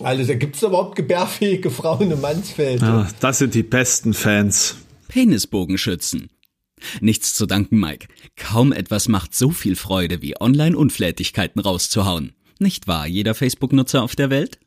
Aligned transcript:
Also, 0.00 0.36
gibt 0.36 0.56
es 0.56 0.62
überhaupt 0.62 0.96
gebärfähige 0.96 1.70
Frauen 1.70 2.10
im 2.10 2.20
Mansfeld? 2.20 2.82
Ja, 2.82 3.08
das 3.20 3.38
sind 3.38 3.54
die 3.54 3.62
besten 3.62 4.12
Fans. 4.12 4.76
Penisbogenschützen. 5.08 6.30
Nichts 7.00 7.34
zu 7.34 7.46
danken, 7.46 7.78
Mike. 7.78 8.08
Kaum 8.36 8.72
etwas 8.72 9.08
macht 9.08 9.34
so 9.34 9.50
viel 9.50 9.76
Freude, 9.76 10.22
wie 10.22 10.40
Online-Unflätigkeiten 10.40 11.60
rauszuhauen. 11.60 12.32
Nicht 12.58 12.86
wahr, 12.86 13.06
jeder 13.06 13.34
Facebook-Nutzer 13.34 14.02
auf 14.02 14.16
der 14.16 14.30
Welt? 14.30 14.58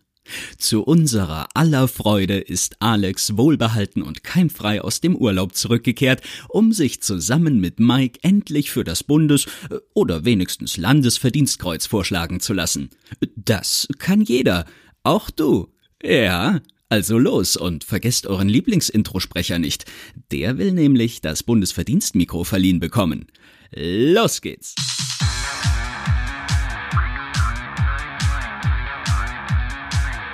Zu 0.57 0.83
unserer 0.83 1.47
aller 1.53 1.87
Freude 1.87 2.37
ist 2.37 2.81
Alex 2.81 3.37
wohlbehalten 3.37 4.01
und 4.01 4.23
keimfrei 4.23 4.81
aus 4.81 4.99
dem 4.99 5.15
Urlaub 5.15 5.55
zurückgekehrt, 5.55 6.21
um 6.49 6.73
sich 6.73 7.01
zusammen 7.01 7.59
mit 7.59 7.79
Mike 7.79 8.19
endlich 8.23 8.71
für 8.71 8.83
das 8.83 9.03
Bundes- 9.03 9.47
oder 9.93 10.25
wenigstens 10.25 10.75
Landesverdienstkreuz 10.75 11.85
vorschlagen 11.85 12.39
zu 12.41 12.53
lassen. 12.53 12.89
Das 13.35 13.87
kann 13.99 14.21
jeder, 14.21 14.65
auch 15.07 15.29
du. 15.29 15.73
Ja, 16.03 16.59
also 16.89 17.17
los 17.17 17.55
und 17.55 17.83
vergesst 17.83 18.27
euren 18.27 18.49
Lieblingsintrosprecher 18.49 19.57
nicht. 19.57 19.85
Der 20.31 20.57
will 20.57 20.73
nämlich 20.73 21.21
das 21.21 21.43
Bundesverdienstmikro 21.43 22.43
verliehen 22.43 22.79
bekommen. 22.79 23.27
Los 23.71 24.41
geht's! 24.41 24.75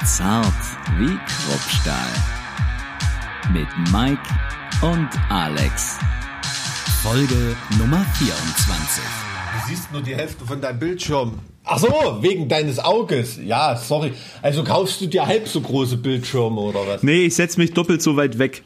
Zart 0.05 0.53
wie 0.97 1.17
Kruppstahl. 1.27 2.09
Mit 3.53 3.67
Mike 3.91 4.21
und 4.81 5.09
Alex. 5.29 5.97
Folge 7.01 7.55
Nummer 7.77 8.03
24. 8.15 9.03
Du 9.03 9.67
siehst 9.67 9.91
nur 9.91 10.01
die 10.01 10.15
Hälfte 10.15 10.45
von 10.45 10.59
deinem 10.59 10.79
Bildschirm. 10.79 11.39
Ach 11.65 11.79
so, 11.79 12.17
wegen 12.21 12.49
deines 12.49 12.79
Auges. 12.79 13.39
Ja, 13.43 13.75
sorry. 13.77 14.13
Also 14.41 14.63
kaufst 14.63 14.99
du 15.01 15.07
dir 15.07 15.25
halb 15.25 15.47
so 15.47 15.61
große 15.61 15.97
Bildschirme 15.97 16.59
oder 16.59 16.81
was? 16.87 17.03
Nee, 17.03 17.25
ich 17.25 17.35
setz 17.35 17.55
mich 17.57 17.73
doppelt 17.73 18.01
so 18.01 18.17
weit 18.17 18.37
weg. 18.37 18.63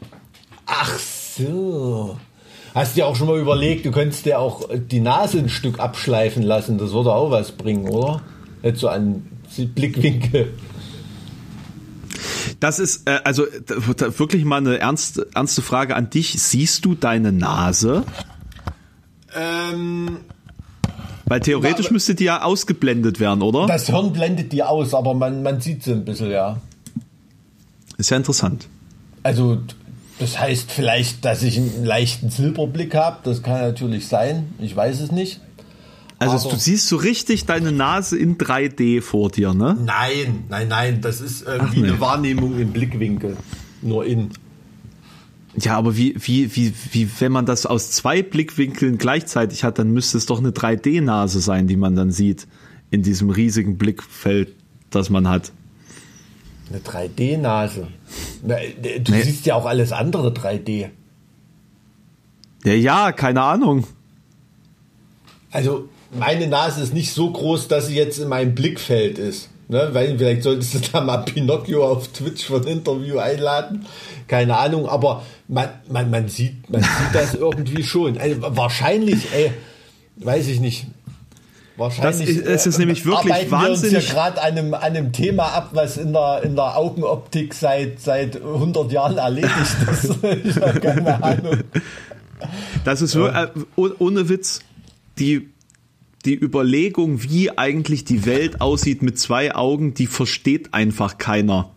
Ach 0.66 0.98
so. 0.98 2.18
Hast 2.74 2.92
du 2.92 3.00
dir 3.00 3.06
auch 3.06 3.16
schon 3.16 3.28
mal 3.28 3.38
überlegt, 3.38 3.86
du 3.86 3.92
könntest 3.92 4.26
dir 4.26 4.38
auch 4.38 4.68
die 4.72 5.00
Nase 5.00 5.38
ein 5.38 5.48
Stück 5.48 5.78
abschleifen 5.78 6.42
lassen. 6.42 6.78
Das 6.78 6.92
würde 6.92 7.12
auch 7.12 7.30
was 7.30 7.52
bringen, 7.52 7.88
oder? 7.88 8.22
Jetzt 8.62 8.80
so 8.80 8.88
an 8.88 9.26
Blickwinkel. 9.56 10.52
Das 12.60 12.78
ist 12.78 13.08
äh, 13.08 13.20
also 13.24 13.44
wirklich 13.44 14.44
mal 14.44 14.56
eine 14.56 14.78
ernst, 14.78 15.24
ernste 15.34 15.62
Frage 15.62 15.94
an 15.94 16.10
dich. 16.10 16.42
Siehst 16.42 16.84
du 16.84 16.94
deine 16.94 17.32
Nase? 17.32 18.04
Ähm, 19.34 20.18
Weil 21.28 21.40
theoretisch 21.40 21.86
Ja, 21.86 21.92
müsste 21.92 22.14
die 22.14 22.24
ja 22.24 22.42
ausgeblendet 22.42 23.20
werden, 23.20 23.42
oder? 23.42 23.66
das 23.66 23.86
Hirn 23.86 24.12
blendet 24.12 24.52
die 24.52 24.62
aus, 24.62 24.94
aber 24.94 25.14
man, 25.14 25.42
man 25.42 25.60
sieht 25.60 25.82
sie 25.82 25.92
ein 25.92 26.04
bisschen, 26.04 26.30
ja. 26.30 26.56
ist 27.98 28.10
ja 28.10 28.16
interessant. 28.16 28.66
Also, 29.22 29.58
das 30.18 30.38
heißt 30.38 30.70
vielleicht, 30.72 31.24
dass 31.24 31.42
ich 31.42 31.58
einen 31.58 31.84
leichten 31.84 32.30
Silberblick 32.30 32.94
habe. 32.94 33.18
Das 33.24 33.42
kann 33.42 33.60
natürlich 33.60 34.08
sein. 34.08 34.52
Ich 34.58 34.74
weiß 34.74 35.00
es 35.00 35.12
nicht. 35.12 35.40
Also 36.20 36.48
Aber- 36.48 36.54
du 36.56 36.60
siehst 36.60 36.88
so 36.88 36.96
richtig 36.96 37.44
deine 37.46 37.70
Nase 37.72 38.18
in 38.18 38.38
3D 38.38 39.00
vor 39.02 39.30
dir, 39.30 39.54
ne? 39.54 39.76
Nein, 39.84 40.44
nein, 40.48 40.66
nein. 40.68 41.00
Das 41.00 41.20
ist 41.20 41.42
irgendwie 41.46 41.78
Ach, 41.78 41.82
nee. 41.82 41.88
eine 41.88 42.00
Wahrnehmung 42.00 42.58
im 42.58 42.72
Blickwinkel. 42.72 43.36
Nur 43.82 44.04
in. 44.04 44.30
Ja, 45.60 45.76
aber 45.76 45.96
wie, 45.96 46.14
wie, 46.18 46.54
wie, 46.56 46.72
wie, 46.92 47.08
wenn 47.20 47.32
man 47.32 47.46
das 47.46 47.66
aus 47.66 47.90
zwei 47.90 48.22
Blickwinkeln 48.22 48.98
gleichzeitig 48.98 49.64
hat, 49.64 49.78
dann 49.78 49.90
müsste 49.92 50.18
es 50.18 50.26
doch 50.26 50.38
eine 50.38 50.50
3D-Nase 50.50 51.40
sein, 51.40 51.66
die 51.66 51.76
man 51.76 51.96
dann 51.96 52.10
sieht 52.10 52.46
in 52.90 53.02
diesem 53.02 53.30
riesigen 53.30 53.76
Blickfeld, 53.78 54.54
das 54.90 55.10
man 55.10 55.28
hat. 55.28 55.52
Eine 56.70 56.80
3D-Nase. 56.80 57.88
Na, 58.44 58.56
äh, 58.58 59.00
Du 59.00 59.12
Nee. 59.12 59.22
siehst 59.22 59.46
ja 59.46 59.54
auch 59.54 59.66
alles 59.66 59.92
andere 59.92 60.32
3D. 60.32 60.90
Ja, 62.64 62.72
ja, 62.74 63.12
keine 63.12 63.42
Ahnung. 63.42 63.86
Also, 65.50 65.88
meine 66.18 66.46
Nase 66.46 66.82
ist 66.82 66.92
nicht 66.92 67.12
so 67.12 67.30
groß, 67.30 67.68
dass 67.68 67.86
sie 67.86 67.94
jetzt 67.96 68.18
in 68.18 68.28
meinem 68.28 68.54
Blickfeld 68.54 69.18
ist. 69.18 69.48
Ne? 69.68 69.88
Weil 69.92 70.16
vielleicht 70.18 70.42
solltest 70.42 70.74
du 70.74 70.78
da 70.92 71.00
mal 71.00 71.18
Pinocchio 71.18 71.86
auf 71.86 72.08
Twitch 72.08 72.44
für 72.44 72.56
ein 72.56 72.64
Interview 72.64 73.18
einladen. 73.18 73.86
Keine 74.26 74.56
Ahnung, 74.56 74.88
aber 74.88 75.24
man, 75.46 75.68
man, 75.90 76.10
man, 76.10 76.28
sieht, 76.28 76.68
man 76.70 76.80
sieht 76.82 76.90
das 77.14 77.34
irgendwie 77.34 77.82
schon. 77.84 78.18
Also, 78.18 78.36
wahrscheinlich, 78.56 79.32
ey, 79.32 79.52
weiß 80.16 80.48
ich 80.48 80.60
nicht. 80.60 80.86
Wahrscheinlich 81.76 82.26
Das 82.26 82.36
ist- 82.36 82.46
es 82.46 82.66
ist 82.66 82.78
nämlich 82.78 83.04
wirklich 83.06 83.32
arbeiten 83.32 83.50
wir 83.50 83.58
uns 83.58 83.82
wahnsinnig- 83.82 84.08
ja 84.08 84.14
gerade 84.14 84.42
an 84.42 84.58
einem, 84.58 84.74
an 84.74 84.82
einem 84.82 85.12
Thema 85.12 85.44
ab, 85.52 85.68
was 85.74 85.96
in 85.96 86.12
der, 86.12 86.42
in 86.42 86.56
der 86.56 86.76
Augenoptik 86.76 87.54
seit, 87.54 88.00
seit 88.00 88.36
100 88.42 88.90
Jahren 88.90 89.16
erledigt 89.18 89.52
ist. 89.92 90.10
ich 90.44 90.56
habe 90.56 90.80
keine 90.80 91.22
Ahnung. 91.22 91.58
Das 92.84 93.00
ist 93.02 93.12
so, 93.12 93.26
äh, 93.28 93.46
oh- 93.76 93.90
ohne 94.00 94.28
Witz, 94.28 94.60
die, 95.18 95.50
die 96.28 96.38
Überlegung, 96.38 97.22
wie 97.22 97.56
eigentlich 97.56 98.04
die 98.04 98.26
Welt 98.26 98.60
aussieht 98.60 99.00
mit 99.02 99.18
zwei 99.18 99.54
Augen, 99.54 99.94
die 99.94 100.06
versteht 100.06 100.74
einfach 100.74 101.16
keiner. 101.18 101.70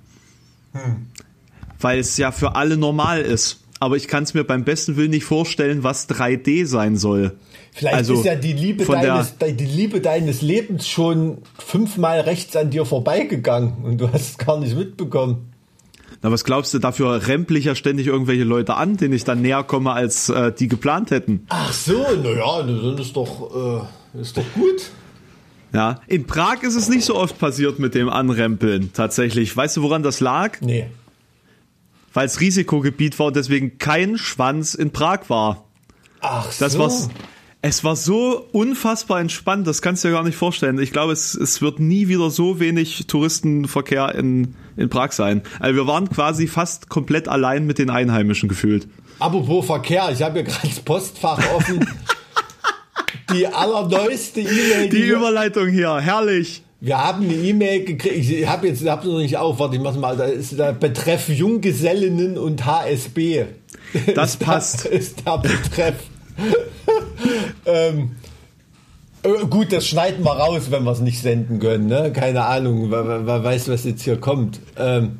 Weil 1.80 2.00
es 2.00 2.18
ja 2.18 2.32
für 2.32 2.56
alle 2.56 2.78
normal 2.78 3.22
ist. 3.22 3.60
Aber 3.80 3.96
ich 3.98 4.08
kann 4.08 4.24
es 4.24 4.34
mir 4.36 4.44
beim 4.44 4.64
besten 4.64 4.96
Willen 4.96 5.10
nicht 5.10 5.24
vorstellen, 5.24 5.84
was 5.84 6.08
3D 6.08 6.66
sein 6.68 6.98
soll. 6.98 7.38
Vielleicht 7.72 7.96
Also, 7.96 8.14
ist 8.16 8.26
ja 8.26 8.36
die 8.36 8.54
Liebe, 8.54 8.86
der- 8.86 9.02
deines, 9.02 9.38
de- 9.38 9.54
die 9.54 9.66
Liebe 9.66 10.02
deines 10.02 10.42
Lebens 10.44 10.88
schon 10.88 11.40
fünfmal 11.58 12.20
rechts 12.20 12.56
an 12.56 12.70
dir 12.70 12.86
vorbeigegangen 12.86 13.84
und 13.84 13.98
du 14.00 14.12
hast 14.12 14.32
es 14.32 14.38
gar 14.38 14.60
nicht 14.60 14.76
mitbekommen. 14.78 15.48
Na, 16.22 16.30
was 16.32 16.44
glaubst 16.44 16.74
du, 16.76 16.80
dafür 16.80 17.26
rempel 17.28 17.58
ich 17.58 17.66
ja 17.66 17.74
ständig 17.74 18.06
irgendwelche 18.06 18.44
Leute 18.44 18.76
an, 18.76 18.98
denen 18.98 19.14
ich 19.16 19.24
dann 19.24 19.42
näher 19.42 19.64
komme, 19.64 19.94
als 19.94 20.30
äh, 20.30 20.52
die 20.52 20.68
geplant 20.68 21.10
hätten. 21.10 21.46
Ach 21.50 21.74
so, 21.74 22.04
naja, 22.22 22.62
das 22.62 23.00
ist 23.08 23.16
doch, 23.16 23.82
äh, 23.82 23.86
ist 24.14 24.38
doch 24.38 24.44
gut. 24.54 24.92
Ja, 25.74 26.02
in 26.08 26.28
Prag 26.28 26.64
ist 26.64 26.76
es 26.76 26.90
nicht 26.90 27.06
so 27.06 27.16
oft 27.16 27.40
passiert 27.40 27.80
mit 27.80 27.96
dem 27.96 28.10
Anrempeln, 28.10 28.92
tatsächlich. 28.94 29.56
Weißt 29.56 29.78
du, 29.78 29.84
woran 29.84 30.04
das 30.04 30.20
lag? 30.20 30.60
Nee. 30.60 30.88
Weil 32.14 32.26
es 32.26 32.42
Risikogebiet 32.42 33.18
war 33.20 33.28
und 33.28 33.38
deswegen 33.38 33.78
kein 33.78 34.18
Schwanz 34.18 34.74
in 34.74 34.92
Prag 34.92 35.30
war. 35.30 35.64
Ach 36.20 36.48
Das 36.60 36.74
so. 36.74 36.80
war's. 36.80 37.10
Es 37.64 37.84
war 37.84 37.96
so 37.96 38.48
unfassbar 38.54 39.20
entspannt, 39.22 39.68
das 39.68 39.84
kannst 39.84 40.04
du 40.04 40.08
dir 40.08 40.16
gar 40.16 40.24
nicht 40.24 40.36
vorstellen. 40.36 40.80
Ich 40.80 40.92
glaube, 40.92 41.14
es, 41.14 41.36
es 41.36 41.62
wird 41.62 41.80
nie 41.80 42.08
wieder 42.08 42.32
so 42.32 42.60
wenig 42.60 43.06
Touristenverkehr 43.06 44.16
in, 44.16 44.56
in 44.78 44.90
Prag 44.90 45.12
sein. 45.12 45.44
Also 45.60 45.76
wir 45.76 45.86
waren 45.86 46.10
quasi 46.10 46.48
fast 46.48 46.90
komplett 46.90 47.28
allein 47.28 47.68
mit 47.68 47.78
den 47.78 47.92
Einheimischen 47.92 48.50
gefühlt. 48.50 48.88
Apropos 49.20 49.68
Verkehr, 49.68 50.10
ich 50.12 50.24
habe 50.24 50.40
hier 50.40 50.44
gerade 50.44 50.68
das 50.68 50.80
Postfach 50.80 51.40
offen. 51.54 51.86
die 53.34 53.48
allerneueste 53.48 54.42
E-Mail, 54.42 54.90
Die 54.90 55.04
wir- 55.04 55.18
Überleitung 55.18 55.68
hier, 55.70 55.98
herrlich. 56.00 56.64
Wir 56.84 56.98
haben 56.98 57.24
eine 57.26 57.34
E-Mail 57.36 57.86
gekriegt. 57.86 58.16
Ich 58.18 58.48
habe 58.48 58.68
jetzt, 58.68 58.84
hab's 58.88 59.06
noch 59.06 59.20
nicht 59.20 59.38
auf. 59.38 59.60
Warte, 59.60 59.76
ich 59.76 59.82
mach's 59.82 59.98
mal. 59.98 60.18
Da 60.18 60.24
ist 60.24 60.58
der 60.58 60.74
Betreff 60.74 61.30
Junggesellinnen 61.30 62.40
und 62.40 62.66
HSB. 62.66 63.46
Das 64.16 64.32
ist 64.32 64.40
passt. 64.40 64.86
Der, 64.86 64.92
ist 65.00 65.24
der 65.26 65.38
Betreff. 65.38 65.96
ähm, 67.66 68.12
äh, 69.24 69.46
gut, 69.48 69.72
das 69.72 69.88
schneiden 69.88 70.26
wir 70.26 70.32
raus, 70.32 70.72
wenn 70.72 70.84
wir 70.84 70.92
es 70.92 71.02
nicht 71.02 71.22
senden 71.22 71.60
können. 71.60 71.86
Ne? 71.86 72.12
Keine 72.14 72.46
Ahnung, 72.46 72.90
wer, 72.90 73.08
wer, 73.08 73.28
wer 73.28 73.44
weiß, 73.44 73.70
was 73.70 73.84
jetzt 73.84 74.02
hier 74.02 74.18
kommt. 74.20 74.60
Ähm, 74.78 75.20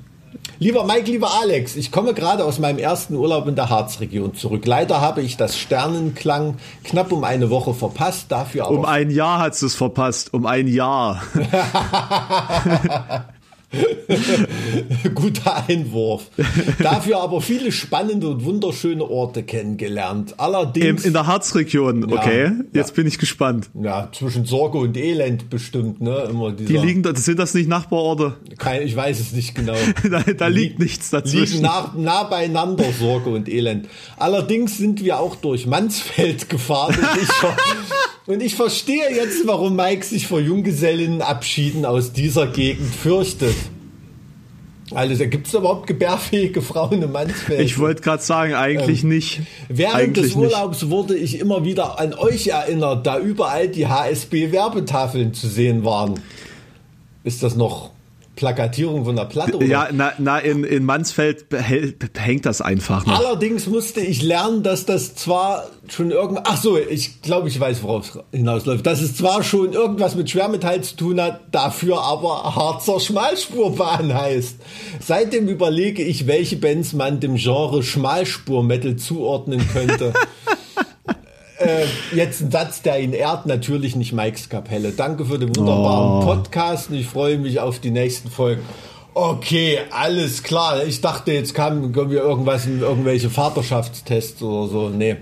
Lieber 0.60 0.86
Mike, 0.86 1.10
lieber 1.10 1.32
Alex, 1.42 1.76
ich 1.76 1.92
komme 1.92 2.14
gerade 2.14 2.46
aus 2.46 2.60
meinem 2.60 2.78
ersten 2.78 3.16
Urlaub 3.16 3.48
in 3.48 3.56
der 3.56 3.70
Harzregion 3.70 4.36
zurück. 4.36 4.66
Leider 4.66 5.02
habe 5.02 5.22
ich 5.22 5.38
das 5.38 5.58
Sternenklang 5.58 6.58
knapp 6.84 7.12
um 7.12 7.24
eine 7.24 7.50
Woche 7.50 7.74
verpasst, 7.74 8.28
dafür 8.30 8.68
aber 8.68 8.78
Um 8.78 8.86
ein 8.86 9.10
Jahr 9.10 9.40
hat 9.40 9.62
es 9.62 9.76
verpasst. 9.76 10.34
Um 10.34 10.46
ein 10.46 10.68
Jahr. 10.68 11.22
Guter 15.16 15.66
Einwurf. 15.68 16.30
Dafür 16.80 17.22
aber 17.22 17.42
viele 17.42 17.72
spannende 17.72 18.28
und 18.28 18.44
wunderschöne 18.44 19.04
Orte 19.10 19.44
kennengelernt. 19.44 20.36
Allerdings, 20.38 21.06
in 21.06 21.14
der 21.14 21.28
Harzregion, 21.28 22.12
okay? 22.12 22.44
Ja. 22.46 22.52
Jetzt 22.74 22.96
bin 22.96 23.08
ich 23.08 23.18
gespannt. 23.18 23.70
ja, 23.82 24.10
zwischen 24.12 24.46
Sorge 24.46 24.78
und 24.78 24.98
Elend 24.98 25.50
bestimmt, 25.50 26.02
ne? 26.02 26.28
Immer 26.30 26.52
dieser, 26.52 26.70
Die 26.74 26.78
liegen, 26.86 27.04
da- 27.04 27.16
sind 27.16 27.40
das 27.40 27.54
nicht 27.54 27.70
Nachbarorte? 27.70 28.34
kein, 28.58 28.82
ich 28.82 28.96
weiß 28.96 29.20
es 29.20 29.32
nicht 29.32 29.56
genau. 29.56 29.76
Da, 30.12 30.24
da 30.24 30.48
liegt 30.48 30.80
nichts 30.80 31.12
Liegen 31.12 31.24
dazwischen. 31.24 31.62
nah, 31.62 31.94
nah 31.96 32.24
beieinander 32.24 32.86
Sorge 33.00 33.30
und 33.30 33.48
Elend. 33.48 33.88
Allerdings 34.18 34.78
sind 34.78 35.04
wir 35.04 35.20
auch 35.20 35.36
durch 35.36 35.66
Mansfeld 35.68 36.50
gefahren 36.50 36.96
und 36.98 37.22
ich, 37.22 37.30
und 38.34 38.42
ich 38.44 38.56
verstehe 38.56 39.10
jetzt, 39.16 39.46
warum 39.48 39.76
Mike 39.76 40.06
sich 40.06 40.28
vor 40.28 40.40
Junggesellinnenabschieden 40.40 41.86
aus 41.86 42.12
dieser 42.14 42.48
Gegend 42.48 42.94
fürchtet. 42.94 43.56
Also, 44.94 45.28
gibt 45.28 45.48
es 45.48 45.54
überhaupt 45.54 45.88
gebärfähige 45.88 46.62
Frauen 46.62 47.02
in 47.02 47.12
Mansfeld? 47.12 47.62
Ich 47.62 47.80
wollte 47.80 48.02
gerade 48.02 48.24
sagen, 48.24 48.54
eigentlich 48.54 49.04
nicht. 49.04 49.42
Während 49.70 49.96
eigentlich 49.96 50.34
des 50.34 50.36
Urlaubs 50.36 50.90
wurde 50.90 51.16
ich 51.16 51.40
immer 51.40 51.64
wieder 51.64 52.00
an 52.00 52.14
euch 52.14 52.48
erinnert, 52.48 53.06
da 53.06 53.20
überall 53.20 53.68
die 53.68 53.88
HSB-Werbetafeln 53.88 55.34
zu 55.34 55.48
sehen 55.48 55.86
waren. 55.86 56.20
Ist 57.24 57.44
das 57.44 57.56
noch 57.56 57.92
Plakatierung 58.42 59.06
von 59.06 59.16
der 59.16 59.26
Platte. 59.26 59.58
Oder? 59.58 59.68
Ja, 59.68 59.90
na, 59.92 60.14
na 60.18 60.40
in, 60.40 60.64
in 60.64 60.84
Mansfeld 60.84 61.46
hängt 61.52 62.48
das 62.48 62.60
einfach 62.60 63.06
noch. 63.06 63.20
Allerdings 63.20 63.68
musste 63.68 64.02
ich 64.02 64.24
lernen, 64.24 64.64
dass 64.64 64.88
das 64.88 65.14
zwar 65.14 65.68
schon 65.88 66.10
irgendwas, 66.10 66.46
ach 66.48 66.58
so, 66.58 66.76
ich 66.76 67.22
glaube, 67.22 67.50
ich 67.50 67.60
weiß, 67.60 67.84
worauf 67.84 68.16
es 68.16 68.20
hinausläuft, 68.32 68.84
dass 68.84 69.00
es 69.00 69.16
zwar 69.16 69.44
schon 69.44 69.74
irgendwas 69.74 70.16
mit 70.16 70.32
Schwermetall 70.32 70.82
zu 70.82 70.96
tun 70.96 71.22
hat, 71.22 71.42
dafür 71.52 72.02
aber 72.02 72.56
Harzer 72.56 73.00
Schmalspurbahn 73.00 74.12
heißt. 74.20 74.56
Seitdem 75.00 75.48
überlege 75.48 76.02
ich, 76.02 76.26
welche 76.26 76.56
Bands 76.56 76.94
man 76.94 77.20
dem 77.20 77.36
Genre 77.36 77.84
Schmalspur-Metal 77.84 78.96
zuordnen 78.96 79.62
könnte. 79.72 80.14
äh, 81.62 81.86
jetzt 82.16 82.42
ein 82.42 82.52
Satz, 82.52 82.82
der 82.82 83.00
ihn 83.00 83.14
ehrt, 83.14 83.46
natürlich 83.46 83.96
nicht 83.96 84.14
Mikes 84.14 84.50
Kapelle. 84.50 84.92
Danke 84.92 85.26
für 85.26 85.40
den 85.40 85.56
wunderbaren 85.56 86.24
oh. 86.24 86.26
Podcast 86.26 86.90
und 86.90 86.96
ich 86.96 87.08
freue 87.08 87.38
mich 87.38 87.60
auf 87.60 87.80
die 87.80 87.92
nächsten 87.92 88.30
Folgen. 88.30 88.62
Okay, 89.14 89.80
alles 89.92 90.44
klar. 90.44 90.84
Ich 90.86 91.02
dachte, 91.02 91.34
jetzt 91.34 91.54
kam 91.54 91.94
wir 91.94 92.22
irgendwas 92.22 92.66
in 92.66 92.80
irgendwelche 92.80 93.30
Vaterschaftstests 93.30 94.42
oder 94.42 94.68
so. 94.68 94.90
Nee. 94.90 95.18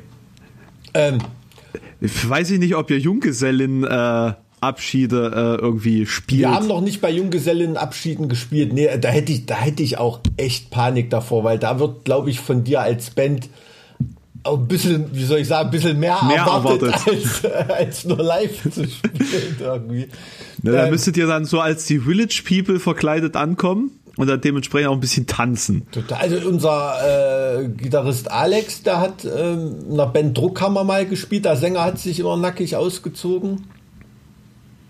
Ähm, 0.94 1.18
Weiß 2.00 2.51
ich 2.51 2.59
nicht, 2.59 2.75
ob 2.75 2.89
ihr 2.92 3.00
Junggesellin 3.00 3.83
äh, 3.83 4.33
Abschiede 4.62 5.57
äh, 5.59 5.62
irgendwie 5.62 6.06
spielt. 6.06 6.42
Wir 6.42 6.51
haben 6.51 6.68
noch 6.68 6.81
nicht 6.81 7.01
bei 7.01 7.09
Junggesellenabschieden 7.09 8.30
gespielt. 8.30 8.74
Nee, 8.74 8.89
da 9.00 9.09
hätte 9.09 9.31
ich, 9.31 9.45
da 9.45 9.56
hätte 9.56 9.83
ich 9.83 9.97
auch 9.97 10.19
echt 10.38 10.69
Panik 10.69 11.09
davor, 11.09 11.44
weil 11.44 11.59
da 11.59 11.80
wird, 11.80 12.06
glaube 12.06 12.30
ich, 12.30 12.39
von 12.39 12.63
dir 12.63 12.81
als 12.81 13.09
Band 13.12 13.50
auch 14.50 14.57
ein 14.57 14.68
bisschen, 14.68 15.06
wie 15.13 15.24
soll 15.24 15.40
ich 15.40 15.48
sagen, 15.48 15.68
ein 15.68 15.72
bisschen 15.72 16.00
mehr, 16.00 16.18
mehr 16.25 16.38
erwartet, 16.38 16.94
erwartet. 16.94 17.46
Als, 17.46 17.69
als 17.69 18.06
nur 18.06 18.18
live 18.18 18.63
zu 18.72 18.88
spielen 18.88 19.57
irgendwie. 19.60 20.07
Na, 20.62 20.72
da 20.72 20.86
ähm, 20.86 20.92
müsstet 20.92 21.18
ihr 21.18 21.28
dann 21.28 21.46
so 21.46 21.60
als 21.60 21.86
die 21.86 22.00
Village 22.00 22.44
People 22.48 22.80
verkleidet 22.80 23.36
ankommen 23.36 23.92
und 24.18 24.28
dann 24.28 24.42
dementsprechend 24.42 24.90
auch 24.90 24.94
ein 24.94 25.00
bisschen 25.00 25.28
tanzen. 25.28 25.88
Total. 25.92 26.19
Also 26.19 26.48
unser 26.48 27.62
äh, 27.62 27.68
Gitarrist 27.69 28.30
Alex, 28.30 28.84
der 28.84 29.00
hat 29.00 29.25
ähm, 29.25 29.75
in 29.90 29.98
der 29.98 30.07
Band 30.07 30.38
Druckhammer 30.38 30.84
mal 30.84 31.06
gespielt. 31.06 31.45
Der 31.45 31.56
Sänger 31.56 31.86
hat 31.86 32.00
sich 32.00 32.19
immer 32.19 32.36
nackig 32.36 32.75
ausgezogen. 32.75 33.68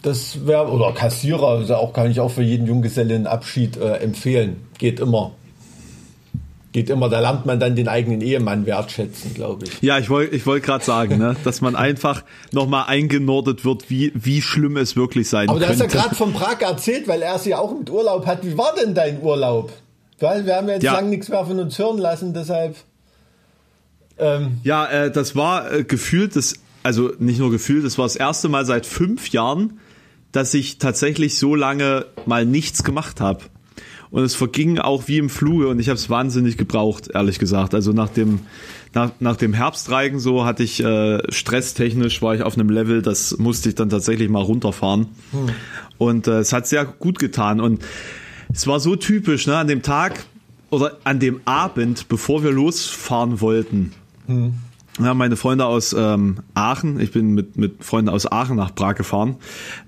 Das 0.02 0.48
wäre, 0.48 0.70
oder 0.70 0.94
Kassierer, 0.94 1.50
also 1.50 1.76
auch 1.76 1.94
kann 1.94 2.10
ich 2.10 2.20
auch 2.22 2.32
für 2.32 2.42
jeden 2.42 2.66
Junggesellenabschied 2.66 3.78
äh, 3.78 3.98
empfehlen. 3.98 4.62
Geht 4.78 5.00
immer 5.00 5.34
geht 6.71 6.89
immer, 6.89 7.10
da 7.10 7.19
lernt 7.19 7.45
man 7.45 7.60
dann 7.60 7.75
den 7.75 7.88
eigenen 7.88 8.21
Ehemann 8.21 8.66
wertschätzen, 8.66 9.33
glaube 9.33 9.66
ich. 9.66 9.81
Ja, 9.81 9.98
ich 9.98 10.10
wollte 10.10 10.36
ich 10.36 10.45
wollte 10.45 10.66
gerade 10.66 10.86
sagen, 10.86 11.18
ne, 11.18 11.36
dass 11.44 11.62
man 11.62 11.75
einfach 11.77 12.24
nochmal 12.51 12.86
eingenordet 12.88 13.66
wird, 13.66 13.89
wie, 13.89 14.12
wie 14.13 14.42
schlimm 14.42 14.77
es 14.77 14.95
wirklich 14.95 15.30
sein 15.30 15.50
Aber 15.50 15.60
könnte. 15.60 15.74
Aber 15.74 15.77
du 15.77 15.83
hast 15.83 15.94
ja 15.94 16.01
gerade 16.01 16.16
von 16.16 16.33
Prag 16.33 16.62
erzählt, 16.62 17.07
weil 17.07 17.21
er 17.21 17.36
es 17.36 17.45
ja 17.45 17.57
auch 17.57 17.77
mit 17.77 17.89
Urlaub 17.89 18.25
hat. 18.25 18.45
Wie 18.45 18.57
war 18.57 18.74
denn 18.75 18.94
dein 18.94 19.21
Urlaub? 19.21 19.71
Weil 20.19 20.45
wir 20.45 20.56
haben 20.56 20.68
ja 20.68 20.75
jetzt 20.75 20.83
ja. 20.83 20.94
lange 20.94 21.10
nichts 21.10 21.30
mehr 21.30 21.45
von 21.45 21.60
uns 21.60 21.80
hören 21.80 21.98
lassen, 21.98 22.33
deshalb. 22.33 22.75
Ähm. 24.18 24.60
Ja, 24.63 24.86
äh, 24.86 25.12
das 25.12 25.36
war 25.36 25.71
äh, 25.71 25.83
gefühlt, 25.83 26.36
das, 26.36 26.56
also 26.83 27.12
nicht 27.19 27.39
nur 27.39 27.51
gefühlt, 27.51 27.86
das 27.86 27.98
war 27.98 28.06
das 28.06 28.16
erste 28.16 28.50
Mal 28.50 28.66
seit 28.66 28.86
fünf 28.86 29.30
Jahren, 29.30 29.80
dass 30.31 30.54
ich 30.54 30.77
tatsächlich 30.77 31.39
so 31.39 31.56
lange 31.56 32.06
mal 32.25 32.45
nichts 32.45 32.83
gemacht 32.83 33.21
habe 33.21 33.42
und 34.12 34.24
es 34.24 34.36
verging 34.36 34.80
auch 34.80 35.08
wie 35.08 35.18
im 35.18 35.30
Fluge 35.30 35.68
und 35.68 35.80
ich 35.80 35.90
habe 35.90 35.98
es 35.98 36.10
wahnsinnig 36.10 36.58
gebraucht, 36.58 37.10
ehrlich 37.14 37.40
gesagt. 37.40 37.74
Also 37.76 37.92
nach 37.92 38.10
dem 38.10 38.40
nach, 38.94 39.12
nach 39.20 39.36
dem 39.36 39.54
Herbstreigen 39.54 40.20
so 40.20 40.46
hatte 40.46 40.64
ich 40.64 40.84
äh, 40.84 41.20
stresstechnisch 41.32 42.22
war 42.22 42.34
ich 42.34 42.42
auf 42.42 42.56
einem 42.56 42.70
Level, 42.70 43.02
das 43.02 43.38
musste 43.38 43.70
ich 43.70 43.76
dann 43.76 43.90
tatsächlich 43.90 44.30
mal 44.30 44.42
runterfahren. 44.42 45.08
Hm. 45.32 45.50
Und 45.98 46.28
äh, 46.28 46.40
es 46.40 46.54
hat 46.54 46.68
sehr 46.68 46.86
gut 46.86 47.20
getan 47.20 47.60
und 47.60 47.84
es 48.52 48.66
war 48.66 48.80
so 48.80 48.96
typisch, 48.96 49.46
ne, 49.46 49.58
an 49.58 49.68
dem 49.68 49.84
Tag 49.84 50.26
oder 50.72 50.98
an 51.04 51.20
dem 51.20 51.42
Abend, 51.46 52.08
bevor 52.10 52.44
wir 52.44 52.52
losfahren 52.52 53.42
wollten. 53.42 53.94
Hm 54.26 54.54
ja, 55.04 55.13
meine 55.13 55.36
Freunde 55.36 55.66
aus 55.66 55.94
ähm, 55.98 56.40
Aachen, 56.54 57.00
ich 57.00 57.12
bin 57.12 57.34
mit, 57.34 57.57
mit 57.57 57.84
Freunden 57.84 58.10
aus 58.10 58.30
Aachen 58.31 58.56
nach 58.56 58.74
Prag 58.75 58.96
gefahren, 58.96 59.38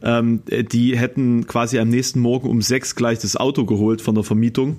ähm, 0.02 0.42
die 0.48 0.98
hätten 0.98 1.48
quasi 1.48 1.80
am 1.80 1.90
nächsten 1.90 2.20
Morgen 2.20 2.50
um 2.50 2.62
sechs 2.62 2.96
gleich 2.96 3.20
das 3.20 3.36
Auto 3.36 3.66
geholt 3.66 4.02
von 4.02 4.16
der 4.16 4.24
Vermietung. 4.24 4.78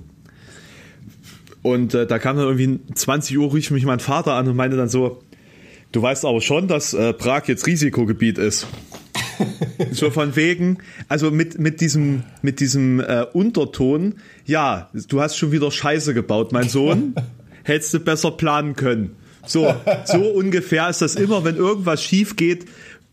Und 1.61 1.93
äh, 1.93 2.05
da 2.05 2.19
kam 2.19 2.35
dann 2.35 2.45
irgendwie 2.45 2.79
20 2.93 3.37
Uhr, 3.37 3.53
rief 3.53 3.71
mich 3.71 3.85
mein 3.85 3.99
Vater 3.99 4.33
an 4.33 4.47
und 4.47 4.55
meinte 4.55 4.75
dann 4.75 4.89
so, 4.89 5.21
du 5.91 6.01
weißt 6.01 6.25
aber 6.25 6.41
schon, 6.41 6.67
dass 6.67 6.93
äh, 6.93 7.13
Prag 7.13 7.47
jetzt 7.47 7.65
Risikogebiet 7.65 8.37
ist. 8.37 8.67
so 9.91 10.11
von 10.11 10.35
wegen, 10.35 10.79
also 11.07 11.31
mit, 11.31 11.59
mit 11.59 11.81
diesem, 11.81 12.23
mit 12.41 12.59
diesem 12.59 12.99
äh, 12.99 13.25
Unterton, 13.33 14.15
ja, 14.45 14.89
du 15.07 15.21
hast 15.21 15.37
schon 15.37 15.51
wieder 15.51 15.71
Scheiße 15.71 16.13
gebaut, 16.13 16.51
mein 16.51 16.69
Sohn, 16.69 17.15
hättest 17.63 17.93
du 17.93 17.99
besser 17.99 18.31
planen 18.31 18.75
können. 18.75 19.15
So, 19.45 19.73
so 20.05 20.21
ungefähr 20.35 20.89
ist 20.89 21.01
das 21.01 21.15
immer, 21.15 21.43
wenn 21.43 21.55
irgendwas 21.55 22.03
schief 22.03 22.35
geht, 22.35 22.65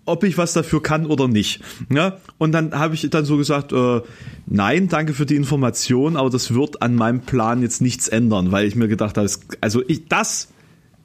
ob 0.06 0.24
ich 0.24 0.38
was 0.38 0.52
dafür 0.52 0.82
kann 0.82 1.06
oder 1.06 1.28
nicht. 1.28 1.60
Ja? 1.88 2.18
Und 2.38 2.52
dann 2.52 2.74
habe 2.74 2.94
ich 2.94 3.08
dann 3.10 3.24
so 3.24 3.36
gesagt, 3.36 3.72
äh, 3.72 4.00
nein, 4.46 4.88
danke 4.88 5.14
für 5.14 5.26
die 5.26 5.36
Information, 5.36 6.16
aber 6.16 6.30
das 6.30 6.54
wird 6.54 6.82
an 6.82 6.94
meinem 6.94 7.20
Plan 7.20 7.62
jetzt 7.62 7.80
nichts 7.80 8.08
ändern, 8.08 8.52
weil 8.52 8.66
ich 8.66 8.74
mir 8.74 8.88
gedacht 8.88 9.16
habe, 9.16 9.30
also 9.60 9.82
ich, 9.86 10.08
das, 10.08 10.48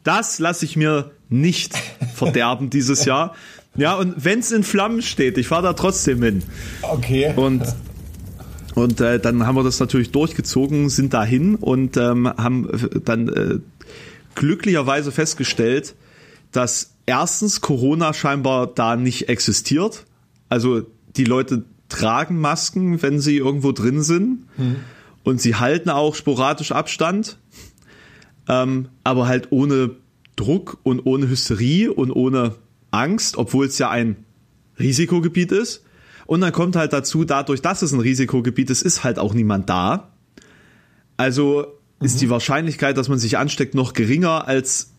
das 0.03 0.39
lasse 0.39 0.65
ich 0.65 0.75
mir 0.75 1.11
nicht 1.29 1.73
verderben 2.15 2.69
dieses 2.69 3.05
Jahr. 3.05 3.35
Ja, 3.75 3.95
und 3.95 4.23
wenn 4.23 4.39
es 4.39 4.51
in 4.51 4.63
Flammen 4.63 5.01
steht, 5.01 5.37
ich 5.37 5.47
fahre 5.47 5.63
da 5.63 5.73
trotzdem 5.73 6.23
hin. 6.23 6.43
Okay. 6.81 7.33
Und 7.35 7.63
und 8.73 8.99
äh, 8.99 9.19
dann 9.21 9.47
haben 9.47 9.55
wir 9.55 9.63
das 9.63 9.79
natürlich 9.79 10.11
durchgezogen, 10.11 10.89
sind 10.89 11.13
dahin 11.13 11.55
und 11.55 11.95
ähm, 11.95 12.27
haben 12.27 12.69
dann 13.05 13.29
äh, 13.29 13.59
glücklicherweise 14.35 15.11
festgestellt, 15.11 15.95
dass 16.51 16.95
erstens 17.05 17.61
Corona 17.61 18.13
scheinbar 18.13 18.67
da 18.67 18.95
nicht 18.95 19.29
existiert. 19.29 20.05
Also 20.49 20.83
die 21.15 21.25
Leute 21.25 21.65
tragen 21.89 22.39
Masken, 22.39 23.01
wenn 23.01 23.19
sie 23.19 23.37
irgendwo 23.37 23.71
drin 23.71 24.03
sind. 24.03 24.45
Hm. 24.57 24.77
Und 25.23 25.41
sie 25.41 25.55
halten 25.55 25.89
auch 25.89 26.15
sporadisch 26.15 26.71
Abstand. 26.71 27.37
Ähm, 28.47 28.89
aber 29.03 29.27
halt 29.27 29.47
ohne 29.51 29.95
Druck 30.35 30.77
und 30.83 31.05
ohne 31.05 31.27
Hysterie 31.29 31.89
und 31.91 32.11
ohne 32.11 32.55
Angst, 32.91 33.37
obwohl 33.37 33.65
es 33.65 33.77
ja 33.77 33.89
ein 33.89 34.17
Risikogebiet 34.79 35.51
ist. 35.51 35.83
Und 36.25 36.41
dann 36.41 36.51
kommt 36.51 36.75
halt 36.75 36.93
dazu, 36.93 37.23
dadurch, 37.23 37.61
dass 37.61 37.81
es 37.81 37.91
ein 37.91 37.99
Risikogebiet 37.99 38.69
ist, 38.69 38.81
ist 38.81 39.03
halt 39.03 39.19
auch 39.19 39.33
niemand 39.33 39.69
da. 39.69 40.11
Also 41.17 41.74
ist 42.01 42.21
die 42.21 42.29
Wahrscheinlichkeit, 42.29 42.97
dass 42.97 43.09
man 43.09 43.19
sich 43.19 43.37
ansteckt, 43.37 43.73
noch 43.73 43.93
geringer 43.93 44.47
als 44.47 44.91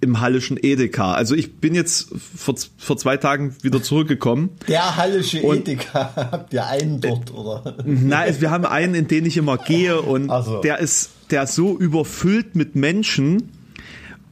im 0.00 0.20
hallischen 0.20 0.58
Edeka. 0.60 1.14
Also 1.14 1.34
ich 1.34 1.56
bin 1.56 1.74
jetzt 1.74 2.08
vor, 2.36 2.54
vor 2.76 2.96
zwei 2.96 3.16
Tagen 3.16 3.56
wieder 3.62 3.82
zurückgekommen. 3.82 4.50
Der 4.68 4.96
hallische 4.96 5.38
Edeka, 5.38 6.12
habt 6.30 6.52
ihr 6.52 6.66
einen 6.66 7.00
dort, 7.00 7.32
oder? 7.32 7.74
Nein, 7.84 8.40
wir 8.40 8.50
haben 8.50 8.66
einen, 8.66 8.94
in 8.94 9.08
den 9.08 9.24
ich 9.26 9.36
immer 9.36 9.56
gehe 9.56 10.00
und 10.00 10.30
so. 10.44 10.60
der 10.60 10.78
ist, 10.78 11.10
der 11.30 11.44
ist 11.44 11.54
so 11.54 11.76
überfüllt 11.76 12.54
mit 12.54 12.76
Menschen 12.76 13.50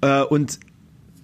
äh, 0.02 0.22
und 0.22 0.60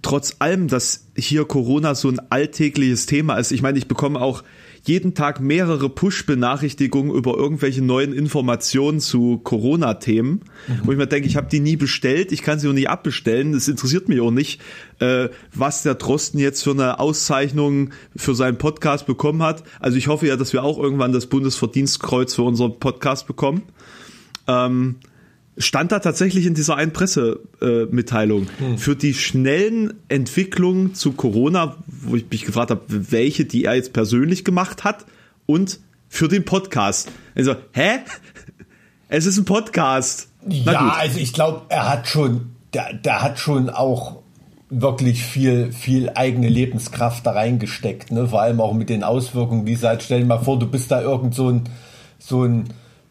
trotz 0.02 0.37
allem, 0.38 0.69
dass 0.69 1.05
hier 1.14 1.45
Corona 1.45 1.95
so 1.95 2.09
ein 2.09 2.21
alltägliches 2.31 3.07
Thema 3.07 3.37
ist. 3.37 3.52
Ich 3.52 3.62
meine, 3.62 3.78
ich 3.78 3.87
bekomme 3.88 4.21
auch 4.21 4.43
jeden 4.88 5.14
Tag 5.14 5.40
mehrere 5.40 5.88
Push-Benachrichtigungen 5.88 7.14
über 7.14 7.37
irgendwelche 7.37 7.83
neuen 7.83 8.12
Informationen 8.12 9.00
zu 9.00 9.38
Corona-Themen, 9.38 10.30
mhm. 10.66 10.80
wo 10.83 10.92
ich 10.92 10.99
mir 10.99 11.07
denke, 11.07 11.28
ich 11.28 11.37
habe 11.37 11.49
die 11.49 11.61
nie 11.61 11.76
bestellt, 11.76 12.33
ich 12.33 12.42
kann 12.42 12.59
sie 12.59 12.68
auch 12.68 12.73
nicht 12.73 12.88
abbestellen, 12.88 13.52
das 13.52 13.68
interessiert 13.68 14.09
mich 14.09 14.21
auch 14.21 14.30
nicht, 14.30 14.61
äh, 14.99 15.28
was 15.54 15.83
der 15.83 15.95
Drosten 15.95 16.40
jetzt 16.40 16.64
für 16.64 16.71
eine 16.73 16.99
Auszeichnung 16.99 17.90
für 18.16 18.35
seinen 18.35 18.59
Podcast 18.59 19.07
bekommen 19.07 19.42
hat. 19.42 19.62
Also 19.78 19.99
ich 19.99 20.09
hoffe 20.09 20.26
ja, 20.26 20.37
dass 20.37 20.52
wir 20.52 20.64
auch 20.64 20.78
irgendwann 20.78 21.12
das 21.12 21.26
Bundesverdienstkreuz 21.26 22.35
für 22.35 22.42
unseren 22.42 22.78
Podcast 22.80 23.26
bekommen. 23.26 23.62
Ähm, 24.47 24.97
stand 25.59 25.93
da 25.93 25.99
tatsächlich 25.99 26.47
in 26.47 26.55
dieser 26.55 26.77
einen 26.77 26.93
Pressemitteilung 26.93 28.45
äh, 28.45 28.65
hm. 28.65 28.79
für 28.79 28.97
die 28.97 29.15
schnellen 29.15 29.95
Entwicklungen 30.09 30.95
zu 30.95 31.12
Corona, 31.12 31.77
wo 31.87 32.17
ich 32.17 32.27
mich 32.31 32.45
gefragt 32.45 32.71
habe, 32.71 32.83
welche, 32.88 33.45
die 33.45 33.65
er 33.65 33.75
jetzt 33.75 33.93
persönlich 33.93 34.45
gemacht 34.45 34.85
hat 34.85 35.05
und 35.47 35.81
für 36.09 36.29
den 36.29 36.45
Podcast. 36.45 37.11
Also, 37.35 37.57
hä? 37.73 37.99
Es 39.11 39.25
ist 39.25 39.38
ein 39.38 39.47
Podcast. 39.47 40.29
Na 40.45 40.73
ja, 40.73 40.83
gut. 40.83 40.93
also 40.99 41.19
ich 41.19 41.33
glaube, 41.33 41.62
er 41.71 41.88
hat 41.88 42.09
schon, 42.09 42.50
der, 42.75 42.93
der 42.93 43.23
hat 43.23 43.38
schon 43.38 43.71
auch 43.71 44.19
wirklich 44.69 45.25
viel, 45.25 45.73
viel 45.73 46.11
eigene 46.15 46.50
Lebenskraft 46.50 47.25
da 47.25 47.31
reingesteckt, 47.31 48.12
ne? 48.12 48.29
Vor 48.29 48.43
allem 48.43 48.61
auch 48.61 48.75
mit 48.75 48.91
den 48.91 49.05
Auswirkungen, 49.05 49.65
die 49.65 49.79
halt, 49.79 50.03
stell 50.03 50.21
dir 50.21 50.27
mal 50.27 50.41
vor, 50.41 50.59
du 50.59 50.67
bist 50.67 50.91
da 50.91 51.00
irgend 51.00 51.35
so 51.35 51.49
ein, 51.49 51.65
so 52.19 52.45
ein 52.45 52.65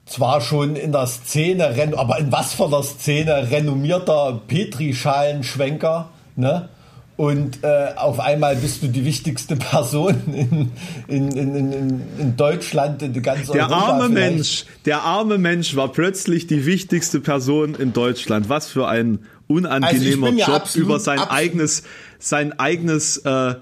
zwar 0.08 0.42
schon 0.42 0.76
in 0.76 0.92
der 0.92 1.08
Szene, 1.08 1.74
aber 1.96 2.20
in 2.20 2.32
was 2.32 2.54
für 2.54 2.66
einer 2.66 2.84
Szene 2.84 3.52
renommierter 3.52 4.42
Petrischalenschwenker, 4.48 6.10
ne? 6.36 6.70
und 7.18 7.64
äh, 7.64 7.94
auf 7.96 8.20
einmal 8.20 8.56
bist 8.56 8.84
du 8.84 8.88
die 8.88 9.04
wichtigste 9.04 9.56
Person 9.58 10.16
in, 10.28 10.72
in, 11.08 11.32
in, 11.32 11.56
in, 11.56 12.02
in 12.20 12.38
Deutschland, 12.38 13.02
in 13.02 13.22
ganz 13.24 13.48
Der 13.50 13.64
Europa 13.64 13.76
arme 13.76 14.10
vielleicht. 14.10 14.34
Mensch, 14.36 14.66
der 14.86 15.02
arme 15.02 15.38
Mensch 15.40 15.76
war 15.76 15.92
plötzlich 15.92 16.46
die 16.46 16.66
wichtigste 16.68 17.20
Person 17.20 17.74
in 17.74 17.92
Deutschland. 17.92 18.50
Was 18.50 18.68
für 18.68 18.88
ein 18.88 19.20
unangenehmer 19.48 20.28
Also 20.28 20.40
Job 20.40 20.50
absolut- 20.50 20.86
über 20.88 21.00
sein 21.00 21.20
eigenes, 21.20 21.84
sein 22.20 22.58
eigenes 22.60 23.18
äh, 23.18 23.56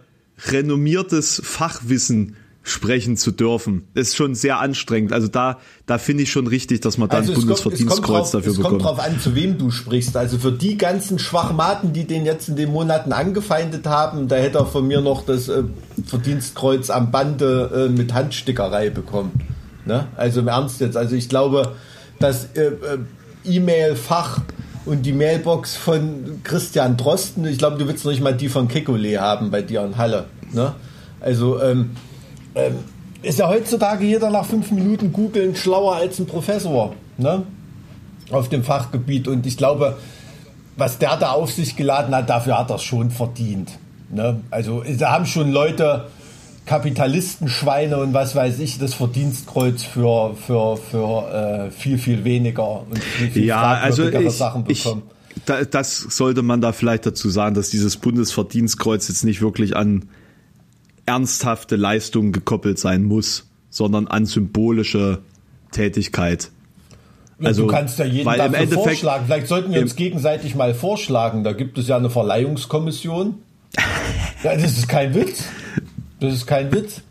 renommiertes 0.51 1.41
Fachwissen 1.43 2.35
sprechen 2.67 3.15
zu 3.15 3.29
dürfen. 3.29 3.87
Ist 3.93 4.15
schon 4.15 4.33
sehr 4.33 4.59
anstrengend. 4.59 5.13
Also 5.13 5.27
da, 5.27 5.59
da 5.85 5.99
finde 5.99 6.23
ich 6.23 6.31
schon 6.31 6.47
richtig, 6.47 6.81
dass 6.81 6.97
man 6.97 7.07
da 7.09 7.17
Also 7.17 7.31
ein 7.31 7.37
es 7.37 7.45
kommt, 7.45 7.51
es 7.51 7.63
kommt, 7.63 7.75
Bundesverdienstkreuz 7.75 8.31
drauf, 8.31 8.31
dafür 8.31 8.51
es 8.51 8.59
kommt 8.59 8.79
bekommt. 8.79 8.83
drauf 8.83 9.05
an, 9.05 9.19
zu 9.19 9.35
wem 9.35 9.59
du 9.59 9.69
sprichst. 9.69 10.17
Also 10.17 10.39
für 10.39 10.51
die 10.51 10.75
ganzen 10.75 11.19
Schwachmaten, 11.19 11.93
die 11.93 12.05
den 12.05 12.25
jetzt 12.25 12.49
in 12.49 12.55
den 12.55 12.71
Monaten 12.71 13.13
angefeindet 13.13 13.85
haben, 13.85 14.27
da 14.27 14.37
hätte 14.37 14.57
er 14.57 14.65
von 14.65 14.87
mir 14.87 14.99
noch 15.01 15.23
das 15.23 15.47
äh, 15.47 15.61
Verdienstkreuz 16.07 16.89
am 16.89 17.11
Bande 17.11 17.87
äh, 17.87 17.89
mit 17.95 18.15
Handstickerei 18.15 18.89
bekommen. 18.89 19.31
Ne? 19.85 20.07
Also 20.15 20.39
im 20.39 20.47
Ernst 20.47 20.81
jetzt. 20.81 20.97
Also 20.97 21.15
ich 21.15 21.29
glaube, 21.29 21.73
das 22.19 22.45
äh, 22.55 22.63
äh, 22.63 22.97
E-Mail-Fach 23.45 24.41
und 24.87 25.05
die 25.05 25.13
Mailbox 25.13 25.75
von 25.75 26.41
Christian 26.43 26.97
Drosten, 26.97 27.45
ich 27.45 27.59
glaube, 27.59 27.77
du 27.77 27.87
willst 27.87 28.05
noch 28.05 28.11
nicht 28.11 28.23
mal 28.23 28.33
die 28.33 28.49
von 28.49 28.67
Kekulé 28.67 29.19
haben 29.19 29.51
bei 29.51 29.61
dir 29.61 29.85
in 29.85 29.97
Halle. 29.97 30.25
Ne? 30.51 30.73
Also 31.21 31.61
ähm, 31.61 31.91
ähm, 32.55 32.75
ist 33.21 33.39
ja 33.39 33.47
heutzutage 33.47 34.05
jeder 34.05 34.29
nach 34.29 34.45
fünf 34.45 34.71
Minuten 34.71 35.11
googeln 35.11 35.55
schlauer 35.55 35.95
als 35.95 36.19
ein 36.19 36.27
Professor 36.27 36.93
ne? 37.17 37.43
auf 38.31 38.49
dem 38.49 38.63
Fachgebiet. 38.63 39.27
Und 39.27 39.45
ich 39.45 39.57
glaube, 39.57 39.97
was 40.77 40.97
der 40.97 41.17
da 41.17 41.31
auf 41.31 41.51
sich 41.51 41.75
geladen 41.75 42.13
hat, 42.13 42.29
dafür 42.29 42.59
hat 42.59 42.69
er 42.69 42.75
es 42.75 42.83
schon 42.83 43.11
verdient. 43.11 43.77
Ne? 44.09 44.41
Also 44.51 44.83
da 44.97 45.11
haben 45.11 45.25
schon 45.25 45.51
Leute, 45.51 46.05
Kapitalistenschweine 46.65 47.97
und 47.97 48.13
was 48.13 48.35
weiß 48.35 48.59
ich, 48.59 48.79
das 48.79 48.95
Verdienstkreuz 48.95 49.83
für, 49.83 50.35
für, 50.35 50.77
für 50.77 51.67
äh, 51.67 51.71
viel, 51.71 51.97
viel 51.97 52.23
weniger 52.23 52.81
und 52.81 53.03
viel, 53.03 53.29
viel 53.29 53.45
Ja, 53.45 53.73
also 53.73 54.07
ich, 54.07 54.31
Sachen 54.31 54.65
ich, 54.67 54.83
bekommen. 54.83 55.03
da, 55.45 55.63
das 55.63 55.97
sollte 55.97 56.41
man 56.41 56.61
da 56.61 56.71
vielleicht 56.71 57.05
dazu 57.05 57.29
sagen, 57.29 57.53
dass 57.53 57.69
dieses 57.69 57.97
Bundesverdienstkreuz 57.97 59.07
jetzt 59.07 59.23
nicht 59.23 59.41
wirklich 59.41 59.75
an 59.75 60.05
ernsthafte 61.05 61.75
Leistungen 61.75 62.31
gekoppelt 62.31 62.79
sein 62.79 63.03
muss, 63.03 63.47
sondern 63.69 64.07
an 64.07 64.25
symbolische 64.25 65.19
Tätigkeit. 65.71 66.49
Also, 67.43 67.63
du 67.63 67.67
kannst 67.67 67.99
ja 67.99 68.05
jeden 68.05 68.25
dafür 68.25 68.45
Endeffekt- 68.45 68.73
vorschlagen. 68.73 69.25
Vielleicht 69.25 69.47
sollten 69.47 69.73
wir 69.73 69.81
uns 69.81 69.95
gegenseitig 69.95 70.55
mal 70.55 70.73
vorschlagen. 70.73 71.43
Da 71.43 71.51
gibt 71.51 71.77
es 71.77 71.87
ja 71.87 71.97
eine 71.97 72.09
Verleihungskommission. 72.09 73.35
Ja, 74.43 74.53
das 74.53 74.77
ist 74.77 74.87
kein 74.87 75.15
Witz. 75.15 75.45
Das 76.19 76.31
ist 76.31 76.45
kein 76.45 76.71
Witz. 76.71 77.01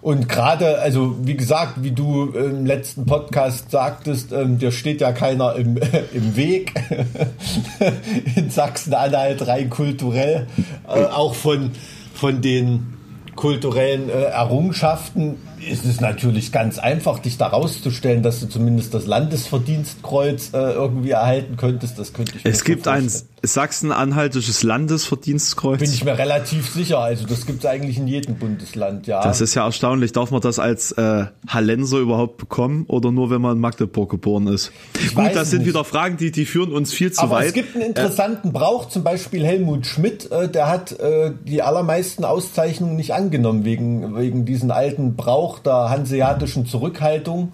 Und 0.00 0.28
gerade, 0.28 0.78
also 0.78 1.16
wie 1.22 1.36
gesagt, 1.36 1.82
wie 1.82 1.90
du 1.90 2.26
im 2.30 2.64
letzten 2.64 3.06
Podcast 3.06 3.72
sagtest, 3.72 4.30
ähm, 4.30 4.58
dir 4.58 4.70
steht 4.70 5.00
ja 5.00 5.10
keiner 5.10 5.56
im, 5.56 5.76
im 6.14 6.36
Weg 6.36 6.74
in 8.36 8.50
Sachsen-Anhalt 8.50 9.48
rein 9.48 9.68
kulturell, 9.68 10.46
äh, 10.86 11.04
auch 11.06 11.34
von, 11.34 11.72
von 12.18 12.42
den 12.42 12.94
kulturellen 13.36 14.10
äh, 14.10 14.24
Errungenschaften 14.24 15.36
ist 15.60 15.84
es 15.84 16.00
natürlich 16.00 16.52
ganz 16.52 16.78
einfach, 16.78 17.18
dich 17.18 17.38
da 17.38 17.48
rauszustellen, 17.48 18.22
dass 18.22 18.40
du 18.40 18.46
zumindest 18.48 18.94
das 18.94 19.06
Landesverdienstkreuz 19.06 20.50
äh, 20.52 20.58
irgendwie 20.72 21.10
erhalten 21.10 21.56
könntest. 21.56 21.98
Das 21.98 22.12
könnte 22.12 22.32
ich 22.36 22.44
mir 22.44 22.50
Es 22.50 22.64
gibt 22.64 22.86
ein 22.88 23.10
sachsen-anhaltisches 23.42 24.62
Landesverdienstkreuz. 24.62 25.78
Bin 25.78 25.92
ich 25.92 26.04
mir 26.04 26.18
relativ 26.18 26.68
sicher. 26.70 26.98
Also 26.98 27.26
das 27.26 27.46
gibt 27.46 27.60
es 27.60 27.66
eigentlich 27.66 27.98
in 27.98 28.08
jedem 28.08 28.36
Bundesland, 28.36 29.06
ja. 29.06 29.22
Das 29.22 29.40
ist 29.40 29.54
ja 29.54 29.64
erstaunlich. 29.64 30.12
Darf 30.12 30.30
man 30.30 30.40
das 30.40 30.58
als 30.58 30.92
äh, 30.92 31.26
Hallenser 31.48 31.98
überhaupt 31.98 32.36
bekommen 32.38 32.84
oder 32.88 33.10
nur, 33.12 33.30
wenn 33.30 33.40
man 33.40 33.56
in 33.56 33.60
Magdeburg 33.60 34.10
geboren 34.10 34.46
ist? 34.48 34.72
Ich 34.94 35.14
Gut, 35.14 35.34
das 35.34 35.50
sind 35.50 35.60
nicht. 35.60 35.68
wieder 35.68 35.84
Fragen, 35.84 36.16
die, 36.16 36.30
die 36.30 36.46
führen 36.46 36.72
uns 36.72 36.92
viel 36.92 37.12
zu 37.12 37.22
Aber 37.22 37.36
weit. 37.36 37.48
es 37.48 37.52
gibt 37.54 37.74
einen 37.74 37.84
interessanten 37.84 38.52
Brauch, 38.52 38.88
zum 38.88 39.04
Beispiel 39.04 39.44
Helmut 39.44 39.86
Schmidt, 39.86 40.30
äh, 40.30 40.48
der 40.48 40.68
hat 40.68 40.92
äh, 40.98 41.32
die 41.44 41.62
allermeisten 41.62 42.24
Auszeichnungen 42.24 42.96
nicht 42.96 43.14
angenommen, 43.14 43.64
wegen, 43.64 44.16
wegen 44.16 44.44
diesen 44.44 44.70
alten 44.70 45.16
Brauch 45.16 45.47
der 45.58 45.88
hanseatischen 45.88 46.66
Zurückhaltung, 46.66 47.52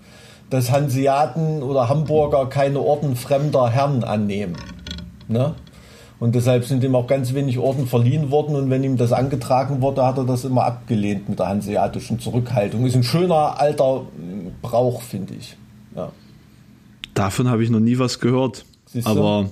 dass 0.51 0.71
Hanseaten 0.71 1.63
oder 1.63 1.89
Hamburger 1.89 2.47
keine 2.47 2.81
Orden 2.81 3.15
fremder 3.15 3.69
Herren 3.71 4.03
annehmen. 4.03 4.57
Ne? 5.29 5.55
Und 6.21 6.35
deshalb 6.35 6.65
sind 6.65 6.83
ihm 6.85 6.95
auch 6.95 7.07
ganz 7.07 7.35
wenig 7.35 7.59
Orden 7.59 7.87
verliehen 7.87 8.31
worden 8.31 8.57
und 8.57 8.71
wenn 8.71 8.83
ihm 8.85 8.97
das 8.97 9.13
angetragen 9.13 9.83
wurde, 9.83 10.07
hat 10.07 10.17
er 10.17 10.25
das 10.25 10.45
immer 10.45 10.65
abgelehnt 10.65 11.29
mit 11.29 11.39
der 11.39 11.49
hanseatischen 11.49 12.19
Zurückhaltung. 12.19 12.87
Ist 12.87 12.97
ein 12.97 13.03
schöner 13.03 13.61
alter 13.61 14.03
Brauch, 14.63 15.03
finde 15.03 15.35
ich. 15.35 15.57
Ja. 15.95 16.13
Davon 17.15 17.49
habe 17.49 17.63
ich 17.63 17.71
noch 17.71 17.81
nie 17.81 17.99
was 17.99 18.21
gehört. 18.21 18.65
Siehst 18.87 19.07
du? 19.07 19.51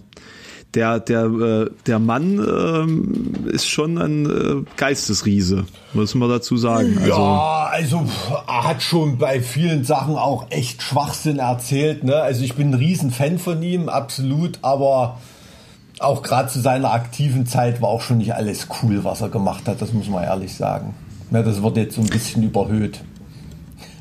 Der, 0.75 1.01
der, 1.01 1.25
äh, 1.25 1.71
der 1.87 1.99
Mann 1.99 2.39
ähm, 2.39 3.47
ist 3.53 3.69
schon 3.69 3.99
ein 3.99 4.25
äh, 4.25 4.65
Geistesriese, 4.79 5.67
muss 5.93 6.15
man 6.15 6.31
dazu 6.31 6.57
sagen. 6.57 6.97
Also, 6.99 7.11
ja, 7.11 7.69
also 7.71 7.99
pff, 8.07 8.31
er 8.47 8.65
hat 8.65 8.83
schon 8.83 9.19
bei 9.19 9.43
vielen 9.43 9.85
Sachen 9.85 10.17
auch 10.17 10.47
echt 10.49 10.83
Schwachsinn 10.83 11.39
erzählt. 11.39 12.05
Ne? 12.05 12.17
Also 12.17 12.43
ich 12.43 12.55
bin 12.55 12.71
ein 12.71 12.75
Riesenfan 12.75 13.39
von 13.39 13.63
ihm, 13.63 13.91
absolut, 13.91 14.61
aber 14.63 15.19
auch 15.99 16.23
gerade 16.23 16.49
zu 16.49 16.61
seiner 16.61 16.93
aktiven 16.93 17.47
Zeit 17.47 17.83
war 17.83 17.91
auch 17.91 18.01
schon 18.01 18.19
nicht 18.19 18.35
alles 18.35 18.69
cool, 18.83 19.05
was 19.05 19.21
er 19.21 19.29
gemacht 19.29 19.69
hat, 19.69 19.83
das 19.83 19.93
muss 19.93 20.09
man 20.09 20.25
ehrlich 20.25 20.55
sagen. 20.55 20.95
Ja, 21.31 21.43
das 21.43 21.63
wird 21.63 21.77
jetzt 21.77 21.97
so 21.97 22.01
ein 22.01 22.09
bisschen 22.09 22.43
überhöht. 22.43 23.01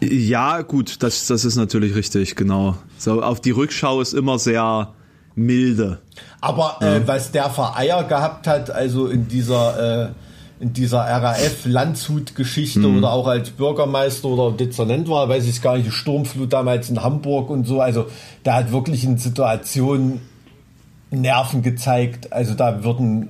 ja, 0.01 0.61
gut, 0.61 1.03
das, 1.03 1.27
das 1.27 1.45
ist 1.45 1.57
natürlich 1.57 1.95
richtig, 1.95 2.35
genau. 2.35 2.75
So, 2.97 3.21
auf 3.21 3.41
die 3.41 3.51
Rückschau 3.51 4.01
ist 4.01 4.13
immer 4.13 4.39
sehr 4.39 4.93
milde. 5.35 5.99
Aber 6.41 6.77
äh, 6.81 7.01
was 7.07 7.31
der 7.31 7.49
für 7.49 7.75
Eier 7.75 8.03
gehabt 8.03 8.47
hat, 8.47 8.69
also 8.71 9.07
in 9.07 9.27
dieser, 9.27 10.05
äh, 10.05 10.09
in 10.59 10.73
dieser 10.73 10.99
RAF-Landshut-Geschichte 10.99 12.85
oder 12.87 13.11
auch 13.11 13.27
als 13.27 13.49
Bürgermeister 13.51 14.27
oder 14.27 14.55
Dezernent 14.55 15.09
war, 15.09 15.27
weiß 15.29 15.45
ich 15.47 15.61
gar 15.61 15.75
nicht, 15.75 15.87
die 15.87 15.91
Sturmflut 15.91 16.53
damals 16.53 16.89
in 16.89 17.01
Hamburg 17.01 17.49
und 17.49 17.65
so, 17.65 17.81
also 17.81 18.07
der 18.45 18.55
hat 18.55 18.71
wirklich 18.71 19.03
in 19.03 19.17
Situationen 19.17 20.21
Nerven 21.09 21.61
gezeigt. 21.61 22.31
Also 22.31 22.53
da 22.53 22.83
würden 22.83 23.29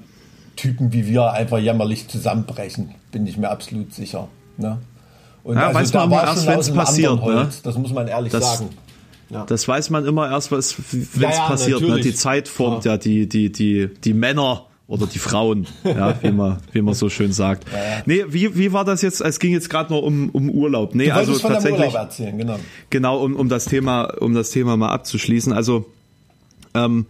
Typen 0.56 0.94
wie 0.94 1.08
wir 1.08 1.32
einfach 1.32 1.58
jämmerlich 1.58 2.08
zusammenbrechen, 2.08 2.94
bin 3.12 3.26
ich 3.26 3.38
mir 3.38 3.50
absolut 3.50 3.94
sicher. 3.94 4.28
Ne? 4.58 4.78
Und 5.44 5.56
Ja, 5.56 5.74
weiß 5.74 5.92
man 5.94 6.10
da 6.10 6.24
erst, 6.24 6.48
aus 6.48 6.68
einem 6.68 6.78
passiert, 6.78 7.26
ne? 7.26 7.50
Das 7.64 7.78
muss 7.78 7.92
man 7.92 8.08
ehrlich 8.08 8.32
Das- 8.32 8.58
sagen. 8.58 8.70
Ja. 9.32 9.46
Das 9.46 9.68
weiß 9.68 9.90
man 9.90 10.06
immer 10.06 10.30
erst, 10.30 10.52
was 10.52 10.76
wenn 10.92 11.02
es 11.02 11.16
Ja, 11.16 11.32
ja, 11.32 11.48
passiert. 11.48 11.82
Ne? 11.82 12.02
Die 12.02 12.14
Zeit 12.14 12.48
formt 12.48 12.86
ja, 12.86 12.98
die, 12.98 13.28
die, 13.28 13.52
die, 13.52 13.90
die 14.04 14.14
Männer 14.14 14.66
oder 14.88 15.08
die 15.08 15.20
Frauen, 15.20 15.68
ja, 15.86 16.22
wie 16.22 16.32
man, 16.32 16.58
wie 16.74 16.82
man 16.82 16.94
so 16.94 17.08
schön 17.10 17.32
sagt. 17.32 17.66
Nee, 18.06 18.26
wie, 18.28 18.58
wie 18.58 18.74
war 18.74 18.84
das 18.84 19.02
jetzt? 19.02 19.22
Es 19.22 19.40
ging 19.40 19.54
jetzt 19.54 19.70
gerade 19.70 19.94
nur 19.94 20.04
um, 20.04 20.30
um 20.30 20.50
Urlaub. 20.50 20.96
Nee, 20.96 21.12
also 21.12 21.38
tatsächlich. 21.38 21.80
Urlaub 21.80 21.96
erzählen, 21.96 22.38
genau. 22.38 22.60
Genau, 22.90 23.24
um, 23.24 23.38
um 23.38 23.48
das 23.48 23.66
Thema, 23.66 24.04
um 24.20 24.34
das 24.34 24.52
Thema 24.52 24.76
mal 24.76 24.90
abzuschließen. 24.90 25.54
Also 25.54 25.86
ähm, 26.74 27.06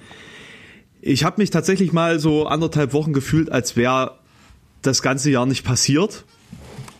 ich 1.01 1.23
habe 1.23 1.41
mich 1.41 1.49
tatsächlich 1.49 1.91
mal 1.91 2.19
so 2.19 2.45
anderthalb 2.45 2.93
Wochen 2.93 3.13
gefühlt, 3.13 3.51
als 3.51 3.75
wäre 3.75 4.11
das 4.83 5.01
ganze 5.01 5.31
Jahr 5.31 5.47
nicht 5.47 5.63
passiert. 5.63 6.25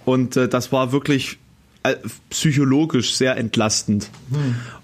Und 0.04 0.36
äh, 0.36 0.50
das 0.50 0.72
war 0.72 0.92
wirklich 0.92 1.38
äh, 1.84 1.96
psychologisch 2.32 3.14
sehr 3.16 3.38
entlastend. 3.38 4.10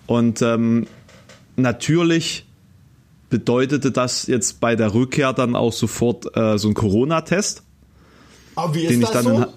Und 0.08 0.42
ähm, 0.42 0.88
natürlich 1.56 2.46
bedeutete 3.30 3.92
das 3.92 4.28
jetzt 4.28 4.60
bei 4.60 4.76
der 4.76 4.94
Rückkehr 4.94 5.34
dann 5.34 5.56
auch 5.56 5.74
sofort 5.74 6.36
äh, 6.36 6.58
so 6.58 6.70
ein 6.70 6.74
Corona-Test. 6.74 7.64
Aber 8.56 8.74
wie 8.74 8.88
Den 8.88 9.02
ist 9.02 9.10
ich 9.10 9.14
das 9.14 9.24
dann 9.24 9.36
in 9.36 9.42
so? 9.42 9.48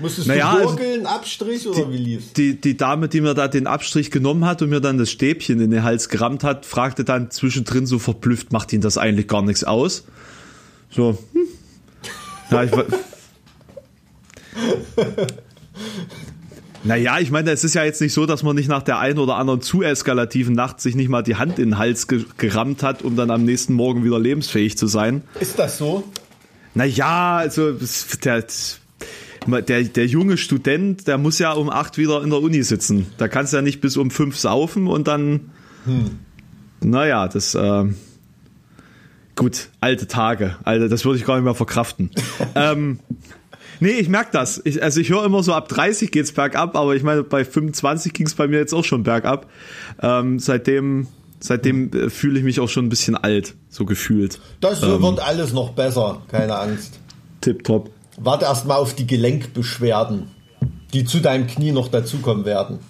Musstest 0.00 0.28
Naja, 0.28 0.52
du 0.52 0.58
also 0.58 0.76
gurgeln, 0.76 1.06
Abstrich 1.06 1.66
oder 1.66 1.90
wie 1.90 1.96
lief's? 1.96 2.32
Die, 2.34 2.60
die 2.60 2.76
Dame, 2.76 3.08
die 3.08 3.20
mir 3.20 3.34
da 3.34 3.48
den 3.48 3.66
Abstrich 3.66 4.12
genommen 4.12 4.44
hat 4.44 4.62
und 4.62 4.70
mir 4.70 4.80
dann 4.80 4.96
das 4.96 5.10
Stäbchen 5.10 5.60
in 5.60 5.72
den 5.72 5.82
Hals 5.82 6.08
gerammt 6.08 6.44
hat, 6.44 6.66
fragte 6.66 7.02
dann 7.04 7.32
zwischendrin 7.32 7.84
so 7.84 7.98
verblüfft, 7.98 8.52
macht 8.52 8.72
Ihnen 8.72 8.82
das 8.82 8.96
eigentlich 8.96 9.26
gar 9.26 9.42
nichts 9.42 9.64
aus? 9.64 10.04
So, 10.90 11.18
hm. 11.32 11.48
Ja, 12.50 12.62
ich, 12.62 12.70
naja, 16.88 17.18
ich 17.18 17.30
meine, 17.30 17.50
es 17.50 17.64
ist 17.64 17.74
ja 17.74 17.84
jetzt 17.84 18.00
nicht 18.00 18.14
so, 18.14 18.24
dass 18.24 18.42
man 18.42 18.56
nicht 18.56 18.68
nach 18.68 18.82
der 18.82 18.98
einen 18.98 19.18
oder 19.18 19.36
anderen 19.36 19.60
zu 19.60 19.82
eskalativen 19.82 20.54
Nacht 20.54 20.80
sich 20.80 20.94
nicht 20.94 21.10
mal 21.10 21.20
die 21.20 21.36
Hand 21.36 21.58
in 21.58 21.70
den 21.70 21.78
Hals 21.78 22.08
ge 22.08 22.24
gerammt 22.38 22.82
hat, 22.82 23.02
um 23.02 23.14
dann 23.14 23.30
am 23.30 23.44
nächsten 23.44 23.74
Morgen 23.74 24.04
wieder 24.04 24.18
lebensfähig 24.18 24.78
zu 24.78 24.86
sein. 24.86 25.22
Ist 25.38 25.58
das 25.58 25.76
so? 25.76 26.04
Naja, 26.74 27.36
also 27.36 27.72
der, 28.24 28.42
der, 29.46 29.82
der 29.82 30.06
junge 30.06 30.38
Student, 30.38 31.06
der 31.06 31.18
muss 31.18 31.38
ja 31.38 31.52
um 31.52 31.68
acht 31.68 31.98
wieder 31.98 32.22
in 32.22 32.30
der 32.30 32.40
Uni 32.40 32.62
sitzen. 32.62 33.04
Da 33.18 33.28
kannst 33.28 33.52
du 33.52 33.58
ja 33.58 33.62
nicht 33.62 33.82
bis 33.82 33.98
um 33.98 34.10
fünf 34.10 34.38
saufen 34.38 34.86
und 34.86 35.08
dann. 35.08 35.50
Naja, 36.80 37.28
das 37.28 37.54
äh, 37.54 37.84
gut, 39.36 39.68
alte 39.80 40.06
Tage. 40.06 40.56
Alter, 40.64 40.88
das 40.88 41.04
würde 41.04 41.18
ich 41.18 41.26
gar 41.26 41.34
nicht 41.34 41.44
mehr 41.44 41.54
verkraften. 41.54 42.10
ähm, 42.54 43.00
nee, 43.80 43.92
ich 43.92 44.08
merke 44.08 44.30
das. 44.32 44.60
Ich, 44.64 44.82
also 44.82 45.00
ich 45.00 45.10
höre 45.10 45.24
immer 45.24 45.42
so, 45.42 45.52
ab 45.52 45.68
30 45.68 46.10
geht's 46.10 46.32
bergab, 46.32 46.76
aber 46.76 46.94
ich 46.94 47.02
meine, 47.02 47.22
bei 47.22 47.44
25 47.44 48.12
ging's 48.12 48.34
bei 48.34 48.48
mir 48.48 48.58
jetzt 48.58 48.74
auch 48.74 48.84
schon 48.84 49.02
bergab. 49.02 49.48
Ähm, 50.02 50.38
seitdem 50.38 51.08
seitdem 51.40 51.92
äh, 51.92 52.10
fühle 52.10 52.38
ich 52.38 52.44
mich 52.44 52.60
auch 52.60 52.68
schon 52.68 52.86
ein 52.86 52.88
bisschen 52.88 53.16
alt, 53.16 53.54
so 53.68 53.84
gefühlt. 53.84 54.40
Das 54.60 54.82
ähm, 54.82 55.02
wird 55.02 55.20
alles 55.20 55.52
noch 55.52 55.70
besser, 55.70 56.22
keine 56.28 56.58
Angst. 56.58 56.98
Tipptopp. 57.40 57.90
Warte 58.18 58.46
erst 58.46 58.66
mal 58.66 58.76
auf 58.76 58.94
die 58.94 59.06
Gelenkbeschwerden, 59.06 60.28
die 60.92 61.04
zu 61.04 61.20
deinem 61.20 61.46
Knie 61.46 61.72
noch 61.72 61.88
dazukommen 61.88 62.44
werden. 62.44 62.80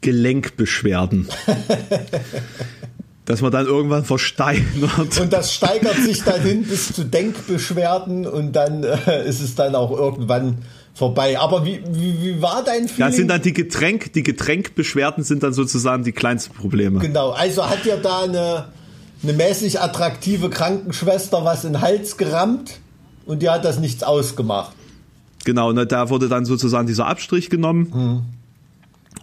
Gelenkbeschwerden. 0.00 1.28
dass 3.24 3.40
man 3.40 3.50
dann 3.50 3.66
irgendwann 3.66 4.04
versteinert. 4.04 5.18
Und 5.20 5.32
das 5.32 5.54
steigert 5.54 5.96
sich 5.96 6.22
dann 6.22 6.42
hin 6.42 6.64
bis 6.64 6.92
zu 6.92 7.04
Denkbeschwerden 7.04 8.26
und 8.26 8.52
dann 8.52 8.84
äh, 8.84 9.26
ist 9.26 9.40
es 9.40 9.54
dann 9.54 9.74
auch 9.74 9.90
irgendwann 9.90 10.58
vorbei. 10.94 11.38
Aber 11.38 11.64
wie, 11.64 11.82
wie, 11.90 12.22
wie 12.22 12.42
war 12.42 12.62
dein 12.64 12.88
Feeling? 12.88 13.10
Ja, 13.10 13.10
sind 13.10 13.28
dann 13.28 13.42
die 13.42 13.54
Getränk, 13.54 14.12
die 14.12 14.22
Getränkbeschwerden 14.22 15.24
sind 15.24 15.42
dann 15.42 15.52
sozusagen 15.54 16.04
die 16.04 16.12
kleinsten 16.12 16.54
Probleme. 16.54 17.00
Genau, 17.00 17.30
also 17.30 17.68
hat 17.68 17.84
dir 17.84 17.96
da 17.96 18.22
eine, 18.22 18.66
eine 19.22 19.32
mäßig 19.32 19.80
attraktive 19.80 20.50
Krankenschwester 20.50 21.44
was 21.44 21.64
in 21.64 21.72
den 21.74 21.82
Hals 21.82 22.16
gerammt 22.16 22.78
und 23.24 23.42
die 23.42 23.48
hat 23.48 23.64
das 23.64 23.78
nichts 23.78 24.02
ausgemacht. 24.02 24.74
Genau, 25.44 25.72
ne, 25.72 25.86
da 25.86 26.10
wurde 26.10 26.28
dann 26.28 26.44
sozusagen 26.44 26.86
dieser 26.86 27.06
Abstrich 27.06 27.50
genommen. 27.50 27.92
Hm. 27.92 28.22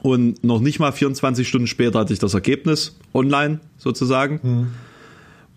Und 0.01 0.43
noch 0.43 0.59
nicht 0.59 0.79
mal 0.79 0.91
24 0.91 1.47
Stunden 1.47 1.67
später 1.67 1.99
hatte 1.99 2.13
ich 2.13 2.19
das 2.19 2.33
Ergebnis 2.33 2.97
online 3.13 3.59
sozusagen. 3.77 4.39
Hm. 4.41 4.67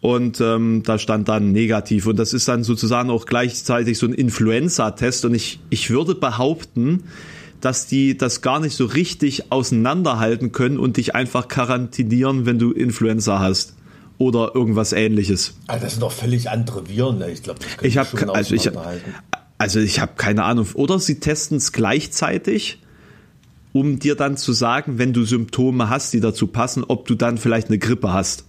Und 0.00 0.38
ähm, 0.42 0.82
da 0.84 0.98
stand 0.98 1.28
dann 1.28 1.52
negativ. 1.52 2.06
Und 2.06 2.18
das 2.18 2.34
ist 2.34 2.46
dann 2.46 2.62
sozusagen 2.62 3.08
auch 3.08 3.24
gleichzeitig 3.24 3.96
so 3.96 4.06
ein 4.06 4.12
Influenza-Test. 4.12 5.24
Und 5.24 5.34
ich, 5.34 5.60
ich 5.70 5.88
würde 5.88 6.14
behaupten, 6.14 7.04
dass 7.62 7.86
die 7.86 8.18
das 8.18 8.42
gar 8.42 8.60
nicht 8.60 8.76
so 8.76 8.84
richtig 8.84 9.50
auseinanderhalten 9.50 10.52
können 10.52 10.78
und 10.78 10.98
dich 10.98 11.14
einfach 11.14 11.48
quarantinieren, 11.48 12.44
wenn 12.44 12.58
du 12.58 12.72
Influenza 12.72 13.38
hast 13.38 13.74
oder 14.18 14.54
irgendwas 14.54 14.92
ähnliches. 14.92 15.54
Also 15.66 15.84
das 15.84 15.92
sind 15.94 16.02
doch 16.02 16.12
völlig 16.12 16.50
andere 16.50 16.86
Viren. 16.86 17.18
Ne? 17.18 17.30
Ich 17.30 17.42
glaube, 17.42 17.60
ich 17.80 17.96
habe 17.96 18.34
also 18.34 18.54
ich 18.54 18.70
also 19.56 19.80
ich 19.80 20.00
habe 20.00 20.12
keine 20.16 20.44
Ahnung. 20.44 20.66
Oder 20.74 20.98
sie 20.98 21.20
testen 21.20 21.56
es 21.56 21.72
gleichzeitig 21.72 22.84
um 23.75 23.99
dir 23.99 24.14
dann 24.14 24.37
zu 24.37 24.52
sagen, 24.52 24.99
wenn 24.99 25.12
du 25.12 25.25
Symptome 25.25 25.90
hast, 25.90 26.12
die 26.12 26.21
dazu 26.21 26.47
passen, 26.47 26.85
ob 26.87 27.09
du 27.09 27.16
dann 27.16 27.38
vielleicht 27.38 27.69
eine 27.69 27.78
Grippe 27.78 28.12
hast. 28.12 28.45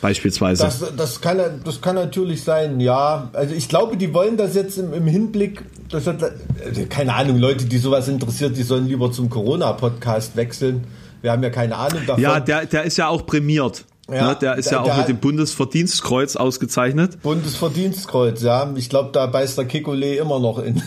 Beispielsweise. 0.00 0.64
Das, 0.64 0.82
das, 0.96 1.20
kann, 1.20 1.38
das 1.62 1.80
kann 1.80 1.94
natürlich 1.94 2.42
sein, 2.42 2.80
ja. 2.80 3.30
Also 3.34 3.54
ich 3.54 3.68
glaube, 3.68 3.96
die 3.98 4.12
wollen 4.14 4.36
das 4.36 4.54
jetzt 4.54 4.78
im, 4.78 4.92
im 4.94 5.06
Hinblick, 5.06 5.62
das 5.90 6.06
hat, 6.06 6.22
also 6.22 6.86
keine 6.88 7.14
Ahnung, 7.14 7.38
Leute, 7.38 7.66
die 7.66 7.78
sowas 7.78 8.08
interessiert, 8.08 8.56
die 8.56 8.62
sollen 8.62 8.86
lieber 8.86 9.12
zum 9.12 9.28
Corona-Podcast 9.28 10.36
wechseln. 10.36 10.84
Wir 11.20 11.32
haben 11.32 11.42
ja 11.42 11.50
keine 11.50 11.76
Ahnung 11.76 12.00
davon. 12.06 12.22
Ja, 12.22 12.40
der, 12.40 12.64
der 12.66 12.84
ist 12.84 12.96
ja 12.96 13.08
auch 13.08 13.26
prämiert. 13.26 13.84
Ja, 14.08 14.28
ne, 14.28 14.36
der 14.40 14.54
ist 14.56 14.70
der, 14.70 14.78
ja 14.78 14.82
auch 14.84 14.96
mit 14.96 15.08
dem 15.08 15.18
Bundesverdienstkreuz 15.18 16.36
ausgezeichnet. 16.36 17.20
Bundesverdienstkreuz, 17.22 18.40
ja. 18.40 18.72
Ich 18.76 18.88
glaube, 18.88 19.10
da 19.12 19.26
beißt 19.26 19.58
der 19.58 19.68
Kekulé 19.68 20.14
immer 20.14 20.38
noch 20.38 20.60
in 20.60 20.80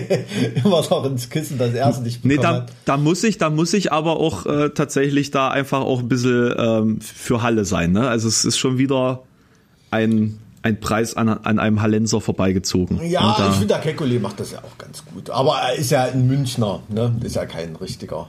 immer 0.64 0.82
noch 0.82 1.06
ins 1.06 1.30
Kissen, 1.30 1.56
das 1.56 1.72
erste 1.72 2.02
nicht 2.02 2.22
bekommen 2.22 2.36
nee, 2.36 2.42
da, 2.42 2.62
hat. 2.62 2.72
da 2.84 2.98
muss 2.98 3.24
ich, 3.24 3.38
da 3.38 3.48
muss 3.48 3.72
ich 3.72 3.92
aber 3.92 4.18
auch 4.18 4.44
äh, 4.44 4.70
tatsächlich 4.70 5.30
da 5.30 5.48
einfach 5.48 5.80
auch 5.80 6.00
ein 6.00 6.08
bisschen 6.08 6.54
ähm, 6.58 7.00
für 7.00 7.42
Halle 7.42 7.64
sein. 7.64 7.92
Ne? 7.92 8.06
Also 8.06 8.28
es 8.28 8.44
ist 8.44 8.58
schon 8.58 8.76
wieder 8.76 9.22
ein 9.90 10.38
ein 10.62 10.78
Preis 10.78 11.16
an, 11.16 11.30
an 11.30 11.58
einem 11.58 11.80
Hallenser 11.80 12.20
vorbeigezogen. 12.20 13.00
Ja, 13.08 13.34
da, 13.38 13.48
ich 13.48 13.56
finde, 13.56 13.68
der 13.68 13.82
Kekulé 13.82 14.20
macht 14.20 14.40
das 14.40 14.52
ja 14.52 14.58
auch 14.58 14.76
ganz 14.76 15.02
gut. 15.06 15.30
Aber 15.30 15.56
er 15.56 15.74
ist 15.76 15.90
ja 15.90 16.04
ein 16.04 16.26
Münchner, 16.26 16.80
ne? 16.90 17.16
Ist 17.22 17.36
ja 17.36 17.46
kein 17.46 17.76
richtiger. 17.76 18.28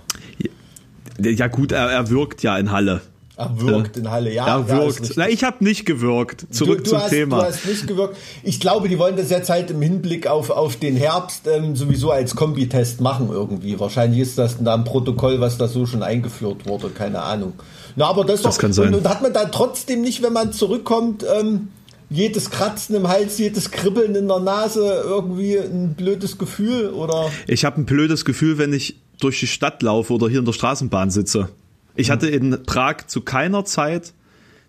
Ja, 1.20 1.30
ja 1.30 1.48
gut, 1.48 1.74
er, 1.74 1.92
er 1.92 2.10
wirkt 2.10 2.42
ja 2.42 2.58
in 2.58 2.72
Halle. 2.72 3.02
Er 3.42 3.62
wirkt 3.62 3.98
in 3.98 4.12
Halle, 4.12 4.34
ja. 4.34 4.46
Er 4.46 4.70
wirkt. 4.70 5.08
Ja, 5.08 5.14
Na, 5.18 5.30
ich 5.30 5.44
habe 5.44 5.64
nicht 5.64 5.86
gewirkt. 5.86 6.46
Zurück 6.52 6.80
du, 6.80 6.84
du 6.84 6.90
zum 6.92 7.00
hast, 7.00 7.10
Thema. 7.10 7.38
Du 7.38 7.44
hast 7.44 7.66
nicht 7.66 7.88
gewirkt. 7.88 8.18
Ich 8.44 8.60
glaube, 8.60 8.90
die 8.90 9.00
wollen 9.00 9.16
das 9.16 9.30
jetzt 9.30 9.50
halt 9.50 9.72
im 9.72 9.82
Hinblick 9.82 10.28
auf, 10.28 10.50
auf 10.50 10.76
den 10.76 10.96
Herbst 10.96 11.48
ähm, 11.48 11.76
sowieso 11.76 12.12
als 12.12 12.36
Kombitest 12.36 13.02
machen 13.02 13.30
irgendwie. 13.32 13.80
Wahrscheinlich 13.80 14.22
ist 14.22 14.38
das 14.38 14.58
da 14.64 14.76
ein 14.76 14.84
Protokoll, 14.84 15.40
was 15.42 15.58
da 15.58 15.68
so 15.68 15.86
schon 15.86 16.04
eingeführt 16.04 16.66
wurde, 16.68 16.90
keine 16.90 17.22
Ahnung. 17.22 17.54
Na, 17.96 18.08
aber 18.08 18.24
das, 18.24 18.42
das 18.42 18.56
doch, 18.56 18.62
kann 18.62 18.74
sein. 18.74 18.90
Und, 18.90 18.96
und, 18.96 19.10
hat 19.10 19.22
man 19.22 19.34
da 19.34 19.46
trotzdem 19.46 20.02
nicht, 20.02 20.22
wenn 20.22 20.34
man 20.34 20.54
zurückkommt, 20.54 21.26
ähm, 21.40 21.70
jedes 22.10 22.50
Kratzen 22.50 22.96
im 22.96 23.08
Hals, 23.08 23.38
jedes 23.38 23.72
Kribbeln 23.72 24.16
in 24.16 24.28
der 24.28 24.40
Nase 24.40 25.02
irgendwie 25.06 25.58
ein 25.58 25.94
blödes 25.96 26.38
Gefühl 26.38 26.90
oder? 26.90 27.32
Ich 27.48 27.64
habe 27.64 27.80
ein 27.80 27.86
blödes 27.86 28.26
Gefühl, 28.26 28.58
wenn 28.58 28.74
ich 28.74 28.98
durch 29.20 29.40
die 29.40 29.48
Stadt 29.48 29.82
laufe 29.82 30.14
oder 30.14 30.28
hier 30.28 30.40
in 30.40 30.46
der 30.46 30.54
Straßenbahn 30.54 31.10
sitze. 31.10 31.50
Ich 31.96 32.10
hatte 32.10 32.28
in 32.28 32.64
Prag 32.66 33.08
zu 33.08 33.22
keiner 33.22 33.66
Zeit 33.66 34.14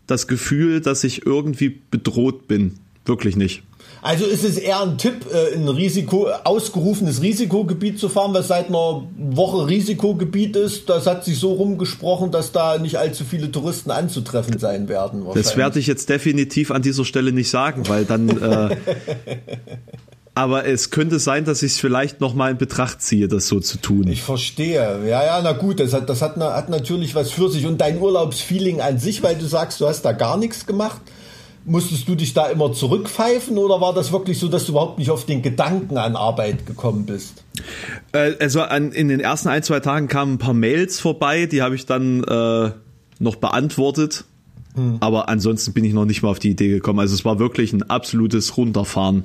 das 0.06 0.26
Gefühl, 0.26 0.80
dass 0.80 1.04
ich 1.04 1.26
irgendwie 1.26 1.80
bedroht 1.90 2.48
bin. 2.48 2.74
Wirklich 3.04 3.36
nicht. 3.36 3.62
Also 4.00 4.24
ist 4.24 4.44
es 4.44 4.58
eher 4.58 4.80
ein 4.80 4.98
Tipp, 4.98 5.26
äh, 5.32 5.54
ein 5.54 5.68
Risiko, 5.68 6.28
ausgerufenes 6.44 7.22
Risikogebiet 7.22 8.00
zu 8.00 8.08
fahren, 8.08 8.34
was 8.34 8.48
seit 8.48 8.68
einer 8.68 9.06
Woche 9.16 9.68
Risikogebiet 9.68 10.56
ist. 10.56 10.88
Das 10.88 11.06
hat 11.06 11.24
sich 11.24 11.38
so 11.38 11.52
rumgesprochen, 11.52 12.32
dass 12.32 12.50
da 12.50 12.78
nicht 12.78 12.96
allzu 12.96 13.24
viele 13.24 13.52
Touristen 13.52 13.92
anzutreffen 13.92 14.58
sein 14.58 14.88
werden. 14.88 15.24
Das 15.34 15.56
werde 15.56 15.78
ich 15.78 15.86
jetzt 15.86 16.08
definitiv 16.08 16.72
an 16.72 16.82
dieser 16.82 17.04
Stelle 17.04 17.32
nicht 17.32 17.48
sagen, 17.48 17.88
weil 17.88 18.04
dann 18.04 18.28
äh, 18.28 18.76
aber 20.34 20.66
es 20.66 20.90
könnte 20.90 21.18
sein, 21.18 21.44
dass 21.44 21.62
ich 21.62 21.72
es 21.72 21.78
vielleicht 21.78 22.20
noch 22.20 22.34
mal 22.34 22.52
in 22.52 22.56
Betracht 22.56 23.02
ziehe, 23.02 23.28
das 23.28 23.48
so 23.48 23.60
zu 23.60 23.78
tun. 23.78 24.08
Ich 24.08 24.22
verstehe. 24.22 25.06
Ja, 25.06 25.24
ja, 25.24 25.40
na 25.42 25.52
gut, 25.52 25.78
das 25.78 25.92
hat, 25.92 26.08
das 26.08 26.22
hat, 26.22 26.36
hat 26.36 26.70
natürlich 26.70 27.14
was 27.14 27.30
für 27.30 27.50
sich. 27.50 27.66
Und 27.66 27.80
dein 27.80 28.00
Urlaubsfeeling 28.00 28.80
an 28.80 28.98
sich, 28.98 29.22
weil 29.22 29.36
du 29.36 29.44
sagst, 29.44 29.80
du 29.80 29.86
hast 29.86 30.02
da 30.02 30.12
gar 30.12 30.38
nichts 30.38 30.66
gemacht. 30.66 31.02
Musstest 31.64 32.08
du 32.08 32.16
dich 32.16 32.34
da 32.34 32.46
immer 32.46 32.72
zurückpfeifen 32.72 33.56
oder 33.56 33.80
war 33.80 33.94
das 33.94 34.10
wirklich 34.10 34.38
so, 34.38 34.48
dass 34.48 34.64
du 34.64 34.72
überhaupt 34.72 34.98
nicht 34.98 35.10
auf 35.10 35.26
den 35.26 35.42
Gedanken 35.42 35.96
an 35.96 36.16
Arbeit 36.16 36.66
gekommen 36.66 37.06
bist? 37.06 37.44
Äh, 38.12 38.32
also 38.40 38.62
an, 38.62 38.90
in 38.90 39.08
den 39.08 39.20
ersten 39.20 39.48
ein, 39.48 39.62
zwei 39.62 39.78
Tagen 39.78 40.08
kamen 40.08 40.34
ein 40.34 40.38
paar 40.38 40.54
Mails 40.54 40.98
vorbei, 40.98 41.46
die 41.46 41.62
habe 41.62 41.76
ich 41.76 41.86
dann 41.86 42.24
äh, 42.24 42.72
noch 43.20 43.36
beantwortet 43.36 44.24
hm. 44.74 44.98
Aber 45.00 45.28
ansonsten 45.28 45.72
bin 45.72 45.84
ich 45.84 45.92
noch 45.92 46.04
nicht 46.04 46.22
mal 46.22 46.30
auf 46.30 46.38
die 46.38 46.50
Idee 46.50 46.68
gekommen. 46.68 46.98
Also 46.98 47.14
es 47.14 47.24
war 47.24 47.38
wirklich 47.38 47.72
ein 47.72 47.82
absolutes 47.82 48.56
Runterfahren, 48.56 49.24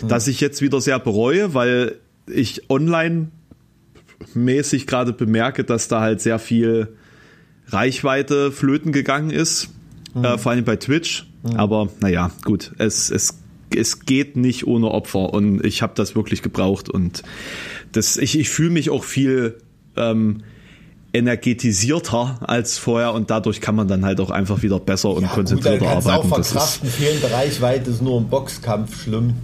hm. 0.00 0.08
das 0.08 0.26
ich 0.28 0.40
jetzt 0.40 0.62
wieder 0.62 0.80
sehr 0.80 0.98
bereue, 0.98 1.54
weil 1.54 1.96
ich 2.26 2.70
online 2.70 3.28
mäßig 4.34 4.86
gerade 4.86 5.12
bemerke, 5.12 5.64
dass 5.64 5.88
da 5.88 6.00
halt 6.00 6.20
sehr 6.20 6.38
viel 6.38 6.88
Reichweite 7.68 8.50
flöten 8.50 8.92
gegangen 8.92 9.30
ist, 9.30 9.68
hm. 10.14 10.24
äh, 10.24 10.38
vor 10.38 10.52
allem 10.52 10.64
bei 10.64 10.76
Twitch. 10.76 11.26
Hm. 11.46 11.56
Aber 11.56 11.88
naja, 12.00 12.30
gut, 12.44 12.72
es, 12.78 13.10
es, 13.10 13.38
es 13.74 14.00
geht 14.00 14.36
nicht 14.36 14.66
ohne 14.66 14.90
Opfer 14.90 15.34
und 15.34 15.64
ich 15.64 15.82
habe 15.82 15.92
das 15.94 16.16
wirklich 16.16 16.42
gebraucht 16.42 16.88
und 16.88 17.22
das, 17.92 18.16
ich, 18.16 18.38
ich 18.38 18.48
fühle 18.48 18.70
mich 18.70 18.90
auch 18.90 19.04
viel 19.04 19.58
ähm, 19.96 20.42
energetisierter 21.18 22.38
als 22.40 22.78
vorher 22.78 23.12
und 23.12 23.30
dadurch 23.30 23.60
kann 23.60 23.74
man 23.74 23.88
dann 23.88 24.04
halt 24.04 24.20
auch 24.20 24.30
einfach 24.30 24.62
wieder 24.62 24.78
besser 24.78 25.10
und 25.10 25.22
ja, 25.22 25.28
konzentrierter 25.28 25.78
gut, 25.78 25.88
arbeiten. 25.88 26.32
Auch 26.32 26.42
verkraften, 26.42 26.88
fehlende 26.88 27.30
Reichweite 27.30 27.90
ist 27.90 28.02
nur 28.02 28.18
im 28.18 28.28
Boxkampf 28.28 29.02
schlimm. 29.02 29.34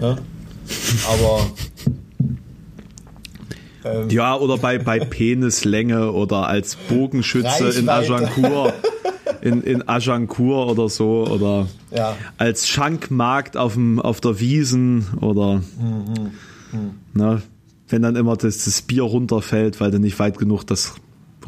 Ne? 0.00 0.16
Aber 1.08 1.46
ähm, 3.84 4.10
ja, 4.10 4.36
oder 4.36 4.58
bei, 4.58 4.78
bei 4.78 4.98
Penislänge 5.00 6.12
oder 6.12 6.46
als 6.46 6.76
Bogenschütze 6.76 7.48
Reichweite. 7.48 7.78
in 7.78 7.88
Agincourt. 7.88 8.74
In, 9.42 9.62
in 9.62 9.88
Agincourt 9.88 10.70
oder 10.70 10.88
so 10.90 11.26
oder 11.26 11.66
ja. 11.96 12.14
als 12.36 12.68
Schankmarkt 12.68 13.56
auf, 13.56 13.72
dem, 13.72 13.98
auf 13.98 14.20
der 14.20 14.38
Wiesen 14.38 15.06
oder 15.20 15.62
mhm, 15.78 16.30
mhm. 16.72 16.90
Ne, 17.14 17.42
wenn 17.88 18.02
dann 18.02 18.16
immer 18.16 18.36
das, 18.36 18.64
das 18.64 18.82
Bier 18.82 19.02
runterfällt, 19.02 19.80
weil 19.80 19.90
du 19.90 19.98
nicht 19.98 20.18
weit 20.18 20.38
genug 20.38 20.64
das 20.64 20.94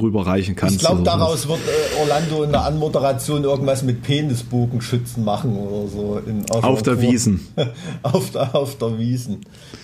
rüberreichen 0.00 0.57
kannst. 0.57 0.76
Ich 0.76 0.81
glaube, 0.81 1.02
daraus 1.02 1.48
wird 1.48 1.61
äh, 1.61 2.00
Orlando 2.00 2.42
in 2.42 2.50
der 2.50 2.64
Anmoderation 2.64 3.44
irgendwas 3.44 3.83
mit 3.83 4.02
Penisbogenschützen 4.02 5.24
machen 5.24 5.57
oder 5.57 5.88
so. 5.88 6.20
In, 6.26 6.48
auf, 6.50 6.83
der 6.83 7.00
Wiesen. 7.00 7.46
auf, 8.02 8.31
der, 8.31 8.55
auf 8.55 8.78
der 8.78 8.98
Wiesen. 8.98 9.40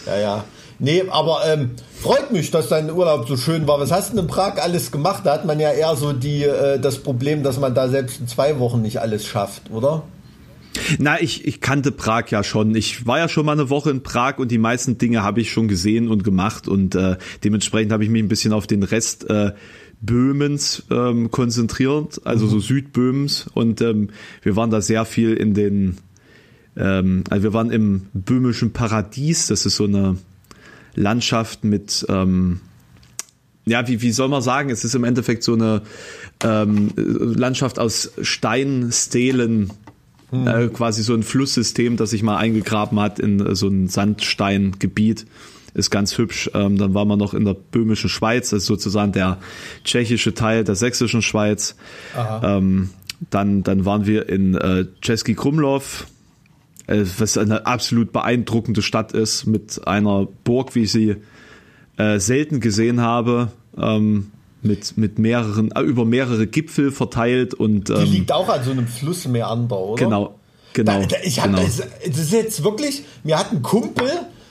Ja, 0.06 0.18
ja. 0.18 0.44
Nee, 0.80 1.04
aber 1.10 1.40
ähm, 1.46 1.72
freut 2.00 2.30
mich, 2.30 2.52
dass 2.52 2.68
dein 2.68 2.90
Urlaub 2.90 3.26
so 3.26 3.36
schön 3.36 3.66
war. 3.66 3.80
Was 3.80 3.90
hast 3.90 4.10
du 4.10 4.16
denn 4.16 4.24
in 4.24 4.30
Prag 4.30 4.62
alles 4.62 4.92
gemacht? 4.92 5.22
Da 5.24 5.32
hat 5.32 5.44
man 5.44 5.58
ja 5.58 5.72
eher 5.72 5.96
so 5.96 6.12
die, 6.12 6.44
äh, 6.44 6.78
das 6.78 6.98
Problem, 6.98 7.42
dass 7.42 7.58
man 7.58 7.74
da 7.74 7.88
selbst 7.88 8.20
in 8.20 8.28
zwei 8.28 8.58
Wochen 8.60 8.80
nicht 8.80 9.00
alles 9.00 9.26
schafft, 9.26 9.70
oder? 9.72 10.04
Na, 10.98 11.20
ich, 11.20 11.46
ich 11.46 11.60
kannte 11.60 11.92
Prag 11.92 12.30
ja 12.30 12.44
schon. 12.44 12.74
Ich 12.74 13.06
war 13.06 13.18
ja 13.18 13.28
schon 13.28 13.46
mal 13.46 13.52
eine 13.52 13.70
Woche 13.70 13.90
in 13.90 14.02
Prag 14.02 14.38
und 14.38 14.50
die 14.50 14.58
meisten 14.58 14.98
Dinge 14.98 15.22
habe 15.22 15.40
ich 15.40 15.50
schon 15.50 15.68
gesehen 15.68 16.08
und 16.08 16.24
gemacht 16.24 16.68
und 16.68 16.94
äh, 16.94 17.16
dementsprechend 17.42 17.92
habe 17.92 18.04
ich 18.04 18.10
mich 18.10 18.22
ein 18.22 18.28
bisschen 18.28 18.52
auf 18.52 18.66
den 18.66 18.82
Rest 18.82 19.28
äh, 19.28 19.52
Böhmens 20.00 20.84
ähm, 20.90 21.30
konzentriert, 21.30 22.20
also 22.24 22.46
mhm. 22.46 22.50
so 22.50 22.60
Südböhmens. 22.60 23.46
Und 23.52 23.80
ähm, 23.80 24.10
wir 24.42 24.56
waren 24.56 24.70
da 24.70 24.80
sehr 24.80 25.04
viel 25.04 25.34
in 25.34 25.54
den, 25.54 25.98
ähm, 26.76 27.24
also 27.30 27.42
wir 27.44 27.52
waren 27.52 27.70
im 27.70 28.06
böhmischen 28.12 28.72
Paradies, 28.72 29.48
das 29.48 29.66
ist 29.66 29.76
so 29.76 29.84
eine 29.84 30.16
Landschaft 30.94 31.64
mit, 31.64 32.06
ähm, 32.08 32.60
ja, 33.66 33.86
wie, 33.88 34.00
wie 34.02 34.12
soll 34.12 34.28
man 34.28 34.42
sagen, 34.42 34.70
es 34.70 34.84
ist 34.84 34.94
im 34.94 35.04
Endeffekt 35.04 35.42
so 35.42 35.54
eine 35.54 35.82
ähm, 36.42 36.90
Landschaft 36.96 37.78
aus 37.78 38.12
Steinstelen, 38.22 39.72
hm. 40.30 40.46
äh, 40.46 40.68
quasi 40.68 41.02
so 41.02 41.14
ein 41.14 41.22
Flusssystem, 41.22 41.96
das 41.96 42.10
sich 42.10 42.22
mal 42.22 42.36
eingegraben 42.36 43.00
hat 43.00 43.18
in 43.18 43.54
so 43.54 43.68
ein 43.68 43.88
Sandsteingebiet. 43.88 45.26
Ist 45.74 45.90
ganz 45.90 46.16
hübsch. 46.16 46.50
Ähm, 46.54 46.78
dann 46.78 46.94
waren 46.94 47.08
wir 47.08 47.16
noch 47.16 47.34
in 47.34 47.44
der 47.44 47.54
böhmischen 47.54 48.08
Schweiz, 48.08 48.50
das 48.50 48.62
ist 48.62 48.66
sozusagen 48.66 49.12
der 49.12 49.38
tschechische 49.84 50.34
Teil 50.34 50.64
der 50.64 50.74
sächsischen 50.74 51.22
Schweiz. 51.22 51.76
Ähm, 52.42 52.90
dann, 53.30 53.62
dann 53.62 53.84
waren 53.84 54.06
wir 54.06 54.28
in 54.28 54.54
äh, 54.54 54.86
Český 55.02 55.34
Krumlov, 55.34 56.06
äh, 56.86 57.04
was 57.18 57.36
eine 57.36 57.66
absolut 57.66 58.12
beeindruckende 58.12 58.82
Stadt 58.82 59.12
ist, 59.12 59.46
mit 59.46 59.86
einer 59.86 60.26
Burg, 60.44 60.74
wie 60.74 60.84
ich 60.84 60.92
sie 60.92 61.16
äh, 61.96 62.18
selten 62.18 62.60
gesehen 62.60 63.00
habe. 63.00 63.52
Ähm, 63.76 64.30
mit, 64.62 64.96
mit 64.98 65.18
mehreren, 65.18 65.70
äh, 65.72 65.82
über 65.82 66.04
mehrere 66.04 66.46
Gipfel 66.46 66.90
verteilt 66.90 67.54
und. 67.54 67.90
Ähm, 67.90 68.04
Die 68.04 68.10
liegt 68.18 68.32
auch 68.32 68.48
an 68.48 68.64
so 68.64 68.72
einem 68.72 68.88
Flussmeander, 68.88 69.78
oder? 69.78 70.04
Genau, 70.04 70.38
genau. 70.72 71.00
Da, 71.00 71.06
da, 71.06 71.16
ich 71.22 71.40
hab, 71.40 71.46
genau. 71.46 71.62
Das, 71.62 71.76
das 72.04 72.18
ist 72.18 72.32
jetzt 72.32 72.64
wirklich, 72.64 73.04
mir 73.22 73.38
hat 73.38 73.52
ein 73.52 73.62
Kumpel 73.62 74.10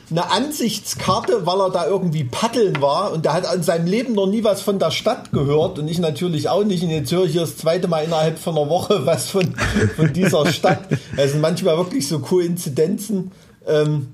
eine 0.09 0.31
Ansichtskarte, 0.31 1.45
weil 1.45 1.59
er 1.59 1.69
da 1.69 1.85
irgendwie 1.85 2.23
paddeln 2.23 2.81
war 2.81 3.11
und 3.11 3.25
der 3.25 3.33
hat 3.33 3.53
in 3.53 3.63
seinem 3.63 3.87
Leben 3.87 4.13
noch 4.13 4.27
nie 4.27 4.43
was 4.43 4.61
von 4.61 4.79
der 4.79 4.91
Stadt 4.91 5.31
gehört 5.31 5.79
und 5.79 5.87
ich 5.87 5.99
natürlich 5.99 6.47
auch 6.47 6.63
nicht 6.63 6.83
und 6.83 6.89
jetzt 6.89 7.11
höre 7.11 7.25
ich 7.25 7.33
hier 7.33 7.41
das 7.41 7.57
zweite 7.57 7.87
Mal 7.87 8.05
innerhalb 8.05 8.39
von 8.39 8.57
einer 8.57 8.69
Woche 8.69 9.01
was 9.05 9.29
von, 9.29 9.53
von 9.95 10.13
dieser 10.13 10.45
Stadt. 10.51 10.87
Es 11.17 11.33
sind 11.33 11.41
manchmal 11.41 11.77
wirklich 11.77 12.07
so 12.07 12.19
Koinzidenzen. 12.19 13.31
Ähm, 13.67 14.07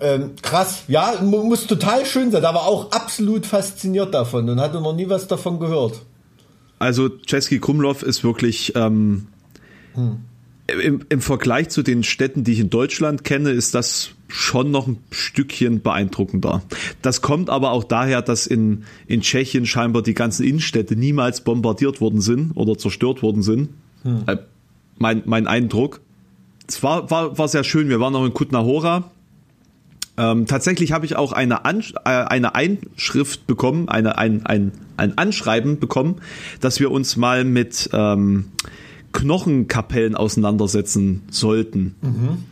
ähm, 0.00 0.36
krass, 0.40 0.84
ja, 0.86 1.14
muss 1.22 1.66
total 1.66 2.06
schön 2.06 2.30
sein. 2.30 2.42
Da 2.42 2.54
war 2.54 2.66
auch 2.66 2.92
absolut 2.92 3.46
fasziniert 3.46 4.14
davon 4.14 4.48
und 4.48 4.60
hatte 4.60 4.80
noch 4.80 4.94
nie 4.94 5.08
was 5.08 5.26
davon 5.26 5.58
gehört. 5.58 6.02
Also 6.78 7.08
Czeski 7.08 7.58
Krumlov 7.58 8.04
ist 8.04 8.22
wirklich 8.22 8.74
ähm, 8.76 9.26
hm. 9.94 10.20
Im, 10.68 11.04
im 11.08 11.20
Vergleich 11.20 11.70
zu 11.70 11.82
den 11.82 12.02
Städten, 12.02 12.44
die 12.44 12.52
ich 12.52 12.60
in 12.60 12.70
Deutschland 12.70 13.24
kenne, 13.24 13.50
ist 13.50 13.74
das 13.74 14.10
schon 14.28 14.70
noch 14.70 14.86
ein 14.86 14.98
Stückchen 15.10 15.80
beeindruckender. 15.80 16.62
Das 17.00 17.22
kommt 17.22 17.48
aber 17.48 17.72
auch 17.72 17.84
daher, 17.84 18.20
dass 18.20 18.46
in, 18.46 18.84
in 19.06 19.22
Tschechien 19.22 19.64
scheinbar 19.64 20.02
die 20.02 20.14
ganzen 20.14 20.44
Innenstädte 20.44 20.96
niemals 20.96 21.40
bombardiert 21.42 22.00
worden 22.00 22.20
sind 22.20 22.52
oder 22.52 22.76
zerstört 22.76 23.22
worden 23.22 23.42
sind. 23.42 23.70
Hm. 24.02 24.24
Äh, 24.26 24.36
mein, 24.98 25.22
mein 25.24 25.46
Eindruck. 25.46 26.00
Es 26.66 26.82
war, 26.82 27.10
war, 27.10 27.38
war 27.38 27.48
sehr 27.48 27.64
schön. 27.64 27.88
Wir 27.88 28.00
waren 28.00 28.12
noch 28.12 28.26
in 28.26 28.34
Kutna 28.34 28.62
Hora 28.62 29.10
ähm, 30.18 30.46
tatsächlich 30.46 30.90
habe 30.90 31.06
ich 31.06 31.14
auch 31.14 31.32
eine, 31.32 31.64
An 31.64 31.80
äh, 32.04 32.10
eine 32.10 32.56
Einschrift 32.56 33.46
bekommen, 33.46 33.88
eine, 33.88 34.18
ein, 34.18 34.44
ein, 34.44 34.72
ein 34.96 35.16
Anschreiben 35.16 35.78
bekommen, 35.78 36.16
dass 36.60 36.80
wir 36.80 36.90
uns 36.90 37.16
mal 37.16 37.44
mit 37.44 37.88
ähm, 37.92 38.46
Knochenkapellen 39.12 40.14
auseinandersetzen 40.14 41.22
sollten. 41.30 41.94
Mhm. 42.02 42.44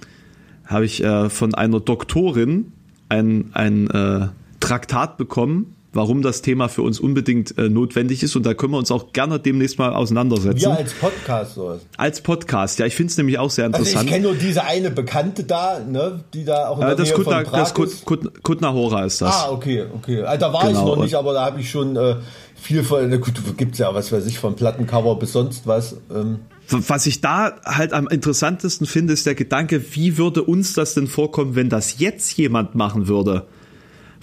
Habe 0.65 0.85
ich 0.85 1.03
äh, 1.03 1.31
von 1.31 1.55
einer 1.55 1.81
Doktorin 1.81 2.73
ein, 3.09 3.51
ein 3.53 3.89
äh, 3.89 4.29
Traktat 4.61 5.17
bekommen, 5.17 5.76
warum 5.97 6.23
das 6.23 6.43
Thema 6.43 6.69
für 6.69 6.83
uns 6.83 7.01
unbedingt 7.01 7.59
äh, 7.59 7.69
notwendig 7.69 8.23
ist. 8.23 8.37
Und 8.37 8.47
da 8.47 8.55
können 8.55 8.73
wir 8.73 8.79
uns 8.79 8.91
auch 8.91 9.13
gerne 9.13 9.41
demnächst 9.41 9.79
mal 9.79 9.93
auseinandersetzen. 9.93 10.61
Ja, 10.61 10.75
als 10.75 10.93
Podcast 10.93 11.55
so. 11.55 11.81
Als 11.97 12.21
Podcast, 12.21 12.79
ja. 12.79 12.87
Ich 12.87 12.95
finde 12.95 13.11
es 13.11 13.17
nämlich 13.17 13.39
auch 13.39 13.51
sehr 13.51 13.67
interessant. 13.67 13.97
Also 13.97 14.07
ich 14.07 14.13
kenne 14.13 14.27
nur 14.27 14.35
diese 14.35 14.65
eine 14.65 14.91
Bekannte 14.91 15.45
da, 15.45 15.81
ne, 15.81 16.21
die 16.35 16.45
da 16.45 16.69
auch 16.69 16.77
in 16.77 16.83
der 16.83 16.93
äh, 16.93 16.97
das 16.97 17.09
Nähe 17.09 17.17
Kutna, 17.17 17.37
von 17.37 17.45
Prag 17.45 17.59
das 17.59 17.75
Kut, 17.75 18.05
Kut, 18.05 18.43
Kutna 18.45 18.73
Hora 18.73 19.05
ist 19.05 19.21
das. 19.21 19.35
Ah, 19.35 19.51
okay, 19.51 19.85
okay. 19.95 20.23
Also, 20.23 20.47
da 20.47 20.53
war 20.53 20.67
genau. 20.67 20.79
ich 20.79 20.97
noch 20.97 21.03
nicht, 21.03 21.15
aber 21.15 21.33
da 21.33 21.45
habe 21.45 21.61
ich 21.61 21.71
schon 21.71 21.97
äh, 21.97 22.17
viel 22.55 22.85
von, 22.85 23.09
na 23.09 23.17
gut, 23.17 23.35
gibt's 23.57 23.79
ja, 23.79 23.95
was 23.95 24.13
weiß 24.13 24.27
ich, 24.27 24.39
von 24.39 24.55
Plattencover 24.55 25.17
bis 25.17 25.33
sonst 25.33 25.67
was. 25.67 25.97
Ähm. 26.15 26.41
Was 26.69 27.07
ich 27.07 27.21
da 27.21 27.55
halt 27.65 27.93
am 27.93 28.09
interessantesten 28.09 28.87
finde, 28.87 29.13
ist 29.13 29.25
der 29.25 29.37
Gedanke, 29.37 29.83
wie 29.93 30.19
würde 30.19 30.43
uns 30.43 30.75
das 30.75 30.95
denn 30.95 31.07
vorkommen, 31.07 31.55
wenn 31.55 31.69
das 31.69 32.01
jetzt 32.01 32.37
jemand 32.37 32.75
machen 32.75 33.09
würde? 33.09 33.47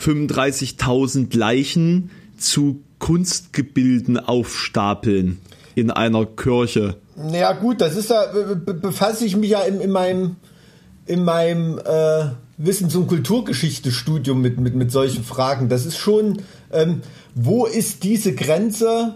35.000 0.03 1.35
Leichen 1.37 2.09
zu 2.37 2.81
Kunstgebilden 2.99 4.17
aufstapeln 4.17 5.39
in 5.75 5.91
einer 5.91 6.25
Kirche. 6.25 6.97
Naja 7.15 7.53
gut, 7.53 7.81
das 7.81 7.95
ist 7.95 8.09
ja, 8.09 8.25
befasse 8.55 9.25
ich 9.25 9.35
mich 9.35 9.51
ja 9.51 9.61
in, 9.61 9.79
in 9.79 9.91
meinem, 9.91 10.35
in 11.05 11.23
meinem 11.23 11.79
äh, 11.79 12.25
Wissens- 12.57 12.95
und 12.95 13.07
Kulturgeschichte-Studium 13.07 14.41
mit, 14.41 14.59
mit, 14.59 14.75
mit 14.75 14.91
solchen 14.91 15.23
Fragen. 15.23 15.69
Das 15.69 15.85
ist 15.85 15.97
schon, 15.97 16.41
ähm, 16.71 17.01
wo 17.35 17.65
ist 17.65 18.03
diese 18.03 18.33
Grenze 18.35 19.15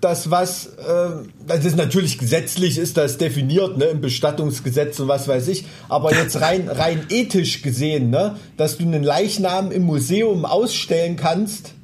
das 0.00 0.30
was, 0.30 0.66
äh, 0.66 1.10
das 1.46 1.64
ist 1.64 1.76
natürlich 1.76 2.18
gesetzlich 2.18 2.78
ist 2.78 2.96
das 2.96 3.18
definiert, 3.18 3.76
ne, 3.78 3.86
im 3.86 4.00
Bestattungsgesetz 4.00 4.98
und 5.00 5.08
was 5.08 5.28
weiß 5.28 5.48
ich, 5.48 5.64
aber 5.88 6.14
jetzt 6.14 6.40
rein, 6.40 6.68
rein 6.72 7.06
ethisch 7.08 7.62
gesehen, 7.62 8.10
ne, 8.10 8.36
dass 8.56 8.78
du 8.78 8.84
einen 8.84 9.02
Leichnam 9.02 9.70
im 9.70 9.82
Museum 9.82 10.44
ausstellen 10.44 11.16
kannst, 11.16 11.74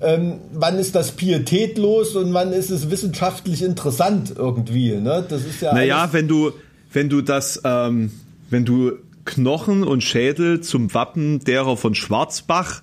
ähm, 0.00 0.40
wann 0.52 0.78
ist 0.78 0.94
das 0.94 1.12
pietätlos 1.12 2.16
und 2.16 2.34
wann 2.34 2.52
ist 2.52 2.70
es 2.70 2.90
wissenschaftlich 2.90 3.62
interessant 3.62 4.34
irgendwie, 4.36 4.92
ne, 4.96 5.24
das 5.28 5.44
ist 5.44 5.60
ja. 5.60 5.74
Naja, 5.74 6.08
wenn 6.12 6.28
du, 6.28 6.52
wenn 6.92 7.08
du 7.08 7.20
das, 7.20 7.60
ähm, 7.64 8.10
wenn 8.50 8.64
du 8.64 8.92
Knochen 9.24 9.84
und 9.84 10.02
Schädel 10.02 10.60
zum 10.60 10.92
Wappen 10.94 11.40
derer 11.40 11.76
von 11.76 11.94
Schwarzbach 11.94 12.82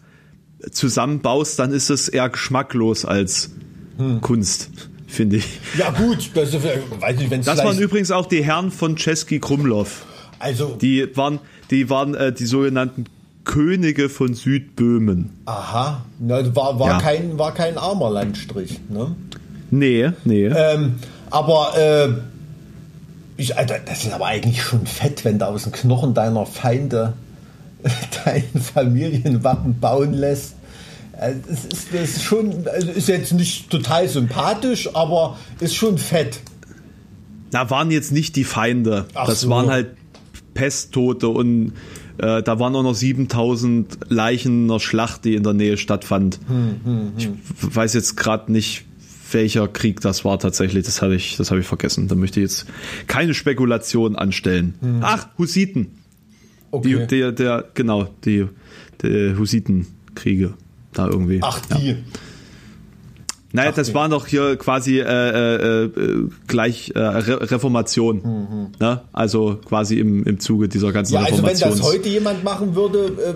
zusammenbaust, 0.72 1.60
dann 1.60 1.72
ist 1.72 1.90
es 1.90 2.08
eher 2.08 2.30
geschmacklos 2.30 3.06
als 3.06 3.52
hm. 4.00 4.22
Kunst, 4.22 4.70
finde 5.08 5.38
ich. 5.38 5.46
Ja 5.78 5.92
gut, 5.92 6.32
das, 6.34 6.54
weiß 6.54 7.18
nicht, 7.18 7.30
wenn's 7.30 7.46
das 7.46 7.60
waren 7.60 7.78
übrigens 7.78 8.12
auch 8.12 8.26
die 8.26 8.44
Herren 8.44 8.72
von 8.72 8.96
Czeski 8.96 9.40
Krumlov. 9.40 10.06
Also 10.40 10.78
die 10.82 11.16
waren, 11.16 11.40
die 11.70 11.90
waren 11.90 12.16
äh, 12.16 12.32
die 12.32 12.46
sogenannten 12.46 13.06
Könige 13.44 14.10
von 14.10 14.34
Südböhmen. 14.34 15.32
Aha, 15.46 16.06
Na, 16.20 16.56
war, 16.56 16.80
war, 16.80 16.88
ja. 16.88 17.00
kein, 17.00 17.38
war 17.38 17.54
kein 17.54 17.78
armer 17.78 18.10
Landstrich. 18.10 18.80
Ne? 18.90 19.16
Nee, 19.72 20.12
nee. 20.24 20.46
Ähm, 20.46 20.96
aber 21.30 21.74
äh, 21.78 22.10
ich, 23.38 23.58
Alter, 23.58 23.80
das 23.86 24.06
ist 24.06 24.14
aber 24.14 24.28
eigentlich 24.28 24.62
schon 24.62 24.86
fett, 24.86 25.26
wenn 25.26 25.40
du 25.40 25.48
aus 25.48 25.64
den 25.64 25.72
Knochen 25.72 26.14
deiner 26.14 26.46
Feinde 26.46 27.14
dein 28.26 28.44
Familienwappen 28.62 29.80
bauen 29.80 30.14
lässt. 30.14 30.56
Äh, 31.20 31.34
es 31.52 31.66
ist, 31.66 31.94
das 31.94 32.10
ist 32.10 32.24
schon, 32.24 32.66
also 32.68 32.92
ist 32.92 33.08
jetzt 33.08 33.34
nicht 33.34 33.70
total 33.70 34.08
sympathisch, 34.08 34.94
aber 34.94 35.38
ist 35.60 35.76
schon 35.76 35.98
fett. 35.98 36.40
Da 37.52 37.70
waren 37.70 37.92
jetzt 37.92 38.12
nicht 38.12 38.36
die 38.36 38.44
Feinde. 38.44 39.06
Ach 39.14 39.28
das 39.28 39.42
so. 39.42 39.50
waren 39.50 39.70
halt 39.70 39.96
Pesttote 40.54 41.28
und 41.28 41.74
äh, 42.18 42.44
da 42.44 42.60
waren 42.60 42.76
auch 42.76 42.84
noch 42.84 42.96
7000 42.96 43.98
Leichen 44.10 44.66
einer 44.66 44.80
Schlacht, 44.80 45.26
die 45.26 45.36
in 45.36 45.44
der 45.44 45.54
Nähe 45.54 45.78
stattfand. 45.78 46.40
Hm, 46.48 46.76
hm, 46.84 47.12
hm. 47.18 47.40
Ich 47.70 47.76
weiß 47.76 47.94
jetzt 47.94 48.16
gerade 48.16 48.52
nicht, 48.52 48.86
welcher 49.32 49.68
Krieg 49.68 50.02
das 50.02 50.26
war 50.26 50.40
tatsächlich. 50.40 50.86
Das 50.86 51.02
habe 51.02 51.16
ich, 51.16 51.38
das 51.38 51.52
habe 51.52 51.60
ich 51.62 51.68
vergessen. 51.68 52.08
Da 52.08 52.16
möchte 52.16 52.40
ich 52.40 52.46
jetzt 52.46 52.66
keine 53.08 53.34
Spekulation 53.34 54.16
anstellen. 54.16 54.76
Hm. 54.82 55.00
Ach, 55.02 55.28
Hussiten. 55.38 55.98
Okay. 56.72 57.00
Die, 57.00 57.08
der, 57.08 57.32
der, 57.32 57.66
genau, 57.74 58.10
die, 58.26 58.48
die 59.02 59.36
Hussitenkriege 59.38 60.54
da 61.00 61.08
irgendwie. 61.08 61.40
Ach, 61.42 61.60
die. 61.78 61.90
Ja. 61.90 61.96
Naja, 63.52 63.70
Ach, 63.72 63.76
das 63.76 63.88
die. 63.88 63.94
war 63.96 64.10
doch 64.10 64.28
hier 64.28 64.58
quasi 64.58 65.00
äh, 65.00 65.04
äh, 65.04 65.86
äh, 65.86 66.30
gleich 66.48 66.92
äh, 66.96 67.00
Re 67.00 67.52
Reformation. 67.52 68.18
Mhm. 68.18 68.68
Ne? 68.80 69.02
Also 69.12 69.60
quasi 69.66 70.00
im, 70.00 70.24
im 70.24 70.40
Zuge 70.40 70.68
dieser 70.68 70.92
ganzen 70.92 71.16
ja, 71.16 71.22
Reformation. 71.22 71.72
Also 71.72 71.78
wenn 71.78 71.82
das 71.82 71.94
heute 71.94 72.10
jemand 72.10 72.44
machen 72.44 72.76
würde, 72.76 73.06
äh, 73.08 73.34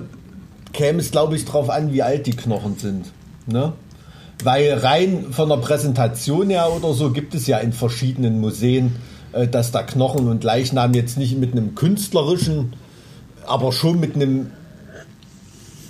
käme 0.73 0.99
es, 0.99 1.11
glaube 1.11 1.35
ich, 1.35 1.45
drauf 1.45 1.69
an, 1.69 1.93
wie 1.93 2.03
alt 2.03 2.27
die 2.27 2.35
Knochen 2.35 2.77
sind. 2.77 3.11
Ne? 3.47 3.73
Weil 4.43 4.73
rein 4.73 5.27
von 5.31 5.49
der 5.49 5.57
Präsentation 5.57 6.49
her 6.49 6.69
oder 6.71 6.93
so 6.93 7.11
gibt 7.11 7.33
es 7.33 7.47
ja 7.47 7.57
in 7.59 7.73
verschiedenen 7.73 8.39
Museen, 8.39 8.95
äh, 9.31 9.47
dass 9.47 9.71
da 9.71 9.81
Knochen 9.81 10.27
und 10.27 10.43
Leichnam 10.43 10.93
jetzt 10.93 11.17
nicht 11.17 11.39
mit 11.39 11.53
einem 11.53 11.73
künstlerischen, 11.73 12.73
aber 13.47 13.71
schon 13.71 13.99
mit 13.99 14.15
einem 14.15 14.51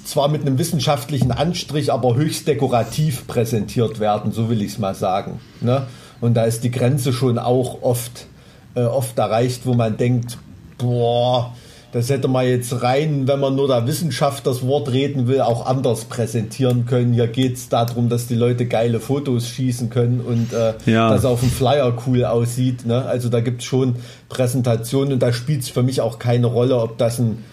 zwar 0.05 0.27
mit 0.27 0.41
einem 0.41 0.57
wissenschaftlichen 0.57 1.31
Anstrich, 1.31 1.91
aber 1.91 2.15
höchst 2.15 2.47
dekorativ 2.47 3.27
präsentiert 3.27 3.99
werden, 3.99 4.31
so 4.31 4.49
will 4.49 4.61
ich 4.61 4.73
es 4.73 4.79
mal 4.79 4.95
sagen. 4.95 5.39
Ne? 5.61 5.87
Und 6.21 6.35
da 6.35 6.43
ist 6.45 6.63
die 6.63 6.71
Grenze 6.71 7.13
schon 7.13 7.37
auch 7.37 7.81
oft, 7.81 8.27
äh, 8.75 8.83
oft 8.83 9.17
erreicht, 9.17 9.65
wo 9.65 9.73
man 9.73 9.97
denkt, 9.97 10.37
boah, 10.77 11.53
das 11.93 12.09
hätte 12.09 12.27
man 12.27 12.47
jetzt 12.47 12.81
rein, 12.81 13.27
wenn 13.27 13.39
man 13.39 13.55
nur 13.55 13.67
der 13.67 13.85
Wissenschaft 13.85 14.47
das 14.47 14.65
Wort 14.65 14.91
reden 14.91 15.27
will, 15.27 15.41
auch 15.41 15.67
anders 15.67 16.05
präsentieren 16.05 16.87
können. 16.87 17.13
Hier 17.13 17.27
geht 17.27 17.55
es 17.55 17.69
darum, 17.69 18.09
dass 18.09 18.25
die 18.25 18.33
Leute 18.33 18.65
geile 18.65 18.99
Fotos 18.99 19.47
schießen 19.47 19.91
können 19.91 20.19
und 20.19 20.53
äh, 20.53 20.73
ja. 20.87 21.11
das 21.11 21.23
auf 21.23 21.41
dem 21.41 21.51
Flyer 21.51 21.93
cool 22.07 22.25
aussieht. 22.25 22.87
Ne? 22.87 23.05
Also 23.05 23.29
da 23.29 23.41
gibt 23.41 23.61
es 23.61 23.67
schon 23.67 23.97
Präsentationen 24.27 25.13
und 25.13 25.19
da 25.19 25.31
spielt 25.31 25.61
es 25.61 25.69
für 25.69 25.83
mich 25.83 26.01
auch 26.01 26.17
keine 26.17 26.47
Rolle, 26.47 26.79
ob 26.79 26.97
das 26.97 27.19
ein 27.19 27.43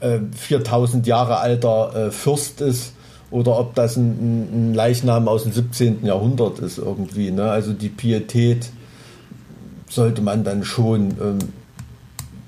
äh, 0.00 0.18
4000 0.34 1.06
Jahre 1.06 1.38
alter 1.38 1.94
äh, 1.94 2.10
Fürst 2.10 2.60
ist 2.60 2.92
oder 3.30 3.58
ob 3.58 3.74
das 3.74 3.96
ein, 3.96 4.70
ein, 4.70 4.74
Leichnam 4.74 5.28
aus 5.28 5.42
dem 5.42 5.52
17. 5.52 6.04
Jahrhundert 6.04 6.58
ist 6.60 6.78
irgendwie. 6.78 7.30
Ne? 7.30 7.50
Also 7.50 7.72
die 7.72 7.88
Pietät 7.88 8.70
sollte 9.88 10.22
man 10.22 10.44
dann 10.44 10.64
schon. 10.64 11.10
Ähm, 11.20 11.38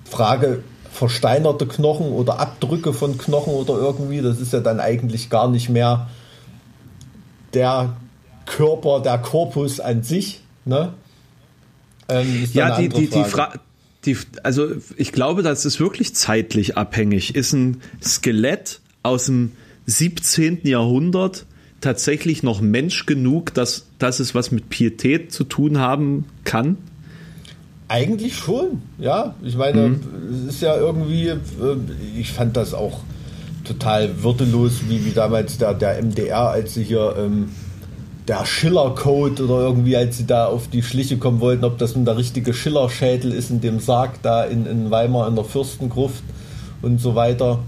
Frage, 0.04 0.62
versteinerte 0.90 1.66
Knochen 1.66 2.12
oder 2.12 2.40
Abdrücke 2.40 2.92
von 2.92 3.18
Knochen 3.18 3.52
oder 3.52 3.74
irgendwie. 3.74 4.20
Das 4.20 4.40
ist 4.40 4.52
ja 4.52 4.61
dann 4.61 4.80
eigentlich 4.80 5.30
gar 5.30 5.48
nicht 5.48 5.68
mehr 5.68 6.08
der 7.54 7.96
Körper, 8.46 9.00
der 9.00 9.18
Korpus 9.18 9.80
an 9.80 10.02
sich. 10.02 10.42
Ne? 10.64 10.94
Ähm, 12.08 12.48
ja, 12.52 12.76
die, 12.76 12.88
die, 12.88 13.08
die, 13.08 13.24
Fra 13.24 13.52
die, 14.08 14.16
also 14.42 14.68
ich 14.96 15.12
glaube, 15.12 15.42
das 15.42 15.64
ist 15.64 15.78
wirklich 15.78 16.14
zeitlich 16.14 16.76
abhängig. 16.76 17.34
Ist 17.34 17.52
ein 17.52 17.82
Skelett 18.02 18.80
aus 19.02 19.26
dem 19.26 19.52
17. 19.86 20.60
Jahrhundert 20.64 21.46
tatsächlich 21.80 22.42
noch 22.42 22.60
Mensch 22.60 23.06
genug, 23.06 23.54
dass, 23.54 23.86
dass 23.98 24.18
es 24.18 24.34
was 24.34 24.50
mit 24.50 24.68
Pietät 24.68 25.32
zu 25.32 25.44
tun 25.44 25.78
haben 25.78 26.24
kann? 26.44 26.78
Eigentlich 27.86 28.36
schon, 28.36 28.82
ja. 28.98 29.34
Ich 29.42 29.56
meine, 29.56 29.88
mhm. 29.88 30.00
es 30.46 30.54
ist 30.54 30.62
ja 30.62 30.76
irgendwie, 30.76 31.28
äh, 31.28 31.38
ich 32.18 32.32
fand 32.32 32.56
das 32.56 32.74
auch 32.74 33.00
total 33.64 34.22
würdelos, 34.22 34.80
wie, 34.88 35.04
wie 35.04 35.12
damals 35.12 35.58
der, 35.58 35.74
der 35.74 36.02
MDR, 36.02 36.50
als 36.50 36.74
sie 36.74 36.82
hier 36.82 37.14
ähm, 37.18 37.50
der 38.28 38.44
Schiller-Code 38.44 39.44
oder 39.44 39.60
irgendwie, 39.60 39.96
als 39.96 40.18
sie 40.18 40.26
da 40.26 40.46
auf 40.46 40.68
die 40.68 40.82
Schliche 40.82 41.16
kommen 41.16 41.40
wollten, 41.40 41.64
ob 41.64 41.78
das 41.78 41.96
nun 41.96 42.04
der 42.04 42.16
richtige 42.16 42.52
Schiller-Schädel 42.52 43.32
ist 43.32 43.50
in 43.50 43.60
dem 43.60 43.80
Sarg 43.80 44.22
da 44.22 44.44
in, 44.44 44.66
in 44.66 44.90
Weimar 44.90 45.26
in 45.28 45.34
der 45.34 45.44
Fürstengruft 45.44 46.22
und 46.82 47.00
so 47.00 47.14
weiter, 47.14 47.60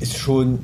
ist 0.00 0.16
schon, 0.16 0.60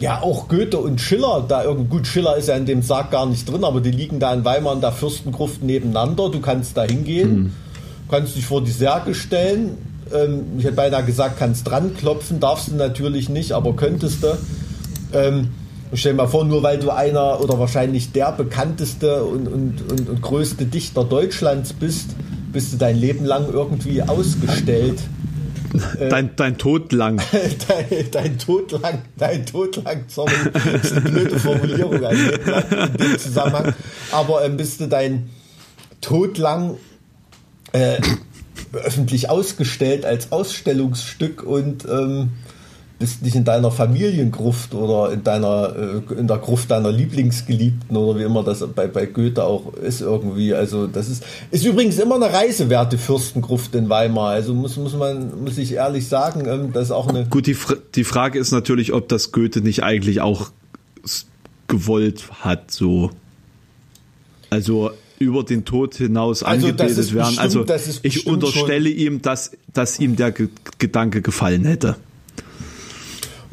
ja, 0.00 0.22
auch 0.22 0.48
Goethe 0.48 0.78
und 0.78 1.00
Schiller, 1.00 1.44
da 1.46 1.62
irgendwie, 1.62 1.88
gut, 1.88 2.06
Schiller 2.06 2.36
ist 2.36 2.48
ja 2.48 2.56
in 2.56 2.66
dem 2.66 2.82
Sarg 2.82 3.10
gar 3.10 3.26
nicht 3.26 3.48
drin, 3.48 3.64
aber 3.64 3.80
die 3.80 3.90
liegen 3.90 4.18
da 4.18 4.32
in 4.32 4.44
Weimar 4.44 4.74
in 4.74 4.80
der 4.80 4.92
Fürstengruft 4.92 5.62
nebeneinander, 5.62 6.30
du 6.30 6.40
kannst 6.40 6.76
da 6.76 6.84
hingehen. 6.84 7.34
Mhm 7.34 7.52
kannst 8.08 8.36
dich 8.36 8.46
vor 8.46 8.62
die 8.62 8.70
Särge 8.70 9.14
stellen. 9.14 9.76
Ähm, 10.12 10.44
ich 10.58 10.64
hätte 10.64 10.76
beinahe 10.76 11.04
gesagt, 11.04 11.38
kannst 11.38 11.68
dran 11.68 11.94
klopfen, 11.96 12.40
darfst 12.40 12.68
du 12.68 12.74
natürlich 12.74 13.28
nicht, 13.28 13.52
aber 13.52 13.74
könntest 13.74 14.22
du. 14.22 14.38
Ähm, 15.12 15.48
stell 15.92 16.12
dir 16.12 16.18
mal 16.18 16.26
vor, 16.26 16.44
nur 16.44 16.62
weil 16.62 16.78
du 16.78 16.90
einer 16.90 17.40
oder 17.40 17.58
wahrscheinlich 17.58 18.12
der 18.12 18.32
bekannteste 18.32 19.24
und, 19.24 19.46
und, 19.48 19.90
und, 19.90 20.08
und 20.08 20.22
größte 20.22 20.66
Dichter 20.66 21.04
Deutschlands 21.04 21.72
bist, 21.72 22.10
bist 22.52 22.72
du 22.72 22.76
dein 22.76 22.96
Leben 22.96 23.24
lang 23.24 23.52
irgendwie 23.52 24.02
ausgestellt. 24.02 25.00
Dein, 25.98 26.36
dein 26.36 26.56
Tod 26.56 26.92
lang. 26.92 27.20
dein, 27.68 28.10
dein 28.12 28.38
Tod 28.38 28.70
lang, 28.80 29.02
dein 29.16 29.44
Tod 29.44 29.82
lang, 29.82 30.04
sorry, 30.06 30.32
das 30.52 30.84
ist 30.84 30.92
eine 30.92 31.10
blöde 31.10 31.38
Formulierung 31.40 32.04
ein 32.04 32.16
in 32.16 32.96
dem 32.96 33.18
Zusammenhang. 33.18 33.74
Aber 34.12 34.44
ähm, 34.44 34.56
bist 34.56 34.80
du 34.80 34.86
dein 34.86 35.30
Tod 36.00 36.38
lang 36.38 36.76
äh, 37.72 38.00
öffentlich 38.72 39.30
ausgestellt 39.30 40.04
als 40.04 40.30
Ausstellungsstück 40.30 41.42
und 41.42 41.84
ähm, 41.86 42.30
bist 42.98 43.22
nicht 43.22 43.34
in 43.34 43.44
deiner 43.44 43.70
Familiengruft 43.70 44.74
oder 44.74 45.12
in 45.12 45.24
deiner 45.24 45.74
äh, 45.76 46.14
in 46.14 46.28
der 46.28 46.38
Gruft 46.38 46.70
deiner 46.70 46.92
Lieblingsgeliebten 46.92 47.96
oder 47.96 48.18
wie 48.18 48.22
immer 48.22 48.44
das 48.44 48.64
bei, 48.74 48.86
bei 48.86 49.06
Goethe 49.06 49.42
auch 49.42 49.74
ist 49.74 50.00
irgendwie. 50.00 50.54
Also 50.54 50.86
das 50.86 51.08
ist 51.08 51.24
ist 51.50 51.64
übrigens 51.64 51.98
immer 51.98 52.14
eine 52.14 52.32
reisewerte 52.32 52.96
Fürstengruft 52.98 53.74
in 53.74 53.88
Weimar. 53.88 54.30
Also 54.30 54.54
muss 54.54 54.76
muss 54.76 54.94
man 54.94 55.42
muss 55.42 55.58
ich 55.58 55.72
ehrlich 55.72 56.08
sagen, 56.08 56.46
ähm, 56.46 56.72
das 56.72 56.84
ist 56.84 56.90
auch 56.92 57.08
eine. 57.08 57.26
Gut, 57.26 57.46
die 57.46 57.56
die 57.94 58.04
Frage 58.04 58.38
ist 58.38 58.52
natürlich, 58.52 58.92
ob 58.92 59.08
das 59.08 59.32
Goethe 59.32 59.60
nicht 59.60 59.82
eigentlich 59.82 60.20
auch 60.20 60.50
gewollt 61.66 62.24
hat 62.40 62.70
so. 62.70 63.10
Also 64.50 64.92
über 65.18 65.42
den 65.42 65.64
Tod 65.64 65.94
hinaus 65.94 66.42
also 66.42 66.68
angebetet 66.68 67.14
werden. 67.14 67.38
Also 67.38 67.64
ich 68.02 68.26
unterstelle 68.26 68.88
ihm, 68.88 69.22
dass, 69.22 69.52
dass 69.72 69.98
ihm 69.98 70.16
der 70.16 70.32
Ge 70.32 70.48
Gedanke 70.78 71.22
gefallen 71.22 71.64
hätte. 71.64 71.96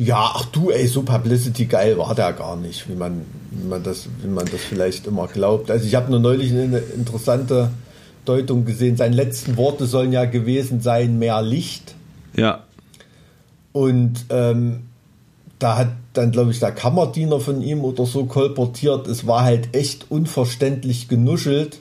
Ja, 0.04 0.32
ach 0.34 0.46
du, 0.46 0.72
ey, 0.72 0.88
so 0.88 1.04
Publicity 1.04 1.66
geil 1.66 1.96
war 1.96 2.16
der 2.16 2.34
gar 2.34 2.56
nicht, 2.56 2.90
wie 2.90 2.96
man, 2.96 3.22
wie 3.52 3.68
man, 3.68 3.84
das, 3.84 4.08
wie 4.24 4.28
man 4.28 4.48
das 4.48 4.62
vielleicht 4.62 5.06
immer 5.06 5.28
glaubt. 5.28 5.70
Also 5.70 5.86
ich 5.86 5.94
habe 5.94 6.10
nur 6.10 6.20
neulich 6.20 6.52
eine 6.52 6.80
interessante 6.80 7.70
Deutung 8.26 8.66
gesehen. 8.66 8.98
Seine 8.98 9.16
letzten 9.16 9.58
Worte 9.58 9.86
sollen 9.86 10.12
ja 10.12 10.26
gewesen 10.26 10.82
sein, 10.82 11.20
mehr 11.20 11.44
Licht. 11.44 11.94
Ja. 12.36 12.64
Und 13.74 14.26
ähm, 14.30 14.88
da 15.60 15.78
hat 15.78 15.90
dann, 16.14 16.32
glaube 16.32 16.50
ich, 16.50 16.60
der 16.60 16.72
Kammerdiener 16.72 17.40
von 17.40 17.62
ihm 17.62 17.84
oder 17.84 18.08
so 18.08 18.26
kolportiert. 18.26 19.06
Es 19.06 19.28
war 19.28 19.44
halt 19.44 19.76
echt 19.76 20.10
unverständlich 20.10 21.10
genuschelt. 21.10 21.78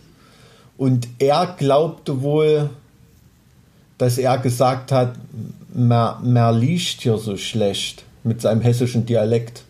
Und 0.76 1.08
er 1.20 1.54
glaubte 1.58 2.20
wohl, 2.20 2.68
dass 3.96 4.18
er 4.18 4.36
gesagt 4.36 4.92
hat, 4.92 5.14
mehr, 5.72 6.20
mehr 6.22 6.52
liest 6.52 7.00
hier 7.00 7.16
so 7.16 7.38
schlecht 7.38 8.04
mit 8.22 8.40
seinem 8.40 8.60
hessischen 8.60 9.06
Dialekt. 9.06 9.64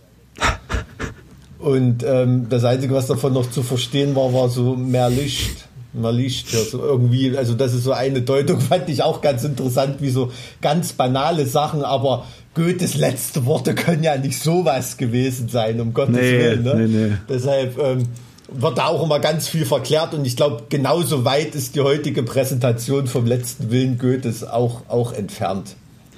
Und 1.59 2.03
ähm, 2.07 2.47
das 2.49 2.65
Einzige, 2.65 2.95
was 2.95 3.07
davon 3.07 3.35
noch 3.35 3.51
zu 3.51 3.63
verstehen 3.63 4.17
war, 4.17 4.33
war 4.33 4.49
so 4.49 4.77
mehr 4.77 5.11
Licht. 5.11 5.69
Mehr 5.93 6.13
Licht 6.13 6.49
hier 6.49 6.61
so 6.61 6.79
irgendwie, 6.81 7.37
also 7.37 7.55
das 7.55 7.75
ist 7.75 7.85
so 7.85 7.93
eine 7.93 8.23
Deutung, 8.23 8.61
fand 8.61 8.89
ich 8.89 9.03
auch 9.03 9.21
ganz 9.21 9.45
interessant, 9.45 9.97
wie 10.01 10.11
so 10.11 10.31
ganz 10.63 10.93
banale 10.93 11.47
Sachen, 11.47 11.83
aber 11.83 12.27
Goethes 12.55 12.95
letzte 12.97 13.45
Worte 13.45 13.75
können 13.75 14.03
ja 14.03 14.17
nicht 14.17 14.41
sowas 14.41 14.97
gewesen 14.97 15.49
sein, 15.49 15.81
um 15.81 15.93
Gottes 15.93 16.17
nee, 16.17 16.39
Willen. 16.39 16.63
Ne? 16.63 16.75
Nee, 16.75 16.87
nee. 16.87 17.13
Deshalb 17.29 17.79
ähm, 17.79 18.09
wird 18.53 18.79
da 18.79 18.87
auch 18.87 19.03
immer 19.05 19.21
ganz 19.21 19.49
viel 19.49 19.65
verklärt 19.65 20.15
und 20.15 20.25
ich 20.25 20.37
glaube, 20.37 20.65
genauso 20.69 21.25
weit 21.25 21.55
ist 21.55 21.75
die 21.75 21.81
heutige 21.81 22.23
Präsentation 22.23 23.07
vom 23.07 23.27
letzten 23.27 23.71
Willen 23.71 23.99
Goethes 23.99 24.45
auch, 24.45 24.83
auch 24.89 25.13
entfernt. 25.13 25.77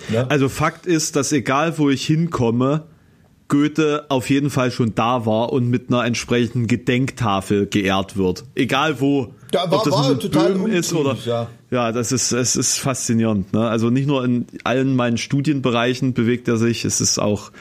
Ne? 0.09 0.31
Also 0.31 0.49
Fakt 0.49 0.87
ist, 0.87 1.17
dass 1.17 1.33
egal 1.33 1.79
wo 1.79 1.91
ich 1.91 2.05
hinkomme, 2.07 2.85
Goethe 3.53 4.07
auf 4.09 4.31
jeden 4.31 4.49
Fall 4.49 4.71
schon 4.71 4.95
da 4.95 5.27
war 5.27 5.53
und 5.53 5.69
mit 5.69 5.91
einer 5.91 6.07
entsprechenden 6.07 6.67
Gedenktafel 6.67 7.67
geehrt 7.67 8.17
wird. 8.17 8.45
Egal 8.55 8.99
wo. 8.99 9.35
Da 9.51 9.71
war, 9.71 9.81
ob 9.81 9.85
das 9.85 9.93
war 9.93 10.19
total 10.19 10.55
Böhmen 10.55 10.73
ist 10.73 10.95
oder 10.95 11.19
ja. 11.27 11.49
ja, 11.71 11.93
das 11.93 12.13
ist 12.13 12.33
es 12.33 12.57
ist 12.57 12.79
faszinierend. 12.79 13.53
Ne? 13.53 13.69
Also 13.69 13.91
nicht 13.91 14.07
nur 14.07 14.25
in 14.25 14.47
allen 14.65 14.97
meinen 14.97 15.19
Studienbereichen 15.19 16.15
bewegt 16.15 16.49
er 16.49 16.57
sich, 16.57 16.87
es 16.87 17.03
ist 17.03 17.19
auch 17.19 17.53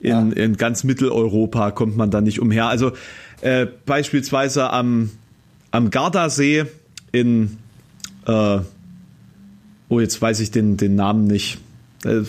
in, 0.00 0.10
ja. 0.10 0.20
in 0.20 0.58
ganz 0.58 0.84
Mitteleuropa 0.84 1.70
kommt 1.70 1.96
man 1.96 2.10
da 2.10 2.20
nicht 2.20 2.40
umher. 2.40 2.66
Also 2.66 2.92
äh, 3.40 3.66
beispielsweise 3.86 4.68
am 4.68 5.08
am 5.70 5.88
Gardasee 5.88 6.66
in 7.10 7.56
äh, 8.26 8.58
oh 9.88 10.00
jetzt 10.00 10.20
weiß 10.20 10.40
ich 10.40 10.50
den 10.50 10.76
den 10.76 10.94
Namen 10.94 11.26
nicht. 11.26 11.58
Äh, 12.08 12.24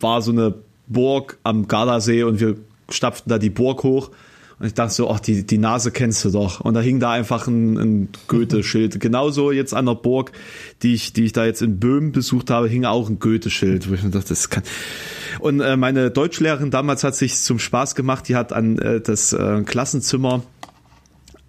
war 0.00 0.22
so 0.22 0.32
eine 0.32 0.54
Burg 0.86 1.38
am 1.44 1.66
Gardasee 1.68 2.24
und 2.24 2.40
wir 2.40 2.56
stapften 2.90 3.30
da 3.30 3.38
die 3.38 3.50
Burg 3.50 3.82
hoch. 3.82 4.10
Und 4.58 4.66
ich 4.66 4.74
dachte 4.74 4.94
so, 4.94 5.10
ach, 5.10 5.18
die, 5.18 5.44
die 5.44 5.58
Nase 5.58 5.90
kennst 5.90 6.24
du 6.24 6.30
doch. 6.30 6.60
Und 6.60 6.74
da 6.74 6.80
hing 6.80 7.00
da 7.00 7.10
einfach 7.10 7.48
ein, 7.48 7.76
ein 7.76 8.08
Goethe-Schild. 8.28 9.00
Genauso 9.00 9.50
jetzt 9.50 9.74
an 9.74 9.86
der 9.86 9.94
Burg, 9.94 10.30
die 10.82 10.94
ich, 10.94 11.12
die 11.12 11.24
ich 11.24 11.32
da 11.32 11.44
jetzt 11.44 11.60
in 11.60 11.80
Böhmen 11.80 12.12
besucht 12.12 12.50
habe, 12.50 12.68
hing 12.68 12.84
auch 12.84 13.08
ein 13.08 13.18
Goethe-Schild, 13.18 13.90
wo 13.90 13.94
ich 13.94 14.02
mir 14.02 14.10
dachte, 14.10 14.28
das 14.28 14.50
kann. 14.50 14.62
Und 15.40 15.60
äh, 15.60 15.76
meine 15.76 16.10
Deutschlehrerin 16.10 16.70
damals 16.70 17.02
hat 17.02 17.16
sich 17.16 17.36
zum 17.40 17.58
Spaß 17.58 17.96
gemacht, 17.96 18.28
die 18.28 18.36
hat 18.36 18.52
an 18.52 18.78
äh, 18.78 19.00
das 19.00 19.32
äh, 19.32 19.62
Klassenzimmer 19.62 20.44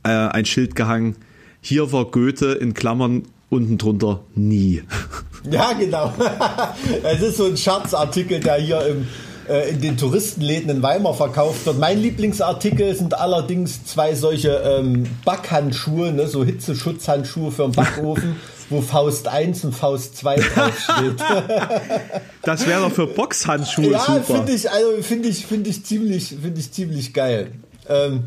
äh, 0.03 0.09
ein 0.09 0.45
Schild 0.45 0.75
gehangen. 0.75 1.15
Hier 1.61 1.91
war 1.91 2.05
Goethe 2.05 2.53
in 2.53 2.73
Klammern 2.73 3.23
unten 3.49 3.77
drunter 3.77 4.23
nie. 4.33 4.81
Ja, 5.49 5.73
genau. 5.73 6.13
Es 7.03 7.21
ist 7.21 7.37
so 7.37 7.45
ein 7.45 7.57
Scherzartikel, 7.57 8.39
der 8.39 8.55
hier 8.55 8.85
im, 8.85 9.07
äh, 9.47 9.69
in 9.69 9.81
den 9.81 9.97
Touristenläden 9.97 10.69
in 10.69 10.81
Weimar 10.81 11.13
verkauft 11.13 11.65
wird. 11.65 11.79
Mein 11.79 11.99
Lieblingsartikel 12.01 12.95
sind 12.95 13.17
allerdings 13.17 13.85
zwei 13.85 14.15
solche 14.15 14.49
ähm, 14.49 15.05
Backhandschuhe, 15.23 16.11
ne, 16.11 16.27
so 16.27 16.43
Hitzeschutzhandschuhe 16.43 17.51
für 17.51 17.63
den 17.63 17.71
Backofen. 17.73 18.35
wo 18.69 18.81
Faust 18.81 19.27
1 19.27 19.65
und 19.65 19.73
Faust 19.73 20.17
2 20.17 20.35
draufsteht. 20.37 21.19
das 22.41 22.65
wäre 22.65 22.81
doch 22.81 22.91
für 22.91 23.07
Boxhandschuhe 23.07 23.91
ja, 23.91 23.99
finde 23.99 24.53
ich, 24.53 24.69
also 24.69 25.01
finde 25.01 25.29
ich, 25.29 25.45
finde 25.45 25.69
ich 25.69 25.85
ziemlich, 25.85 26.29
finde 26.41 26.59
ich 26.59 26.71
ziemlich 26.71 27.13
geil. 27.13 27.51
Ähm, 27.87 28.23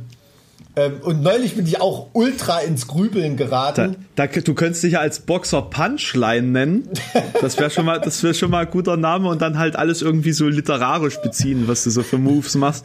und 1.02 1.22
neulich 1.22 1.54
bin 1.56 1.66
ich 1.66 1.80
auch 1.80 2.08
ultra 2.12 2.60
ins 2.60 2.86
Grübeln 2.86 3.36
geraten. 3.36 3.96
Da, 4.16 4.26
da, 4.26 4.40
du 4.40 4.54
könntest 4.54 4.82
dich 4.82 4.92
ja 4.92 5.00
als 5.00 5.20
Boxer 5.20 5.62
Punchline 5.62 6.46
nennen. 6.46 6.88
Das 7.40 7.58
wäre 7.58 7.70
schon 7.70 7.86
mal, 7.86 8.00
das 8.00 8.22
wäre 8.22 8.34
schon 8.34 8.50
mal 8.50 8.66
ein 8.66 8.70
guter 8.70 8.96
Name 8.96 9.28
und 9.28 9.40
dann 9.40 9.58
halt 9.58 9.76
alles 9.76 10.02
irgendwie 10.02 10.32
so 10.32 10.48
literarisch 10.48 11.16
beziehen, 11.18 11.68
was 11.68 11.84
du 11.84 11.90
so 11.90 12.02
für 12.02 12.18
Moves 12.18 12.54
machst. 12.54 12.84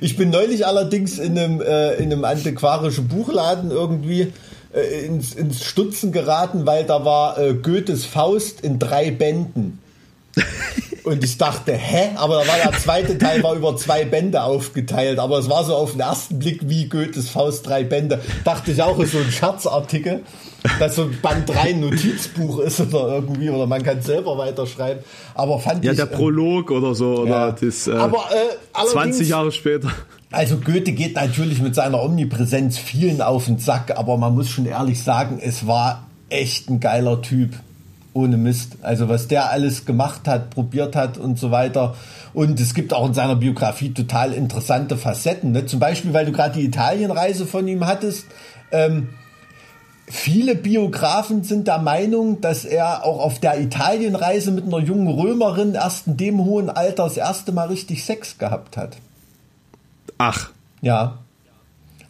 Ich 0.00 0.16
bin 0.16 0.30
neulich 0.30 0.66
allerdings 0.66 1.18
in 1.18 1.38
einem, 1.38 1.60
äh, 1.60 1.94
in 1.94 2.12
einem 2.12 2.24
antiquarischen 2.24 3.08
Buchladen 3.08 3.70
irgendwie 3.70 4.32
äh, 4.72 5.06
ins, 5.06 5.34
ins 5.34 5.64
Stutzen 5.64 6.12
geraten, 6.12 6.66
weil 6.66 6.84
da 6.84 7.04
war 7.04 7.38
äh, 7.38 7.54
Goethes 7.54 8.04
Faust 8.04 8.62
in 8.62 8.78
drei 8.78 9.10
Bänden. 9.10 9.78
Und 11.04 11.24
ich 11.24 11.36
dachte, 11.36 11.72
hä? 11.72 12.10
Aber 12.14 12.42
da 12.42 12.48
war 12.48 12.70
der 12.70 12.78
zweite 12.78 13.18
Teil 13.18 13.42
war 13.42 13.54
über 13.54 13.76
zwei 13.76 14.04
Bände 14.04 14.42
aufgeteilt. 14.42 15.18
Aber 15.18 15.38
es 15.38 15.50
war 15.50 15.64
so 15.64 15.74
auf 15.74 15.92
den 15.92 16.00
ersten 16.00 16.38
Blick 16.38 16.60
wie 16.68 16.88
Goethes 16.88 17.28
Faust 17.28 17.66
drei 17.66 17.82
Bände. 17.82 18.20
Dachte 18.44 18.70
ich 18.70 18.80
auch, 18.80 18.98
ist 19.00 19.12
so 19.12 19.18
ein 19.18 19.30
Scherzartikel, 19.30 20.22
dass 20.78 20.94
so 20.94 21.10
Band 21.20 21.48
3 21.48 21.58
ein 21.60 21.80
Notizbuch 21.80 22.60
ist 22.60 22.80
oder 22.80 23.08
irgendwie, 23.08 23.50
oder 23.50 23.66
man 23.66 23.82
kann 23.82 24.00
selber 24.00 24.38
weiterschreiben. 24.38 25.02
Aber 25.34 25.58
fand 25.58 25.84
ja, 25.84 25.90
ich. 25.90 25.98
Ja, 25.98 26.06
der 26.06 26.14
Prolog 26.14 26.70
äh, 26.70 26.74
oder 26.74 26.94
so, 26.94 27.22
oder 27.22 27.30
ja. 27.30 27.52
das, 27.52 27.88
äh, 27.88 27.92
Aber, 27.92 28.24
äh, 28.30 28.86
20 28.86 29.28
Jahre 29.28 29.50
später. 29.50 29.90
Also 30.30 30.56
Goethe 30.56 30.92
geht 30.92 31.16
natürlich 31.16 31.60
mit 31.60 31.74
seiner 31.74 32.02
Omnipräsenz 32.02 32.78
vielen 32.78 33.20
auf 33.20 33.46
den 33.46 33.58
Sack, 33.58 33.96
aber 33.96 34.16
man 34.16 34.34
muss 34.34 34.48
schon 34.48 34.66
ehrlich 34.66 35.02
sagen, 35.02 35.40
es 35.42 35.66
war 35.66 36.06
echt 36.30 36.70
ein 36.70 36.80
geiler 36.80 37.20
Typ. 37.20 37.50
Ohne 38.14 38.36
Mist. 38.36 38.76
Also 38.82 39.08
was 39.08 39.28
der 39.28 39.50
alles 39.50 39.86
gemacht 39.86 40.28
hat, 40.28 40.50
probiert 40.50 40.96
hat 40.96 41.18
und 41.18 41.38
so 41.38 41.50
weiter. 41.50 41.94
Und 42.34 42.60
es 42.60 42.74
gibt 42.74 42.92
auch 42.92 43.06
in 43.06 43.14
seiner 43.14 43.36
Biografie 43.36 43.92
total 43.94 44.32
interessante 44.32 44.96
Facetten. 44.96 45.52
Ne? 45.52 45.66
Zum 45.66 45.80
Beispiel, 45.80 46.12
weil 46.12 46.26
du 46.26 46.32
gerade 46.32 46.58
die 46.58 46.64
Italienreise 46.64 47.46
von 47.46 47.66
ihm 47.68 47.86
hattest. 47.86 48.26
Ähm, 48.70 49.10
viele 50.06 50.54
Biografen 50.54 51.42
sind 51.42 51.68
der 51.68 51.78
Meinung, 51.78 52.40
dass 52.40 52.64
er 52.64 53.04
auch 53.04 53.18
auf 53.20 53.38
der 53.38 53.60
Italienreise 53.60 54.50
mit 54.50 54.64
einer 54.64 54.78
jungen 54.78 55.08
Römerin 55.08 55.74
erst 55.74 56.06
in 56.06 56.16
dem 56.16 56.44
hohen 56.44 56.68
Alter 56.68 57.04
das 57.04 57.16
erste 57.16 57.52
Mal 57.52 57.68
richtig 57.68 58.04
Sex 58.04 58.38
gehabt 58.38 58.76
hat. 58.76 58.96
Ach. 60.18 60.50
Ja. 60.82 61.18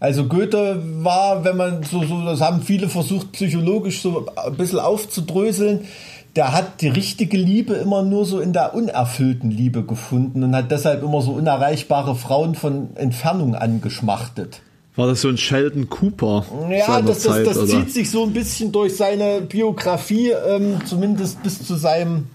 Also 0.03 0.25
Goethe 0.25 0.83
war, 1.05 1.45
wenn 1.45 1.57
man 1.57 1.85
so, 1.85 2.03
so, 2.03 2.25
das 2.25 2.41
haben 2.41 2.61
viele 2.61 2.88
versucht, 2.88 3.31
psychologisch 3.31 4.03
so 4.03 4.27
ein 4.35 4.57
bisschen 4.57 4.81
aufzudröseln, 4.81 5.87
der 6.35 6.53
hat 6.53 6.81
die 6.81 6.88
richtige 6.88 7.37
Liebe 7.37 7.75
immer 7.75 8.03
nur 8.03 8.25
so 8.25 8.41
in 8.41 8.53
der 8.53 8.75
unerfüllten 8.75 9.53
Liebe 9.53 9.85
gefunden 9.85 10.43
und 10.43 10.57
hat 10.57 10.73
deshalb 10.73 11.05
immer 11.05 11.23
so 11.23 11.31
unerreichbare 11.31 12.17
Frauen 12.17 12.57
von 12.57 12.97
Entfernung 12.97 13.55
angeschmachtet. 13.55 14.61
War 14.97 15.07
das 15.07 15.21
so 15.21 15.29
ein 15.29 15.38
Sheldon 15.38 15.88
Cooper? 15.88 16.47
Ja, 16.69 17.01
das, 17.01 17.23
das, 17.23 17.45
das 17.45 17.69
zieht 17.69 17.93
sich 17.93 18.11
so 18.11 18.25
ein 18.25 18.33
bisschen 18.33 18.73
durch 18.73 18.97
seine 18.97 19.41
Biografie, 19.43 20.33
ähm, 20.33 20.81
zumindest 20.85 21.45
bis 21.45 21.65
zu 21.65 21.77
seinem 21.77 22.27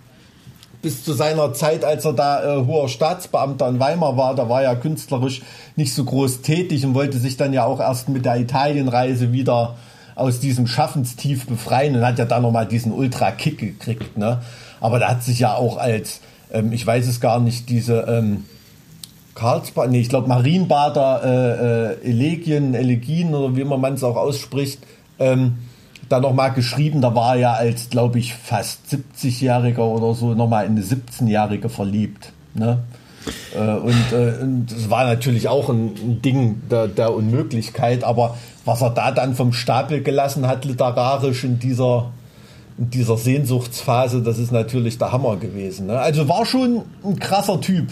bis 0.81 1.03
zu 1.03 1.13
seiner 1.13 1.53
Zeit, 1.53 1.83
als 1.83 2.05
er 2.05 2.13
da 2.13 2.43
äh, 2.43 2.65
hoher 2.65 2.89
Staatsbeamter 2.89 3.67
in 3.67 3.79
Weimar 3.79 4.17
war, 4.17 4.35
da 4.35 4.47
war 4.47 4.61
er 4.61 4.75
künstlerisch 4.75 5.41
nicht 5.75 5.93
so 5.93 6.03
groß 6.03 6.41
tätig 6.41 6.85
und 6.85 6.93
wollte 6.93 7.17
sich 7.17 7.37
dann 7.37 7.53
ja 7.53 7.65
auch 7.65 7.79
erst 7.79 8.09
mit 8.09 8.25
der 8.25 8.37
Italienreise 8.37 9.31
wieder 9.31 9.75
aus 10.15 10.39
diesem 10.39 10.67
Schaffenstief 10.67 11.45
befreien 11.45 11.95
und 11.95 12.05
hat 12.05 12.19
ja 12.19 12.25
dann 12.25 12.41
nochmal 12.41 12.67
diesen 12.67 12.91
Ultra-Kick 12.91 13.59
gekriegt. 13.59 14.17
Ne? 14.17 14.41
Aber 14.79 14.99
da 14.99 15.09
hat 15.09 15.23
sich 15.23 15.39
ja 15.39 15.55
auch 15.55 15.77
als, 15.77 16.21
ähm, 16.51 16.71
ich 16.71 16.85
weiß 16.85 17.07
es 17.07 17.19
gar 17.19 17.39
nicht, 17.39 17.69
diese 17.69 18.01
ähm, 18.01 18.45
Karlsbad, 19.35 19.91
nee, 19.91 19.99
ich 19.99 20.09
glaube 20.09 20.27
Marienbader 20.27 21.21
äh, 21.23 22.07
äh, 22.07 22.09
Elegien, 22.09 22.73
Elegien 22.73 23.35
oder 23.35 23.55
wie 23.55 23.63
man 23.63 23.93
es 23.93 24.03
auch 24.03 24.15
ausspricht, 24.15 24.79
ähm, 25.19 25.59
da 26.09 26.19
nochmal 26.19 26.53
geschrieben, 26.53 27.01
da 27.01 27.15
war 27.15 27.35
er 27.35 27.53
als, 27.53 27.89
glaube 27.89 28.19
ich, 28.19 28.33
fast 28.33 28.81
70-Jähriger 28.91 29.79
oder 29.79 30.13
so 30.13 30.33
nochmal 30.33 30.65
in 30.65 30.71
eine 30.71 30.81
17-Jährige 30.81 31.69
verliebt. 31.69 32.31
Ne? 32.53 32.79
Äh, 33.55 33.59
und, 33.59 34.11
äh, 34.11 34.41
und 34.41 34.67
das 34.71 34.89
war 34.89 35.05
natürlich 35.05 35.47
auch 35.47 35.69
ein, 35.69 35.93
ein 35.95 36.21
Ding 36.21 36.61
der, 36.69 36.87
der, 36.87 37.13
Unmöglichkeit, 37.13 38.03
aber 38.03 38.37
was 38.65 38.81
er 38.81 38.91
da 38.91 39.11
dann 39.11 39.35
vom 39.35 39.53
Stapel 39.53 40.01
gelassen 40.01 40.47
hat, 40.47 40.65
literarisch 40.65 41.43
in 41.43 41.59
dieser, 41.59 42.11
in 42.77 42.89
dieser 42.89 43.17
Sehnsuchtsphase, 43.17 44.21
das 44.21 44.37
ist 44.37 44.51
natürlich 44.51 44.97
der 44.97 45.11
Hammer 45.11 45.37
gewesen. 45.37 45.87
Ne? 45.87 45.99
Also 45.99 46.27
war 46.27 46.45
schon 46.45 46.83
ein 47.03 47.19
krasser 47.19 47.59
Typ, 47.61 47.87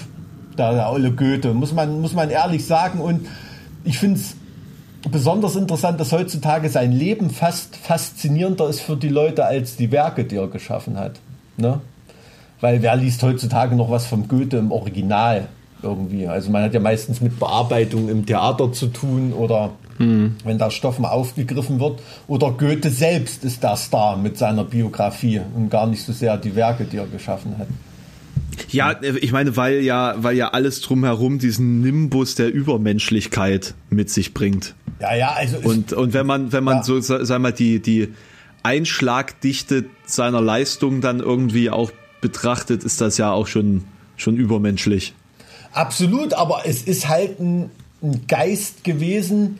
der, 0.57 0.73
der 0.73 0.91
Olle 0.91 1.11
Goethe, 1.11 1.53
muss 1.53 1.73
man, 1.73 2.01
muss 2.01 2.13
man 2.13 2.29
ehrlich 2.29 2.65
sagen. 2.65 2.99
Und 2.99 3.27
ich 3.83 3.97
finde 3.97 4.19
es 4.19 4.35
besonders 5.11 5.55
interessant, 5.55 5.99
dass 5.99 6.11
heutzutage 6.11 6.69
sein 6.69 6.91
Leben 6.91 7.29
fast 7.29 7.75
faszinierender 7.75 8.67
ist 8.69 8.81
für 8.81 8.95
die 8.95 9.09
Leute 9.09 9.45
als 9.45 9.75
die 9.75 9.91
Werke, 9.91 10.25
die 10.25 10.37
er 10.37 10.47
geschaffen 10.47 10.97
hat. 10.97 11.19
Ne? 11.57 11.81
Weil 12.61 12.81
wer 12.81 12.95
liest 12.95 13.21
heutzutage 13.23 13.75
noch 13.75 13.89
was 13.91 14.05
vom 14.05 14.27
Goethe 14.27 14.57
im 14.57 14.71
Original 14.71 15.47
irgendwie? 15.81 16.27
Also 16.27 16.49
man 16.49 16.63
hat 16.63 16.73
ja 16.73 16.79
meistens 16.79 17.21
mit 17.21 17.39
Bearbeitung 17.39 18.09
im 18.09 18.25
Theater 18.25 18.71
zu 18.71 18.87
tun 18.87 19.33
oder 19.33 19.71
mhm. 19.99 20.37
wenn 20.43 20.57
da 20.57 20.71
Stoff 20.71 20.99
mal 20.99 21.09
aufgegriffen 21.09 21.79
wird. 21.79 21.99
Oder 22.27 22.51
Goethe 22.51 22.89
selbst 22.89 23.43
ist 23.43 23.63
der 23.63 23.75
Star 23.75 24.17
mit 24.17 24.37
seiner 24.37 24.63
Biografie 24.63 25.41
und 25.55 25.69
gar 25.69 25.87
nicht 25.87 26.03
so 26.03 26.13
sehr 26.13 26.37
die 26.37 26.55
Werke, 26.55 26.85
die 26.85 26.97
er 26.97 27.07
geschaffen 27.07 27.57
hat. 27.57 27.67
Ja, 28.69 28.99
ich 29.01 29.31
meine, 29.31 29.57
weil 29.57 29.81
ja, 29.81 30.15
weil 30.17 30.35
ja 30.35 30.49
alles 30.49 30.81
drumherum 30.81 31.39
diesen 31.39 31.81
Nimbus 31.81 32.35
der 32.35 32.53
Übermenschlichkeit 32.53 33.73
mit 33.89 34.09
sich 34.09 34.33
bringt. 34.33 34.75
Ja, 34.99 35.15
ja, 35.15 35.33
also 35.33 35.57
und 35.57 35.93
und 35.93 36.13
wenn 36.13 36.25
man 36.25 36.51
wenn 36.51 36.63
man 36.63 36.77
ja. 36.77 36.83
so 36.83 36.99
sag 36.99 37.39
mal 37.39 37.51
die 37.51 37.81
die 37.81 38.13
Einschlagdichte 38.63 39.85
seiner 40.05 40.41
Leistung 40.41 41.01
dann 41.01 41.19
irgendwie 41.19 41.69
auch 41.69 41.91
betrachtet, 42.21 42.83
ist 42.83 43.01
das 43.01 43.17
ja 43.17 43.31
auch 43.31 43.47
schon 43.47 43.83
schon 44.17 44.37
übermenschlich. 44.37 45.13
Absolut, 45.71 46.33
aber 46.33 46.63
es 46.65 46.83
ist 46.83 47.09
halt 47.09 47.39
ein, 47.39 47.69
ein 48.01 48.27
Geist 48.27 48.83
gewesen, 48.85 49.59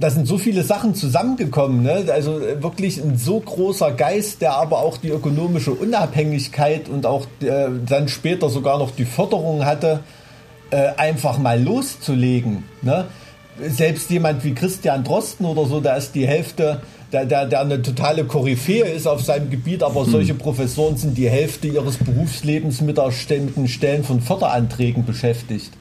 da 0.00 0.10
sind 0.10 0.26
so 0.26 0.38
viele 0.38 0.62
Sachen 0.62 0.94
zusammengekommen. 0.94 1.82
Ne? 1.82 2.06
Also 2.12 2.40
wirklich 2.40 2.98
ein 2.98 3.16
so 3.16 3.40
großer 3.40 3.92
Geist, 3.92 4.40
der 4.42 4.54
aber 4.54 4.78
auch 4.78 4.96
die 4.96 5.08
ökonomische 5.08 5.72
Unabhängigkeit 5.72 6.88
und 6.88 7.06
auch 7.06 7.26
äh, 7.42 7.68
dann 7.86 8.08
später 8.08 8.48
sogar 8.48 8.78
noch 8.78 8.90
die 8.90 9.04
Förderung 9.04 9.64
hatte, 9.64 10.00
äh, 10.70 10.88
einfach 10.96 11.38
mal 11.38 11.62
loszulegen. 11.62 12.64
Ne? 12.82 13.06
selbst 13.68 14.10
jemand 14.10 14.44
wie 14.44 14.54
Christian 14.54 15.04
Drosten 15.04 15.44
oder 15.46 15.66
so, 15.66 15.80
da 15.80 15.96
ist 15.96 16.14
die 16.14 16.26
Hälfte, 16.26 16.80
der, 17.12 17.26
der, 17.26 17.46
der 17.46 17.60
eine 17.60 17.82
totale 17.82 18.24
Koryphäe 18.24 18.84
ist 18.84 19.06
auf 19.06 19.22
seinem 19.22 19.50
Gebiet, 19.50 19.82
aber 19.82 20.04
hm. 20.04 20.12
solche 20.12 20.34
Professoren 20.34 20.96
sind 20.96 21.18
die 21.18 21.28
Hälfte 21.28 21.68
ihres 21.68 21.96
Berufslebens 21.96 22.80
mit, 22.80 22.98
der, 22.98 23.08
mit 23.08 23.56
den 23.56 23.68
Stellen 23.68 24.04
von 24.04 24.20
Förderanträgen 24.20 25.04
beschäftigt. 25.04 25.72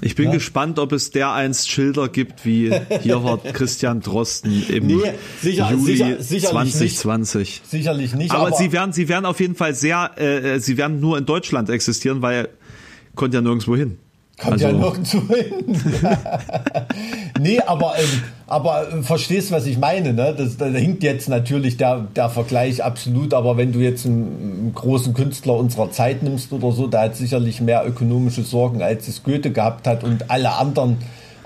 Ich 0.00 0.14
bin 0.14 0.26
ja. 0.26 0.32
gespannt, 0.32 0.78
ob 0.78 0.92
es 0.92 1.10
der 1.10 1.32
einst 1.32 1.70
Schilder 1.70 2.08
gibt, 2.08 2.44
wie 2.44 2.72
hier 3.00 3.24
war 3.24 3.38
Christian 3.52 4.00
Drosten 4.00 4.64
im 4.68 4.86
nee, 4.86 4.94
sicher, 5.40 5.70
Juli 5.72 5.96
sicher, 5.96 6.22
sicherlich 6.22 6.74
2020. 6.76 7.40
Nicht. 7.40 7.70
Sicherlich 7.70 8.14
nicht. 8.14 8.30
Aber, 8.30 8.48
aber, 8.48 8.56
sie 8.56 8.70
werden, 8.72 8.92
sie 8.92 9.08
werden 9.08 9.26
auf 9.26 9.40
jeden 9.40 9.56
Fall 9.56 9.74
sehr, 9.74 10.12
äh, 10.16 10.60
sie 10.60 10.76
werden 10.76 11.00
nur 11.00 11.18
in 11.18 11.26
Deutschland 11.26 11.68
existieren, 11.68 12.22
weil 12.22 12.48
konnte 13.16 13.38
ja 13.38 13.40
nirgendwo 13.40 13.74
hin. 13.74 13.98
Kommt 14.38 14.52
also, 14.52 14.66
ja 14.68 14.72
nirgendwo 14.72 15.34
hin. 15.34 16.08
nee, 17.40 17.60
aber, 17.60 17.94
ähm, 17.98 18.22
aber 18.46 18.92
äh, 18.92 19.02
verstehst, 19.02 19.50
was 19.50 19.66
ich 19.66 19.78
meine. 19.78 20.12
Ne? 20.12 20.32
Das, 20.36 20.56
da 20.56 20.66
hinkt 20.66 21.02
jetzt 21.02 21.28
natürlich 21.28 21.76
der, 21.76 22.06
der 22.14 22.30
Vergleich 22.30 22.84
absolut, 22.84 23.34
aber 23.34 23.56
wenn 23.56 23.72
du 23.72 23.80
jetzt 23.80 24.06
einen, 24.06 24.60
einen, 24.60 24.72
großen 24.74 25.12
Künstler 25.12 25.54
unserer 25.54 25.90
Zeit 25.90 26.22
nimmst 26.22 26.52
oder 26.52 26.70
so, 26.70 26.86
der 26.86 27.00
hat 27.00 27.16
sicherlich 27.16 27.60
mehr 27.60 27.84
ökonomische 27.84 28.44
Sorgen, 28.44 28.80
als 28.80 29.08
es 29.08 29.24
Goethe 29.24 29.50
gehabt 29.50 29.88
hat 29.88 30.04
und 30.04 30.30
alle 30.30 30.52
anderen 30.52 30.98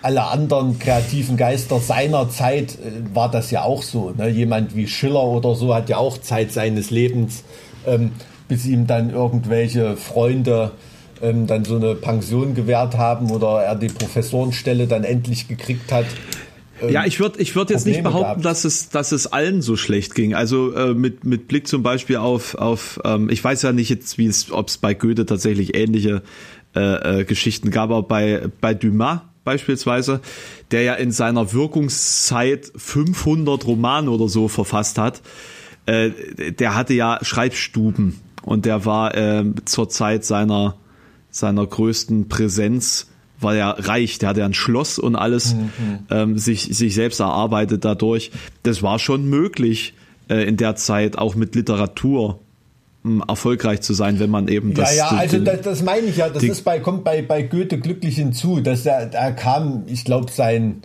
alle 0.02 0.24
anderen 0.24 0.80
kreativen 0.80 1.36
Geister 1.36 1.78
seiner 1.78 2.28
Zeit 2.28 2.72
äh, 2.72 3.14
war 3.14 3.30
das 3.30 3.50
ja 3.50 3.62
auch 3.62 3.82
so. 3.82 4.10
Ne? 4.10 4.28
Jemand 4.28 4.76
wie 4.76 4.86
Schiller 4.86 5.22
oder 5.22 5.54
so 5.54 5.74
hat 5.74 5.88
ja 5.88 5.96
auch 5.96 6.18
Zeit 6.18 6.52
seines 6.52 6.90
Lebens, 6.90 7.44
ähm, 7.86 8.10
bis 8.48 8.66
ihm 8.66 8.86
dann 8.86 9.10
irgendwelche 9.10 9.96
Freunde 9.96 10.72
ähm, 11.22 11.46
dann 11.46 11.64
so 11.64 11.76
eine 11.76 11.94
Pension 11.94 12.54
gewährt 12.54 12.98
haben 12.98 13.30
oder 13.30 13.62
er 13.62 13.76
die 13.76 13.88
Professorenstelle 13.88 14.86
dann 14.86 15.04
endlich 15.04 15.48
gekriegt 15.48 15.92
hat. 15.92 16.06
Ähm, 16.82 16.90
ja, 16.90 17.04
ich 17.04 17.20
würde 17.20 17.40
ich 17.40 17.54
würd 17.54 17.70
jetzt 17.70 17.86
nicht 17.86 18.02
behaupten, 18.02 18.42
dass 18.42 18.64
es, 18.64 18.88
dass 18.88 19.12
es 19.12 19.28
allen 19.28 19.62
so 19.62 19.76
schlecht 19.76 20.14
ging. 20.14 20.34
Also 20.34 20.74
äh, 20.74 20.94
mit, 20.94 21.24
mit 21.24 21.48
Blick 21.48 21.68
zum 21.68 21.82
Beispiel 21.82 22.16
auf, 22.16 22.56
auf 22.56 23.00
ähm, 23.04 23.30
ich 23.30 23.42
weiß 23.42 23.62
ja 23.62 23.72
nicht 23.72 23.88
jetzt, 23.88 24.18
wie 24.18 24.26
es, 24.26 24.50
ob 24.50 24.68
es 24.68 24.78
bei 24.78 24.94
Goethe 24.94 25.24
tatsächlich 25.24 25.76
ähnliche 25.76 26.22
äh, 26.74 27.20
äh, 27.20 27.24
Geschichten 27.24 27.70
gab, 27.70 27.90
aber 27.90 28.02
bei, 28.02 28.48
bei 28.60 28.74
Dumas 28.74 29.20
beispielsweise, 29.44 30.20
der 30.70 30.82
ja 30.82 30.94
in 30.94 31.10
seiner 31.10 31.52
Wirkungszeit 31.52 32.70
500 32.76 33.66
Romane 33.66 34.10
oder 34.10 34.28
so 34.28 34.48
verfasst 34.48 34.98
hat, 34.98 35.20
äh, 35.86 36.10
der 36.52 36.74
hatte 36.74 36.94
ja 36.94 37.18
Schreibstuben 37.22 38.20
und 38.42 38.64
der 38.66 38.84
war 38.84 39.16
äh, 39.16 39.44
zur 39.64 39.88
Zeit 39.88 40.24
seiner 40.24 40.76
seiner 41.32 41.66
größten 41.66 42.28
Präsenz 42.28 43.08
war 43.40 43.56
ja 43.56 43.70
reich, 43.70 44.18
der 44.18 44.28
hatte 44.28 44.40
ja 44.40 44.46
ein 44.46 44.54
Schloss 44.54 45.00
und 45.00 45.16
alles 45.16 45.54
mhm. 45.54 45.70
ähm, 46.10 46.38
sich, 46.38 46.68
sich 46.76 46.94
selbst 46.94 47.18
erarbeitet 47.18 47.84
dadurch. 47.84 48.30
Das 48.62 48.82
war 48.82 49.00
schon 49.00 49.28
möglich 49.28 49.94
äh, 50.28 50.46
in 50.46 50.56
der 50.56 50.76
Zeit 50.76 51.18
auch 51.18 51.34
mit 51.34 51.56
Literatur 51.56 52.38
ähm, 53.04 53.24
erfolgreich 53.26 53.80
zu 53.80 53.94
sein, 53.94 54.20
wenn 54.20 54.30
man 54.30 54.46
eben 54.46 54.74
das. 54.74 54.96
Ja, 54.96 55.12
ja, 55.12 55.18
also 55.18 55.38
das, 55.38 55.62
das 55.62 55.82
meine 55.82 56.06
ich 56.06 56.18
ja, 56.18 56.28
das 56.28 56.42
ist 56.42 56.62
bei, 56.62 56.78
kommt 56.78 57.02
bei, 57.02 57.22
bei 57.22 57.42
Goethe 57.42 57.78
glücklich 57.78 58.14
hinzu, 58.16 58.60
dass 58.60 58.86
er, 58.86 59.12
er 59.12 59.32
kam, 59.32 59.84
ich 59.86 60.04
glaube, 60.04 60.30
sein, 60.30 60.82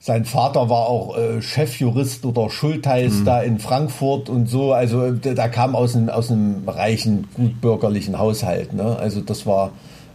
sein 0.00 0.24
Vater 0.24 0.68
war 0.70 0.88
auch 0.88 1.16
äh, 1.16 1.42
Chefjurist 1.42 2.24
oder 2.24 2.50
Schultheiß 2.50 3.20
mhm. 3.20 3.24
da 3.24 3.42
in 3.42 3.58
Frankfurt 3.58 4.28
und 4.30 4.48
so. 4.48 4.72
Also 4.72 5.12
da 5.12 5.48
kam 5.48 5.76
aus 5.76 5.94
einem, 5.94 6.08
aus 6.08 6.30
einem 6.30 6.66
reichen, 6.66 7.28
gutbürgerlichen 7.34 8.18
Haushalt. 8.18 8.72
Ne? 8.72 8.96
Also 8.98 9.20
das 9.20 9.44
war 9.46 9.72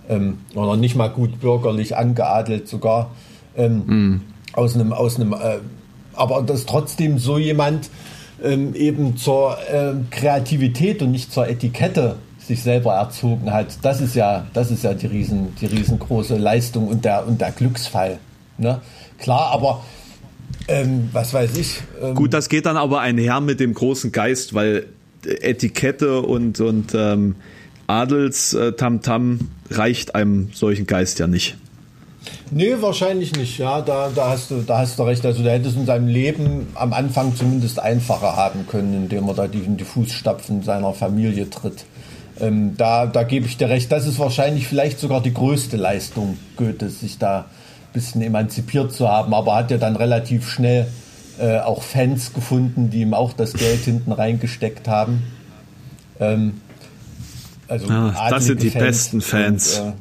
ähm, 0.09 0.39
oder 0.53 0.75
nicht 0.75 0.95
mal 0.95 1.09
gut 1.09 1.39
bürgerlich 1.39 1.95
angeadelt 1.95 2.67
sogar 2.67 3.11
ähm, 3.55 3.83
mhm. 3.85 4.21
aus 4.53 4.75
einem 4.75 4.93
aus 4.93 5.15
einem 5.15 5.33
äh, 5.33 5.57
aber 6.13 6.41
dass 6.41 6.65
trotzdem 6.65 7.17
so 7.17 7.37
jemand 7.37 7.89
ähm, 8.43 8.75
eben 8.75 9.17
zur 9.17 9.57
äh, 9.71 9.93
Kreativität 10.11 11.01
und 11.01 11.11
nicht 11.11 11.31
zur 11.31 11.47
Etikette 11.47 12.17
sich 12.39 12.61
selber 12.61 12.93
erzogen 12.93 13.51
hat 13.51 13.77
das 13.81 14.01
ist 14.01 14.15
ja 14.15 14.47
das 14.53 14.71
ist 14.71 14.83
ja 14.83 14.93
die 14.93 15.07
riesen 15.07 15.55
die 15.59 15.65
riesengroße 15.65 16.37
Leistung 16.37 16.87
und 16.87 17.05
der 17.05 17.27
und 17.27 17.41
der 17.41 17.51
Glücksfall 17.51 18.19
ne? 18.57 18.81
klar 19.17 19.51
aber 19.51 19.83
ähm, 20.67 21.09
was 21.11 21.33
weiß 21.33 21.57
ich 21.57 21.81
ähm, 22.01 22.15
gut 22.15 22.33
das 22.33 22.49
geht 22.49 22.65
dann 22.65 22.77
aber 22.77 23.01
einher 23.01 23.41
mit 23.41 23.59
dem 23.59 23.73
großen 23.73 24.11
Geist 24.11 24.53
weil 24.53 24.87
Etikette 25.25 26.21
und 26.21 26.59
und 26.59 26.93
ähm, 26.93 27.35
Adels 27.87 28.53
äh, 28.53 28.73
Tamtam 28.73 29.49
reicht 29.69 30.15
einem 30.15 30.49
solchen 30.53 30.87
Geist 30.87 31.19
ja 31.19 31.27
nicht. 31.27 31.57
Nee, 32.51 32.75
wahrscheinlich 32.79 33.35
nicht. 33.35 33.57
Ja, 33.57 33.81
da, 33.81 34.09
da, 34.13 34.29
hast 34.29 34.51
du, 34.51 34.61
da 34.61 34.79
hast 34.79 34.97
du 34.97 35.03
recht. 35.03 35.25
Also, 35.25 35.43
der 35.43 35.53
hätte 35.53 35.69
es 35.69 35.75
in 35.75 35.85
seinem 35.85 36.07
Leben 36.07 36.67
am 36.75 36.93
Anfang 36.93 37.35
zumindest 37.35 37.79
einfacher 37.79 38.35
haben 38.35 38.67
können, 38.67 38.93
indem 38.93 39.27
er 39.27 39.33
da 39.33 39.47
die, 39.47 39.59
in 39.59 39.77
die 39.77 39.83
Fußstapfen 39.83 40.63
seiner 40.63 40.93
Familie 40.93 41.49
tritt. 41.49 41.85
Ähm, 42.39 42.75
da, 42.77 43.05
da 43.05 43.23
gebe 43.23 43.45
ich 43.45 43.57
dir 43.57 43.69
recht. 43.69 43.91
Das 43.91 44.07
ist 44.07 44.19
wahrscheinlich 44.19 44.67
vielleicht 44.67 44.99
sogar 44.99 45.21
die 45.21 45.33
größte 45.33 45.77
Leistung 45.77 46.37
Goethes, 46.57 46.99
sich 46.99 47.17
da 47.17 47.39
ein 47.39 47.45
bisschen 47.93 48.21
emanzipiert 48.21 48.91
zu 48.91 49.07
haben. 49.07 49.33
Aber 49.33 49.53
er 49.53 49.57
hat 49.59 49.71
ja 49.71 49.77
dann 49.77 49.95
relativ 49.95 50.49
schnell 50.49 50.87
äh, 51.39 51.59
auch 51.59 51.83
Fans 51.83 52.33
gefunden, 52.33 52.89
die 52.89 53.01
ihm 53.01 53.13
auch 53.13 53.33
das 53.33 53.53
Geld 53.53 53.81
hinten 53.81 54.11
reingesteckt 54.11 54.87
haben. 54.87 55.23
Ähm, 56.19 56.61
also 57.67 57.87
ah, 57.89 58.29
das 58.29 58.45
sind 58.45 58.61
die 58.61 58.69
Fans 58.69 58.83
besten 58.83 59.21
Fans. 59.21 59.79
Und, 59.79 59.87
äh, 59.89 59.93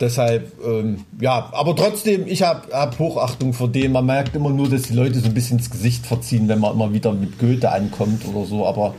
deshalb, 0.00 0.52
ähm, 0.64 1.04
ja, 1.20 1.50
aber 1.52 1.74
trotzdem, 1.76 2.26
ich 2.26 2.42
habe 2.42 2.72
hab 2.72 2.98
Hochachtung 2.98 3.52
vor 3.52 3.68
dem. 3.68 3.92
Man 3.92 4.06
merkt 4.06 4.36
immer 4.36 4.50
nur, 4.50 4.68
dass 4.68 4.82
die 4.82 4.94
Leute 4.94 5.18
so 5.20 5.26
ein 5.26 5.34
bisschen 5.34 5.58
ins 5.58 5.70
Gesicht 5.70 6.06
verziehen, 6.06 6.48
wenn 6.48 6.60
man 6.60 6.72
immer 6.74 6.92
wieder 6.92 7.12
mit 7.12 7.38
Goethe 7.38 7.70
ankommt 7.70 8.26
oder 8.26 8.46
so. 8.46 8.66
Aber 8.66 8.94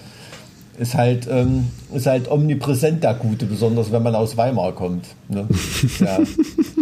ist 0.80 0.96
halt, 0.96 1.28
ähm, 1.30 1.68
ist 1.94 2.08
halt 2.08 2.32
omnipräsent 2.32 3.04
der 3.04 3.14
Gute, 3.14 3.46
besonders 3.46 3.92
wenn 3.92 4.02
man 4.02 4.16
aus 4.16 4.38
Weimar 4.38 4.72
kommt. 4.72 5.08
Ne? 5.28 5.46
Ist, 5.50 6.00
ja, 6.00 6.20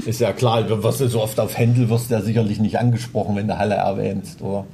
ist 0.06 0.20
ja 0.20 0.34
klar, 0.34 0.64
du 0.64 0.84
wirst 0.84 1.02
ja 1.02 1.08
so 1.08 1.22
oft 1.22 1.40
auf 1.40 1.58
Händel 1.58 1.90
wirst 1.90 2.10
du 2.10 2.14
ja 2.14 2.22
sicherlich 2.22 2.60
nicht 2.60 2.78
angesprochen, 2.78 3.36
wenn 3.36 3.48
du 3.48 3.58
Halle 3.58 3.76
erwähnst, 3.76 4.42
oder? 4.42 4.66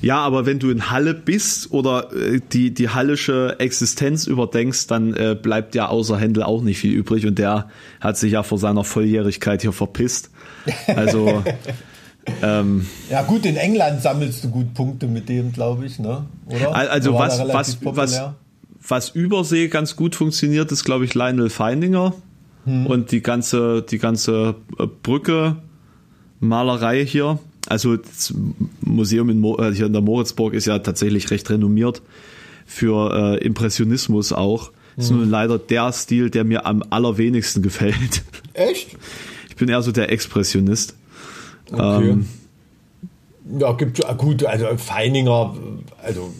Ja, 0.00 0.18
aber 0.18 0.46
wenn 0.46 0.58
du 0.58 0.70
in 0.70 0.90
Halle 0.90 1.14
bist 1.14 1.72
oder 1.72 2.12
äh, 2.12 2.40
die, 2.52 2.72
die 2.72 2.88
hallische 2.90 3.56
Existenz 3.58 4.26
überdenkst, 4.26 4.86
dann 4.86 5.14
äh, 5.14 5.36
bleibt 5.40 5.74
ja 5.74 5.88
außer 5.88 6.18
Händel 6.18 6.42
auch 6.42 6.62
nicht 6.62 6.78
viel 6.78 6.92
übrig 6.92 7.26
und 7.26 7.38
der 7.38 7.68
hat 8.00 8.16
sich 8.16 8.32
ja 8.32 8.42
vor 8.42 8.58
seiner 8.58 8.84
Volljährigkeit 8.84 9.62
hier 9.62 9.72
verpisst. 9.72 10.30
Also. 10.86 11.42
ähm, 12.42 12.86
ja, 13.10 13.22
gut, 13.22 13.46
in 13.46 13.56
England 13.56 14.02
sammelst 14.02 14.44
du 14.44 14.50
gut 14.50 14.74
Punkte 14.74 15.06
mit 15.06 15.28
dem, 15.28 15.52
glaube 15.52 15.86
ich, 15.86 15.98
ne? 15.98 16.26
Oder? 16.46 16.74
Also, 16.74 17.14
was, 17.14 17.40
was, 17.48 17.78
was, 17.84 18.22
was 18.86 19.08
Übersee 19.10 19.68
ganz 19.68 19.96
gut 19.96 20.14
funktioniert, 20.14 20.70
ist, 20.72 20.84
glaube 20.84 21.04
ich, 21.04 21.14
Lionel 21.14 21.50
Feininger. 21.50 22.14
Hm. 22.64 22.86
Und 22.86 23.10
die 23.10 23.22
ganze, 23.22 23.82
die 23.82 23.98
ganze 23.98 24.54
äh, 24.78 24.86
Brücke, 24.86 25.56
Malerei 26.38 27.04
hier, 27.04 27.38
also 27.72 27.96
das 27.96 28.34
Museum 28.82 29.30
in, 29.30 29.40
Mo 29.40 29.56
äh, 29.58 29.72
hier 29.72 29.86
in 29.86 29.94
der 29.94 30.02
Moritzburg 30.02 30.52
ist 30.52 30.66
ja 30.66 30.78
tatsächlich 30.78 31.30
recht 31.30 31.48
renommiert 31.48 32.02
für 32.66 33.38
äh, 33.40 33.44
Impressionismus 33.44 34.34
auch. 34.34 34.70
Das 34.94 35.06
ist 35.06 35.10
mhm. 35.10 35.16
nur 35.18 35.26
leider 35.26 35.58
der 35.58 35.90
Stil, 35.92 36.28
der 36.28 36.44
mir 36.44 36.66
am 36.66 36.84
allerwenigsten 36.90 37.62
gefällt. 37.62 38.24
Echt? 38.52 38.98
Ich 39.48 39.56
bin 39.56 39.70
eher 39.70 39.80
so 39.80 39.90
der 39.90 40.12
Expressionist. 40.12 40.94
Okay. 41.72 42.10
Ähm, 42.10 42.26
ja, 43.58 43.72
gibt 43.72 43.98
ja 43.98 44.12
gut, 44.12 44.44
also 44.44 44.66
Feininger, 44.76 45.56
also 46.02 46.30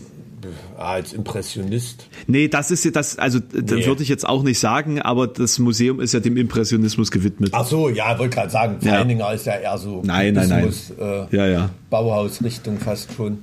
als 0.77 1.13
Impressionist. 1.13 2.07
Nee, 2.27 2.49
das 2.49 2.71
ist 2.71 2.85
ja 2.85 2.91
das, 2.91 3.19
also 3.19 3.39
nee. 3.53 3.87
würde 3.87 4.03
ich 4.03 4.09
jetzt 4.09 4.29
auch 4.29 4.43
nicht 4.43 4.59
sagen, 4.59 5.01
aber 5.01 5.27
das 5.27 5.59
Museum 5.59 6.01
ist 6.01 6.15
ja 6.15 6.21
dem 6.21 6.37
Impressionismus 6.37 7.11
gewidmet. 7.11 7.51
Ach 7.53 7.67
so, 7.67 7.89
ja, 7.89 8.19
wollte 8.19 8.37
gerade 8.37 8.51
sagen, 8.51 8.81
Feininger 8.81 9.27
ja. 9.27 9.33
ist 9.33 9.47
ja 9.47 9.55
eher 9.55 9.79
so 9.79 10.03
nein, 10.05 10.35
nein, 10.35 10.49
nein. 10.49 10.73
Äh, 10.99 11.37
ja, 11.37 11.47
ja. 11.47 11.71
Bauhausrichtung 11.91 12.79
fast 12.79 13.13
schon. 13.15 13.39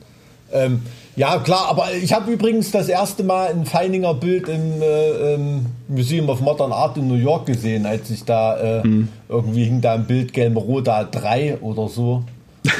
Ähm, 0.52 0.82
ja, 1.16 1.38
klar, 1.40 1.68
aber 1.70 1.94
ich 1.94 2.14
habe 2.14 2.32
übrigens 2.32 2.72
das 2.72 2.88
erste 2.88 3.24
Mal 3.24 3.50
ein 3.50 3.66
Feininger 3.66 4.14
Bild 4.14 4.48
im, 4.48 4.82
äh, 4.82 5.60
Museum 5.88 6.30
of 6.30 6.40
Modern 6.42 6.72
Art 6.72 6.98
in 6.98 7.08
New 7.08 7.16
York 7.16 7.46
gesehen, 7.46 7.86
als 7.86 8.10
ich 8.10 8.24
da 8.24 8.80
äh, 8.80 8.88
mhm. 8.88 9.10
irgendwie 9.28 9.66
hing 9.66 9.82
da 9.82 9.96
ein 9.96 10.06
Bild 10.06 10.34
Gelmeroda 10.34 11.04
3 11.04 11.58
oder 11.58 11.88
so 11.90 12.24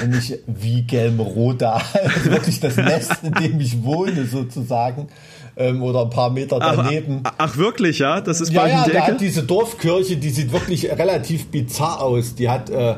und 0.04 0.10
nicht 0.12 0.40
wie 0.48 0.84
Gelmeroda, 0.84 1.74
also 1.94 2.32
wirklich 2.32 2.60
das 2.60 2.78
Nest, 2.78 3.24
in 3.24 3.34
dem 3.34 3.60
ich 3.60 3.84
wohne 3.84 4.26
sozusagen. 4.26 5.08
Ähm, 5.58 5.84
oder 5.84 6.04
ein 6.04 6.10
paar 6.10 6.30
Meter 6.30 6.58
daneben. 6.58 7.20
Ach, 7.24 7.34
ach, 7.38 7.58
wirklich, 7.58 8.00
ja? 8.00 8.22
Das 8.22 8.40
ist 8.40 8.54
ja, 8.54 8.62
bei 8.62 8.70
ja, 8.70 8.88
da 8.88 9.08
hat 9.08 9.20
diese 9.20 9.44
Dorfkirche, 9.44 10.16
die 10.16 10.30
sieht 10.30 10.54
wirklich 10.54 10.90
relativ 10.90 11.48
bizarr 11.48 12.02
aus. 12.02 12.36
Die 12.36 12.48
hat, 12.48 12.70
äh, 12.70 12.96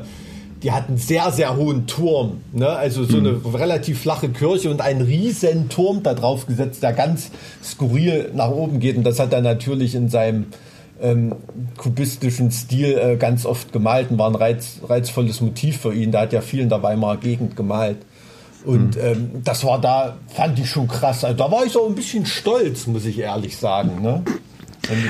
die 0.61 0.71
hat 0.71 0.87
einen 0.87 0.97
sehr, 0.97 1.31
sehr 1.31 1.55
hohen 1.55 1.87
Turm. 1.87 2.41
Ne? 2.53 2.69
Also 2.69 3.03
so 3.03 3.17
eine 3.17 3.29
hm. 3.29 3.55
relativ 3.55 4.01
flache 4.01 4.29
Kirche 4.29 4.69
und 4.69 4.79
einen 4.81 5.01
riesen 5.01 5.69
Turm 5.69 6.03
da 6.03 6.13
drauf 6.13 6.45
gesetzt, 6.45 6.83
der 6.83 6.93
ganz 6.93 7.31
skurril 7.63 8.29
nach 8.35 8.51
oben 8.51 8.79
geht. 8.79 8.95
Und 8.95 9.03
das 9.03 9.19
hat 9.19 9.33
er 9.33 9.41
natürlich 9.41 9.95
in 9.95 10.09
seinem 10.09 10.45
ähm, 11.01 11.35
kubistischen 11.77 12.51
Stil 12.51 12.97
äh, 12.97 13.17
ganz 13.17 13.45
oft 13.45 13.73
gemalt 13.73 14.11
und 14.11 14.17
war 14.17 14.29
ein 14.29 14.35
reiz, 14.35 14.79
reizvolles 14.87 15.41
Motiv 15.41 15.81
für 15.81 15.93
ihn. 15.93 16.11
Der 16.11 16.21
hat 16.21 16.33
ja 16.33 16.41
viel 16.41 16.61
in 16.61 16.69
der 16.69 16.83
Weimarer 16.83 17.17
Gegend 17.17 17.55
gemalt. 17.55 17.97
Und 18.65 18.95
mhm. 18.95 19.01
ähm, 19.01 19.29
das 19.43 19.63
war 19.63 19.81
da, 19.81 20.17
fand 20.27 20.59
ich 20.59 20.69
schon 20.69 20.87
krass. 20.87 21.23
Also, 21.23 21.37
da 21.37 21.51
war 21.51 21.65
ich 21.65 21.71
so 21.71 21.85
ein 21.87 21.95
bisschen 21.95 22.25
stolz, 22.25 22.87
muss 22.87 23.05
ich 23.05 23.19
ehrlich 23.19 23.57
sagen. 23.57 24.01
Ne? 24.01 24.23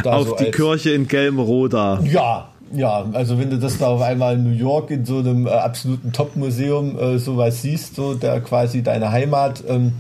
Auf 0.06 0.28
so 0.30 0.36
die 0.36 0.46
als, 0.46 0.56
Kirche 0.56 0.92
in 0.92 1.08
Gelmroda. 1.08 2.00
Ja, 2.04 2.50
ja, 2.74 3.06
also 3.14 3.38
wenn 3.38 3.50
du 3.50 3.58
das 3.58 3.78
da 3.78 3.88
auf 3.88 4.02
einmal 4.02 4.36
in 4.36 4.44
New 4.44 4.58
York 4.58 4.92
in 4.92 5.06
so 5.06 5.20
einem 5.20 5.46
äh, 5.46 5.50
absoluten 5.50 6.14
Top-Museum 6.14 6.98
äh, 6.98 7.18
sowas 7.20 7.62
siehst, 7.62 7.96
so 7.96 8.14
der 8.14 8.40
quasi 8.42 8.82
deine 8.82 9.12
Heimat, 9.12 9.64
ähm, 9.68 9.94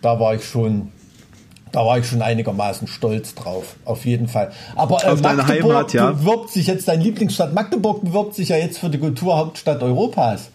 da 0.00 0.20
war 0.20 0.34
ich 0.34 0.44
schon 0.44 0.92
da 1.74 1.84
war 1.84 1.98
ich 1.98 2.06
schon 2.06 2.22
einigermaßen 2.22 2.86
stolz 2.86 3.34
drauf, 3.34 3.74
auf 3.84 4.04
jeden 4.04 4.28
Fall. 4.28 4.52
Aber 4.76 5.02
äh, 5.02 5.12
Magdeburg 5.16 5.48
Heimat, 5.48 5.92
ja. 5.92 6.12
bewirbt 6.12 6.50
sich 6.50 6.68
jetzt, 6.68 6.86
dein 6.86 7.00
Lieblingsstadt 7.00 7.52
Magdeburg 7.52 8.04
bewirbt 8.04 8.36
sich 8.36 8.50
ja 8.50 8.56
jetzt 8.56 8.78
für 8.78 8.88
die 8.88 8.98
Kulturhauptstadt 8.98 9.82
Europas. 9.82 10.50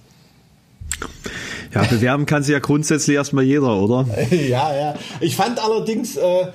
Ja, 1.73 1.83
bewerben 1.83 2.25
kann 2.25 2.41
sich 2.41 2.53
ja 2.53 2.59
grundsätzlich 2.59 3.17
erstmal 3.17 3.43
jeder, 3.43 3.81
oder? 3.81 4.05
ja, 4.31 4.73
ja. 4.73 4.93
Ich 5.19 5.35
fand 5.35 5.61
allerdings 5.61 6.15
äh, 6.15 6.47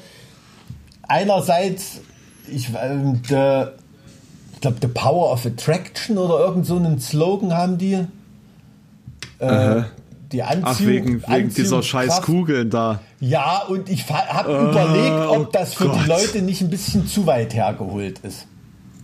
einerseits, 1.03 2.01
ich, 2.51 2.71
äh, 2.71 2.97
the, 3.29 3.71
ich 4.55 4.61
glaube, 4.63 4.79
The 4.81 4.89
Power 4.89 5.31
of 5.31 5.45
Attraction 5.45 6.17
oder 6.17 6.39
irgend 6.39 6.65
so 6.65 6.77
einen 6.77 6.99
Slogan 7.01 7.53
haben 7.53 7.77
die. 7.77 7.99
Äh, 9.41 9.83
die 10.33 10.43
Anziehung, 10.43 10.65
Ach, 10.65 10.81
wegen, 10.81 11.23
wegen 11.29 11.55
dieser 11.55 11.83
scheiß 11.83 12.23
Kugeln 12.23 12.71
da. 12.71 13.01
Ja, 13.27 13.63
und 13.67 13.89
ich 13.89 14.07
habe 14.11 14.51
uh, 14.51 14.71
überlegt, 14.71 15.31
ob 15.31 15.39
oh 15.39 15.49
das 15.51 15.75
für 15.75 15.87
Gott. 15.89 15.97
die 16.05 16.09
Leute 16.09 16.43
nicht 16.43 16.61
ein 16.61 16.69
bisschen 16.69 17.07
zu 17.07 17.27
weit 17.27 17.55
hergeholt 17.55 18.19
ist. 18.19 18.47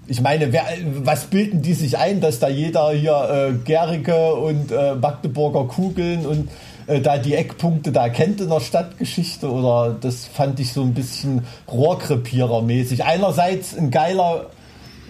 Ich 0.08 0.20
meine, 0.20 0.52
wer, 0.52 0.64
was 1.04 1.26
bilden 1.26 1.62
die 1.62 1.72
sich 1.72 1.96
ein, 1.96 2.20
dass 2.20 2.38
da 2.38 2.48
jeder 2.48 2.90
hier 2.90 3.52
äh, 3.52 3.52
Gericke 3.64 4.34
und 4.34 4.72
äh, 4.72 4.94
Magdeburger 4.94 5.64
Kugeln 5.64 6.26
und 6.26 6.50
äh, 6.86 7.00
da 7.00 7.16
die 7.16 7.34
Eckpunkte 7.34 7.92
da 7.92 8.10
kennt 8.10 8.42
in 8.42 8.50
der 8.50 8.60
Stadtgeschichte? 8.60 9.50
Oder 9.50 9.96
das 9.98 10.26
fand 10.26 10.60
ich 10.60 10.74
so 10.74 10.82
ein 10.82 10.92
bisschen 10.92 11.46
Rohrkrepierer-mäßig. 11.68 13.04
Einerseits 13.04 13.74
ein 13.74 13.90
geiler, 13.90 14.50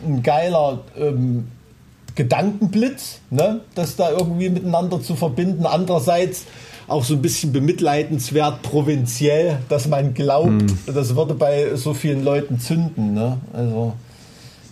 ein 0.07 0.23
geiler 0.23 0.83
ähm, 0.97 1.49
Gedankenblitz, 2.15 3.19
ne? 3.31 3.61
das 3.75 3.97
da 3.97 4.11
irgendwie 4.11 4.51
miteinander 4.51 5.03
zu 5.03 5.17
verbinden. 5.17 5.67
Andererseits 5.67 6.45
auch 6.91 7.05
so 7.05 7.14
ein 7.14 7.22
bisschen 7.22 7.53
bemitleidenswert 7.53 8.62
provinziell, 8.62 9.59
dass 9.68 9.86
man 9.88 10.14
glaubt, 10.14 10.49
hm. 10.49 10.78
das 10.86 11.14
würde 11.14 11.34
bei 11.34 11.76
so 11.76 11.95
vielen 11.95 12.24
Leuten 12.24 12.59
zünden. 12.59 13.14
Ne? 13.14 13.38
Also 13.53 13.95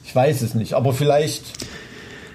ich 0.05 0.15
weiß 0.15 0.43
es 0.43 0.55
nicht, 0.55 0.75
aber 0.75 0.93
vielleicht. 0.93 1.67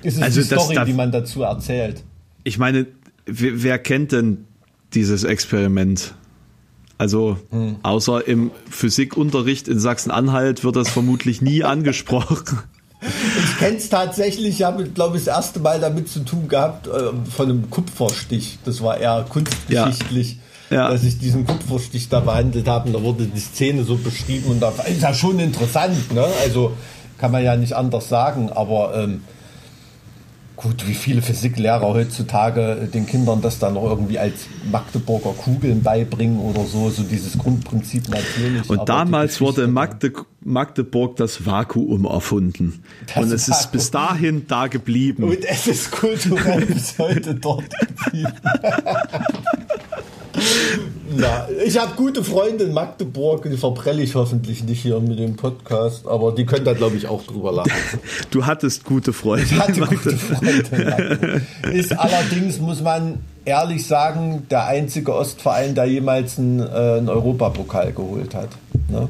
ist 0.02 0.18
es 0.18 0.22
also 0.22 0.42
die 0.42 0.46
Story, 0.48 0.76
das, 0.76 0.86
die 0.86 0.94
man 0.94 1.12
dazu 1.12 1.44
erzählt. 1.44 2.04
Ich 2.44 2.58
meine, 2.58 2.88
wer, 3.26 3.64
wer 3.64 3.80
kennt 3.80 4.12
denn 4.12 4.46
dieses 4.94 5.24
Experiment? 5.24 6.14
Also 6.98 7.38
hm. 7.50 7.76
außer 7.84 8.26
im 8.28 8.52
Physikunterricht 8.70 9.68
in 9.68 9.80
Sachsen-Anhalt 9.80 10.64
wird 10.64 10.76
das 10.76 10.90
vermutlich 10.90 11.42
nie 11.42 11.64
angesprochen. 11.64 12.60
Ich 13.54 13.60
kenne 13.60 13.78
es 13.78 13.90
tatsächlich, 13.90 14.60
ich 14.60 14.64
habe, 14.64 14.86
glaube 14.86 15.18
ich, 15.18 15.26
das 15.26 15.36
erste 15.36 15.60
Mal 15.60 15.80
damit 15.80 16.10
zu 16.10 16.22
tun 16.22 16.48
gehabt, 16.48 16.88
äh, 16.88 16.92
von 17.32 17.50
einem 17.50 17.70
Kupferstich. 17.70 18.58
Das 18.66 18.82
war 18.82 18.98
eher 18.98 19.26
kunstgeschichtlich. 19.30 20.34
Ja. 20.34 20.38
Ja. 20.70 20.90
dass 20.90 21.04
ich 21.04 21.20
diesen 21.20 21.46
Kupferstich 21.46 22.10
da 22.10 22.20
behandelt 22.20 22.68
habe 22.68 22.88
und 22.88 22.94
da 22.94 23.04
wurde 23.04 23.26
die 23.28 23.40
Szene 23.40 23.84
so 23.84 23.96
beschrieben 23.96 24.50
und 24.50 24.60
da 24.60 24.70
ist 24.88 25.04
ja 25.04 25.14
schon 25.14 25.38
interessant, 25.38 26.12
ne? 26.12 26.26
Also 26.42 26.72
kann 27.20 27.32
man 27.32 27.44
ja 27.44 27.56
nicht 27.56 27.74
anders 27.74 28.10
sagen, 28.10 28.50
aber 28.52 28.96
ähm, 28.96 29.22
Gut, 30.56 30.88
wie 30.88 30.94
viele 30.94 31.22
Physiklehrer 31.22 31.82
heutzutage 31.82 32.88
den 32.94 33.08
Kindern 33.08 33.42
das 33.42 33.58
dann 33.58 33.74
noch 33.74 33.86
irgendwie 33.86 34.20
als 34.20 34.46
Magdeburger 34.72 35.32
Kugeln 35.32 35.82
beibringen 35.82 36.40
oder 36.40 36.64
so, 36.66 36.90
so 36.92 37.02
dieses 37.04 37.38
Grundprinzip 37.38 38.08
natürlich. 38.10 38.70
Und 38.70 38.88
damals 38.88 39.42
wurde 39.42 39.64
in 39.64 39.72
Magde 39.72 40.14
Magdeburg 40.46 41.16
das 41.16 41.46
Vakuum 41.46 42.06
erfunden. 42.06 42.84
Das 43.08 43.24
und 43.24 43.32
es 43.32 43.48
Vakuum. 43.48 43.60
ist 43.60 43.72
bis 43.72 43.92
dahin 43.92 44.48
da 44.48 44.68
geblieben. 44.68 45.24
Und 45.24 45.44
es 45.44 45.68
ist 45.68 45.92
kulturell 45.92 46.66
bis 46.68 47.00
heute 47.00 47.34
dort 47.34 47.70
geblieben. 47.80 48.34
Na, 51.16 51.48
ich 51.64 51.78
habe 51.78 51.94
gute 51.96 52.24
Freunde 52.24 52.64
in 52.64 52.74
Magdeburg, 52.74 53.44
die 53.44 53.58
verprelle 53.58 54.02
ich 54.02 54.16
hoffentlich 54.16 54.64
nicht 54.64 54.82
hier 54.82 55.00
mit 55.00 55.20
dem 55.20 55.36
Podcast, 55.36 56.08
aber 56.08 56.32
die 56.32 56.46
können 56.46 56.66
da, 56.66 56.74
glaube 56.74 56.96
ich, 56.96 57.08
auch 57.08 57.24
drüber 57.24 57.52
lachen. 57.52 57.72
Du 58.32 58.46
hattest 58.46 58.84
gute 58.84 59.14
Freunde. 59.14 59.46
Ich 59.46 59.60
hatte 59.60 59.82
gute 59.82 60.18
Freunde. 60.18 61.42
Ist 61.72 61.92
allerdings, 61.98 62.60
muss 62.60 62.82
man 62.82 63.20
ehrlich 63.46 63.86
sagen, 63.86 64.48
der 64.50 64.66
einzige 64.66 65.14
Ostverein, 65.14 65.76
der 65.76 65.86
jemals 65.86 66.40
einen, 66.40 66.60
äh, 66.60 66.64
einen 66.64 67.10
Europapokal 67.10 67.92
geholt 67.92 68.34
hat. 68.34 68.50
Ne? 68.90 69.08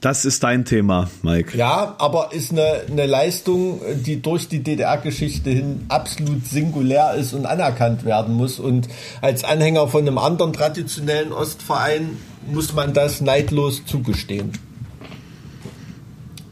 Das 0.00 0.24
ist 0.24 0.42
dein 0.44 0.64
Thema, 0.64 1.10
Mike. 1.22 1.56
Ja, 1.56 1.96
aber 1.98 2.32
ist 2.32 2.52
eine, 2.52 2.82
eine 2.88 3.06
Leistung, 3.06 3.80
die 4.06 4.22
durch 4.22 4.48
die 4.48 4.62
DDR-Geschichte 4.62 5.50
hin 5.50 5.86
absolut 5.88 6.46
singulär 6.46 7.14
ist 7.14 7.32
und 7.32 7.46
anerkannt 7.46 8.04
werden 8.04 8.34
muss. 8.34 8.60
Und 8.60 8.88
als 9.20 9.42
Anhänger 9.42 9.88
von 9.88 10.02
einem 10.02 10.18
anderen 10.18 10.52
traditionellen 10.52 11.32
Ostverein 11.32 12.16
muss 12.46 12.72
man 12.72 12.92
das 12.92 13.20
neidlos 13.20 13.84
zugestehen. 13.84 14.52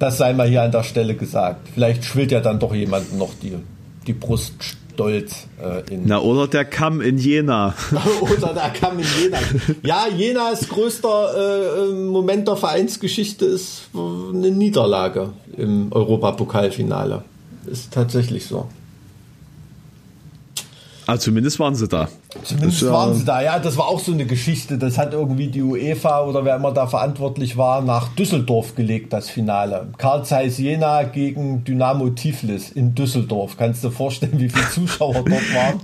Das 0.00 0.18
sei 0.18 0.32
mal 0.32 0.48
hier 0.48 0.62
an 0.62 0.72
der 0.72 0.82
Stelle 0.82 1.14
gesagt. 1.14 1.68
Vielleicht 1.74 2.04
schwillt 2.04 2.32
ja 2.32 2.40
dann 2.40 2.58
doch 2.58 2.74
jemand 2.74 3.16
noch 3.16 3.34
die, 3.40 3.56
die 4.06 4.12
Brust 4.12 4.54
Stolz 4.92 5.46
äh, 5.60 5.94
in. 5.94 6.02
Na, 6.06 6.20
oder 6.20 6.46
der 6.46 6.64
Kamm 6.64 7.00
in 7.00 7.18
Jena. 7.18 7.74
oder 8.20 8.52
der 8.54 8.70
Kamm 8.70 8.98
in 8.98 9.06
Jena. 9.20 9.38
Ja, 9.82 10.06
Jenas 10.08 10.68
größter 10.68 11.88
äh, 11.88 11.92
Moment 11.92 12.46
der 12.46 12.56
Vereinsgeschichte 12.56 13.46
ist 13.46 13.88
eine 13.94 14.50
Niederlage 14.50 15.30
im 15.56 15.90
Europapokalfinale. 15.92 17.22
Ist 17.66 17.92
tatsächlich 17.92 18.46
so. 18.46 18.68
Ah, 21.12 21.18
zumindest 21.18 21.60
waren 21.60 21.74
sie 21.74 21.88
da. 21.88 22.08
Zumindest 22.42 22.80
das, 22.80 22.90
waren 22.90 23.14
sie 23.14 23.26
da, 23.26 23.42
ja. 23.42 23.58
Das 23.58 23.76
war 23.76 23.86
auch 23.86 24.00
so 24.00 24.12
eine 24.12 24.24
Geschichte. 24.24 24.78
Das 24.78 24.96
hat 24.96 25.12
irgendwie 25.12 25.48
die 25.48 25.60
UEFA 25.60 26.22
oder 26.22 26.42
wer 26.46 26.56
immer 26.56 26.72
da 26.72 26.86
verantwortlich 26.86 27.58
war, 27.58 27.82
nach 27.82 28.08
Düsseldorf 28.14 28.74
gelegt, 28.76 29.12
das 29.12 29.28
Finale. 29.28 29.88
Karl 29.98 30.24
Zeiss 30.24 30.56
Jena 30.56 31.02
gegen 31.02 31.64
Dynamo 31.64 32.08
Tiflis 32.08 32.70
in 32.70 32.94
Düsseldorf. 32.94 33.58
Kannst 33.58 33.84
du 33.84 33.88
dir 33.88 33.94
vorstellen, 33.94 34.40
wie 34.40 34.48
viele 34.48 34.70
Zuschauer 34.70 35.12
dort 35.16 35.54
waren? 35.54 35.80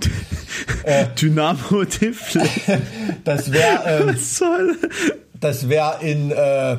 äh, 0.83 1.05
Dynamo 1.15 1.85
Tiflis. 1.85 2.67
das 3.23 3.51
wäre. 3.51 4.07
Ähm, 4.09 4.77
das 5.39 5.69
wäre 5.69 5.97
in. 6.01 6.31
Äh, 6.31 6.77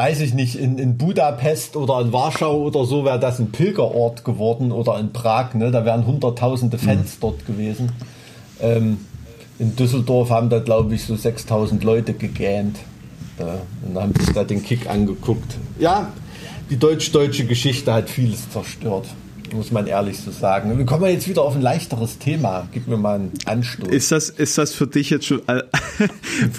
weiß 0.00 0.20
ich 0.20 0.32
nicht, 0.32 0.56
in, 0.56 0.78
in 0.78 0.96
Budapest 0.96 1.76
oder 1.76 2.00
in 2.00 2.10
Warschau 2.10 2.62
oder 2.62 2.86
so 2.86 3.04
wäre 3.04 3.20
das 3.20 3.38
ein 3.38 3.52
Pilgerort 3.52 4.24
geworden 4.24 4.72
oder 4.72 4.98
in 4.98 5.12
Prag, 5.12 5.52
ne? 5.52 5.70
da 5.70 5.84
wären 5.84 6.06
hunderttausende 6.06 6.78
Fans 6.78 7.16
mhm. 7.16 7.20
dort 7.20 7.46
gewesen. 7.46 7.92
Ähm, 8.62 8.96
in 9.58 9.76
Düsseldorf 9.76 10.30
haben 10.30 10.48
da, 10.48 10.60
glaube 10.60 10.94
ich, 10.94 11.04
so 11.04 11.16
6000 11.16 11.84
Leute 11.84 12.14
gegähnt 12.14 12.78
äh, 13.36 13.42
und 13.86 14.00
haben 14.00 14.14
sich 14.18 14.32
da 14.32 14.42
den 14.42 14.62
Kick 14.62 14.88
angeguckt. 14.88 15.58
Ja, 15.78 16.10
die 16.70 16.78
deutsch-deutsche 16.78 17.44
Geschichte 17.44 17.92
hat 17.92 18.08
vieles 18.08 18.48
zerstört 18.48 19.04
muss 19.52 19.72
man 19.72 19.88
ehrlich 19.88 20.20
so 20.20 20.30
sagen. 20.30 20.78
Wir 20.78 20.86
kommen 20.86 21.10
jetzt 21.10 21.28
wieder 21.28 21.42
auf 21.42 21.56
ein 21.56 21.60
leichteres 21.60 22.20
Thema. 22.20 22.68
Gib 22.72 22.86
mir 22.86 22.96
mal 22.96 23.16
einen 23.16 23.32
Anstoß. 23.46 23.88
Ist 23.88 24.12
das, 24.12 24.30
ist 24.30 24.56
das 24.56 24.72
für 24.72 24.86
dich 24.86 25.10
jetzt 25.10 25.26
schon, 25.26 25.42
äh, 25.48 25.62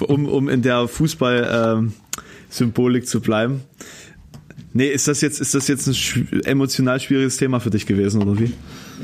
um, 0.06 0.28
um 0.28 0.50
in 0.50 0.60
der 0.60 0.86
Fußball, 0.88 1.78
ähm, 1.78 1.94
Symbolik 2.52 3.08
zu 3.08 3.20
bleiben. 3.20 3.62
Nee, 4.74 4.88
ist 4.88 5.06
das 5.08 5.20
jetzt, 5.20 5.40
ist 5.40 5.54
das 5.54 5.68
jetzt 5.68 5.86
ein 5.86 6.42
emotional 6.44 6.98
schwieriges 6.98 7.36
Thema 7.36 7.60
für 7.60 7.70
dich 7.70 7.84
gewesen, 7.84 8.22
oder 8.22 8.38
wie? 8.38 8.52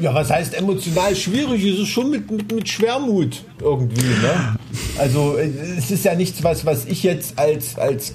Ja, 0.00 0.14
was 0.14 0.30
heißt 0.30 0.54
emotional 0.54 1.14
schwierig? 1.14 1.64
Es 1.64 1.80
ist 1.80 1.88
schon 1.88 2.10
mit, 2.10 2.30
mit, 2.30 2.50
mit 2.52 2.68
Schwermut 2.68 3.42
irgendwie, 3.60 4.00
ne? 4.00 4.56
Also, 4.96 5.36
es 5.36 5.90
ist 5.90 6.04
ja 6.04 6.14
nichts, 6.14 6.42
was, 6.42 6.64
was 6.64 6.86
ich 6.86 7.02
jetzt 7.02 7.38
als, 7.38 7.76
als 7.76 8.14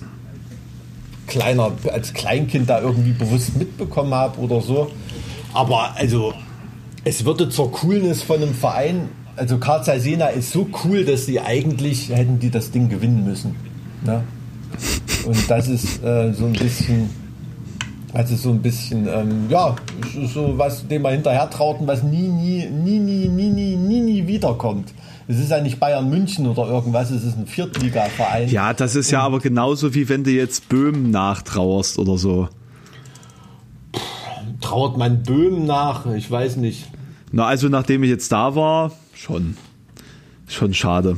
kleiner, 1.28 1.72
als 1.92 2.14
Kleinkind 2.14 2.70
da 2.70 2.82
irgendwie 2.82 3.12
bewusst 3.12 3.56
mitbekommen 3.58 4.14
habe 4.14 4.40
oder 4.40 4.62
so. 4.62 4.92
Aber 5.54 5.96
also, 5.96 6.34
es 7.04 7.26
würde 7.26 7.50
zur 7.50 7.72
Coolness 7.72 8.24
von 8.24 8.42
einem 8.42 8.56
Verein, 8.56 9.10
also 9.36 9.58
Karl 9.58 9.84
Sena 10.00 10.28
ist 10.28 10.52
so 10.52 10.68
cool, 10.84 11.06
dass 11.06 11.26
sie 11.26 11.40
eigentlich 11.40 12.10
hätten 12.10 12.40
die 12.40 12.50
das 12.50 12.72
Ding 12.72 12.90
gewinnen 12.90 13.26
müssen. 13.26 13.56
Ne? 14.04 14.24
Und 15.26 15.50
das 15.50 15.68
ist 15.68 16.04
äh, 16.04 16.34
so 16.34 16.46
ein 16.46 16.54
bisschen, 16.54 17.10
also 18.14 18.36
so 18.36 18.50
ein 18.50 18.62
bisschen, 18.62 19.08
ähm, 19.08 19.50
ja, 19.50 19.76
so 20.34 20.58
was, 20.58 20.88
dem 20.88 21.02
man 21.02 21.14
hinterher 21.14 21.50
trauten, 21.50 21.88
was 21.88 22.04
nie, 22.04 22.28
nie, 22.28 22.66
nie, 22.66 23.00
nie, 23.00 23.28
nie, 23.28 23.50
nie, 23.50 23.76
nie, 23.76 24.02
nie 24.02 24.28
wiederkommt. 24.28 24.94
Es 25.28 25.40
ist 25.40 25.52
ja 25.52 25.62
nicht 25.62 25.80
Bayern 25.80 26.10
München 26.10 26.48
oder 26.48 26.68
irgendwas, 26.68 27.10
es 27.10 27.24
ist 27.24 27.38
ein 27.38 27.48
Viertliga-Verein. 27.48 28.50
Ja, 28.50 28.74
das 28.74 28.96
ist 28.96 29.12
ja 29.12 29.22
aber 29.22 29.40
genauso 29.40 29.94
wie 29.94 30.10
wenn 30.10 30.24
du 30.26 30.32
jetzt 30.32 30.68
Böhmen 30.68 31.12
nachtrauerst 31.12 31.98
oder 31.98 32.18
so. 32.18 32.50
Trauert 34.60 34.98
man 34.98 35.24
Böhmen 35.24 35.66
nach? 35.66 36.06
Ich 36.08 36.30
weiß 36.30 36.58
nicht. 36.58 36.90
Na, 37.32 37.46
also 37.46 37.70
nachdem 37.70 38.04
ich 38.04 38.10
jetzt 38.10 38.32
da 38.32 38.56
war, 38.56 38.92
schon. 39.14 39.58
Schon 40.48 40.74
schade. 40.74 41.18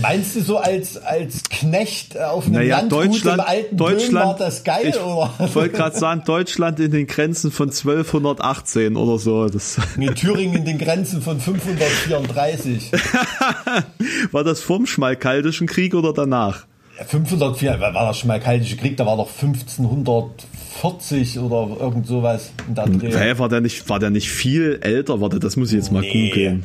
Meinst 0.00 0.34
du 0.34 0.40
so 0.40 0.58
als, 0.58 0.96
als 0.96 1.44
Knecht 1.44 2.18
auf 2.18 2.46
einem 2.46 2.54
naja, 2.54 2.78
Landgut 2.78 3.06
Deutschland, 3.06 3.38
im 3.38 3.46
alten 3.46 3.76
Deutschland, 3.76 4.10
Böhmen 4.10 4.26
war 4.26 4.36
das 4.36 4.64
geil? 4.64 4.88
Ich 4.88 5.00
oder? 5.00 5.30
wollte 5.54 5.76
gerade 5.76 5.96
sagen, 5.96 6.22
Deutschland 6.24 6.80
in 6.80 6.90
den 6.90 7.06
Grenzen 7.06 7.52
von 7.52 7.68
1218 7.68 8.96
oder 8.96 9.18
so. 9.18 9.48
Das 9.48 9.78
nee, 9.96 10.08
Thüringen 10.08 10.56
in 10.56 10.64
den 10.64 10.78
Grenzen 10.78 11.22
von 11.22 11.38
534. 11.38 12.90
war 14.32 14.42
das 14.42 14.60
vorm 14.60 14.86
Schmalkaldischen 14.86 15.68
Krieg 15.68 15.94
oder 15.94 16.12
danach? 16.12 16.66
504, 17.06 17.80
war 17.80 17.92
das 17.92 18.18
Schmalkaldische 18.18 18.76
Krieg, 18.76 18.96
da 18.96 19.06
war 19.06 19.16
doch 19.16 19.28
1540 19.28 21.40
oder 21.40 21.76
irgend 21.80 22.06
sowas 22.06 22.52
in 22.68 22.74
der 22.74 22.86
Dreh. 22.86 23.38
War 23.38 23.48
der 23.48 23.60
nicht, 23.60 23.88
war 23.88 23.98
der 23.98 24.10
nicht 24.10 24.30
viel 24.30 24.78
älter? 24.80 25.20
Warte, 25.20 25.40
das 25.40 25.56
muss 25.56 25.70
ich 25.70 25.76
jetzt 25.76 25.90
mal 25.90 26.02
nee. 26.02 26.30
googeln. 26.30 26.64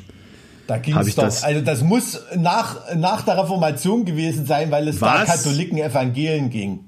Da 0.70 0.78
ging 0.78 0.96
es 0.98 1.16
doch, 1.16 1.24
das? 1.24 1.44
also 1.44 1.62
das 1.62 1.82
muss 1.82 2.22
nach, 2.38 2.96
nach 2.96 3.24
der 3.24 3.40
Reformation 3.40 4.06
gewesen 4.06 4.46
sein, 4.46 4.70
weil 4.70 4.88
es 4.88 5.02
Was? 5.02 5.26
da 5.26 5.26
Katholiken 5.26 5.80
Evangelien 5.80 6.52
ging. 6.52 6.82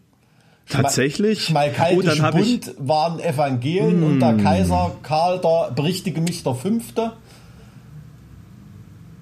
Tatsächlich? 0.70 1.46
Schmalkaldische 1.46 2.30
oh, 2.32 2.38
Bund 2.38 2.76
waren 2.78 3.20
Evangelien 3.20 4.02
mm. 4.02 4.04
und 4.04 4.20
der 4.20 4.38
Kaiser 4.38 4.92
Karl, 5.02 5.42
der 5.42 5.72
berichtige 5.72 6.22
mich 6.22 6.44
der 6.44 6.54
Fünfte. 6.54 7.14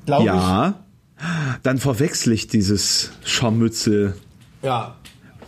Glaube 0.05 0.25
ja, 0.25 0.75
ich. 1.17 1.23
dann 1.63 1.77
verwechsel 1.77 2.33
ich 2.33 2.47
dieses 2.47 3.11
Scharmützel. 3.23 4.15
Ja. 4.61 4.95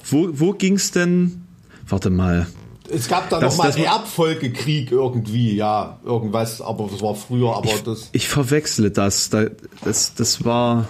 Wo, 0.10 0.30
wo 0.32 0.54
ging 0.54 0.76
es 0.76 0.92
denn? 0.92 1.44
Warte 1.86 2.10
mal. 2.10 2.48
Es 2.94 3.08
gab 3.08 3.30
da 3.30 3.40
das, 3.40 3.58
noch 3.58 3.64
mal 3.64 3.78
Erbfolgekrieg 3.78 4.92
irgendwie, 4.92 5.56
ja, 5.56 6.00
irgendwas, 6.04 6.62
aber 6.62 6.88
das 6.92 7.02
war 7.02 7.16
früher, 7.16 7.56
aber 7.56 7.70
ich, 7.70 7.84
das. 7.84 8.10
Ich 8.12 8.28
verwechsle 8.28 8.92
das. 8.92 9.30
Das, 9.30 10.16
das 10.16 10.46
war. 10.46 10.88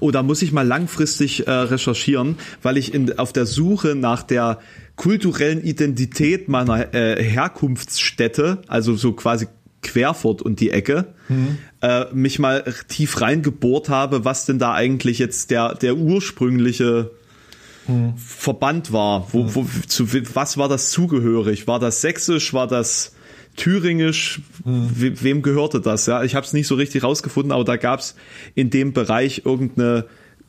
Oh, 0.00 0.10
da 0.10 0.24
muss 0.24 0.42
ich 0.42 0.50
mal 0.50 0.66
langfristig 0.66 1.46
äh, 1.46 1.50
recherchieren, 1.52 2.36
weil 2.62 2.76
ich 2.76 2.92
in, 2.92 3.16
auf 3.16 3.32
der 3.32 3.46
Suche 3.46 3.94
nach 3.94 4.24
der 4.24 4.58
kulturellen 4.96 5.62
Identität 5.62 6.48
meiner 6.48 6.92
äh, 6.92 7.22
Herkunftsstätte, 7.22 8.62
also 8.66 8.96
so 8.96 9.12
quasi 9.12 9.46
Querfurt 9.82 10.42
und 10.42 10.58
die 10.58 10.70
Ecke, 10.70 11.14
mhm. 11.28 11.58
äh, 11.80 12.06
mich 12.12 12.38
mal 12.38 12.64
tief 12.88 13.20
reingebohrt 13.20 13.88
habe, 13.88 14.24
was 14.24 14.46
denn 14.46 14.58
da 14.58 14.74
eigentlich 14.74 15.18
jetzt 15.18 15.52
der, 15.52 15.74
der 15.74 15.96
ursprüngliche 15.96 17.12
hm. 17.88 18.12
Verband 18.16 18.92
war. 18.92 19.28
Wo, 19.32 19.54
wo, 19.54 19.66
zu 19.86 20.06
was 20.34 20.58
war 20.58 20.68
das 20.68 20.90
zugehörig? 20.90 21.66
War 21.66 21.80
das 21.80 22.02
sächsisch? 22.02 22.52
War 22.52 22.66
das 22.66 23.14
thüringisch, 23.56 24.42
we 24.64 25.22
wem 25.22 25.42
gehörte 25.42 25.80
das? 25.80 26.06
Ja, 26.06 26.22
ich 26.22 26.34
habe 26.34 26.46
es 26.46 26.52
nicht 26.52 26.66
so 26.66 26.74
richtig 26.76 27.02
rausgefunden, 27.02 27.50
aber 27.50 27.64
da 27.64 27.76
gab 27.76 28.00
es 28.00 28.14
in 28.54 28.70
dem 28.70 28.92
Bereich 28.92 29.42
irgendeine 29.44 30.04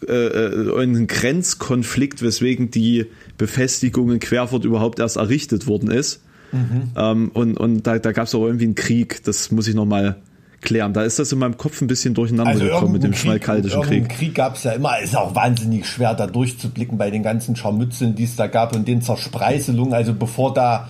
äh, 0.07 0.13
äh, 0.13 0.81
einen 0.81 1.07
Grenzkonflikt, 1.07 2.21
weswegen 2.21 2.71
die 2.71 3.05
Befestigung 3.37 4.11
in 4.11 4.19
Querfurt 4.19 4.65
überhaupt 4.65 4.99
erst 4.99 5.17
errichtet 5.17 5.65
worden 5.65 5.89
ist. 5.91 6.21
Mhm. 6.51 6.91
Ähm, 6.95 7.31
und 7.33 7.57
und 7.57 7.87
da, 7.87 7.99
da 7.99 8.11
gab 8.11 8.27
es 8.27 8.35
auch 8.35 8.45
irgendwie 8.45 8.65
einen 8.65 8.75
Krieg, 8.75 9.23
das 9.23 9.49
muss 9.51 9.67
ich 9.67 9.75
nochmal 9.75 10.21
klären. 10.61 10.93
Da 10.93 11.03
ist 11.03 11.19
das 11.19 11.31
in 11.31 11.39
meinem 11.39 11.57
Kopf 11.57 11.81
ein 11.81 11.87
bisschen 11.87 12.13
durcheinander 12.13 12.51
also 12.51 12.65
gekommen 12.65 12.93
mit 12.93 13.03
dem 13.03 13.13
schmalkaldischen 13.13 13.81
Krieg. 13.81 14.09
Krieg 14.09 14.35
gab 14.35 14.55
es 14.55 14.63
ja 14.63 14.71
immer. 14.71 14.99
Ist 14.99 15.15
auch 15.15 15.35
wahnsinnig 15.35 15.87
schwer, 15.87 16.13
da 16.13 16.27
durchzublicken 16.27 16.97
bei 16.97 17.11
den 17.11 17.23
ganzen 17.23 17.55
Scharmützeln, 17.55 18.15
die 18.15 18.23
es 18.23 18.35
da 18.35 18.47
gab 18.47 18.75
und 18.75 18.87
den 18.87 19.01
Zerspreißelungen. 19.01 19.93
Also 19.93 20.13
bevor 20.13 20.53
da 20.53 20.89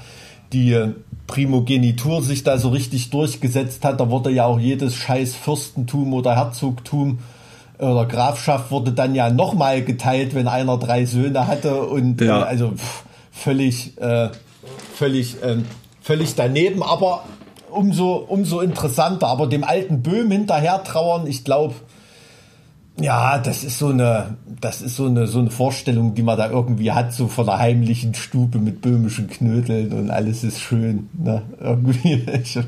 die 0.53 0.77
Primogenitur 1.27 2.23
sich 2.23 2.43
da 2.43 2.57
so 2.57 2.69
richtig 2.69 3.11
durchgesetzt 3.11 3.85
hat, 3.85 3.99
da 3.99 4.09
wurde 4.09 4.31
ja 4.31 4.45
auch 4.45 4.59
jedes 4.59 4.95
scheiß 4.95 5.35
Fürstentum 5.35 6.13
oder 6.13 6.35
Herzogtum 6.35 7.19
oder 7.77 8.05
Grafschaft 8.05 8.71
wurde 8.71 8.91
dann 8.91 9.15
ja 9.15 9.29
nochmal 9.29 9.83
geteilt, 9.83 10.35
wenn 10.35 10.47
einer 10.47 10.77
drei 10.77 11.05
Söhne 11.05 11.47
hatte 11.47 11.83
und 11.83 12.19
ja. 12.19 12.41
äh, 12.41 12.43
also 12.43 12.71
pff, 12.71 13.03
völlig, 13.31 13.97
äh, 14.01 14.29
völlig, 14.95 15.37
ähm, 15.43 15.65
völlig 16.01 16.35
daneben, 16.35 16.83
aber 16.83 17.23
umso, 17.71 18.15
umso 18.15 18.61
interessanter. 18.61 19.27
Aber 19.27 19.47
dem 19.47 19.63
alten 19.63 20.01
Böhm 20.01 20.31
hinterher 20.31 20.83
trauern, 20.83 21.27
ich 21.27 21.43
glaube, 21.43 21.75
ja, 23.01 23.37
das 23.39 23.63
ist 23.63 23.79
so 23.79 23.87
eine, 23.87 24.37
das 24.59 24.81
ist 24.81 24.95
so 24.95 25.05
eine, 25.05 25.27
so 25.27 25.39
eine 25.39 25.51
Vorstellung, 25.51 26.15
die 26.15 26.23
man 26.23 26.37
da 26.37 26.49
irgendwie 26.49 26.91
hat, 26.91 27.13
so 27.13 27.27
von 27.27 27.47
einer 27.47 27.57
heimlichen 27.57 28.13
Stube 28.13 28.59
mit 28.59 28.81
böhmischen 28.81 29.29
Knödeln 29.29 29.93
und 29.93 30.09
alles 30.09 30.43
ist 30.43 30.59
schön. 30.59 31.07
Ne? 31.13 31.41
Irgendwie, 31.61 32.25
ich, 32.43 32.59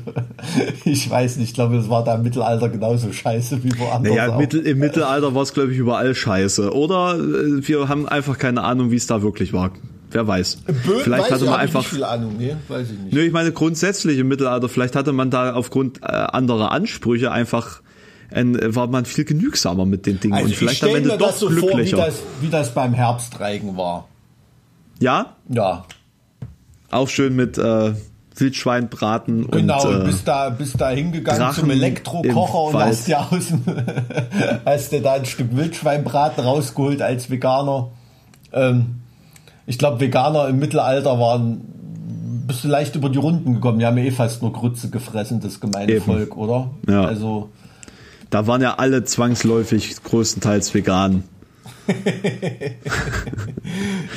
ich 0.84 1.10
weiß 1.10 1.36
nicht, 1.36 1.50
ich 1.50 1.54
glaube, 1.54 1.76
es 1.76 1.88
war 1.88 2.04
da 2.04 2.14
im 2.14 2.22
Mittelalter 2.22 2.68
genauso 2.68 3.12
scheiße 3.12 3.62
wie 3.62 3.78
woanders. 3.78 4.14
Naja, 4.14 4.36
Mittel, 4.36 4.60
im 4.60 4.78
Mittelalter 4.78 5.34
war 5.34 5.42
es, 5.42 5.52
glaube 5.52 5.72
ich, 5.72 5.78
überall 5.78 6.14
scheiße. 6.14 6.74
Oder 6.74 7.14
äh, 7.14 7.68
wir 7.68 7.88
haben 7.88 8.08
einfach 8.08 8.38
keine 8.38 8.62
Ahnung, 8.62 8.90
wie 8.90 8.96
es 8.96 9.06
da 9.06 9.22
wirklich 9.22 9.52
war. 9.52 9.72
Wer 10.12 10.26
weiß. 10.26 10.56
Böhm 10.66 11.00
vielleicht 11.02 11.24
weiß 11.24 11.30
hatte 11.32 11.44
man 11.46 11.60
einfach. 11.60 11.80
Nicht 11.80 11.90
viel 11.90 12.04
Ahnung, 12.04 12.36
nee, 12.38 12.54
weiß 12.68 12.90
ich 12.90 12.98
nicht. 12.98 13.14
Nö, 13.14 13.22
ich 13.22 13.32
meine 13.32 13.52
grundsätzlich 13.52 14.18
im 14.18 14.28
Mittelalter, 14.28 14.68
vielleicht 14.68 14.94
hatte 14.94 15.12
man 15.12 15.30
da 15.30 15.54
aufgrund 15.54 16.02
äh, 16.02 16.06
anderer 16.06 16.70
Ansprüche 16.70 17.32
einfach 17.32 17.80
ein, 18.30 18.74
war 18.74 18.86
man 18.86 19.04
viel 19.04 19.24
genügsamer 19.24 19.86
mit 19.86 20.06
den 20.06 20.20
Dingen 20.20 20.34
also 20.34 20.46
und 20.46 20.54
vielleicht 20.54 20.84
am 20.84 20.94
Ende 20.94 21.16
doch 21.16 21.32
so 21.32 21.48
glücklicher. 21.48 21.96
Vor, 21.96 22.06
wie, 22.06 22.10
das, 22.10 22.22
wie 22.40 22.48
das 22.48 22.74
beim 22.74 22.94
Herbstreigen 22.94 23.76
war. 23.76 24.08
Ja? 25.00 25.36
Ja. 25.48 25.84
Auch 26.90 27.08
schön 27.08 27.34
mit 27.34 27.58
äh, 27.58 27.94
Wildschweinbraten 28.36 29.50
genau, 29.50 29.86
und 29.86 30.02
äh, 30.02 30.04
bist 30.04 30.28
da 30.28 30.50
bist 30.50 30.80
da 30.80 30.90
hingegangen 30.90 31.40
Drachen 31.40 31.60
zum 31.60 31.70
Elektrokocher 31.70 32.62
und 32.64 32.74
hast 32.74 33.08
ja 33.08 33.28
aus 33.30 33.48
dem, 33.48 33.62
hast 34.64 34.92
dir 34.92 35.02
da 35.02 35.14
ein 35.14 35.24
Stück 35.24 35.54
Wildschweinbraten 35.56 36.44
rausgeholt 36.44 37.02
als 37.02 37.30
Veganer. 37.30 37.90
Ähm, 38.52 39.01
ich 39.66 39.78
glaube, 39.78 40.00
Veganer 40.00 40.48
im 40.48 40.58
Mittelalter 40.58 41.18
waren 41.18 41.72
bist 42.46 42.64
du 42.64 42.68
leicht 42.68 42.96
über 42.96 43.08
die 43.08 43.18
Runden 43.18 43.54
gekommen. 43.54 43.78
Die 43.78 43.86
haben 43.86 43.96
ja 43.96 44.04
eh 44.04 44.10
fast 44.10 44.42
nur 44.42 44.52
Grütze 44.52 44.90
gefressen, 44.90 45.40
das 45.40 45.60
gemeine 45.60 45.92
Eben. 45.92 46.04
Volk, 46.04 46.36
oder? 46.36 46.70
Ja. 46.88 47.04
Also 47.04 47.50
da 48.30 48.46
waren 48.46 48.62
ja 48.62 48.74
alle 48.78 49.04
zwangsläufig 49.04 50.02
größtenteils 50.02 50.72
vegan. 50.74 51.24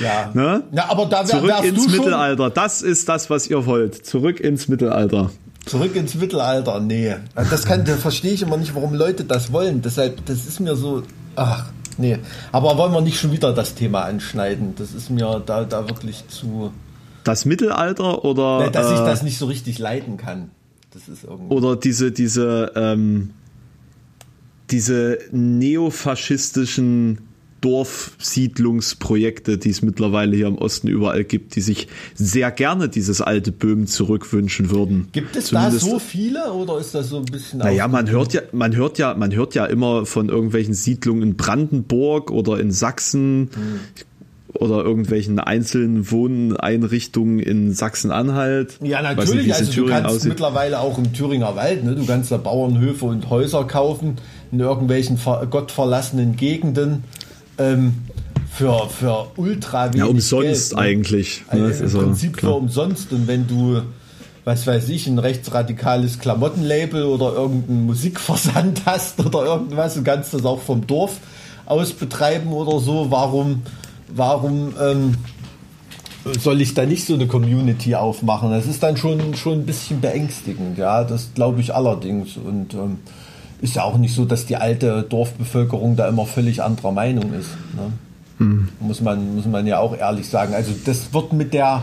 ja. 0.02 0.32
Ne? 0.34 0.64
ja, 0.72 0.90
aber 0.90 1.06
da 1.06 1.20
wär, 1.20 1.40
Zurück 1.40 1.64
ins 1.64 1.88
Mittelalter. 1.90 2.50
Das 2.50 2.82
ist 2.82 3.08
das, 3.10 3.30
was 3.30 3.48
ihr 3.48 3.66
wollt. 3.66 4.06
Zurück 4.06 4.40
ins 4.40 4.68
Mittelalter. 4.68 5.32
Zurück 5.66 5.96
ins 5.96 6.16
Mittelalter, 6.16 6.80
nee. 6.80 7.16
Das, 7.36 7.66
kann, 7.66 7.86
das 7.86 8.00
verstehe 8.00 8.34
ich 8.34 8.42
immer 8.42 8.58
nicht, 8.58 8.76
warum 8.76 8.94
Leute 8.94 9.24
das 9.24 9.52
wollen. 9.52 9.82
Deshalb, 9.82 10.26
das 10.26 10.46
ist 10.46 10.60
mir 10.60 10.76
so, 10.76 11.04
ach, 11.36 11.70
nee. 11.98 12.18
Aber 12.52 12.78
wollen 12.78 12.94
wir 12.94 13.02
nicht 13.02 13.20
schon 13.20 13.32
wieder 13.32 13.54
das 13.54 13.76
Thema 13.76 14.04
anschneiden? 14.04 14.76
Das 14.76 14.94
ist 14.94 15.10
mir 15.10 15.42
da, 15.46 15.64
da 15.64 15.88
wirklich 15.88 16.28
zu. 16.28 16.72
Das 17.24 17.46
Mittelalter 17.46 18.24
oder. 18.24 18.66
Nee, 18.66 18.72
dass 18.72 18.92
äh, 18.92 18.96
ich 18.96 19.00
das 19.00 19.24
nicht 19.24 19.38
so 19.38 19.46
richtig 19.46 19.80
leiden 19.80 20.18
kann. 20.18 20.52
Das 20.92 21.08
ist 21.08 21.24
irgendwie. 21.24 21.54
Oder 21.54 21.76
diese, 21.76 22.12
diese, 22.12 22.72
ähm, 22.76 23.32
diese 24.72 25.20
neofaschistischen 25.32 27.25
Dorfsiedlungsprojekte, 27.66 29.58
die 29.58 29.72
es 29.72 29.82
mittlerweile 29.82 30.36
hier 30.36 30.46
im 30.46 30.60
Osten 30.60 30.88
überall 30.88 31.24
gibt, 31.24 31.56
die 31.56 31.62
sich 31.62 31.88
sehr 32.14 32.52
gerne 32.52 32.90
dieses 32.90 33.22
alte 33.22 33.52
Böhmen 33.52 33.88
zurückwünschen 33.88 34.70
würden. 34.70 35.08
Gibt 35.14 35.36
es 35.36 35.48
Zumindest, 35.48 35.82
da 35.82 35.90
so 35.90 35.98
viele 35.98 36.54
oder 36.54 36.78
ist 36.78 36.94
das 36.94 37.10
so 37.10 37.18
ein 37.18 37.26
bisschen? 37.26 37.58
Naja, 37.60 37.88
man 37.88 38.08
hört 38.08 38.34
ja, 38.34 38.42
man 38.52 38.76
hört 38.76 39.00
ja, 39.00 39.16
man 39.16 39.34
hört 39.34 39.56
ja 39.56 39.66
immer 39.66 40.06
von 40.06 40.30
irgendwelchen 40.30 40.76
Siedlungen 40.76 41.24
in 41.24 41.38
Brandenburg 41.38 42.30
oder 42.30 42.60
in 42.60 42.72
Sachsen. 42.72 43.50
Hm 43.56 43.80
oder 44.58 44.84
irgendwelchen 44.84 45.38
einzelnen 45.40 46.10
Wohneinrichtungen 46.12 47.40
in 47.40 47.74
Sachsen-Anhalt. 47.74 48.78
Ja, 48.82 49.02
natürlich. 49.02 49.48
Nicht, 49.48 49.56
also 49.56 49.82
du 49.82 49.88
kannst 49.88 50.10
aussieht. 50.10 50.30
mittlerweile 50.30 50.80
auch 50.80 50.98
im 50.98 51.14
Thüringer 51.14 51.56
Wald, 51.56 51.84
ne? 51.84 51.96
du 51.96 52.06
kannst 52.06 52.32
da 52.32 52.38
Bauernhöfe 52.38 53.06
und 53.06 53.30
Häuser 53.30 53.66
kaufen 53.66 54.16
in 54.52 54.60
irgendwelchen 54.60 55.20
gottverlassenen 55.50 56.36
Gegenden. 56.36 57.04
Ähm, 57.58 57.94
für, 58.56 58.88
für 58.90 59.28
ultra 59.36 59.88
wenig 59.88 60.00
Ja, 60.00 60.06
umsonst 60.06 60.70
Geld, 60.70 60.80
ne? 60.80 60.82
eigentlich. 60.82 61.44
Ne? 61.52 61.64
Also 61.66 61.84
Im 61.84 61.90
so, 61.90 62.00
Prinzip 62.00 62.38
klar. 62.38 62.54
für 62.54 62.58
umsonst. 62.58 63.12
Und 63.12 63.28
wenn 63.28 63.48
du, 63.48 63.82
was 64.46 64.66
weiß 64.66 64.90
ich, 64.90 65.08
ein 65.08 65.20
rechtsradikales 65.20 66.20
Klamottenlabel 66.20 67.04
oder 67.04 67.34
irgendeinen 67.34 67.86
Musikversand 67.86 68.84
hast 68.86 69.20
oder 69.26 69.44
irgendwas, 69.44 69.96
du 69.96 70.04
kannst 70.04 70.34
das 70.34 70.46
auch 70.46 70.62
vom 70.62 70.88
Dorf 70.88 71.18
aus 71.66 71.92
betreiben 71.92 72.54
oder 72.54 72.80
so, 72.80 73.08
warum, 73.10 73.64
warum 74.08 74.74
ähm, 74.80 75.16
soll 76.40 76.62
ich 76.62 76.74
da 76.74 76.86
nicht 76.86 77.06
so 77.06 77.16
eine 77.16 77.28
Community 77.28 77.96
aufmachen? 77.96 78.52
Das 78.52 78.68
ist 78.68 78.82
dann 78.84 78.98
schon, 78.98 79.36
schon 79.36 79.60
ein 79.60 79.66
bisschen 79.66 80.00
beängstigend, 80.00 80.78
ja, 80.78 81.04
das 81.04 81.32
glaube 81.34 81.62
ich 81.62 81.74
allerdings. 81.74 82.38
Und 82.38 82.74
ähm, 82.74 83.00
ist 83.62 83.76
ja 83.76 83.84
auch 83.84 83.98
nicht 83.98 84.14
so, 84.14 84.26
dass 84.26 84.46
die 84.46 84.58
alte 84.58 85.04
Dorfbevölkerung 85.04 85.96
da 85.96 86.08
immer 86.08 86.26
völlig 86.26 86.62
anderer 86.62 86.92
Meinung 86.92 87.34
ist. 87.34 87.50
Ne? 87.76 87.92
Mhm. 88.46 88.70
Muss, 88.80 89.02
man, 89.02 89.36
muss 89.36 89.46
man 89.46 89.66
ja 89.66 89.80
auch 89.80 89.98
ehrlich 89.98 90.28
sagen. 90.28 90.54
Also 90.54 90.74
das 90.86 91.14
wird 91.14 91.34
mit 91.34 91.54
der, 91.54 91.82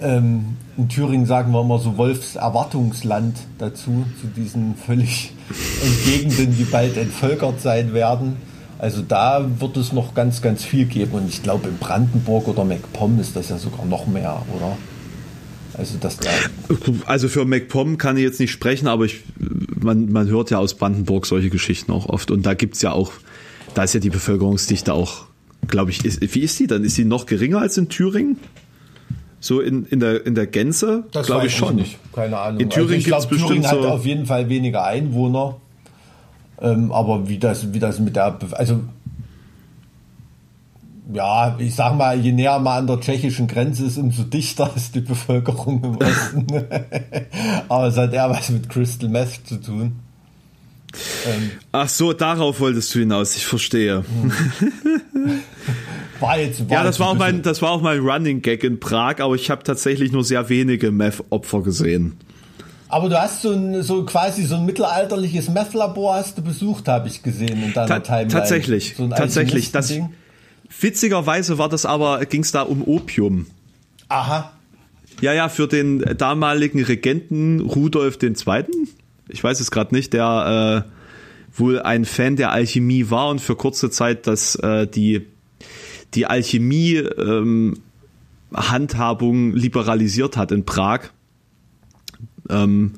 ähm, 0.00 0.56
in 0.76 0.88
Thüringen 0.88 1.26
sagen 1.26 1.52
wir 1.52 1.60
immer 1.60 1.78
so 1.78 1.96
Wolfs 1.96 2.36
Erwartungsland 2.36 3.38
dazu, 3.58 4.04
zu 4.20 4.26
diesen 4.36 4.74
völlig 4.76 5.32
Entgegenden, 5.84 6.56
die 6.56 6.64
bald 6.64 6.96
entvölkert 6.96 7.60
sein 7.60 7.94
werden. 7.94 8.36
Also 8.78 9.02
da 9.02 9.46
wird 9.60 9.76
es 9.76 9.92
noch 9.92 10.14
ganz, 10.14 10.42
ganz 10.42 10.64
viel 10.64 10.84
geben. 10.84 11.12
Und 11.12 11.28
ich 11.28 11.42
glaube, 11.42 11.68
in 11.68 11.78
Brandenburg 11.78 12.48
oder 12.48 12.64
MacPom 12.64 13.18
ist 13.20 13.36
das 13.36 13.48
ja 13.48 13.56
sogar 13.56 13.86
noch 13.86 14.06
mehr, 14.06 14.42
oder? 14.54 14.76
Also, 15.76 15.96
das 16.00 16.18
da 16.18 16.30
also 17.06 17.28
für 17.28 17.44
MacPom 17.44 17.98
kann 17.98 18.16
ich 18.16 18.22
jetzt 18.22 18.38
nicht 18.38 18.52
sprechen, 18.52 18.86
aber 18.86 19.06
ich, 19.06 19.22
man, 19.84 20.10
man 20.10 20.28
hört 20.28 20.50
ja 20.50 20.58
aus 20.58 20.74
Brandenburg 20.74 21.26
solche 21.26 21.50
Geschichten 21.50 21.92
auch 21.92 22.06
oft. 22.06 22.30
Und 22.30 22.44
da 22.46 22.54
gibt 22.54 22.74
es 22.74 22.82
ja 22.82 22.92
auch, 22.92 23.12
da 23.74 23.84
ist 23.84 23.94
ja 23.94 24.00
die 24.00 24.10
Bevölkerungsdichte 24.10 24.92
auch, 24.92 25.26
glaube 25.68 25.90
ich, 25.90 26.04
ist, 26.04 26.20
wie 26.34 26.40
ist 26.40 26.58
die 26.58 26.66
dann? 26.66 26.84
Ist 26.84 26.96
sie 26.96 27.04
noch 27.04 27.26
geringer 27.26 27.60
als 27.60 27.76
in 27.78 27.88
Thüringen? 27.88 28.38
So 29.40 29.60
in, 29.60 29.84
in, 29.84 30.00
der, 30.00 30.24
in 30.24 30.34
der 30.34 30.46
Gänze? 30.46 31.04
Das 31.12 31.26
glaube 31.26 31.46
ich 31.46 31.54
schon. 31.54 31.76
Nicht. 31.76 31.98
Keine 32.12 32.38
Ahnung. 32.38 32.60
In 32.60 32.70
Thüringen 32.70 32.94
also 32.94 33.04
gibt 33.04 33.18
es 33.18 33.26
bestimmt 33.26 33.48
Thüringen 33.48 33.70
so 33.70 33.84
hat 33.84 33.90
auf 33.90 34.06
jeden 34.06 34.26
Fall 34.26 34.48
weniger 34.48 34.84
Einwohner. 34.84 35.56
Ähm, 36.60 36.92
aber 36.92 37.28
wie 37.28 37.38
das, 37.38 37.74
wie 37.74 37.78
das 37.78 37.98
mit 37.98 38.16
der, 38.16 38.38
also 38.52 38.80
ja, 41.12 41.56
ich 41.58 41.74
sag 41.74 41.96
mal, 41.96 42.18
je 42.18 42.32
näher 42.32 42.58
man 42.58 42.78
an 42.78 42.86
der 42.86 43.00
tschechischen 43.00 43.46
Grenze 43.46 43.86
ist, 43.86 43.98
umso 43.98 44.22
dichter 44.22 44.70
ist 44.74 44.94
die 44.94 45.00
Bevölkerung 45.00 45.82
im 45.84 45.96
Osten. 45.96 46.46
aber 47.68 47.88
es 47.88 47.96
hat 47.96 48.12
eher 48.12 48.30
was 48.30 48.48
mit 48.48 48.68
Crystal 48.68 49.08
Meth 49.08 49.46
zu 49.46 49.60
tun. 49.60 49.96
Ähm, 51.26 51.50
Ach 51.72 51.88
so, 51.88 52.12
darauf 52.12 52.60
wolltest 52.60 52.94
du 52.94 53.00
hinaus, 53.00 53.36
ich 53.36 53.44
verstehe. 53.44 54.04
war 56.20 56.38
jetzt, 56.38 56.70
war 56.70 56.78
ja, 56.78 56.84
das 56.84 57.00
war, 57.00 57.08
auch 57.08 57.16
mein, 57.16 57.42
das 57.42 57.60
war 57.60 57.72
auch 57.72 57.82
mein 57.82 57.98
Running 57.98 58.42
Gag 58.42 58.64
in 58.64 58.80
Prag, 58.80 59.18
aber 59.18 59.34
ich 59.34 59.50
habe 59.50 59.64
tatsächlich 59.64 60.12
nur 60.12 60.24
sehr 60.24 60.48
wenige 60.48 60.90
Meth-Opfer 60.90 61.62
gesehen. 61.62 62.16
Aber 62.88 63.08
du 63.08 63.20
hast 63.20 63.42
so, 63.42 63.50
ein, 63.50 63.82
so 63.82 64.04
quasi 64.04 64.44
so 64.44 64.54
ein 64.54 64.64
mittelalterliches 64.64 65.48
Meth-Labor 65.48 66.14
hast 66.14 66.38
du 66.38 66.42
besucht, 66.42 66.86
habe 66.86 67.08
ich 67.08 67.22
gesehen 67.22 67.62
in 67.62 67.72
deiner 67.72 67.88
Ta 67.88 68.00
Timeline. 68.00 68.28
Tatsächlich, 68.28 68.94
so 68.96 69.08
tatsächlich. 69.08 69.72
Das, 69.72 69.92
witzigerweise 70.80 71.58
war 71.58 71.68
das 71.68 71.86
aber, 71.86 72.24
ging 72.26 72.42
es 72.42 72.52
da 72.52 72.62
um 72.62 72.82
Opium. 72.82 73.46
Aha. 74.08 74.52
Ja, 75.20 75.32
ja, 75.32 75.48
für 75.48 75.68
den 75.68 76.00
damaligen 76.18 76.82
Regenten 76.82 77.60
Rudolf 77.60 78.18
II. 78.22 78.64
Ich 79.28 79.42
weiß 79.42 79.60
es 79.60 79.70
gerade 79.70 79.94
nicht, 79.94 80.12
der 80.12 80.84
äh, 80.86 80.90
wohl 81.58 81.80
ein 81.80 82.04
Fan 82.04 82.36
der 82.36 82.50
Alchemie 82.50 83.10
war 83.10 83.28
und 83.28 83.40
für 83.40 83.56
kurze 83.56 83.90
Zeit 83.90 84.26
das 84.26 84.56
äh, 84.56 84.86
die 84.86 85.26
die 86.14 86.26
Alchemie 86.26 86.96
ähm, 86.96 87.74
Handhabung 88.52 89.52
liberalisiert 89.52 90.36
hat 90.36 90.52
in 90.52 90.64
Prag 90.64 91.10
Ähm, 92.50 92.92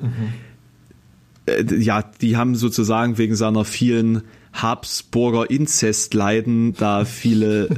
mhm. 1.49 1.81
ja, 1.81 2.03
die 2.03 2.37
haben 2.37 2.55
sozusagen 2.57 3.17
wegen 3.17 3.37
seiner 3.37 3.65
vielen 3.65 4.23
Habsburger 4.63 5.51
Inzestleiden 5.51 6.75
da 6.75 7.05
viele 7.05 7.69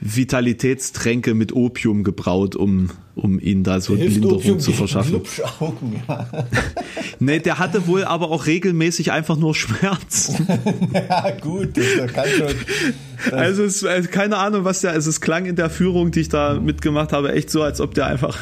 Vitalitätstränke 0.00 1.34
mit 1.34 1.54
Opium 1.54 2.04
gebraut, 2.04 2.54
um, 2.54 2.90
um 3.14 3.40
ihn 3.40 3.64
da 3.64 3.80
so 3.80 3.96
Hilft 3.96 4.16
Linderung 4.16 4.38
Opium 4.38 4.60
zu 4.60 4.72
verschaffen. 4.72 5.22
Augen, 5.58 6.02
ja. 6.06 6.28
nee, 7.18 7.38
der 7.38 7.58
hatte 7.58 7.86
wohl 7.86 8.04
aber 8.04 8.30
auch 8.30 8.46
regelmäßig 8.46 9.12
einfach 9.12 9.36
nur 9.36 9.54
Schmerzen. 9.54 10.46
ja, 10.92 11.30
gut, 11.40 11.76
das 11.76 12.12
kann 12.12 12.28
schon. 12.28 12.54
Also, 13.32 13.64
es, 13.64 13.82
also 13.82 14.10
keine 14.10 14.36
Ahnung, 14.36 14.64
was 14.64 14.82
der, 14.82 14.90
also 14.90 15.08
es 15.08 15.22
klang 15.22 15.46
in 15.46 15.56
der 15.56 15.70
Führung, 15.70 16.10
die 16.10 16.20
ich 16.20 16.28
da 16.28 16.60
mitgemacht 16.60 17.14
habe, 17.14 17.32
echt 17.32 17.50
so, 17.50 17.62
als 17.62 17.80
ob 17.80 17.94
der 17.94 18.06
einfach 18.06 18.36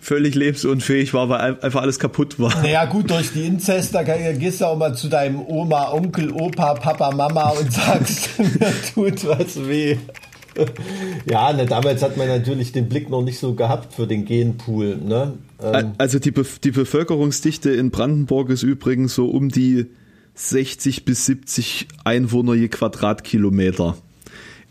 völlig 0.00 0.34
lebensunfähig 0.34 1.14
war, 1.14 1.28
weil 1.28 1.58
einfach 1.60 1.80
alles 1.80 2.00
kaputt 2.00 2.40
war. 2.40 2.60
Naja, 2.60 2.86
gut, 2.86 3.08
durch 3.08 3.32
die 3.32 3.46
Inzest, 3.46 3.94
da 3.94 4.02
gehst 4.02 4.60
du 4.60 4.64
auch 4.64 4.76
mal 4.76 4.94
zu 4.94 5.08
deinem 5.08 5.40
Oma, 5.46 5.92
Onkel, 5.92 6.32
Opa, 6.32 6.74
Papa, 6.74 7.12
Mama 7.12 7.50
und 7.50 7.72
sagst, 7.72 8.30
mir 8.38 8.74
tut 8.92 9.26
was 9.28 9.64
weh. 9.64 9.96
ja, 11.30 11.52
ne, 11.52 11.66
damals 11.66 12.02
hat 12.02 12.16
man 12.16 12.28
natürlich 12.28 12.72
den 12.72 12.88
Blick 12.88 13.10
noch 13.10 13.22
nicht 13.22 13.38
so 13.38 13.54
gehabt 13.54 13.94
für 13.94 14.06
den 14.06 14.24
Genpool. 14.24 14.96
Ne? 14.96 15.34
Ähm. 15.62 15.92
Also 15.98 16.18
die, 16.18 16.30
Be 16.30 16.44
die 16.62 16.70
Bevölkerungsdichte 16.70 17.70
in 17.70 17.90
Brandenburg 17.90 18.50
ist 18.50 18.62
übrigens 18.62 19.14
so 19.14 19.26
um 19.26 19.48
die 19.48 19.86
60 20.34 21.04
bis 21.04 21.26
70 21.26 21.88
Einwohner 22.04 22.54
je 22.54 22.68
Quadratkilometer. 22.68 23.96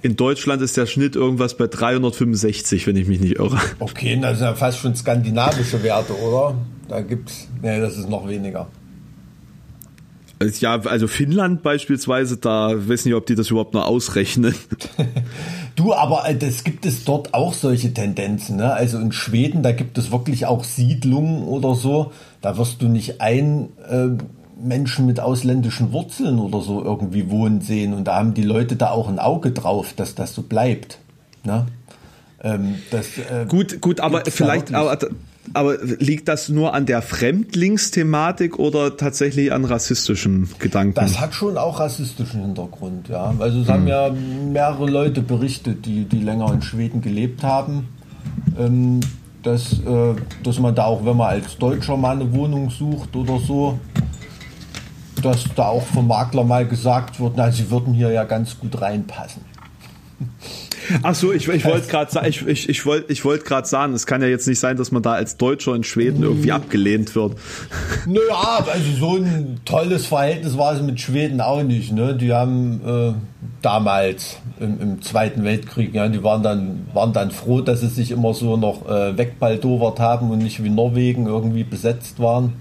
In 0.02 0.18
Deutschland 0.18 0.62
ist 0.62 0.76
der 0.76 0.86
Schnitt 0.86 1.16
irgendwas 1.16 1.56
bei 1.56 1.68
365, 1.68 2.86
wenn 2.88 2.98
ich 2.98 3.08
mich 3.08 3.22
nicht 3.22 3.38
irre. 3.38 3.58
Okay, 3.80 4.20
das 4.22 4.40
sind 4.40 4.48
ja 4.48 4.54
fast 4.54 4.80
schon 4.80 4.96
skandinavische 4.96 5.82
Werte, 5.82 6.14
oder? 6.20 6.56
Da 6.90 7.00
gibt's, 7.00 7.48
nee, 7.62 7.80
das 7.80 7.98
ist 7.98 8.10
noch 8.10 8.28
weniger. 8.28 8.68
Ja, 10.60 10.80
also 10.80 11.08
Finnland 11.08 11.64
beispielsweise, 11.64 12.38
da 12.38 12.72
weiß 12.76 13.06
nicht, 13.06 13.16
ob 13.16 13.26
die 13.26 13.36
das 13.36 13.50
überhaupt 13.50 13.74
noch 13.74 13.86
ausrechnen. 13.86 14.56
du, 15.76 15.94
aber 15.94 16.28
äh, 16.28 16.36
das 16.36 16.64
gibt 16.64 16.86
es 16.86 17.06
dort 17.06 17.34
auch 17.34 17.54
solche 17.54 17.94
Tendenzen. 17.94 18.58
Ne? 18.58 18.74
Also 18.74 19.00
in 19.00 19.12
Schweden, 19.12 19.64
da 19.64 19.72
gibt 19.72 19.98
es 19.98 20.12
wirklich 20.12 20.46
auch 20.46 20.64
Siedlungen 20.64 21.44
oder 21.44 21.76
so. 21.76 22.12
Da 22.41 22.58
wirst 22.58 22.82
du 22.82 22.88
nicht 22.88 23.22
ein 23.22 23.70
äh, 23.89 24.10
Menschen 24.62 25.06
mit 25.06 25.20
ausländischen 25.20 25.91
Wurzeln 25.91 26.39
oder 26.39 26.62
so 26.62 26.84
irgendwie 26.84 27.30
wohnen 27.30 27.62
sehen. 27.62 27.94
Und 27.94 28.06
da 28.06 28.16
haben 28.16 28.34
die 28.34 28.44
Leute 28.44 28.76
da 28.76 28.91
auch 28.91 29.08
ein 29.08 29.20
Auge 29.20 29.52
drauf, 29.52 29.94
dass 29.96 30.16
das 30.16 30.34
so 30.34 30.41
bleibt. 30.44 31.00
Ne? 31.44 31.68
Ähm, 32.41 32.76
das, 32.91 33.18
äh, 33.18 33.46
gut, 33.48 33.82
gut, 33.82 34.00
aber 34.00 34.24
vielleicht, 34.28 34.74
aber, 34.74 34.98
aber 35.54 35.78
liegt 35.84 36.28
das 36.30 36.50
nur 36.50 36.74
an 36.74 36.86
der 36.86 37.02
Fremdlingsthematik 37.02 38.60
oder 38.60 38.96
tatsächlich 38.96 39.52
an 39.52 39.66
rassistischen 39.66 40.50
Gedanken? 40.60 40.96
Das 40.96 41.20
hat 41.20 41.34
schon 41.36 41.58
auch 41.58 41.80
rassistischen 41.80 42.41
Hintergrund, 42.41 43.10
ja. 43.10 43.34
Also 43.39 43.62
es 43.62 43.68
hm. 43.68 43.74
haben 43.74 43.88
ja 43.88 44.10
mehrere 44.10 44.89
Leute 44.89 45.22
berichtet, 45.22 45.86
die, 45.86 46.06
die 46.06 46.20
länger 46.20 46.54
in 46.54 46.62
Schweden 46.62 47.02
gelebt 47.02 47.44
haben. 47.44 47.89
Ähm, 48.58 49.02
dass, 49.44 49.74
äh, 49.74 50.16
dass 50.41 50.60
man 50.60 50.74
da 50.74 50.86
auch, 50.86 51.06
wenn 51.06 51.18
man 51.18 51.30
als 51.30 51.58
Deutscher 51.58 51.98
mal 51.98 52.16
eine 52.16 52.32
Wohnung 52.34 52.70
sucht 52.70 53.16
oder 53.16 53.39
so, 53.39 53.78
dass 55.22 55.44
da 55.56 55.68
auch 55.68 55.84
vom 55.84 56.08
Makler 56.08 56.44
mal 56.44 56.68
gesagt 56.68 57.20
wird, 57.20 57.34
na, 57.36 57.52
sie 57.52 57.70
würden 57.70 57.94
hier 57.94 58.12
ja 58.12 58.24
ganz 58.24 58.58
gut 58.58 58.82
reinpassen. 58.82 59.41
Ach 61.02 61.16
so, 61.16 61.32
ich, 61.32 61.48
ich 61.48 61.66
wollte 61.66 61.88
gerade 61.88 62.12
sagen, 62.12 62.28
ich, 62.28 62.46
ich, 62.46 62.70
ich 62.70 62.86
wollte 62.86 63.12
ich 63.12 63.26
wollt 63.26 63.46
gerade 63.46 63.68
sagen, 63.68 63.94
es 63.94 64.06
kann 64.06 64.22
ja 64.22 64.28
jetzt 64.28 64.48
nicht 64.48 64.60
sein, 64.60 64.78
dass 64.78 64.92
man 64.92 65.02
da 65.02 65.14
als 65.14 65.38
Deutscher 65.38 65.76
in 65.76 65.84
Schweden 65.84 66.24
irgendwie 66.24 66.50
mhm. 66.50 66.56
abgelehnt 66.56 67.16
wird. 67.16 67.36
Naja, 68.06 68.66
also 68.72 68.92
so 69.00 69.16
ein 69.18 69.60
tolles 69.66 70.06
Verhältnis 70.06 70.58
war 70.58 70.74
es 70.74 70.82
mit 70.82 71.00
Schweden 71.00 71.42
auch 71.42 71.64
nicht. 71.64 71.92
Ne? 71.92 72.16
Die 72.16 72.34
haben 72.34 72.82
äh, 72.86 73.14
damals 73.62 74.38
im, 74.60 74.80
im, 74.80 75.02
Zweiten 75.02 75.44
Weltkrieg, 75.44 75.94
ja, 75.94 76.08
die 76.08 76.24
waren 76.24 76.44
dann, 76.44 76.88
waren 76.94 77.14
dann 77.14 77.32
froh, 77.32 77.62
dass 77.62 77.82
sie 77.82 77.88
sich 77.88 78.12
immer 78.12 78.34
so 78.34 78.58
noch 78.58 78.88
äh, 78.90 79.18
wegbaldowert 79.18 80.00
haben 80.00 80.32
und 80.32 80.40
nicht 80.40 80.64
wie 80.64 80.70
Norwegen 80.70 81.28
irgendwie 81.28 81.64
besetzt 81.64 82.20
waren 82.20 82.54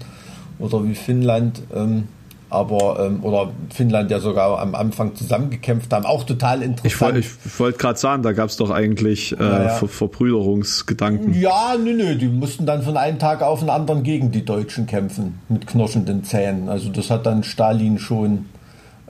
oder 0.59 0.83
wie 0.83 0.95
Finnland. 0.95 1.61
Ähm, 1.73 2.07
aber 2.53 3.05
ähm, 3.05 3.23
oder 3.23 3.51
Finnland 3.73 4.11
ja 4.11 4.19
sogar 4.19 4.59
am 4.59 4.75
Anfang 4.75 5.15
zusammengekämpft 5.15 5.91
haben, 5.91 6.05
auch 6.05 6.23
total 6.23 6.61
interessant. 6.61 7.17
Ich, 7.17 7.27
ich 7.45 7.59
wollte 7.59 7.77
gerade 7.77 7.99
sagen, 7.99 8.23
da 8.23 8.31
gab 8.31 8.49
es 8.49 8.57
doch 8.57 8.69
eigentlich 8.69 9.37
äh, 9.39 9.43
ja, 9.43 9.63
ja. 9.63 9.69
Ver 9.69 9.87
Verbrüderungsgedanken. 9.87 11.33
Ja, 11.33 11.75
nö, 11.77 11.93
nö, 11.93 12.15
die 12.15 12.27
mussten 12.27 12.65
dann 12.65 12.83
von 12.83 12.97
einem 12.97 13.19
Tag 13.19 13.41
auf 13.41 13.59
den 13.59 13.69
anderen 13.69 14.03
gegen 14.03 14.31
die 14.31 14.45
Deutschen 14.45 14.85
kämpfen, 14.85 15.39
mit 15.49 15.67
knirschenden 15.67 16.23
Zähnen. 16.23 16.69
Also 16.69 16.89
das 16.89 17.09
hat 17.09 17.25
dann 17.25 17.43
Stalin 17.43 17.99
schon. 17.99 18.45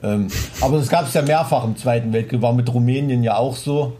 Ähm, 0.02 0.28
aber 0.60 0.78
das 0.78 0.88
gab 0.88 1.06
es 1.06 1.14
ja 1.14 1.22
mehrfach 1.22 1.64
im 1.64 1.76
Zweiten 1.76 2.12
Weltkrieg, 2.12 2.42
war 2.42 2.52
mit 2.52 2.72
Rumänien 2.72 3.22
ja 3.22 3.36
auch 3.36 3.56
so 3.56 3.94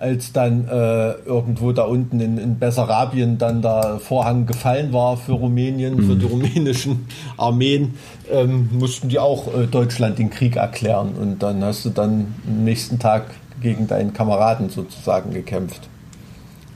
als 0.00 0.32
dann 0.32 0.66
äh, 0.66 1.12
irgendwo 1.26 1.72
da 1.72 1.82
unten 1.82 2.20
in, 2.20 2.38
in 2.38 2.58
Bessarabien 2.58 3.36
dann 3.36 3.60
der 3.60 4.00
Vorhang 4.00 4.46
gefallen 4.46 4.94
war 4.94 5.18
für 5.18 5.32
Rumänien, 5.32 5.96
mhm. 5.96 6.06
für 6.06 6.16
die 6.16 6.24
rumänischen 6.24 7.06
Armeen, 7.36 7.94
ähm, 8.32 8.70
mussten 8.72 9.10
die 9.10 9.18
auch 9.18 9.54
äh, 9.54 9.66
Deutschland 9.66 10.18
den 10.18 10.30
Krieg 10.30 10.56
erklären. 10.56 11.12
Und 11.20 11.42
dann 11.42 11.62
hast 11.62 11.84
du 11.84 11.90
dann 11.90 12.34
am 12.46 12.64
nächsten 12.64 12.98
Tag 12.98 13.26
gegen 13.60 13.86
deinen 13.88 14.14
Kameraden 14.14 14.70
sozusagen 14.70 15.34
gekämpft. 15.34 15.90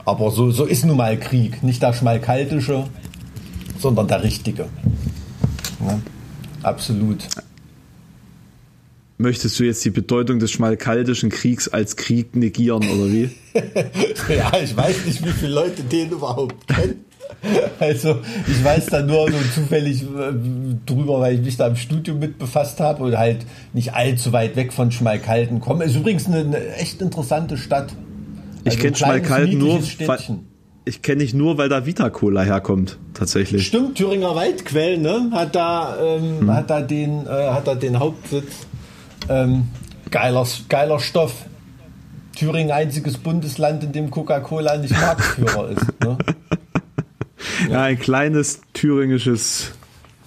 Aber 0.05 0.29
so, 0.29 0.51
so 0.51 0.65
ist 0.65 0.85
nun 0.85 0.97
mal 0.97 1.17
Krieg. 1.17 1.63
Nicht 1.63 1.81
der 1.81 1.93
schmalkaltische, 1.93 2.83
sondern 3.79 4.07
der 4.07 4.21
richtige. 4.21 4.67
Ja, 5.83 5.99
absolut. 6.61 7.27
Möchtest 9.17 9.57
du 9.59 9.63
jetzt 9.63 9.83
die 9.85 9.91
Bedeutung 9.91 10.39
des 10.39 10.51
schmalkaldischen 10.51 11.29
Kriegs 11.29 11.69
als 11.69 11.95
Krieg 11.95 12.35
negieren 12.35 12.83
oder 12.83 13.11
wie? 13.11 13.29
ja, 14.35 14.51
ich 14.61 14.75
weiß 14.75 15.05
nicht, 15.05 15.25
wie 15.25 15.31
viele 15.31 15.53
Leute 15.53 15.83
den 15.83 16.11
überhaupt 16.11 16.67
kennen. 16.67 17.05
Also 17.79 18.17
ich 18.47 18.63
weiß 18.63 18.87
da 18.87 19.01
nur 19.01 19.31
so 19.31 19.37
zufällig 19.53 20.03
äh, 20.03 20.33
drüber, 20.85 21.21
weil 21.21 21.35
ich 21.35 21.41
mich 21.41 21.57
da 21.57 21.67
im 21.67 21.75
Studium 21.75 22.19
mit 22.19 22.37
befasst 22.37 22.79
habe 22.79 23.03
und 23.03 23.17
halt 23.17 23.45
nicht 23.73 23.93
allzu 23.93 24.33
weit 24.33 24.55
weg 24.55 24.73
von 24.73 24.91
Schmalkalden 24.91 25.61
komme. 25.61 25.85
Ist 25.85 25.95
übrigens 25.95 26.27
eine, 26.27 26.39
eine 26.39 26.75
echt 26.75 27.01
interessante 27.01 27.57
Stadt. 27.57 27.93
Also 28.65 28.77
ich 28.77 28.79
kenne 28.79 28.95
Schmalkalden 28.95 29.57
nur, 29.57 29.79
ich 30.85 31.01
kenne 31.01 31.21
nicht 31.21 31.33
nur, 31.33 31.57
weil 31.57 31.69
da 31.69 31.85
Vita 31.85 32.09
Cola 32.09 32.41
herkommt, 32.41 32.97
tatsächlich. 33.13 33.67
Stimmt, 33.67 33.95
Thüringer 33.97 34.35
Waldquell, 34.35 34.97
ne? 34.97 35.29
Hat 35.31 35.55
da, 35.55 35.97
ähm, 35.99 36.41
hm. 36.41 36.53
hat 36.53 36.69
da 36.69 36.81
den, 36.81 37.25
äh, 37.25 37.29
hat 37.29 37.67
da 37.67 37.75
den 37.75 37.99
Hauptsitz. 37.99 38.67
Ähm, 39.29 39.67
geiler, 40.11 40.45
geiler 40.69 40.99
Stoff. 40.99 41.45
Thüringen 42.35 42.71
einziges 42.71 43.17
Bundesland, 43.17 43.83
in 43.83 43.93
dem 43.93 44.11
Coca-Cola 44.11 44.77
nicht 44.77 44.91
Marktführer 44.91 45.69
ist. 45.69 45.87
Ne? 46.03 46.17
Ja. 47.61 47.69
ja. 47.69 47.83
ein 47.83 47.97
kleines 47.97 48.59
thüringisches 48.73 49.71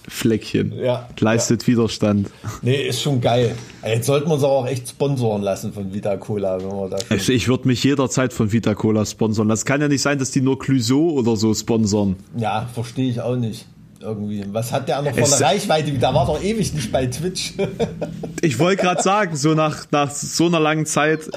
Fleckchen. 0.09 0.73
Ja, 0.73 1.07
Leistet 1.21 1.63
ja. 1.63 1.69
Widerstand. 1.69 2.31
Nee, 2.63 2.89
ist 2.89 3.03
schon 3.03 3.21
geil. 3.21 3.55
Jetzt 3.85 4.07
sollten 4.07 4.29
wir 4.29 4.35
uns 4.35 4.43
auch 4.43 4.67
echt 4.67 4.89
sponsoren 4.89 5.43
lassen 5.43 5.75
von 5.75 5.93
Vita 5.93 6.17
Cola. 6.17 6.59
Wenn 6.59 6.71
wir 6.71 6.89
da 6.89 7.15
ich 7.15 7.29
ich 7.29 7.47
würde 7.47 7.69
mich 7.69 7.85
jederzeit 7.85 8.33
von 8.33 8.53
Vita 8.53 8.75
Cola 8.75 9.05
sponsoren. 9.05 9.51
Das 9.51 9.67
kann 9.67 9.83
ja 9.83 9.89
nicht 9.89 10.01
sein, 10.01 10.19
dass 10.19 10.31
die 10.31 10.41
nur 10.41 10.59
Clouseau 10.59 11.11
oder 11.11 11.37
so 11.37 11.53
sponsern. 11.53 12.17
Ja, 12.37 12.67
verstehe 12.73 13.11
ich 13.11 13.21
auch 13.21 13.37
nicht 13.37 13.67
irgendwie. 14.01 14.45
Was 14.53 14.73
hat 14.73 14.89
der 14.89 15.03
noch 15.03 15.17
von 15.17 15.31
der 15.31 15.41
Reichweite? 15.41 15.93
Da 15.99 16.15
war 16.15 16.27
doch 16.27 16.43
ewig 16.43 16.73
nicht 16.75 16.93
bei 16.93 17.07
Twitch. 17.07 17.55
ich 18.41 18.59
wollte 18.59 18.83
gerade 18.83 19.03
sagen, 19.03 19.37
so 19.37 19.55
nach, 19.55 19.91
nach 19.91 20.11
so 20.11 20.47
einer 20.47 20.61
langen 20.61 20.87
Zeit. 20.87 21.29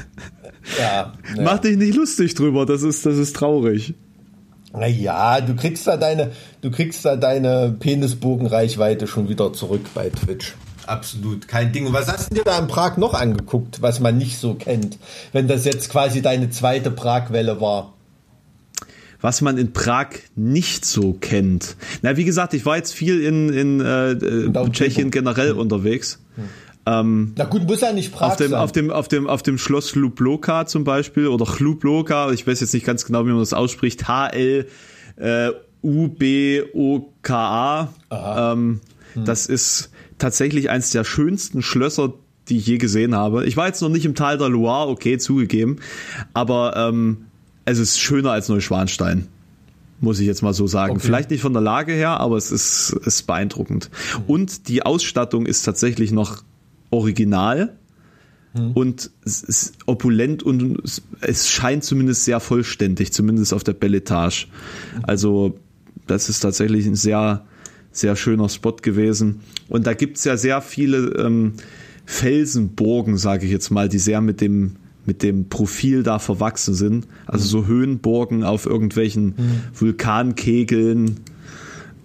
ja, 0.78 0.84
ja. 0.84 1.12
Mach 1.42 1.58
dich 1.58 1.76
nicht 1.76 1.94
lustig 1.94 2.34
drüber, 2.34 2.66
das 2.66 2.82
ist, 2.82 3.04
das 3.06 3.16
ist 3.16 3.36
traurig. 3.36 3.94
Naja, 4.72 5.40
du 5.40 5.54
kriegst 5.54 5.86
da 5.86 5.96
deine, 5.96 6.32
du 6.60 6.70
kriegst 6.70 7.04
da 7.04 7.16
deine 7.16 7.76
Penisbogenreichweite 7.78 9.06
schon 9.06 9.28
wieder 9.28 9.52
zurück 9.52 9.86
bei 9.94 10.10
Twitch. 10.10 10.54
Absolut, 10.86 11.48
kein 11.48 11.72
Ding. 11.72 11.86
Und 11.86 11.92
was 11.92 12.12
hast 12.12 12.30
du 12.30 12.34
dir 12.34 12.44
da 12.44 12.58
in 12.58 12.66
Prag 12.66 12.96
noch 12.96 13.14
angeguckt, 13.14 13.80
was 13.80 14.00
man 14.00 14.18
nicht 14.18 14.38
so 14.38 14.54
kennt, 14.54 14.98
wenn 15.32 15.48
das 15.48 15.64
jetzt 15.64 15.90
quasi 15.90 16.22
deine 16.22 16.50
zweite 16.50 16.90
Pragwelle 16.90 17.60
war? 17.60 17.94
Was 19.24 19.40
man 19.40 19.56
in 19.56 19.72
Prag 19.72 20.08
nicht 20.36 20.84
so 20.84 21.14
kennt. 21.14 21.76
Na, 22.02 22.18
wie 22.18 22.24
gesagt, 22.24 22.52
ich 22.52 22.66
war 22.66 22.76
jetzt 22.76 22.92
viel 22.92 23.22
in, 23.22 23.48
in 23.48 23.80
äh, 23.80 24.18
Tschechien 24.70 25.10
generell 25.10 25.54
mhm. 25.54 25.60
unterwegs. 25.60 26.20
Mhm. 26.36 26.42
Ähm, 26.84 27.32
Na 27.34 27.46
gut, 27.46 27.66
muss 27.66 27.80
ja 27.80 27.94
nicht 27.94 28.12
Prag 28.12 28.32
auf 28.32 28.36
dem, 28.36 28.50
sein. 28.50 28.60
Auf 28.60 28.72
dem, 28.72 28.90
auf 28.90 29.08
dem, 29.08 29.26
auf 29.26 29.42
dem 29.42 29.56
Schloss 29.56 29.94
Lubloka 29.94 30.66
zum 30.66 30.84
Beispiel 30.84 31.28
oder 31.28 31.46
Chlubloka, 31.46 32.32
ich 32.32 32.46
weiß 32.46 32.60
jetzt 32.60 32.74
nicht 32.74 32.84
ganz 32.84 33.06
genau, 33.06 33.24
wie 33.24 33.30
man 33.30 33.38
das 33.38 33.54
ausspricht, 33.54 34.06
H-L 34.06 34.66
äh, 35.16 35.48
U-B-O-K-A. 35.82 37.88
Ähm, 38.10 38.80
hm. 39.14 39.24
Das 39.24 39.46
ist 39.46 39.90
tatsächlich 40.18 40.68
eines 40.68 40.90
der 40.90 41.04
schönsten 41.04 41.62
Schlösser, 41.62 42.12
die 42.50 42.58
ich 42.58 42.66
je 42.66 42.76
gesehen 42.76 43.14
habe. 43.14 43.46
Ich 43.46 43.56
war 43.56 43.68
jetzt 43.68 43.80
noch 43.80 43.88
nicht 43.88 44.04
im 44.04 44.14
Tal 44.14 44.36
der 44.36 44.50
Loire, 44.50 44.90
okay, 44.90 45.16
zugegeben, 45.16 45.76
aber 46.34 46.76
ähm, 46.76 47.24
es 47.64 47.78
ist 47.78 47.98
schöner 48.00 48.32
als 48.32 48.48
Neuschwanstein. 48.48 49.26
muss 50.00 50.18
ich 50.20 50.26
jetzt 50.26 50.42
mal 50.42 50.52
so 50.52 50.66
sagen. 50.66 50.92
Okay. 50.96 51.06
Vielleicht 51.06 51.30
nicht 51.30 51.40
von 51.40 51.52
der 51.54 51.62
Lage 51.62 51.92
her, 51.92 52.20
aber 52.20 52.36
es 52.36 52.50
ist, 52.50 52.94
ist 53.06 53.22
beeindruckend. 53.26 53.90
Und 54.26 54.68
die 54.68 54.82
Ausstattung 54.82 55.46
ist 55.46 55.62
tatsächlich 55.62 56.12
noch 56.12 56.42
original 56.90 57.76
und 58.74 59.10
es 59.24 59.42
ist 59.42 59.74
opulent 59.86 60.42
und 60.42 60.78
es- 60.84 61.02
es 61.22 61.48
scheint 61.50 61.82
zumindest 61.84 62.24
sehr 62.24 62.38
vollständig, 62.38 63.12
zumindest 63.12 63.52
auf 63.54 63.64
der 63.64 63.72
Belletage. 63.72 64.46
Also 65.04 65.58
das 66.06 66.28
ist 66.28 66.40
tatsächlich 66.40 66.86
ein 66.86 66.94
sehr, 66.96 67.44
sehr 67.90 68.14
schöner 68.14 68.48
Spot 68.48 68.76
gewesen. 68.76 69.40
Und 69.68 69.86
da 69.86 69.94
gibt's 69.94 70.24
ja 70.24 70.36
sehr 70.36 70.60
viele 70.60 70.98
ähm, 71.18 71.54
Felsenburgen, 72.04 73.16
sage 73.16 73.46
ich 73.46 73.52
jetzt 73.52 73.70
mal, 73.70 73.88
die 73.88 73.98
sehr 73.98 74.20
mit 74.20 74.40
dem 74.40 74.76
mit 75.06 75.22
dem 75.22 75.48
Profil 75.48 76.02
da 76.02 76.18
verwachsen 76.18 76.74
sind. 76.74 77.06
Also 77.26 77.46
so 77.46 77.66
Höhenburgen 77.66 78.42
auf 78.44 78.66
irgendwelchen 78.66 79.34
Vulkankegeln, 79.74 81.20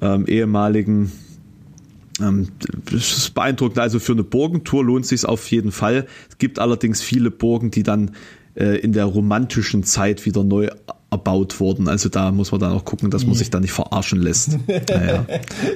ähm, 0.01 0.25
ehemaligen. 0.27 1.11
Ähm, 2.21 2.49
das 2.91 3.17
ist 3.17 3.33
beeindruckend. 3.33 3.79
Also 3.79 3.99
für 3.99 4.13
eine 4.13 4.23
Burgentour 4.23 4.83
lohnt 4.83 5.05
sich 5.05 5.25
auf 5.25 5.49
jeden 5.51 5.71
Fall. 5.71 6.05
Es 6.29 6.37
gibt 6.37 6.59
allerdings 6.59 7.01
viele 7.01 7.31
Burgen, 7.31 7.71
die 7.71 7.83
dann 7.83 8.11
äh, 8.55 8.77
in 8.79 8.93
der 8.93 9.05
romantischen 9.05 9.83
Zeit 9.83 10.25
wieder 10.25 10.43
neu 10.43 10.69
erbaut 11.11 11.59
wurden. 11.59 11.87
Also 11.87 12.09
da 12.09 12.31
muss 12.31 12.51
man 12.51 12.61
dann 12.61 12.71
auch 12.73 12.85
gucken, 12.85 13.09
dass 13.09 13.25
man 13.25 13.35
sich 13.35 13.49
da 13.49 13.59
nicht 13.59 13.71
verarschen 13.71 14.19
lässt. 14.21 14.57
Naja. 14.89 15.25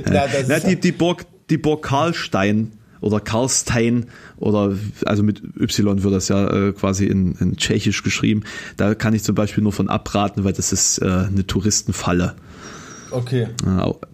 Na, 0.05 0.23
ist- 0.25 0.67
die, 0.67 0.79
die, 0.79 0.91
Burg, 0.91 1.25
die 1.49 1.57
Burg 1.57 1.83
Karlstein 1.83 2.71
oder 3.03 3.19
Karlstein 3.19 4.05
oder 4.37 4.75
also 5.05 5.23
mit 5.23 5.41
Y 5.59 6.03
wird 6.03 6.13
das 6.13 6.29
ja 6.29 6.47
äh, 6.49 6.71
quasi 6.71 7.05
in, 7.05 7.33
in 7.33 7.57
Tschechisch 7.57 8.01
geschrieben. 8.03 8.43
Da 8.77 8.95
kann 8.95 9.13
ich 9.13 9.23
zum 9.23 9.35
Beispiel 9.35 9.63
nur 9.63 9.73
von 9.73 9.89
abraten, 9.89 10.43
weil 10.43 10.53
das 10.53 10.71
ist 10.71 10.99
äh, 10.99 11.05
eine 11.05 11.45
Touristenfalle. 11.45 12.35
Okay. 13.11 13.47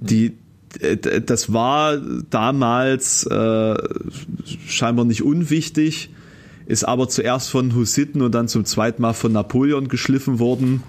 Die, 0.01 0.37
äh, 0.79 1.21
das 1.21 1.53
war 1.53 1.97
damals 1.97 3.25
äh, 3.25 3.75
scheinbar 4.67 5.05
nicht 5.05 5.23
unwichtig, 5.23 6.09
ist 6.65 6.83
aber 6.83 7.07
zuerst 7.09 7.49
von 7.49 7.75
Hussiten 7.75 8.21
und 8.21 8.33
dann 8.33 8.47
zum 8.47 8.65
zweiten 8.65 9.01
Mal 9.01 9.13
von 9.13 9.31
Napoleon 9.31 9.87
geschliffen 9.87 10.39
worden. 10.39 10.83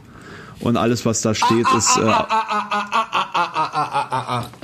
Und 0.60 0.76
alles, 0.76 1.06
was 1.06 1.22
da 1.22 1.34
steht, 1.34 1.66
ist. 1.76 1.96
Äh, 1.96 2.02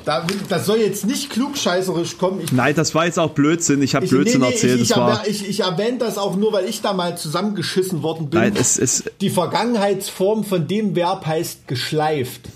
Da, 0.04 0.24
das 0.48 0.66
soll 0.66 0.78
jetzt 0.78 1.04
nicht 1.06 1.30
klugscheißerisch 1.30 2.18
kommen. 2.18 2.40
Ich, 2.40 2.52
nein, 2.52 2.74
das 2.74 2.94
war 2.94 3.06
jetzt 3.06 3.18
auch 3.18 3.30
Blödsinn. 3.30 3.82
Ich 3.82 3.94
habe 3.94 4.06
Blödsinn 4.06 4.40
nee, 4.40 4.46
nee, 4.48 4.52
erzählt. 4.54 4.76
Ich, 4.76 4.82
ich, 4.82 4.90
es 4.90 4.96
war, 4.96 5.26
ich, 5.26 5.48
ich 5.48 5.60
erwähne 5.60 5.98
das 5.98 6.16
auch 6.18 6.36
nur, 6.36 6.52
weil 6.52 6.66
ich 6.66 6.80
da 6.82 6.92
mal 6.92 7.16
zusammengeschissen 7.18 8.02
worden 8.02 8.30
bin. 8.30 8.38
nein, 8.40 8.54
es 8.56 8.76
ist. 8.76 9.10
Die 9.20 9.30
Vergangenheitsform 9.30 10.44
von 10.44 10.68
dem 10.68 10.94
Verb 10.94 11.26
heißt 11.26 11.66
geschleift. 11.66 12.48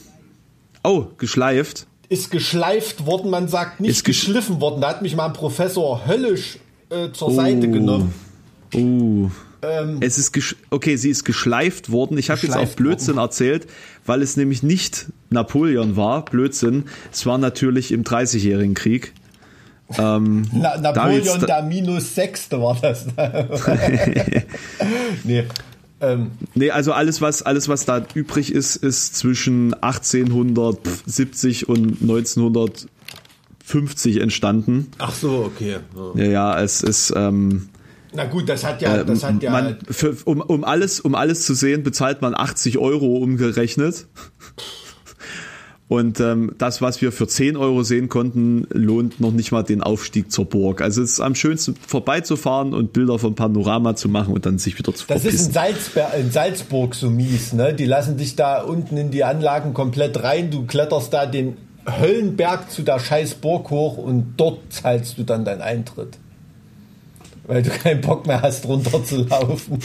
Oh, 0.84 1.06
geschleift. 1.18 1.86
Ist 2.08 2.30
geschleift 2.30 3.06
worden, 3.06 3.30
man 3.30 3.48
sagt 3.48 3.80
nicht 3.80 3.90
Ist 3.90 4.00
gesch- 4.00 4.26
geschliffen 4.26 4.60
worden. 4.60 4.80
Da 4.80 4.90
hat 4.90 5.02
mich 5.02 5.16
mal 5.16 5.26
ein 5.26 5.32
Professor 5.32 6.06
höllisch 6.06 6.58
äh, 6.90 7.10
zur 7.12 7.32
Seite 7.32 7.68
genommen. 7.68 8.12
Uh. 9.62 9.98
es 10.00 10.16
ist 10.16 10.32
gesch 10.32 10.56
okay, 10.70 10.96
sie 10.96 11.10
ist 11.10 11.24
geschleift 11.24 11.92
worden. 11.92 12.16
Ich 12.16 12.30
habe 12.30 12.40
jetzt 12.42 12.56
auch 12.56 12.68
Blödsinn 12.70 13.18
erzählt, 13.18 13.66
weil 14.06 14.22
es 14.22 14.36
nämlich 14.36 14.62
nicht 14.62 15.06
Napoleon 15.28 15.96
war. 15.96 16.24
Blödsinn. 16.24 16.84
Es 17.12 17.26
war 17.26 17.36
natürlich 17.36 17.92
im 17.92 18.04
Dreißigjährigen 18.04 18.74
Krieg. 18.74 19.12
Ähm, 19.98 20.46
Na, 20.52 20.78
da 20.78 20.92
Napoleon 20.92 21.40
der 21.40 21.62
minus 21.62 22.14
Sechste 22.14 22.60
war 22.60 22.78
das. 22.80 23.06
nee. 25.24 25.44
Ähm, 26.00 26.30
Nee, 26.54 26.70
also 26.70 26.92
alles 26.92 27.20
was 27.20 27.42
alles 27.42 27.68
was 27.68 27.84
da 27.84 28.02
übrig 28.14 28.54
ist, 28.54 28.76
ist 28.76 29.16
zwischen 29.16 29.74
1870 29.74 31.68
und 31.68 32.00
1950 32.00 34.20
entstanden. 34.20 34.88
ach 34.98 35.14
so, 35.14 35.44
okay. 35.44 35.78
Ja, 36.14 36.24
ja, 36.24 36.60
es 36.60 36.82
ist 36.82 37.12
ähm, 37.14 37.68
Na 38.12 38.24
gut, 38.24 38.48
das 38.48 38.64
hat 38.64 38.82
ja, 38.82 39.04
das 39.04 39.22
hat 39.22 39.42
ja. 39.42 39.52
man, 39.52 39.78
für, 39.88 40.16
um, 40.24 40.40
um, 40.40 40.64
alles, 40.64 41.00
um 41.00 41.14
alles 41.14 41.46
zu 41.46 41.54
sehen, 41.54 41.82
bezahlt 41.82 42.22
man 42.22 42.34
80 42.34 42.78
Euro 42.78 43.16
umgerechnet. 43.16 44.06
Und 45.90 46.20
ähm, 46.20 46.52
das, 46.56 46.80
was 46.80 47.02
wir 47.02 47.10
für 47.10 47.26
10 47.26 47.56
Euro 47.56 47.82
sehen 47.82 48.08
konnten, 48.08 48.64
lohnt 48.70 49.18
noch 49.18 49.32
nicht 49.32 49.50
mal 49.50 49.64
den 49.64 49.82
Aufstieg 49.82 50.30
zur 50.30 50.44
Burg. 50.44 50.82
Also 50.82 51.02
es 51.02 51.14
ist 51.14 51.20
am 51.20 51.34
schönsten 51.34 51.74
vorbeizufahren 51.74 52.74
und 52.74 52.92
Bilder 52.92 53.18
vom 53.18 53.34
Panorama 53.34 53.96
zu 53.96 54.08
machen 54.08 54.32
und 54.32 54.46
dann 54.46 54.60
sich 54.60 54.78
wieder 54.78 54.94
zu 54.94 55.04
Das 55.08 55.24
ist 55.24 55.48
in. 55.48 55.52
Salzber 55.52 56.14
in 56.14 56.30
Salzburg 56.30 56.94
so 56.94 57.10
mies, 57.10 57.52
ne? 57.52 57.74
Die 57.74 57.86
lassen 57.86 58.16
dich 58.16 58.36
da 58.36 58.62
unten 58.62 58.96
in 58.96 59.10
die 59.10 59.24
Anlagen 59.24 59.74
komplett 59.74 60.22
rein. 60.22 60.52
Du 60.52 60.64
kletterst 60.64 61.12
da 61.12 61.26
den 61.26 61.56
Höllenberg 61.84 62.70
zu 62.70 62.82
der 62.82 63.00
scheiß 63.00 63.34
Burg 63.34 63.70
hoch 63.70 63.98
und 63.98 64.34
dort 64.36 64.60
zahlst 64.72 65.18
du 65.18 65.24
dann 65.24 65.44
deinen 65.44 65.60
Eintritt. 65.60 66.18
Weil 67.50 67.64
du 67.64 67.70
keinen 67.70 68.00
Bock 68.00 68.28
mehr 68.28 68.40
hast, 68.42 68.64
runterzulaufen. 68.64 69.80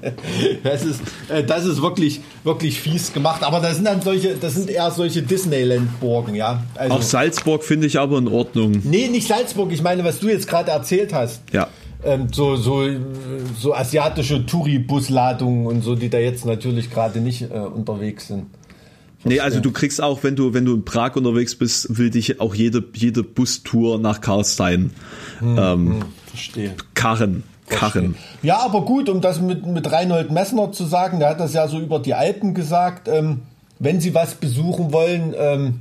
das 0.62 0.84
ist, 0.84 1.00
äh, 1.28 1.42
das 1.42 1.64
ist 1.64 1.82
wirklich, 1.82 2.20
wirklich 2.44 2.80
fies 2.80 3.12
gemacht. 3.12 3.42
Aber 3.42 3.58
das 3.58 3.74
sind 3.74 3.84
dann 3.86 4.00
solche, 4.00 4.36
das 4.36 4.54
sind 4.54 4.70
eher 4.70 4.92
solche 4.92 5.20
Disneyland-Burgen, 5.20 6.36
ja. 6.36 6.62
Also, 6.76 6.94
Auch 6.94 7.02
Salzburg 7.02 7.64
finde 7.64 7.88
ich 7.88 7.98
aber 7.98 8.18
in 8.18 8.28
Ordnung. 8.28 8.80
nee, 8.84 9.08
nicht 9.08 9.26
Salzburg. 9.26 9.72
Ich 9.72 9.82
meine, 9.82 10.04
was 10.04 10.20
du 10.20 10.28
jetzt 10.28 10.46
gerade 10.46 10.70
erzählt 10.70 11.12
hast. 11.12 11.42
Ja. 11.52 11.66
ähm, 12.04 12.28
so, 12.32 12.54
so, 12.54 12.84
so 13.58 13.74
asiatische 13.74 14.46
Touri-Busladungen 14.46 15.66
und 15.66 15.82
so, 15.82 15.96
die 15.96 16.10
da 16.10 16.18
jetzt 16.18 16.46
natürlich 16.46 16.92
gerade 16.92 17.18
nicht 17.18 17.42
äh, 17.42 17.58
unterwegs 17.58 18.28
sind. 18.28 18.46
Nee, 19.24 19.40
also 19.40 19.60
du 19.60 19.70
kriegst 19.70 20.02
auch, 20.02 20.22
wenn 20.22 20.34
du, 20.34 20.54
wenn 20.54 20.64
du 20.64 20.74
in 20.74 20.84
Prag 20.84 21.16
unterwegs 21.16 21.54
bist, 21.54 21.98
will 21.98 22.10
dich 22.10 22.40
auch 22.40 22.54
jede, 22.54 22.82
jede 22.94 23.22
Bustour 23.22 23.98
nach 23.98 24.20
Karlstein 24.20 24.92
ähm, 25.42 26.04
Verstehe. 26.26 26.74
karren. 26.94 27.42
Karren. 27.68 28.16
Ja, 28.42 28.58
aber 28.60 28.84
gut, 28.84 29.08
um 29.08 29.20
das 29.20 29.40
mit, 29.40 29.64
mit 29.64 29.90
Reinhold 29.92 30.32
Messner 30.32 30.72
zu 30.72 30.84
sagen, 30.84 31.20
der 31.20 31.30
hat 31.30 31.40
das 31.40 31.52
ja 31.54 31.68
so 31.68 31.78
über 31.78 32.00
die 32.00 32.14
Alpen 32.14 32.52
gesagt, 32.52 33.06
ähm, 33.06 33.42
wenn 33.78 34.00
Sie 34.00 34.14
was 34.14 34.34
besuchen 34.34 34.92
wollen, 34.92 35.34
ähm, 35.38 35.80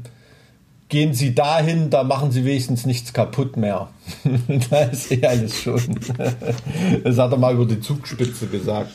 gehen 0.89 1.13
Sie 1.13 1.33
dahin, 1.33 1.89
da 1.89 2.03
machen 2.03 2.31
Sie 2.31 2.45
wenigstens 2.45 2.85
nichts 2.85 3.13
kaputt 3.13 3.57
mehr. 3.57 3.89
da 4.69 4.81
ist 4.81 5.11
eh 5.11 5.25
alles 5.25 5.61
schon. 5.61 5.81
das 7.03 7.17
hat 7.17 7.31
er 7.31 7.37
mal 7.37 7.53
über 7.53 7.65
die 7.65 7.79
Zugspitze 7.79 8.47
gesagt. 8.47 8.91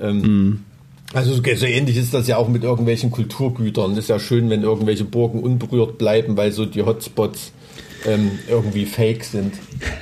Ähm, 0.00 0.64
Also 1.14 1.34
so 1.34 1.66
ähnlich 1.66 1.96
ist 1.96 2.14
das 2.14 2.26
ja 2.26 2.36
auch 2.38 2.48
mit 2.48 2.64
irgendwelchen 2.64 3.10
Kulturgütern. 3.10 3.96
Ist 3.96 4.08
ja 4.08 4.18
schön, 4.18 4.48
wenn 4.50 4.62
irgendwelche 4.62 5.04
Burgen 5.04 5.40
unberührt 5.40 5.98
bleiben, 5.98 6.36
weil 6.36 6.52
so 6.52 6.64
die 6.64 6.82
Hotspots 6.82 7.52
ähm, 8.06 8.38
irgendwie 8.48 8.86
fake 8.86 9.24
sind. 9.24 9.54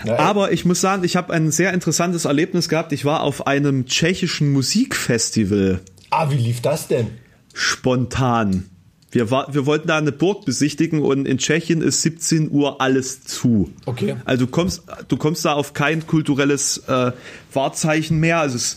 Ja, 0.05 0.19
Aber 0.19 0.53
ich 0.53 0.65
muss 0.65 0.81
sagen, 0.81 1.05
ich 1.05 1.17
habe 1.17 1.33
ein 1.33 1.51
sehr 1.51 1.73
interessantes 1.75 2.25
Erlebnis 2.25 2.69
gehabt. 2.69 2.93
Ich 2.93 3.05
war 3.05 3.23
auf 3.23 3.47
einem 3.47 3.87
tschechischen 3.87 4.53
Musikfestival 4.53 5.81
ah, 6.11 6.31
wie 6.31 6.37
lief 6.37 6.61
das 6.61 6.89
denn? 6.89 7.09
spontan. 7.55 8.69
Wir, 9.13 9.31
war, 9.31 9.53
wir 9.53 9.67
wollten 9.67 9.89
da 9.89 9.99
eine 9.99 10.13
Burg 10.13 10.45
besichtigen 10.45 11.03
und 11.03 11.27
in 11.27 11.39
Tschechien 11.39 11.83
ist 11.83 12.03
17 12.03 12.51
Uhr 12.51 12.81
alles 12.81 13.25
zu. 13.25 13.71
Okay. 13.87 14.17
Also 14.25 14.47
du 14.47 14.51
kommst, 14.51 14.83
du 15.09 15.17
kommst 15.17 15.45
da 15.45 15.55
auf 15.55 15.73
kein 15.73 16.07
kulturelles 16.07 16.79
äh, 16.87 17.13
Wahrzeichen 17.53 18.21
mehr. 18.21 18.39
Also 18.39 18.57
es, 18.57 18.77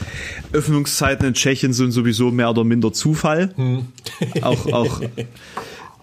Öffnungszeiten 0.52 1.28
in 1.28 1.34
Tschechien 1.36 1.74
sind 1.74 1.92
sowieso 1.92 2.32
mehr 2.32 2.50
oder 2.50 2.64
minder 2.64 2.94
Zufall. 2.94 3.54
Auch, 4.42 4.66
auch. 4.72 5.02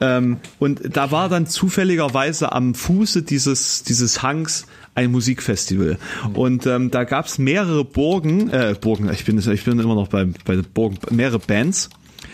Ähm, 0.00 0.38
und 0.58 0.96
da 0.96 1.10
war 1.10 1.28
dann 1.28 1.46
zufälligerweise 1.46 2.52
am 2.52 2.74
Fuße 2.74 3.22
dieses, 3.22 3.82
dieses 3.82 4.22
Hangs 4.22 4.66
ein 4.94 5.10
Musikfestival. 5.10 5.98
Und 6.34 6.66
ähm, 6.66 6.90
da 6.90 7.04
gab 7.04 7.26
es 7.26 7.38
mehrere 7.38 7.84
Burgen, 7.84 8.50
äh, 8.50 8.74
Burgen, 8.80 9.10
ich 9.12 9.24
bin, 9.24 9.38
ich 9.38 9.64
bin 9.64 9.78
immer 9.78 9.94
noch 9.94 10.08
bei, 10.08 10.26
bei 10.44 10.56
den 10.56 10.64
Burgen, 10.72 10.98
mehrere 11.10 11.38
Bands. 11.38 11.90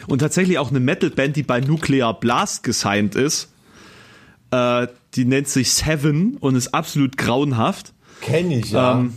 Und 0.09 0.21
tatsächlich 0.21 0.59
auch 0.59 0.71
eine 0.71 0.81
Metalband, 0.81 1.37
die 1.37 1.43
bei 1.43 1.61
Nuclear 1.61 2.19
Blast 2.19 2.63
gesigned 2.63 3.15
ist. 3.15 3.49
Äh, 4.51 4.87
die 5.15 5.25
nennt 5.25 5.49
sich 5.49 5.73
Seven 5.73 6.37
und 6.37 6.55
ist 6.55 6.75
absolut 6.75 7.17
grauenhaft. 7.17 7.93
Kenne 8.21 8.59
ich, 8.59 8.71
ja. 8.71 8.99
Ähm, 8.99 9.15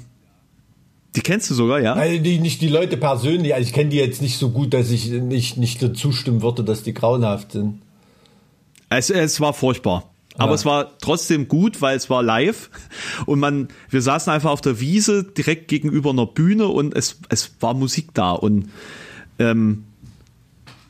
die 1.16 1.22
kennst 1.22 1.50
du 1.50 1.54
sogar, 1.56 1.80
ja? 1.80 1.94
Also 1.94 2.22
die, 2.22 2.40
nicht 2.40 2.62
die 2.62 2.68
Leute 2.68 2.98
persönlich, 2.98 3.54
also 3.54 3.68
ich 3.68 3.74
kenne 3.74 3.90
die 3.90 3.98
jetzt 3.98 4.22
nicht 4.22 4.38
so 4.38 4.50
gut, 4.52 4.74
dass 4.74 4.92
ich 4.92 5.10
nicht, 5.10 5.58
nicht 5.58 5.82
dazu 5.82 6.12
stimmen 6.12 6.42
würde, 6.42 6.64
dass 6.64 6.84
die 6.84 6.94
grauenhaft 6.94 7.54
sind. 7.54 7.82
Es, 8.90 9.10
es 9.10 9.40
war 9.42 9.54
furchtbar. 9.54 10.10
Aber 10.38 10.52
Ja. 10.52 10.56
es 10.56 10.66
war 10.66 10.98
trotzdem 11.00 11.48
gut, 11.48 11.82
weil 11.82 11.98
es 11.98 12.10
war 12.10 12.24
live 12.24 12.70
und 13.26 13.40
man, 13.40 13.68
wir 13.90 14.02
saßen 14.02 14.32
einfach 14.32 14.52
auf 14.52 14.62
der 14.62 14.80
Wiese 14.80 15.24
direkt 15.24 15.68
gegenüber 15.68 16.12
einer 16.12 16.26
Bühne 16.28 16.68
und 16.68 16.96
es, 16.96 17.20
es 17.30 17.56
war 17.60 17.74
Musik 17.74 18.14
da 18.14 18.32
und 18.32 18.70
ähm, 19.38 19.86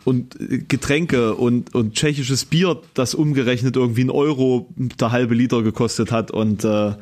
und 0.09 0.35
Getränke 0.67 1.35
und, 1.35 1.73
und 1.75 1.93
tschechisches 1.95 2.45
Bier, 2.45 2.77
das 2.93 3.13
umgerechnet 3.15 3.75
irgendwie 3.77 4.03
ein 4.03 4.09
Euro 4.09 4.67
der 4.75 5.11
halbe 5.11 5.35
Liter 5.35 5.61
gekostet 5.63 6.11
hat 6.11 6.31
und 6.31 6.63
äh, 6.65 6.93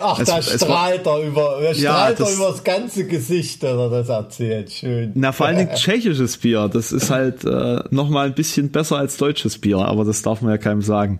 Ach, 0.00 0.20
Es- 0.20 0.28
da 0.28 0.40
strahlt 0.40 1.06
er 1.08 1.22
über, 1.26 1.58
er 1.60 1.72
Ja, 1.74 1.90
strahlt 1.92 2.20
er 2.20 2.26
das- 2.26 2.34
über 2.36 2.48
das 2.50 2.62
ganze 2.62 3.06
Gesicht, 3.08 3.62
wenn 3.62 3.76
er 3.78 3.90
das 3.90 4.08
erzählt. 4.08 4.70
Schön. 4.70 5.10
Na, 5.14 5.32
vor 5.32 5.46
allen 5.46 5.56
Dingen 5.58 5.70
tschechisches 5.74 6.36
Bier. 6.36 6.68
Das 6.72 6.92
ist 6.92 7.10
halt 7.10 7.44
äh, 7.44 7.80
noch 7.90 8.08
mal 8.08 8.26
ein 8.26 8.34
bisschen 8.34 8.70
besser 8.70 8.96
als 8.96 9.16
deutsches 9.16 9.58
Bier, 9.58 9.78
aber 9.78 10.04
das 10.04 10.22
darf 10.22 10.40
man 10.40 10.52
ja 10.52 10.58
keinem 10.58 10.82
sagen. 10.82 11.18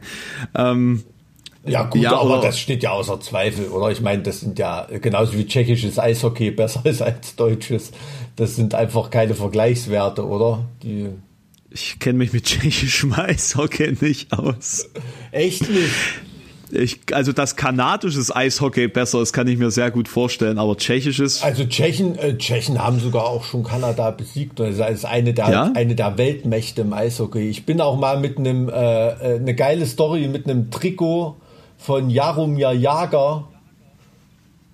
Ähm, 0.55 1.03
Ja 1.67 1.83
gut, 1.85 2.01
Ja, 2.01 2.13
aber 2.19 2.35
aber- 2.37 2.43
das 2.47 2.59
steht 2.59 2.83
ja 2.83 2.91
außer 2.93 3.21
Zweifel, 3.21 3.67
oder? 3.69 3.91
Ich 3.91 4.01
meine, 4.01 4.23
das 4.23 4.41
sind 4.41 4.59
ja 4.59 4.87
genauso 5.01 5.35
wie 5.37 5.47
tschechisches 5.47 5.99
Eishockey 5.99 6.51
besser 6.51 6.81
ist 6.85 7.03
als 7.03 7.37
deutsches. 7.37 7.91
Das 8.37 8.57
sind 8.57 8.75
einfach 8.75 9.11
keine 9.11 9.35
Vergleichswerte, 9.35 10.27
oder? 10.27 10.65
Die 10.83 11.09
ich 11.71 11.99
kenne 11.99 12.19
mich 12.19 12.33
mit 12.33 12.45
tschechischem 12.45 13.13
Eishockey 13.17 13.97
nicht 14.01 14.33
aus. 14.33 14.89
echt 15.33 15.69
nicht. 15.69 15.91
Ich, 16.71 17.01
also, 17.13 17.33
dass 17.33 17.57
kanadisches 17.57 18.35
Eishockey 18.35 18.89
besser 18.89 19.23
ist, 19.23 19.33
kann 19.33 19.49
ich 19.49 19.57
mir 19.59 19.71
sehr 19.71 19.91
gut 19.91 20.07
vorstellen, 20.07 20.59
aber 20.59 20.77
tschechisches, 20.77 21.43
Also 21.43 21.65
Tschechen, 21.65 22.19
äh, 22.19 22.37
Tschechen 22.37 22.79
haben 22.83 23.01
sogar 23.01 23.25
auch 23.27 23.43
schon 23.45 23.65
Kanada 23.65 24.11
besiegt. 24.11 24.61
Das 24.61 24.77
ist 24.79 25.05
eine 25.07 25.33
der, 25.33 25.51
Ja? 25.51 25.73
eine 25.75 25.95
der 25.95 26.19
Weltmächte 26.19 26.83
im 26.83 26.93
Eishockey. 26.93 27.49
Ich 27.49 27.65
bin 27.65 27.81
auch 27.81 27.99
mal 27.99 28.21
mit 28.21 28.37
einem, 28.39 28.69
äh, 28.69 28.73
äh, 28.73 29.37
eine 29.37 29.55
geile 29.55 29.87
Story 29.87 30.29
mit 30.29 30.45
einem 30.47 30.71
Trikot 30.71 31.37
von 31.79 32.11
Jaromir 32.11 32.73
Jager 32.73 33.49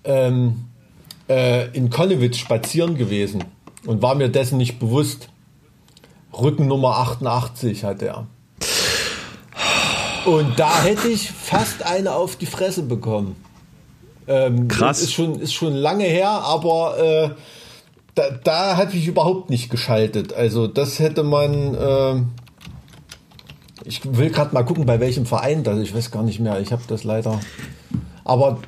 ähm, 0.02 0.64
äh, 1.28 1.68
in 1.76 1.90
Konnewitz 1.90 2.38
spazieren 2.38 2.96
gewesen 2.96 3.44
und 3.86 4.02
war 4.02 4.14
mir 4.14 4.28
dessen 4.28 4.58
nicht 4.58 4.78
bewusst. 4.78 5.28
Rückennummer 6.32 6.96
88 6.98 7.84
hat 7.84 8.02
er. 8.02 8.26
Und 10.26 10.58
da 10.58 10.82
hätte 10.82 11.06
ich 11.08 11.30
fast 11.30 11.84
eine 11.84 12.14
auf 12.14 12.36
die 12.36 12.46
Fresse 12.46 12.82
bekommen. 12.82 13.36
Ähm, 14.26 14.68
Krass. 14.68 15.02
Ist 15.02 15.12
schon, 15.12 15.38
ist 15.38 15.52
schon 15.52 15.74
lange 15.74 16.04
her, 16.04 16.28
aber 16.28 16.98
äh, 16.98 17.30
da, 18.14 18.30
da 18.42 18.76
hatte 18.76 18.96
ich 18.96 19.06
überhaupt 19.06 19.50
nicht 19.50 19.70
geschaltet. 19.70 20.32
Also 20.32 20.66
das 20.66 20.98
hätte 20.98 21.22
man. 21.22 21.74
Äh, 21.74 22.22
ich 23.84 24.00
will 24.16 24.30
gerade 24.30 24.54
mal 24.54 24.64
gucken, 24.64 24.86
bei 24.86 25.00
welchem 25.00 25.26
Verein 25.26 25.62
das. 25.62 25.78
Ich 25.78 25.94
weiß 25.94 26.10
gar 26.10 26.22
nicht 26.22 26.40
mehr. 26.40 26.60
Ich 26.60 26.72
habe 26.72 26.82
das 26.88 27.04
leider. 27.04 27.40
Aber 28.24 28.58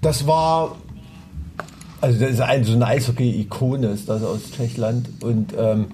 das 0.00 0.26
war. 0.26 0.76
Also 2.00 2.18
das 2.18 2.30
ist 2.32 2.40
ein, 2.40 2.64
so 2.64 2.72
eine 2.72 2.86
Eishockey-Ikone 2.86 3.86
ist 3.88 4.08
das 4.08 4.24
aus 4.24 4.50
Tschechland. 4.50 5.08
Und 5.22 5.54
ähm, 5.56 5.86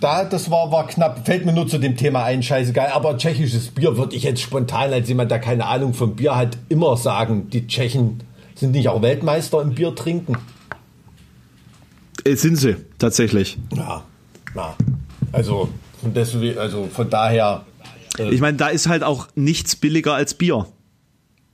da, 0.00 0.24
das 0.24 0.50
war, 0.50 0.72
war 0.72 0.88
knapp. 0.88 1.24
Fällt 1.24 1.46
mir 1.46 1.52
nur 1.52 1.68
zu 1.68 1.78
dem 1.78 1.96
Thema 1.96 2.24
ein, 2.24 2.42
scheißegal. 2.42 2.88
Aber 2.88 3.16
tschechisches 3.16 3.68
Bier 3.68 3.96
würde 3.96 4.16
ich 4.16 4.24
jetzt 4.24 4.40
spontan 4.40 4.92
als 4.92 5.08
jemand, 5.08 5.30
der 5.30 5.38
keine 5.38 5.66
Ahnung 5.66 5.94
vom 5.94 6.16
Bier 6.16 6.34
hat, 6.36 6.58
immer 6.68 6.96
sagen, 6.96 7.48
die 7.50 7.68
Tschechen 7.68 8.24
sind 8.56 8.72
nicht 8.72 8.88
auch 8.88 9.02
Weltmeister 9.02 9.62
im 9.62 9.74
Bier 9.74 9.94
trinken. 9.94 10.36
äh, 12.24 12.34
sind 12.34 12.56
sie 12.56 12.76
tatsächlich. 12.98 13.56
Ja, 13.76 14.02
ja. 14.56 14.74
Also 15.30 15.68
von, 16.04 16.14
deswegen, 16.14 16.58
also 16.58 16.88
von 16.92 17.10
daher 17.10 17.64
Ich 18.30 18.40
meine, 18.40 18.56
da 18.56 18.68
ist 18.68 18.88
halt 18.88 19.02
auch 19.02 19.28
nichts 19.34 19.74
billiger 19.76 20.14
als 20.14 20.34
Bier. 20.34 20.66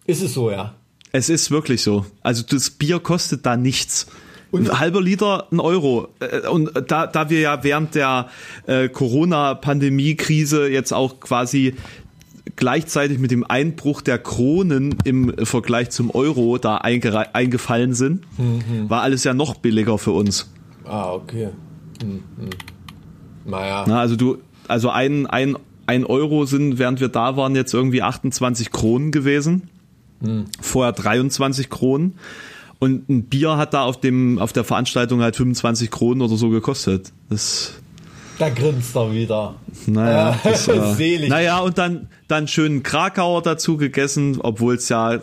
ist 0.07 0.23
es 0.23 0.35
so, 0.35 0.51
ja. 0.51 0.75
Es 1.13 1.29
ist 1.29 1.51
wirklich 1.51 1.83
so. 1.83 2.07
Also 2.23 2.43
das 2.49 2.71
Bier 2.71 3.01
kostet 3.01 3.47
da 3.47 3.57
nichts. 3.57 4.07
ein 4.53 4.79
halber 4.79 5.01
Liter, 5.01 5.47
ein 5.51 5.61
Euro. 5.61 6.09
Äh, 6.21 6.49
Und 6.49 6.71
da, 6.89 7.07
da 7.07 7.31
wir 7.31 7.41
ja 7.41 7.65
während 7.65 7.95
der 7.95 8.29
äh, 8.67 8.89
Corona-Pandemie-Krise 8.89 10.69
jetzt 10.69 10.93
auch 10.93 11.21
quasi 11.21 11.75
gleichzeitig 12.57 13.19
mit 13.19 13.31
dem 13.31 13.45
Einbruch 13.45 14.03
der 14.03 14.19
Kronen 14.19 14.97
im 15.05 15.35
Vergleich 15.47 15.91
zum 15.91 16.11
Euro 16.11 16.59
da 16.59 16.77
eingefallen 16.79 17.95
sind, 17.95 18.25
war 18.89 19.03
alles 19.03 19.25
ja 19.25 19.35
noch 19.35 19.55
billiger 19.55 19.99
für 19.99 20.11
uns. 20.13 20.51
Ah, 20.85 21.13
okay. 21.13 21.51
Hm, 22.03 22.11
hm. 22.11 22.51
Naja. 23.45 23.85
Na, 23.87 24.01
also 24.01 24.17
du, 24.17 24.39
also 24.69 24.91
ein, 24.91 25.27
ein, 25.27 25.57
ein 25.87 26.05
Euro 26.05 26.45
sind, 26.47 26.79
während 26.79 27.01
wir 27.01 27.09
da 27.09 27.37
waren, 27.37 27.55
jetzt 27.57 27.75
irgendwie 27.75 28.03
28 28.03 28.71
Kronen 28.71 29.11
gewesen. 29.11 29.69
Vorher 30.61 30.93
23 30.93 31.71
Kronen. 31.71 32.15
Und 32.79 33.09
ein 33.09 33.25
Bier 33.25 33.57
hat 33.57 33.75
da 33.75 33.85
auf 33.85 34.01
dem, 34.01 34.39
auf 34.39 34.53
der 34.53 34.65
Veranstaltung 34.65 35.21
halt 35.23 35.37
25 35.37 35.91
Kronen 35.91 36.23
oder 36.23 36.37
so 36.37 36.49
gekostet. 36.51 37.13
Das, 37.29 37.73
Da 38.39 38.49
grinst 38.51 38.95
er 38.97 39.13
wieder. 39.13 39.55
naja, 39.87 40.31
Ah, 40.31 40.41
das, 40.45 40.69
äh, 40.69 40.95
Selig. 40.95 41.29
naja, 41.31 41.59
und 41.61 41.77
dann, 41.79 42.09
dann 42.29 42.49
schönen 42.49 42.83
Krakauer 42.83 43.43
dazu 43.43 43.77
gegessen, 43.77 44.39
obwohl 44.41 44.75
es 44.77 44.89
ja 44.89 45.21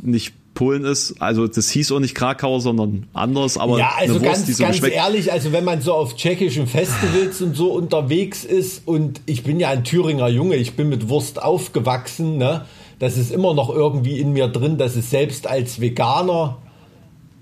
nicht 0.00 0.34
Polen 0.54 0.84
ist. 0.84 1.14
Also 1.20 1.46
das 1.46 1.70
hieß 1.70 1.92
auch 1.92 2.00
nicht 2.00 2.14
Krakauer, 2.14 2.60
sondern 2.60 3.06
anders, 3.14 3.56
aber 3.56 3.78
Ja, 3.78 3.92
also 3.98 4.14
Wurst, 4.14 4.24
ganz, 4.46 4.56
so 4.56 4.62
ganz 4.62 4.82
ehrlich, 4.82 5.32
also 5.32 5.52
wenn 5.52 5.64
man 5.64 5.80
so 5.80 5.94
auf 5.94 6.14
tschechischen 6.16 6.66
Festivals 6.66 7.40
und 7.40 7.56
so 7.56 7.72
unterwegs 7.72 8.44
ist 8.44 8.86
und 8.86 9.20
ich 9.26 9.44
bin 9.44 9.58
ja 9.60 9.70
ein 9.70 9.84
Thüringer 9.84 10.28
Junge, 10.28 10.56
ich 10.56 10.74
bin 10.76 10.88
mit 10.88 11.08
Wurst 11.08 11.42
aufgewachsen, 11.42 12.36
ne? 12.36 12.66
Das 12.98 13.16
ist 13.16 13.32
immer 13.32 13.52
noch 13.54 13.68
irgendwie 13.70 14.20
in 14.20 14.32
mir 14.32 14.46
drin, 14.46 14.78
dass 14.78 14.94
es 14.94 15.10
selbst 15.10 15.46
als 15.48 15.80
Veganer 15.80 16.58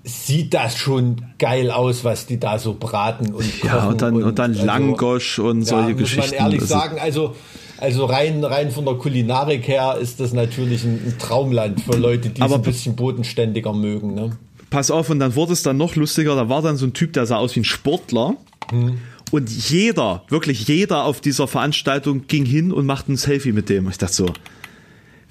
sieht 0.03 0.53
das 0.55 0.75
schon 0.77 1.17
geil 1.37 1.69
aus, 1.69 2.03
was 2.03 2.25
die 2.25 2.39
da 2.39 2.57
so 2.57 2.73
braten 2.79 3.27
und 3.33 3.45
kochen. 3.61 3.67
Ja, 3.67 3.87
und 3.87 4.01
dann, 4.01 4.23
und, 4.23 4.39
dann 4.39 4.51
also- 4.53 4.65
Langosch 4.65 5.37
und 5.37 5.63
solche 5.63 5.89
ja, 5.89 5.93
muss 5.93 5.99
Geschichten. 5.99 6.35
man 6.35 6.45
ehrlich 6.45 6.61
Also- 6.61 6.73
sagen, 6.73 6.97
also, 6.99 7.35
also 7.81 8.05
rein, 8.05 8.43
rein 8.43 8.71
von 8.71 8.85
der 8.85 8.93
Kulinarik 8.93 9.67
her 9.67 9.97
ist 9.99 10.19
das 10.19 10.33
natürlich 10.33 10.83
ein, 10.83 11.15
Traumland 11.19 11.81
für 11.81 11.97
Leute, 11.97 12.29
die 12.29 12.39
es 12.39 12.45
Aber 12.45 12.55
ein 12.55 12.61
bisschen 12.61 12.95
bodenständiger 12.95 13.73
mögen. 13.73 14.13
Ne? 14.13 14.37
Pass 14.69 14.91
auf, 14.91 15.09
und 15.09 15.19
dann 15.19 15.35
wurde 15.35 15.53
es 15.53 15.63
dann 15.63 15.77
noch 15.77 15.95
lustiger. 15.95 16.35
Da 16.35 16.47
war 16.47 16.61
dann 16.61 16.77
so 16.77 16.85
ein 16.85 16.93
Typ, 16.93 17.13
der 17.13 17.25
sah 17.25 17.37
aus 17.37 17.55
wie 17.55 17.61
ein 17.61 17.65
Sportler. 17.65 18.35
Und 19.31 19.49
jeder, 19.49 20.23
wirklich 20.29 20.67
jeder 20.67 21.05
auf 21.05 21.21
dieser 21.21 21.47
Veranstaltung 21.47 22.27
ging 22.27 22.45
hin 22.45 22.71
und 22.71 22.85
machte 22.85 23.13
ein 23.13 23.17
Selfie 23.17 23.51
mit 23.51 23.67
dem. 23.67 23.89
Ich 23.89 23.97
dachte 23.97 24.13
so, 24.13 24.25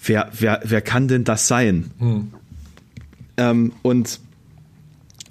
wer, 0.05 0.31
wer, 0.37 0.61
wer 0.65 0.81
kann 0.81 1.07
denn 1.07 1.25
das 1.25 1.47
sein? 1.47 1.91
Ähm, 3.37 3.73
und 3.83 4.21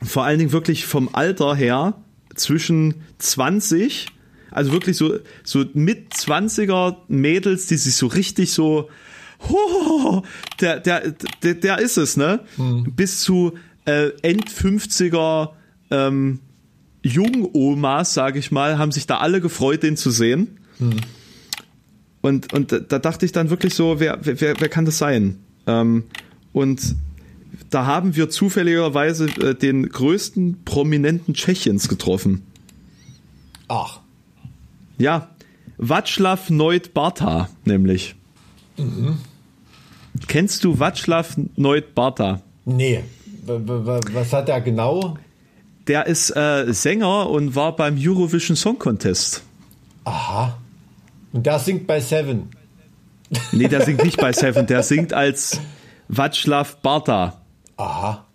vor 0.02 0.24
allen 0.24 0.40
Dingen 0.40 0.52
wirklich 0.52 0.86
vom 0.86 1.10
Alter 1.14 1.56
her 1.56 1.96
zwischen 2.36 2.96
20, 3.18 4.08
also 4.52 4.72
wirklich 4.72 4.98
so, 4.98 5.18
so 5.44 5.66
mit 5.74 6.14
20er 6.14 6.98
Mädels, 7.08 7.68
die 7.68 7.78
sich 7.78 7.96
so 7.96 8.08
richtig 8.08 8.52
so, 8.52 8.90
ho, 9.50 10.24
der, 10.60 10.80
der, 10.80 11.14
der, 11.44 11.54
der 11.56 11.78
ist 11.80 11.98
es, 11.98 12.18
ne? 12.18 12.42
Bis 12.96 13.22
zu 13.22 13.54
äh, 13.86 14.10
End 14.22 14.50
50er 14.50 15.50
ähm, 15.92 16.40
Jungomas, 17.02 18.14
sage 18.14 18.40
ich 18.40 18.52
mal, 18.52 18.78
haben 18.78 18.92
sich 18.92 19.08
da 19.08 19.20
alle 19.20 19.40
gefreut, 19.42 19.84
den 19.84 19.96
zu 19.98 20.12
sehen. 20.12 20.58
Und, 22.22 22.52
und 22.54 22.72
da- 22.72 22.80
da 22.80 23.00
dachte 23.00 23.26
ich 23.26 23.32
dann 23.32 23.50
wirklich 23.50 23.74
so, 23.76 24.00
wer, 24.00 24.20
wer, 24.22 24.60
wer 24.60 24.70
kann 24.70 24.86
das 24.86 24.98
sein? 24.98 25.38
Ähm, 25.68 26.04
und 26.52 26.96
da 27.70 27.86
haben 27.86 28.16
wir 28.16 28.30
zufälligerweise 28.30 29.26
äh, 29.42 29.56
den 29.56 29.88
größten 29.90 30.64
Prominenten 30.66 31.34
Tschechiens 31.34 31.88
getroffen. 31.88 32.42
Ach, 33.70 34.02
Ja, 35.00 35.30
Václav 35.80 36.50
Neut 36.52 36.94
Barta, 36.94 37.50
nämlich. 37.66 38.16
Kennst 40.28 40.64
du 40.64 40.74
Václav 40.74 41.36
Neut 41.56 41.96
Barta? 41.96 42.42
nee. 42.66 43.04
Was 43.48 44.32
hat 44.32 44.48
er 44.50 44.62
genau? 44.62 45.18
Der 45.88 46.06
ist 46.06 46.30
äh, 46.36 46.72
Sänger 46.72 47.28
und 47.32 47.56
war 47.56 47.76
beim 47.76 47.96
Eurovision 47.98 48.56
Song 48.56 48.78
Contest. 48.78 49.42
Aha. 50.04 50.56
Und 51.34 51.48
der 51.48 51.58
singt 51.58 51.88
bei 51.88 52.00
Seven. 52.00 52.50
Nee, 53.52 53.68
der 53.68 53.82
singt 53.82 54.04
nicht 54.04 54.18
bei 54.18 54.32
Seven, 54.34 54.68
der 54.68 54.84
singt 54.84 55.14
als 55.14 55.60
Václav 56.12 56.76
Barta 56.84 57.42
Aha. 57.78 58.26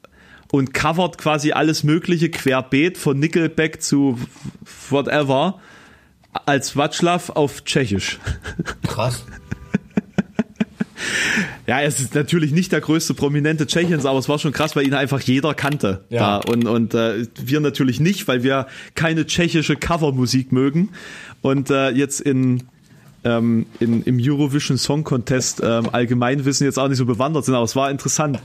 und 0.51 0.75
covert 0.75 1.17
quasi 1.17 1.53
alles 1.53 1.85
mögliche 1.85 2.29
querbeet 2.29 2.99
von 2.99 3.21
Nickelback 3.21 3.81
zu 3.83 4.19
whatever 4.91 5.61
als 6.47 6.77
Václav 6.77 7.31
auf 7.31 7.65
Tschechisch. 7.65 8.19
Krass. 8.87 9.25
Ja, 11.67 11.81
es 11.81 12.01
ist 12.01 12.15
natürlich 12.15 12.53
nicht 12.53 12.73
der 12.73 12.81
größte 12.81 13.15
Prominente 13.15 13.67
Tschechiens, 13.67 14.05
aber 14.05 14.19
es 14.19 14.29
war 14.29 14.39
schon 14.39 14.53
krass, 14.53 14.77
weil 14.77 14.87
ihn 14.87 14.95
einfach 14.95 15.21
jeder 15.21 15.55
kannte. 15.55 16.05
Ja. 16.11 16.41
Da. 16.41 16.51
Und, 16.51 16.67
und 16.67 16.95
äh, 16.95 17.27
wir 17.43 17.61
natürlich 17.61 18.01
nicht, 18.01 18.29
weil 18.29 18.43
wir 18.43 18.67
keine 18.95 19.27
tschechische 19.27 19.77
Covermusik 19.77 20.53
mögen. 20.53 20.91
Und 21.43 21.71
äh, 21.71 21.91
jetzt 21.91 22.21
in, 22.21 22.65
ähm, 23.25 23.67
in, 23.81 24.03
im 24.03 24.19
Eurovision 24.21 24.77
Song 24.77 25.05
Contest 25.05 25.63
ähm, 25.63 25.89
Allgemeinwissen 25.93 26.67
jetzt 26.67 26.79
auch 26.79 26.89
nicht 26.89 26.99
so 26.99 27.07
bewandert 27.07 27.45
sind, 27.45 27.55
aber 27.55 27.65
es 27.65 27.77
war 27.77 27.91
interessant, 27.91 28.41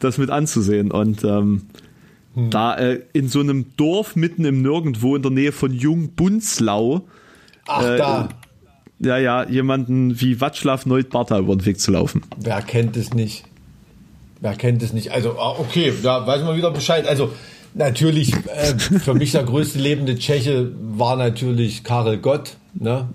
das 0.00 0.18
mit 0.18 0.30
anzusehen. 0.30 0.90
Und 0.90 1.24
ähm, 1.24 1.62
da 2.50 2.76
äh, 2.76 3.00
in 3.12 3.28
so 3.28 3.40
einem 3.40 3.66
Dorf 3.76 4.14
mitten 4.14 4.44
im 4.44 4.62
Nirgendwo 4.62 5.16
in 5.16 5.22
der 5.22 5.30
Nähe 5.30 5.52
von 5.52 5.72
Jungbunzlau, 5.72 7.06
Ach, 7.68 7.82
Äh, 7.84 7.96
da. 7.98 8.28
ja, 8.98 9.18
ja, 9.18 9.44
jemanden 9.48 10.20
wie 10.20 10.36
Neut 10.86 11.10
Barta 11.10 11.38
über 11.38 11.54
den 11.54 11.64
Weg 11.66 11.78
zu 11.80 11.92
laufen. 11.92 12.22
Wer 12.36 12.60
kennt 12.62 12.96
es 12.96 13.14
nicht? 13.14 13.44
wer 14.40 14.54
kennt 14.54 14.82
es 14.82 14.92
nicht? 14.92 15.12
Also, 15.12 15.38
ah, 15.38 15.56
okay, 15.58 15.92
da 16.02 16.26
weiß 16.26 16.42
man 16.44 16.56
wieder 16.56 16.70
Bescheid. 16.70 17.06
Also, 17.08 17.32
natürlich, 17.74 18.32
äh, 18.34 18.78
für 18.78 19.14
mich 19.14 19.32
der 19.32 19.42
größte 19.44 19.78
lebende 19.78 20.16
Tscheche 20.16 20.70
war 20.80 21.16
natürlich 21.16 21.84
Karel 21.84 22.18
Gott. 22.18 22.56
Ne? 22.74 23.08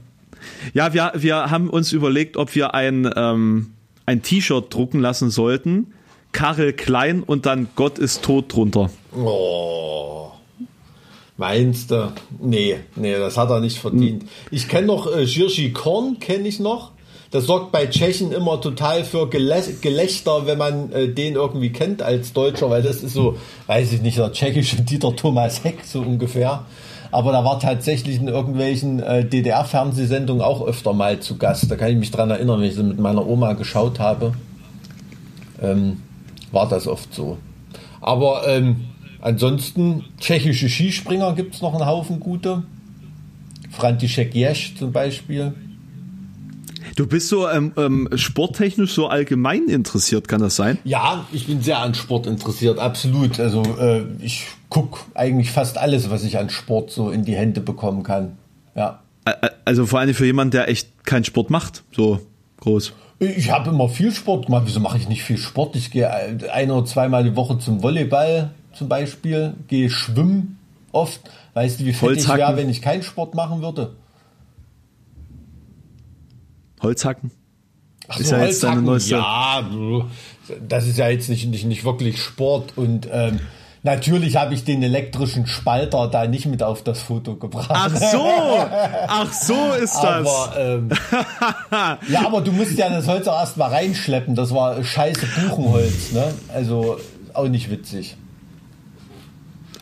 Ja, 0.73 0.93
wir, 0.93 1.13
wir 1.15 1.49
haben 1.49 1.69
uns 1.69 1.93
überlegt, 1.93 2.35
ob 2.37 2.53
wir 2.55 2.73
ein, 2.73 3.09
ähm, 3.15 3.71
ein 4.05 4.21
T-Shirt 4.21 4.73
drucken 4.73 4.99
lassen 4.99 5.29
sollten. 5.29 5.93
Karel 6.33 6.73
Klein 6.73 7.23
und 7.23 7.45
dann 7.45 7.67
Gott 7.75 7.99
ist 7.99 8.23
tot 8.23 8.53
drunter. 8.53 8.89
Oh. 9.15 10.22
Meinst 11.37 11.89
du? 11.89 12.11
Nee, 12.39 12.77
nee, 12.95 13.17
das 13.17 13.37
hat 13.37 13.49
er 13.49 13.59
nicht 13.59 13.79
verdient. 13.79 14.25
Ich 14.51 14.67
kenne 14.67 14.87
noch 14.87 15.11
äh, 15.11 15.23
Jirschi 15.23 15.71
Korn, 15.71 16.19
kenne 16.19 16.47
ich 16.47 16.59
noch. 16.59 16.91
Das 17.31 17.47
sorgt 17.47 17.71
bei 17.71 17.87
Tschechen 17.87 18.31
immer 18.31 18.61
total 18.61 19.03
für 19.03 19.27
Gelä 19.27 19.59
Gelächter, 19.81 20.45
wenn 20.45 20.59
man 20.59 20.91
äh, 20.91 21.07
den 21.09 21.33
irgendwie 21.33 21.71
kennt 21.71 22.03
als 22.03 22.33
Deutscher, 22.33 22.69
weil 22.69 22.83
das 22.83 23.01
ist 23.01 23.13
so, 23.13 23.37
weiß 23.65 23.93
ich 23.93 24.01
nicht, 24.03 24.19
der 24.19 24.31
tschechische 24.31 24.81
Dieter 24.83 25.15
Thomas 25.15 25.63
Heck 25.63 25.83
so 25.83 26.01
ungefähr. 26.01 26.65
Aber 27.09 27.31
da 27.31 27.43
war 27.43 27.59
tatsächlich 27.59 28.17
in 28.17 28.27
irgendwelchen 28.27 28.99
äh, 28.99 29.25
DDR-Fernsehsendungen 29.25 30.43
auch 30.43 30.65
öfter 30.65 30.93
mal 30.93 31.19
zu 31.19 31.37
Gast. 31.37 31.69
Da 31.71 31.75
kann 31.75 31.89
ich 31.89 31.97
mich 31.97 32.11
dran 32.11 32.29
erinnern, 32.29 32.61
wenn 32.61 32.67
ich 32.67 32.75
sie 32.75 32.83
mit 32.83 32.99
meiner 32.99 33.25
Oma 33.25 33.53
geschaut 33.53 33.99
habe. 33.99 34.33
Ähm, 35.59 36.01
war 36.51 36.69
das 36.69 36.87
oft 36.87 37.13
so. 37.13 37.37
Aber 38.01 38.47
ähm, 38.47 38.81
Ansonsten 39.23 40.03
tschechische 40.19 40.67
Skispringer 40.67 41.33
gibt 41.33 41.55
es 41.55 41.61
noch 41.61 41.73
einen 41.73 41.85
Haufen 41.85 42.19
gute. 42.19 42.63
František 43.71 44.35
Jesch 44.35 44.75
zum 44.77 44.91
Beispiel. 44.91 45.53
Du 46.97 47.07
bist 47.07 47.29
so 47.29 47.49
ähm, 47.49 47.71
ähm, 47.77 48.09
sporttechnisch 48.15 48.91
so 48.91 49.07
allgemein 49.07 49.69
interessiert, 49.69 50.27
kann 50.27 50.41
das 50.41 50.57
sein? 50.57 50.77
Ja, 50.83 51.25
ich 51.31 51.47
bin 51.47 51.61
sehr 51.61 51.79
an 51.79 51.95
Sport 51.95 52.27
interessiert, 52.27 52.79
absolut. 52.79 53.39
Also 53.39 53.63
äh, 53.79 54.03
ich 54.19 54.45
gucke 54.67 54.99
eigentlich 55.15 55.51
fast 55.51 55.77
alles, 55.77 56.09
was 56.09 56.25
ich 56.25 56.37
an 56.37 56.49
Sport 56.49 56.91
so 56.91 57.09
in 57.09 57.23
die 57.23 57.37
Hände 57.37 57.61
bekommen 57.61 58.03
kann. 58.03 58.37
Ja. 58.75 58.99
Also 59.63 59.85
vor 59.85 60.01
allem 60.01 60.13
für 60.13 60.25
jemanden, 60.25 60.51
der 60.51 60.67
echt 60.67 61.05
keinen 61.05 61.23
Sport 61.23 61.49
macht, 61.49 61.83
so 61.93 62.19
groß. 62.59 62.91
Ich 63.19 63.51
habe 63.51 63.69
immer 63.69 63.87
viel 63.87 64.11
Sport 64.11 64.47
gemacht. 64.47 64.63
Wieso 64.65 64.81
mache 64.81 64.97
ich 64.97 65.07
nicht 65.07 65.23
viel 65.23 65.37
Sport? 65.37 65.77
Ich 65.77 65.91
gehe 65.91 66.11
ein 66.11 66.69
oder 66.71 66.85
zweimal 66.85 67.23
die 67.23 67.37
Woche 67.37 67.57
zum 67.57 67.81
Volleyball 67.81 68.51
zum 68.73 68.89
Beispiel, 68.89 69.55
gehe 69.67 69.89
schwimmen 69.89 70.59
oft. 70.91 71.21
Weißt 71.53 71.79
du, 71.79 71.85
wie 71.85 71.93
fett 71.93 72.17
ich 72.17 72.27
wäre, 72.27 72.57
wenn 72.57 72.69
ich 72.69 72.81
keinen 72.81 73.03
Sport 73.03 73.35
machen 73.35 73.61
würde? 73.61 73.95
Holzhacken? 76.81 77.31
Ach 78.07 78.19
ist 78.19 78.29
so, 78.29 78.35
ja 78.35 78.45
jetzt 78.45 78.63
deine 78.63 78.81
neueste. 78.81 79.15
Ja, 79.15 79.63
das 80.67 80.87
ist 80.87 80.97
ja 80.97 81.07
jetzt 81.07 81.29
nicht, 81.29 81.47
nicht, 81.47 81.65
nicht 81.65 81.85
wirklich 81.85 82.21
Sport 82.21 82.77
und 82.77 83.07
ähm, 83.11 83.39
Natürlich 83.85 84.37
habe 84.37 84.53
ich 84.53 84.63
den 84.63 84.81
elektrischen 84.81 85.45
Spalter 85.45 86.07
da 86.07 86.25
nicht 86.25 86.45
mit 86.45 86.63
auf 86.63 86.83
das 86.83 87.01
Foto 87.01 87.35
gebracht. 87.35 87.69
Ach 87.69 87.93
so, 87.93 88.25
ach 89.07 89.33
so 89.33 89.73
ist 89.73 89.95
das. 89.95 90.25
Aber, 90.25 90.53
ähm, 90.57 90.89
ja, 92.07 92.25
aber 92.25 92.39
du 92.39 92.53
musst 92.53 92.77
ja 92.77 92.87
das 92.87 93.09
Holz 93.09 93.27
auch 93.27 93.41
erstmal 93.41 93.71
reinschleppen. 93.71 94.35
Das 94.35 94.53
war 94.53 94.81
scheiße 94.81 95.27
Buchenholz, 95.35 96.13
ne? 96.13 96.33
Also 96.53 96.97
auch 97.33 97.49
nicht 97.49 97.69
witzig. 97.69 98.15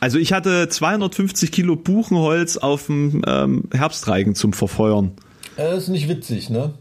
Also 0.02 0.18
ich 0.18 0.34
hatte 0.34 0.68
250 0.68 1.52
Kilo 1.52 1.76
Buchenholz 1.76 2.58
auf 2.58 2.88
dem 2.88 3.22
ähm, 3.28 3.70
Herbstreigen 3.72 4.34
zum 4.34 4.52
Verfeuern. 4.52 5.12
Das 5.56 5.84
ist 5.84 5.90
nicht 5.90 6.10
witzig, 6.10 6.50
ne? 6.50 6.74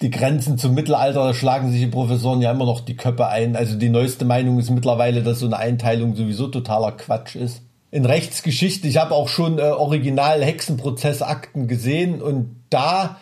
Die 0.00 0.10
Grenzen 0.10 0.56
zum 0.56 0.72
Mittelalter, 0.72 1.22
da 1.22 1.34
schlagen 1.34 1.70
sich 1.70 1.82
die 1.82 1.86
Professoren 1.86 2.40
ja 2.40 2.50
immer 2.50 2.64
noch 2.64 2.80
die 2.80 2.96
Köpfe 2.96 3.28
ein. 3.28 3.56
Also 3.56 3.76
die 3.76 3.90
neueste 3.90 4.24
Meinung 4.24 4.58
ist 4.58 4.70
mittlerweile, 4.70 5.22
dass 5.22 5.40
so 5.40 5.46
eine 5.46 5.58
Einteilung 5.58 6.16
sowieso 6.16 6.48
totaler 6.48 6.92
Quatsch 6.92 7.36
ist. 7.36 7.60
In 7.90 8.06
Rechtsgeschichte, 8.06 8.88
ich 8.88 8.96
habe 8.96 9.14
auch 9.14 9.28
schon 9.28 9.58
äh, 9.58 9.64
original 9.64 10.42
Hexenprozessakten 10.42 11.68
gesehen 11.68 12.22
und 12.22 12.56
da, 12.70 13.18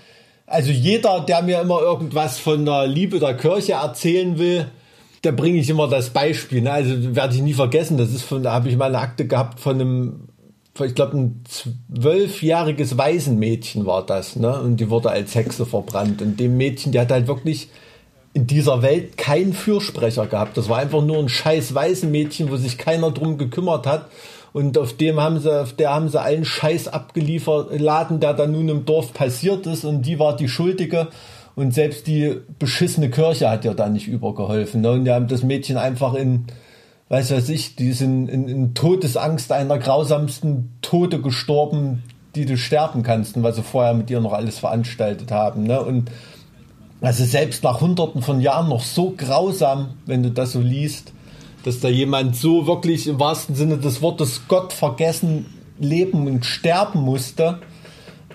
also 0.46 0.70
jeder, 0.70 1.20
der 1.22 1.42
mir 1.42 1.60
immer 1.60 1.80
irgendwas 1.80 2.38
von 2.38 2.64
der 2.64 2.86
Liebe 2.86 3.18
der 3.18 3.36
Kirche 3.36 3.72
erzählen 3.72 4.38
will, 4.38 4.66
da 5.22 5.30
bringe 5.32 5.58
ich 5.58 5.68
immer 5.68 5.88
das 5.88 6.10
Beispiel. 6.10 6.62
Ne? 6.62 6.72
Also 6.72 7.14
werde 7.14 7.34
ich 7.34 7.42
nie 7.42 7.52
vergessen. 7.52 7.98
Das 7.98 8.10
ist 8.10 8.22
von, 8.22 8.42
da 8.42 8.52
habe 8.52 8.68
ich 8.68 8.76
mal 8.76 8.86
eine 8.86 8.98
Akte 8.98 9.26
gehabt 9.26 9.60
von 9.60 9.80
einem, 9.80 10.28
ich 10.82 10.94
glaube, 10.94 11.18
ein 11.18 11.44
zwölfjähriges 11.46 12.96
Waisenmädchen 12.96 13.84
war 13.84 14.04
das. 14.04 14.36
Ne? 14.36 14.60
Und 14.60 14.78
die 14.78 14.88
wurde 14.88 15.10
als 15.10 15.34
Hexe 15.34 15.66
verbrannt. 15.66 16.22
Und 16.22 16.40
dem 16.40 16.56
Mädchen, 16.56 16.92
die 16.92 17.00
hat 17.00 17.10
halt 17.10 17.26
wirklich 17.26 17.68
in 18.32 18.46
dieser 18.46 18.80
Welt 18.80 19.18
keinen 19.18 19.52
Fürsprecher 19.52 20.26
gehabt. 20.26 20.56
Das 20.56 20.68
war 20.68 20.78
einfach 20.78 21.02
nur 21.02 21.18
ein 21.18 21.28
scheiß 21.28 21.74
Waisenmädchen, 21.74 22.50
wo 22.50 22.56
sich 22.56 22.78
keiner 22.78 23.10
drum 23.10 23.36
gekümmert 23.36 23.86
hat. 23.86 24.06
Und 24.52 24.78
auf 24.78 24.94
dem 24.94 25.20
haben 25.20 25.38
sie, 25.38 25.60
auf 25.60 25.74
der 25.74 25.90
haben 25.90 26.08
sie 26.08 26.20
allen 26.20 26.44
Scheiß 26.44 26.88
abgeliefert, 26.88 27.78
Laden, 27.78 28.20
der 28.20 28.34
da 28.34 28.46
nun 28.46 28.68
im 28.68 28.84
Dorf 28.84 29.12
passiert 29.12 29.66
ist. 29.66 29.84
Und 29.84 30.02
die 30.02 30.18
war 30.18 30.34
die 30.34 30.48
Schuldige. 30.48 31.08
Und 31.54 31.74
selbst 31.74 32.06
die 32.06 32.36
beschissene 32.58 33.10
Kirche 33.10 33.50
hat 33.50 33.64
ja 33.64 33.74
da 33.74 33.88
nicht 33.88 34.08
übergeholfen. 34.08 34.80
Ne? 34.80 34.92
Und 34.92 35.04
die 35.04 35.10
haben 35.10 35.28
das 35.28 35.42
Mädchen 35.42 35.76
einfach 35.76 36.14
in, 36.14 36.46
weiß 37.08 37.32
was 37.32 37.48
ich, 37.48 37.76
die 37.76 37.92
sind 37.92 38.28
in, 38.28 38.48
in 38.48 38.74
Todesangst 38.74 39.52
einer 39.52 39.78
grausamsten 39.78 40.78
Tote 40.80 41.20
gestorben, 41.20 42.02
die 42.34 42.46
du 42.46 42.56
sterben 42.56 43.02
kannst 43.02 43.36
und 43.36 43.42
was 43.42 43.56
sie 43.56 43.62
vorher 43.62 43.94
mit 43.94 44.08
dir 44.08 44.20
noch 44.20 44.32
alles 44.32 44.58
veranstaltet 44.58 45.32
haben. 45.32 45.64
Ne? 45.64 45.82
Und 45.82 46.10
also 47.00 47.24
selbst 47.24 47.64
nach 47.64 47.80
hunderten 47.80 48.22
von 48.22 48.40
Jahren 48.40 48.68
noch 48.68 48.82
so 48.82 49.14
grausam, 49.16 49.94
wenn 50.06 50.22
du 50.22 50.30
das 50.30 50.52
so 50.52 50.60
liest, 50.60 51.12
dass 51.64 51.80
da 51.80 51.88
jemand 51.88 52.36
so 52.36 52.66
wirklich 52.66 53.06
im 53.06 53.18
wahrsten 53.18 53.54
Sinne 53.54 53.78
des 53.78 54.02
Wortes 54.02 54.42
Gott 54.48 54.72
vergessen 54.72 55.46
leben 55.78 56.26
und 56.26 56.44
sterben 56.44 57.00
musste. 57.00 57.58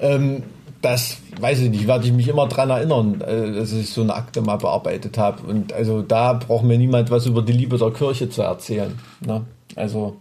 Ähm, 0.01 0.43
das 0.86 1.17
weiß 1.39 1.61
ich 1.61 1.71
nicht, 1.71 1.88
werde 1.88 2.05
ich 2.05 2.13
mich 2.13 2.27
immer 2.27 2.47
dran 2.47 2.69
erinnern, 2.69 3.19
äh, 3.21 3.53
dass 3.53 3.73
ich 3.73 3.89
so 3.89 4.01
eine 4.01 4.13
Akte 4.13 4.41
mal 4.41 4.57
bearbeitet 4.57 5.17
habe. 5.17 5.41
Und 5.41 5.73
also 5.73 6.03
da 6.03 6.33
braucht 6.33 6.63
mir 6.63 6.77
niemand 6.77 7.09
was 7.09 7.25
über 7.25 7.41
die 7.41 7.53
Liebe 7.53 7.79
der 7.79 7.89
Kirche 7.89 8.29
zu 8.29 8.43
erzählen. 8.43 8.97
Ne? 9.25 9.43
Also 9.75 10.17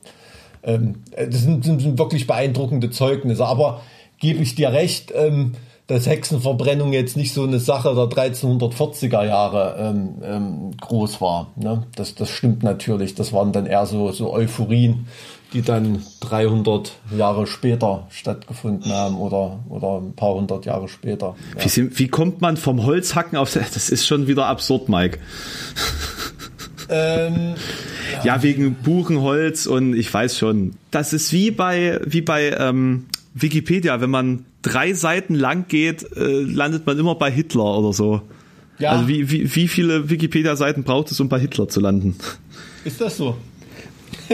ähm, 0.63 1.03
das 1.15 1.43
sind, 1.43 1.65
sind, 1.65 1.99
wirklich 1.99 2.27
beeindruckende 2.27 2.91
Zeugnisse. 2.91 3.45
Aber 3.45 3.83
gebe 4.19 4.43
ich 4.43 4.55
dir 4.55 4.73
recht, 4.73 5.13
ähm, 5.15 5.53
dass 5.87 6.07
Hexenverbrennung 6.07 6.95
jetzt 6.95 7.15
nicht 7.15 7.35
so 7.35 7.43
eine 7.43 7.59
Sache 7.59 7.95
der 7.95 8.05
1340er 8.05 9.23
Jahre 9.23 9.77
ähm, 9.79 10.15
ähm, 10.25 10.71
groß 10.81 11.21
war. 11.21 11.49
Ne? 11.57 11.87
Das, 11.95 12.15
das 12.15 12.31
stimmt 12.31 12.63
natürlich. 12.63 13.15
Das 13.15 13.35
waren 13.35 13.53
dann 13.53 13.67
eher 13.67 13.85
so, 13.85 14.11
so 14.13 14.33
Euphorien 14.33 15.09
die 15.53 15.63
dann 15.63 16.03
300 16.21 16.93
Jahre 17.17 17.47
später 17.47 18.07
stattgefunden 18.11 18.93
haben 18.93 19.17
oder, 19.17 19.61
oder 19.69 20.01
ein 20.01 20.15
paar 20.15 20.35
hundert 20.35 20.67
Jahre 20.67 20.89
später. 20.89 21.37
Ja. 21.57 21.65
Wie, 21.65 21.99
wie, 21.99 22.09
kommt 22.09 22.41
man 22.41 22.57
vom 22.57 22.85
Holzhacken 22.85 23.39
auf, 23.39 23.53
das 23.75 23.91
ist 23.91 24.07
schon 24.07 24.27
wieder 24.27 24.47
absurd, 24.47 24.89
Mike. 24.89 25.19
Ähm, 26.89 27.55
ja. 28.13 28.25
ja. 28.25 28.43
wegen 28.43 28.75
Buchenholz 28.75 29.67
und 29.67 29.95
ich 29.95 30.13
weiß 30.13 30.39
schon. 30.39 30.75
Das 30.91 31.13
ist 31.13 31.33
wie 31.33 31.51
bei, 31.51 32.01
wie 32.05 32.21
bei 32.21 32.51
ähm, 32.59 33.07
Wikipedia, 33.35 34.01
wenn 34.01 34.11
man 34.11 34.45
drei 34.63 34.93
Seiten 34.93 35.35
lang 35.35 35.67
geht, 35.69 36.05
äh, 36.17 36.41
landet 36.43 36.87
man 36.87 36.99
immer 36.99 37.15
bei 37.15 37.31
Hitler 37.31 37.79
oder 37.79 37.93
so. 37.93 38.23
Ja. 38.79 38.91
Also 38.91 39.09
wie, 39.09 39.31
wie, 39.31 39.55
wie 39.55 39.69
viele 39.69 40.11
Wikipedia-Seiten 40.11 40.83
braucht 40.83 41.11
es, 41.11 41.21
um 41.21 41.29
bei 41.29 41.39
Hitler 41.39 41.69
zu 41.69 41.81
landen? 41.81 42.17
Ist 42.85 43.01
das 43.01 43.17
so? 43.17 43.37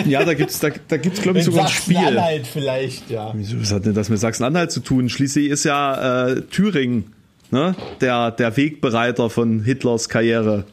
Ja, 0.06 0.24
da 0.24 0.34
gibt's, 0.34 0.60
da, 0.60 0.68
da 0.88 0.96
gibt's, 0.96 1.22
glaube 1.22 1.38
ich, 1.38 1.44
sogar 1.44 1.66
ein 1.66 1.70
Spiel. 1.70 1.94
Sachsen-Anhalt 1.94 2.46
vielleicht, 2.46 3.10
ja. 3.10 3.32
Was 3.34 3.72
hat 3.72 3.86
denn 3.86 3.94
das 3.94 4.08
mit 4.08 4.18
Sachsen-Anhalt 4.18 4.70
zu 4.72 4.80
tun? 4.80 5.08
Schließlich 5.08 5.48
ist 5.48 5.64
ja 5.64 6.28
äh, 6.28 6.42
Thüringen 6.42 7.12
ne? 7.50 7.74
der, 8.00 8.30
der 8.30 8.56
Wegbereiter 8.56 9.30
von 9.30 9.62
Hitlers 9.62 10.08
Karriere 10.08 10.64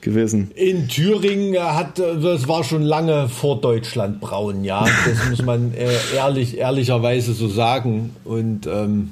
gewesen. 0.00 0.50
In 0.54 0.88
Thüringen 0.88 1.58
hat, 1.58 1.98
das 1.98 2.48
war 2.48 2.64
schon 2.64 2.82
lange 2.82 3.28
vor 3.28 3.60
Deutschland 3.60 4.20
braun, 4.20 4.64
ja. 4.64 4.86
Das 5.06 5.28
muss 5.30 5.42
man 5.42 5.74
äh, 5.74 5.88
ehrlich, 6.16 6.58
ehrlicherweise 6.58 7.32
so 7.32 7.48
sagen. 7.48 8.16
Und 8.24 8.66
ähm, 8.66 9.10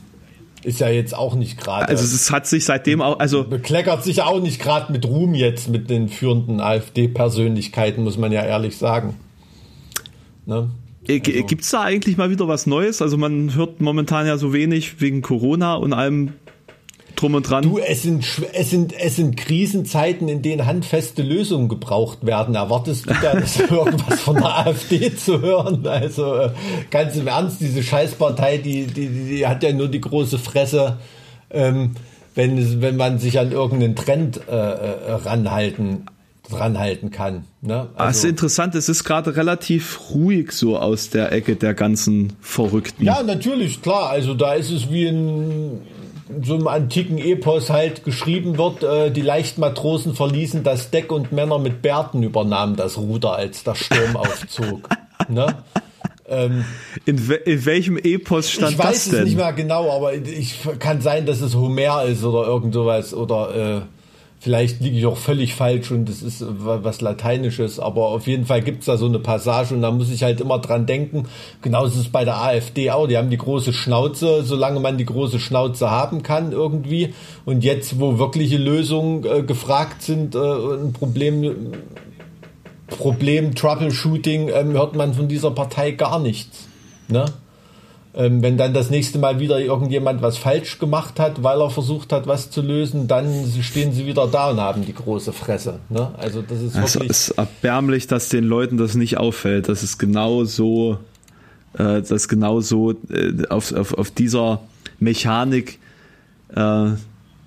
ist 0.64 0.80
ja 0.80 0.88
jetzt 0.88 1.14
auch 1.14 1.34
nicht 1.34 1.58
gerade. 1.58 1.88
Also 1.88 2.04
es 2.04 2.30
hat 2.30 2.46
sich 2.46 2.64
seitdem 2.64 3.00
auch, 3.00 3.20
also 3.20 3.44
bekleckert 3.44 4.02
sich 4.02 4.22
auch 4.22 4.40
nicht 4.40 4.60
gerade 4.60 4.90
mit 4.92 5.06
Ruhm 5.06 5.34
jetzt 5.34 5.68
mit 5.68 5.88
den 5.88 6.08
führenden 6.08 6.60
AfD-Persönlichkeiten, 6.60 8.02
muss 8.02 8.18
man 8.18 8.32
ja 8.32 8.42
ehrlich 8.44 8.76
sagen. 8.76 9.14
Ne? 10.48 10.70
Äh, 11.06 11.20
also. 11.20 11.46
Gibt 11.46 11.62
es 11.62 11.70
da 11.70 11.82
eigentlich 11.82 12.16
mal 12.16 12.30
wieder 12.30 12.48
was 12.48 12.66
Neues? 12.66 13.02
Also 13.02 13.16
man 13.16 13.54
hört 13.54 13.80
momentan 13.80 14.26
ja 14.26 14.38
so 14.38 14.52
wenig 14.52 15.00
wegen 15.00 15.22
Corona 15.22 15.74
und 15.74 15.92
allem 15.92 16.32
drum 17.16 17.34
und 17.34 17.48
dran. 17.48 17.64
Du, 17.64 17.78
es 17.78 18.02
sind, 18.02 18.24
es 18.52 18.70
sind, 18.70 18.94
es 18.98 19.16
sind 19.16 19.36
Krisenzeiten, 19.36 20.28
in 20.28 20.40
denen 20.40 20.66
handfeste 20.66 21.22
Lösungen 21.22 21.68
gebraucht 21.68 22.24
werden. 22.24 22.54
Erwartest 22.54 23.10
du 23.10 23.14
da 23.20 23.34
irgendwas 23.70 24.20
von 24.20 24.36
der 24.36 24.66
AfD 24.66 25.14
zu 25.14 25.40
hören? 25.42 25.86
Also 25.86 26.34
äh, 26.34 26.50
ganz 26.90 27.16
im 27.16 27.26
Ernst, 27.26 27.60
diese 27.60 27.82
Scheißpartei, 27.82 28.58
die, 28.58 28.86
die, 28.86 29.08
die 29.08 29.46
hat 29.46 29.62
ja 29.62 29.72
nur 29.72 29.88
die 29.88 30.00
große 30.00 30.38
Fresse, 30.38 30.98
ähm, 31.50 31.96
wenn, 32.34 32.80
wenn 32.80 32.96
man 32.96 33.18
sich 33.18 33.38
an 33.38 33.52
irgendeinen 33.52 33.96
Trend 33.96 34.40
äh, 34.48 34.52
äh 34.52 35.12
ranhalten 35.12 36.06
dran 36.50 36.78
halten 36.78 37.10
kann. 37.10 37.44
Ne? 37.60 37.88
Also, 37.94 37.96
das 37.96 38.16
ist 38.18 38.24
interessant, 38.24 38.74
es 38.74 38.88
ist 38.88 39.04
gerade 39.04 39.36
relativ 39.36 40.00
ruhig 40.10 40.52
so 40.52 40.78
aus 40.78 41.10
der 41.10 41.32
Ecke 41.32 41.56
der 41.56 41.74
ganzen 41.74 42.34
Verrückten. 42.40 43.04
Ja, 43.04 43.22
natürlich, 43.22 43.82
klar. 43.82 44.10
Also 44.10 44.34
da 44.34 44.54
ist 44.54 44.70
es 44.70 44.90
wie 44.90 45.06
in 45.06 45.80
so 46.42 46.54
einem 46.54 46.68
antiken 46.68 47.18
Epos 47.18 47.70
halt 47.70 48.04
geschrieben 48.04 48.58
wird, 48.58 48.82
äh, 48.82 49.10
die 49.10 49.22
leichten 49.22 49.60
Matrosen 49.60 50.14
verließen 50.14 50.62
das 50.62 50.90
Deck 50.90 51.10
und 51.10 51.32
Männer 51.32 51.58
mit 51.58 51.82
Bärten 51.82 52.22
übernahmen 52.22 52.76
das 52.76 52.98
Ruder, 52.98 53.32
als 53.32 53.64
der 53.64 53.74
Sturm 53.74 54.16
aufzog. 54.16 54.88
ne? 55.28 55.46
Ähm, 56.30 56.66
in, 57.06 57.16
in, 57.46 57.64
welchem 57.64 57.96
Epos 57.96 58.50
stand 58.50 58.78
das 58.78 58.78
denn? 58.78 58.80
Ich 58.80 58.90
weiß 58.90 59.06
es 59.06 59.24
nicht 59.24 59.36
mehr 59.36 59.52
genau, 59.54 59.90
aber 59.90 60.12
ich 60.12 60.58
kann 60.78 61.00
sein, 61.00 61.24
dass 61.24 61.40
es 61.40 61.54
Homer 61.54 62.04
ist 62.04 62.22
oder 62.22 62.46
irgend 62.46 62.74
sowas 62.74 63.14
oder 63.14 63.78
äh, 63.78 63.80
vielleicht 64.40 64.80
liege 64.80 64.98
ich 64.98 65.06
auch 65.06 65.16
völlig 65.16 65.54
falsch 65.54 65.90
und 65.90 66.08
das 66.08 66.22
ist 66.22 66.44
was 66.46 67.00
Lateinisches, 67.00 67.80
aber 67.80 68.08
auf 68.08 68.26
jeden 68.26 68.46
Fall 68.46 68.62
gibt 68.62 68.80
es 68.80 68.86
da 68.86 68.96
so 68.96 69.06
eine 69.06 69.18
Passage 69.18 69.74
und 69.74 69.82
da 69.82 69.90
muss 69.90 70.10
ich 70.10 70.22
halt 70.22 70.40
immer 70.40 70.58
dran 70.58 70.86
denken. 70.86 71.26
Genauso 71.62 71.94
ist 71.94 72.06
es 72.06 72.12
bei 72.12 72.24
der 72.24 72.40
AfD 72.40 72.90
auch. 72.90 73.06
Die 73.06 73.16
haben 73.16 73.30
die 73.30 73.38
große 73.38 73.72
Schnauze, 73.72 74.42
solange 74.44 74.80
man 74.80 74.98
die 74.98 75.06
große 75.06 75.40
Schnauze 75.40 75.90
haben 75.90 76.22
kann 76.22 76.52
irgendwie. 76.52 77.14
Und 77.44 77.64
jetzt, 77.64 77.98
wo 78.00 78.18
wirkliche 78.18 78.58
Lösungen 78.58 79.24
äh, 79.24 79.42
gefragt 79.42 80.02
sind, 80.02 80.34
äh, 80.34 80.38
ein 80.38 80.92
Problem 80.92 81.72
Problem 82.88 83.54
Troubleshooting 83.54 84.48
ähm, 84.48 84.72
hört 84.72 84.96
man 84.96 85.12
von 85.12 85.28
dieser 85.28 85.50
Partei 85.50 85.90
gar 85.90 86.18
nichts. 86.18 86.66
Ne? 87.08 87.26
Ähm, 88.18 88.42
wenn 88.42 88.58
dann 88.58 88.74
das 88.74 88.90
nächste 88.90 89.20
Mal 89.20 89.38
wieder 89.38 89.60
irgendjemand 89.60 90.22
was 90.22 90.36
falsch 90.36 90.80
gemacht 90.80 91.20
hat, 91.20 91.44
weil 91.44 91.60
er 91.60 91.70
versucht 91.70 92.12
hat, 92.12 92.26
was 92.26 92.50
zu 92.50 92.62
lösen, 92.62 93.06
dann 93.06 93.28
stehen 93.62 93.92
sie 93.92 94.06
wieder 94.06 94.26
da 94.26 94.50
und 94.50 94.58
haben 94.58 94.84
die 94.84 94.92
große 94.92 95.32
Fresse. 95.32 95.78
Ne? 95.88 96.10
Also 96.18 96.42
das 96.42 96.60
ist 96.60 96.74
also 96.74 96.94
wirklich. 96.94 97.10
Es 97.12 97.28
ist 97.28 97.38
erbärmlich, 97.38 98.08
dass 98.08 98.28
den 98.28 98.42
Leuten 98.42 98.76
das 98.76 98.96
nicht 98.96 99.18
auffällt. 99.18 99.68
Das 99.68 99.84
ist 99.84 99.98
genau 99.98 100.42
so, 100.42 100.98
äh, 101.74 102.02
dass 102.02 102.26
genau 102.26 102.60
so 102.60 102.90
äh, 102.90 103.46
auf, 103.50 103.72
auf, 103.72 103.94
auf 103.94 104.10
dieser 104.10 104.62
Mechanik 104.98 105.78
äh, 106.48 106.54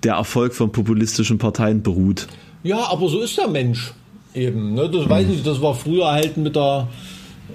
der 0.02 0.14
Erfolg 0.14 0.54
von 0.54 0.72
populistischen 0.72 1.36
Parteien 1.36 1.82
beruht. 1.82 2.28
Ja, 2.62 2.90
aber 2.90 3.10
so 3.10 3.20
ist 3.20 3.36
der 3.36 3.48
Mensch. 3.48 3.92
Eben, 4.34 4.72
ne? 4.72 4.88
Das 4.88 5.06
weiß 5.06 5.28
ich, 5.28 5.42
das 5.42 5.60
war 5.60 5.74
früher 5.74 6.10
halt 6.10 6.38
mit 6.38 6.56
der, 6.56 6.88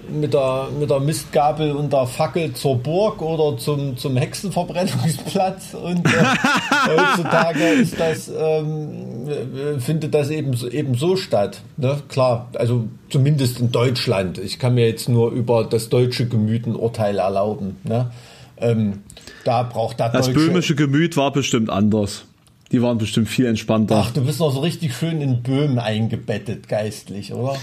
mit 0.09 0.33
der, 0.33 0.69
mit 0.79 0.89
der 0.89 0.99
Mistgabel 0.99 1.71
und 1.71 1.91
der 1.91 2.07
Fackel 2.07 2.53
zur 2.53 2.77
Burg 2.77 3.21
oder 3.21 3.57
zum, 3.57 3.97
zum 3.97 4.15
Hexenverbrennungsplatz 4.15 5.73
und 5.73 6.05
äh, 6.05 6.09
heutzutage 6.87 7.63
ist 7.69 7.99
das, 7.99 8.29
ähm, 8.29 9.79
findet 9.79 10.13
das 10.13 10.29
eben, 10.29 10.53
eben 10.71 10.95
so 10.95 11.15
statt. 11.15 11.61
Ne? 11.77 12.01
Klar, 12.09 12.49
also 12.55 12.87
zumindest 13.09 13.59
in 13.59 13.71
Deutschland. 13.71 14.37
Ich 14.37 14.59
kann 14.59 14.75
mir 14.75 14.87
jetzt 14.87 15.09
nur 15.09 15.31
über 15.31 15.63
das 15.65 15.89
deutsche 15.89 16.27
Gemüt 16.27 16.67
ein 16.67 16.75
Urteil 16.75 17.19
erlauben. 17.19 17.77
Ne? 17.83 18.11
Ähm, 18.57 19.03
da 19.43 19.63
braucht 19.63 19.99
das 19.99 20.11
Das 20.11 20.33
böhmische 20.33 20.75
Gemüt 20.75 21.17
war 21.17 21.31
bestimmt 21.31 21.69
anders. 21.69 22.25
Die 22.71 22.81
waren 22.81 22.97
bestimmt 22.97 23.29
viel 23.29 23.45
entspannter. 23.45 24.03
Ach, 24.05 24.11
du 24.11 24.25
bist 24.25 24.39
noch 24.39 24.51
so 24.51 24.59
richtig 24.59 24.93
schön 24.93 25.21
in 25.21 25.41
Böhmen 25.41 25.79
eingebettet, 25.79 26.67
geistlich, 26.67 27.33
oder? 27.33 27.55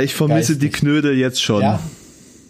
Ich 0.00 0.14
vermisse 0.14 0.52
geistlich. 0.52 0.72
die 0.72 0.78
Knödel 0.78 1.16
jetzt 1.16 1.42
schon. 1.42 1.62
Ja, 1.62 1.80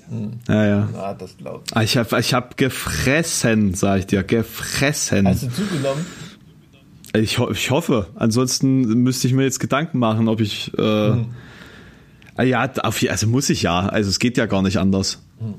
hm. 0.08 0.32
ja. 0.48 0.66
ja. 0.66 0.88
ja 0.94 1.14
das 1.14 1.36
glaube 1.36 1.64
ich. 1.66 1.82
Ich 1.82 1.96
habe 1.96 2.20
ich 2.20 2.34
hab 2.34 2.56
gefressen, 2.56 3.74
sag 3.74 4.00
ich 4.00 4.06
dir, 4.06 4.22
gefressen. 4.22 5.26
Hast 5.26 5.42
du 5.42 5.48
zugenommen? 5.50 6.06
Ich, 7.14 7.38
ich 7.38 7.70
hoffe. 7.70 8.08
Ansonsten 8.16 8.82
müsste 9.02 9.26
ich 9.26 9.34
mir 9.34 9.44
jetzt 9.44 9.60
Gedanken 9.60 9.98
machen, 9.98 10.28
ob 10.28 10.40
ich. 10.40 10.72
Äh, 10.76 11.10
hm. 11.12 11.26
Ja, 12.42 12.62
also 12.62 13.26
muss 13.28 13.50
ich 13.50 13.62
ja. 13.62 13.86
Also 13.86 14.10
es 14.10 14.18
geht 14.18 14.36
ja 14.36 14.46
gar 14.46 14.62
nicht 14.62 14.78
anders. 14.78 15.22
Hm. 15.38 15.54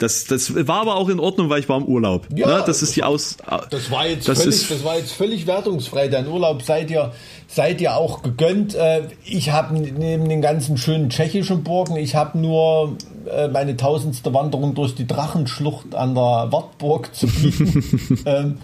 Das, 0.00 0.24
das 0.24 0.54
war 0.66 0.80
aber 0.80 0.96
auch 0.96 1.10
in 1.10 1.20
Ordnung, 1.20 1.50
weil 1.50 1.60
ich 1.60 1.68
war 1.68 1.76
im 1.76 1.84
Urlaub. 1.84 2.26
Ja, 2.34 2.46
ne? 2.46 2.62
das 2.64 2.82
ist 2.82 2.96
die 2.96 3.04
Aus. 3.04 3.36
Das 3.68 3.90
war 3.90 4.06
jetzt 4.06 4.26
das 4.26 4.40
völlig, 4.42 4.68
das 4.68 4.82
war 4.82 4.96
jetzt 4.96 5.12
völlig 5.12 5.46
wertungsfrei. 5.46 6.08
Dein 6.08 6.26
Urlaub 6.26 6.62
seid 6.62 6.90
ihr, 6.90 7.12
seid 7.46 7.82
ihr 7.82 7.94
auch 7.94 8.22
gegönnt. 8.22 8.74
Äh, 8.74 9.02
ich 9.26 9.50
habe 9.52 9.74
neben 9.74 10.26
den 10.26 10.40
ganzen 10.40 10.78
schönen 10.78 11.10
tschechischen 11.10 11.62
Burgen, 11.64 11.96
ich 11.96 12.14
habe 12.14 12.38
nur 12.38 12.96
äh, 13.30 13.48
meine 13.48 13.76
tausendste 13.76 14.32
Wanderung 14.32 14.74
durch 14.74 14.94
die 14.94 15.06
Drachenschlucht 15.06 15.94
an 15.94 16.14
der 16.14 16.48
Wartburg 16.50 17.14
zu 17.14 17.26
bieten. 17.26 18.22
ähm, 18.24 18.58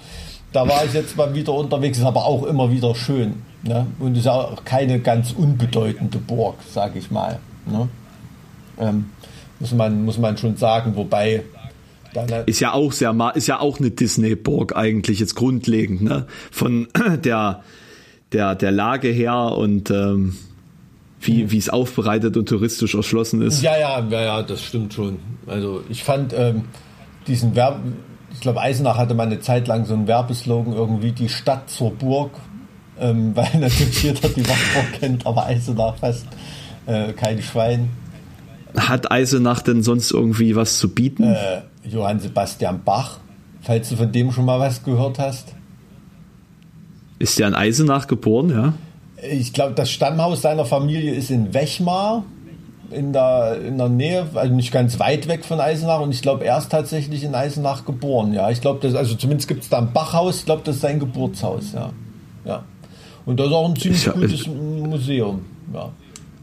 da 0.54 0.66
war 0.66 0.86
ich 0.86 0.94
jetzt 0.94 1.18
mal 1.18 1.34
wieder 1.34 1.52
unterwegs, 1.52 1.98
ist 1.98 2.04
aber 2.04 2.24
auch 2.24 2.44
immer 2.44 2.70
wieder 2.70 2.94
schön. 2.94 3.42
Ne? 3.62 3.86
Und 3.98 4.16
ist 4.16 4.26
auch 4.26 4.64
keine 4.64 5.00
ganz 5.00 5.32
unbedeutende 5.32 6.16
Burg, 6.16 6.54
sag 6.72 6.96
ich 6.96 7.10
mal. 7.10 7.40
Ne? 7.66 7.90
Ähm, 8.78 9.10
muss 9.60 9.72
man, 9.72 10.04
muss 10.04 10.18
man 10.18 10.36
schon 10.36 10.56
sagen, 10.56 10.96
wobei. 10.96 11.42
Ist 12.46 12.60
ja 12.60 12.72
auch 12.72 12.92
sehr, 12.92 13.14
ist 13.34 13.46
ja 13.46 13.60
auch 13.60 13.78
eine 13.78 13.90
Disney-Burg 13.90 14.74
eigentlich 14.74 15.20
jetzt 15.20 15.34
grundlegend, 15.34 16.02
ne? 16.02 16.26
Von 16.50 16.88
der, 17.24 17.62
der, 18.32 18.54
der 18.54 18.72
Lage 18.72 19.08
her 19.08 19.34
und 19.34 19.90
ähm, 19.90 20.36
wie, 21.20 21.44
mhm. 21.44 21.50
wie 21.50 21.58
es 21.58 21.68
aufbereitet 21.68 22.36
und 22.36 22.48
touristisch 22.48 22.94
erschlossen 22.94 23.42
ist. 23.42 23.62
Ja, 23.62 23.78
ja, 23.78 24.00
ja, 24.00 24.22
ja, 24.22 24.42
das 24.42 24.62
stimmt 24.62 24.94
schon. 24.94 25.18
Also 25.46 25.82
ich 25.88 26.04
fand 26.04 26.32
ähm, 26.36 26.64
diesen 27.26 27.54
Werb, 27.54 27.80
ich 28.32 28.40
glaube 28.40 28.60
Eisenach 28.60 28.96
hatte 28.96 29.14
mal 29.14 29.26
eine 29.26 29.40
Zeit 29.40 29.68
lang 29.68 29.84
so 29.84 29.94
einen 29.94 30.06
Werbeslogan 30.06 30.72
irgendwie 30.72 31.12
die 31.12 31.28
Stadt 31.28 31.68
zur 31.70 31.92
Burg, 31.92 32.32
ähm, 32.98 33.32
weil 33.36 33.48
natürlich 33.58 34.02
jeder 34.02 34.28
die 34.28 34.46
Wartburg 34.48 35.00
kennt, 35.00 35.26
aber 35.26 35.46
Eisenach 35.46 35.96
fast 35.96 36.26
äh, 36.86 37.12
kein 37.12 37.42
Schwein. 37.42 37.90
Hat 38.74 39.10
Eisenach 39.10 39.62
denn 39.62 39.82
sonst 39.82 40.10
irgendwie 40.10 40.56
was 40.56 40.78
zu 40.78 40.90
bieten? 40.90 41.24
Äh, 41.24 41.62
Johann 41.84 42.20
Sebastian 42.20 42.82
Bach, 42.84 43.18
falls 43.62 43.88
du 43.88 43.97
von 43.97 44.10
dem 44.10 44.32
schon 44.32 44.44
mal 44.44 44.59
was 44.59 44.82
gehört 44.82 45.18
hast. 45.18 45.55
Ist 47.18 47.38
der 47.38 47.48
in 47.48 47.55
Eisenach 47.55 48.06
geboren, 48.06 48.51
ja? 48.51 48.74
Ich 49.30 49.52
glaube, 49.52 49.74
das 49.74 49.90
Stammhaus 49.90 50.43
seiner 50.43 50.66
Familie 50.66 51.14
ist 51.14 51.30
in 51.30 51.55
Wechmar, 51.55 52.24
in 52.90 53.12
der, 53.12 53.60
in 53.66 53.78
der 53.78 53.88
Nähe, 53.88 54.26
also 54.34 54.55
nicht 54.55 54.72
ganz 54.72 54.98
weit 54.98 55.26
weg 55.26 55.44
von 55.44 55.59
Eisenach. 55.59 56.01
Und 56.01 56.12
ich 56.12 56.20
glaube, 56.20 56.44
er 56.44 56.59
ist 56.59 56.70
tatsächlich 56.70 57.24
in 57.24 57.34
Eisenach 57.34 57.84
geboren. 57.84 58.34
Ja, 58.34 58.51
ich 58.51 58.60
glaube, 58.60 58.86
also 58.97 59.14
zumindest 59.14 59.48
gibt 59.48 59.62
es 59.62 59.70
da 59.70 59.78
ein 59.78 59.93
Bachhaus. 59.93 60.40
Ich 60.40 60.44
glaube, 60.44 60.62
das 60.64 60.76
ist 60.76 60.82
sein 60.82 61.01
Geburtshaus. 61.01 61.72
Ja, 61.72 61.90
ja. 62.44 62.64
Und 63.24 63.40
das 63.40 63.47
ist 63.47 63.52
auch 63.52 63.68
ein 63.68 63.76
ziemlich 63.76 64.05
ja, 64.05 64.12
gutes 64.12 64.47
Museum. 64.47 65.44
Ja. 65.72 65.90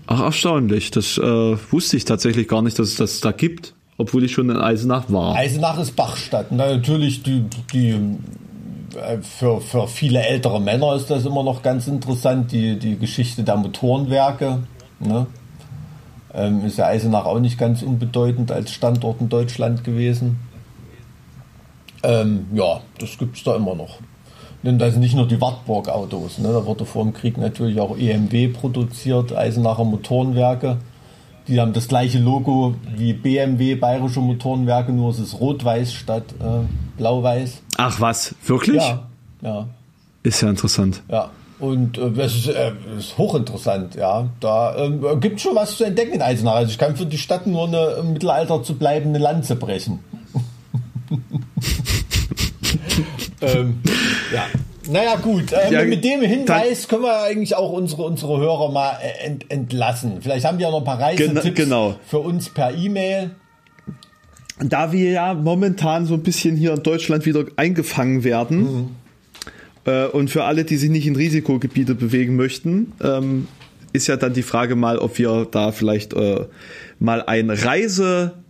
Ach, 0.08 0.22
erstaunlich. 0.22 0.92
Das 0.92 1.18
äh, 1.18 1.22
wusste 1.72 1.98
ich 1.98 2.06
tatsächlich 2.06 2.48
gar 2.48 2.62
nicht, 2.62 2.78
dass 2.80 2.90
es 2.90 2.96
das 2.96 3.22
da 3.22 3.32
gibt, 3.32 3.74
obwohl 3.98 4.24
ich 4.24 4.34
schon 4.34 4.50
in 4.50 4.58
Eisenach 4.58 5.06
war. 5.10 5.36
Eisenach 5.36 5.80
ist 5.80 5.96
Bachstadt. 5.96 6.48
Na, 6.52 6.68
natürlich, 6.68 7.24
die, 7.24 7.46
die, 7.74 7.92
äh, 8.98 9.20
für, 9.22 9.62
für 9.62 9.88
viele 9.88 10.22
ältere 10.22 10.62
Männer 10.62 10.96
ist 10.96 11.10
das 11.10 11.26
immer 11.26 11.44
noch 11.44 11.62
ganz 11.64 11.88
interessant, 11.88 12.52
die, 12.52 12.78
die 12.78 12.98
Geschichte 12.98 13.44
der 13.44 13.56
Motorenwerke. 13.56 14.60
Ne? 15.00 15.28
Ähm, 16.34 16.66
ist 16.66 16.78
ja 16.78 16.88
Eisenach 16.88 17.26
auch 17.26 17.40
nicht 17.40 17.58
ganz 17.58 17.82
unbedeutend 17.82 18.52
als 18.52 18.72
Standort 18.72 19.22
in 19.22 19.30
Deutschland 19.30 19.84
gewesen. 19.84 20.40
Ähm, 22.02 22.48
ja, 22.54 22.82
das 23.00 23.18
gibt 23.18 23.38
es 23.38 23.44
da 23.44 23.56
immer 23.56 23.76
noch. 23.76 24.00
Und 24.64 24.80
das 24.80 24.94
sind 24.94 25.02
nicht 25.02 25.16
nur 25.16 25.28
die 25.28 25.40
Wartburg-Autos. 25.40 26.38
Ne? 26.40 26.48
Da 26.54 26.66
wurde 26.66 26.86
vor 26.86 27.04
dem 27.04 27.14
Krieg 27.14 27.38
natürlich 27.38 27.80
auch 27.80 27.98
EMW 27.98 28.48
produziert, 28.48 29.36
Eisenacher 29.36 29.84
Motorenwerke. 29.84 30.78
Die 31.50 31.60
haben 31.60 31.74
das 31.74 31.90
gleiche 31.90 32.20
Logo 32.20 32.76
wie 32.96 33.12
BMW, 33.12 33.76
Bayerische 33.76 34.22
Motorenwerke, 34.22 34.94
nur 34.94 35.10
es 35.10 35.20
ist 35.20 35.40
rot-weiß 35.40 35.94
statt 35.94 36.24
äh, 36.40 36.66
blau-weiß. 36.98 37.62
Ach 37.78 38.00
was, 38.00 38.34
wirklich? 38.46 38.82
Ja, 38.82 39.08
ja. 39.42 39.68
Ist 40.24 40.42
ja 40.42 40.50
interessant. 40.50 41.04
Ja. 41.10 41.32
Und 41.60 41.98
äh, 41.98 42.22
es 42.22 42.36
ist, 42.36 42.48
äh, 42.48 42.72
ist, 42.98 43.18
hochinteressant, 43.18 43.96
ja. 43.96 44.30
Da 44.40 44.76
ähm, 44.78 45.20
gibt 45.20 45.42
schon 45.42 45.56
was 45.56 45.76
zu 45.78 45.84
entdecken 45.84 46.14
in 46.14 46.22
Eisenach. 46.22 46.56
Also 46.56 46.72
ich 46.72 46.78
kann 46.78 46.96
für 46.96 47.06
die 47.06 47.18
Stadt 47.18 47.46
nur 47.46 47.68
eine 47.68 47.98
im 48.00 48.14
Mittelalter 48.14 48.64
zu 48.64 48.76
bleibende 48.76 49.20
Lanze 49.20 49.58
brechen. 49.58 50.00
ähm, 53.42 53.82
ja. 54.34 54.46
Naja, 54.90 55.16
gut. 55.16 55.54
Ähm, 55.54 55.74
ja, 55.74 55.86
mit 55.86 56.04
dem 56.04 56.22
Hinweis 56.22 56.88
können 56.88 57.04
wir 57.04 57.22
eigentlich 57.22 57.56
auch 57.56 57.72
unsere, 57.72 58.04
unsere 58.04 58.38
Hörer 58.38 58.72
mal 58.72 58.98
äh, 59.02 59.26
ent, 59.26 59.46
entlassen. 59.50 60.22
Vielleicht 60.22 60.46
haben 60.46 60.58
die 60.58 60.64
ja 60.64 60.72
noch 60.72 60.80
ein 60.80 60.84
paar 60.84 61.00
Reisetipps 61.00 61.56
genau. 61.56 61.96
für 62.06 62.20
uns 62.20 62.50
per 62.50 62.76
E-Mail. 62.76 63.32
Da 64.60 64.92
wir 64.92 65.12
ja 65.12 65.34
momentan 65.34 66.06
so 66.06 66.14
ein 66.14 66.24
bisschen 66.24 66.56
hier 66.56 66.74
in 66.74 66.84
Deutschland 66.84 67.26
wieder 67.26 67.46
eingefangen 67.56 68.24
werden 68.24 68.60
mhm. 68.62 68.90
äh, 69.86 70.06
und 70.06 70.30
für 70.30 70.44
alle, 70.44 70.64
die 70.64 70.78
sich 70.78 70.90
nicht 70.90 71.08
in 71.08 71.16
Risikogebiete 71.16 71.96
bewegen 71.96 72.36
möchten, 72.36 72.94
ähm, 73.02 73.48
ist 73.94 74.08
ja 74.08 74.18
dann 74.18 74.34
die 74.34 74.44
Frage 74.44 74.76
mal, 74.76 75.00
ob 75.00 75.18
wir 75.18 75.48
da 75.50 75.72
vielleicht 75.72 76.14
äh, 76.14 76.46
mal 77.00 77.24
ein 77.24 77.50
Reise 77.50 78.43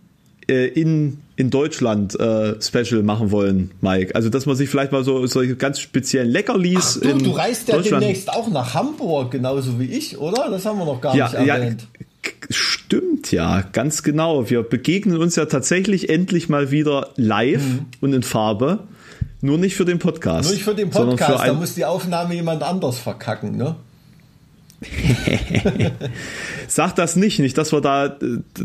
äh, 0.48 0.66
in, 0.66 1.18
in 1.36 1.50
Deutschland 1.50 2.18
äh, 2.18 2.60
Special 2.60 3.02
machen 3.02 3.30
wollen, 3.30 3.70
Mike. 3.80 4.14
Also, 4.14 4.28
dass 4.28 4.46
man 4.46 4.56
sich 4.56 4.68
vielleicht 4.68 4.92
mal 4.92 5.04
so 5.04 5.26
solche 5.26 5.56
ganz 5.56 5.80
speziellen 5.80 6.30
Leckerlis 6.30 6.98
Ach, 6.98 7.02
du, 7.02 7.08
in 7.10 7.18
du 7.20 7.30
reist 7.32 7.68
ja 7.68 7.78
demnächst 7.78 8.30
auch 8.30 8.48
nach 8.50 8.74
Hamburg, 8.74 9.30
genauso 9.32 9.78
wie 9.80 9.86
ich, 9.86 10.18
oder? 10.18 10.50
Das 10.50 10.64
haben 10.66 10.78
wir 10.78 10.84
noch 10.84 11.00
gar 11.00 11.14
ja, 11.16 11.26
nicht 11.28 11.46
ja, 11.46 11.56
erwähnt. 11.56 11.86
k- 12.22 12.32
stimmt 12.50 13.32
ja, 13.32 13.62
ganz 13.72 14.02
genau. 14.02 14.48
Wir 14.50 14.62
begegnen 14.62 15.16
uns 15.16 15.36
ja 15.36 15.46
tatsächlich 15.46 16.08
endlich 16.08 16.48
mal 16.48 16.70
wieder 16.70 17.10
live 17.16 17.62
und 18.00 18.12
in 18.12 18.22
Farbe. 18.22 18.80
Nur 19.40 19.58
nicht 19.58 19.76
für 19.76 19.84
den 19.84 19.98
Podcast. 19.98 20.44
Mhm. 20.44 20.50
Nur 20.50 20.54
nicht 20.54 20.64
für 20.64 20.74
den 20.74 20.90
Podcast, 20.90 21.42
für 21.42 21.48
da 21.48 21.54
muss 21.54 21.74
die 21.74 21.84
Aufnahme 21.84 22.34
jemand 22.34 22.62
anders 22.62 22.98
verkacken, 22.98 23.56
ne? 23.56 23.76
Sag 26.68 26.94
das 26.96 27.16
nicht, 27.16 27.38
nicht, 27.38 27.56
dass 27.58 27.72
wir 27.72 27.80
da 27.80 28.06
äh, 28.06 28.10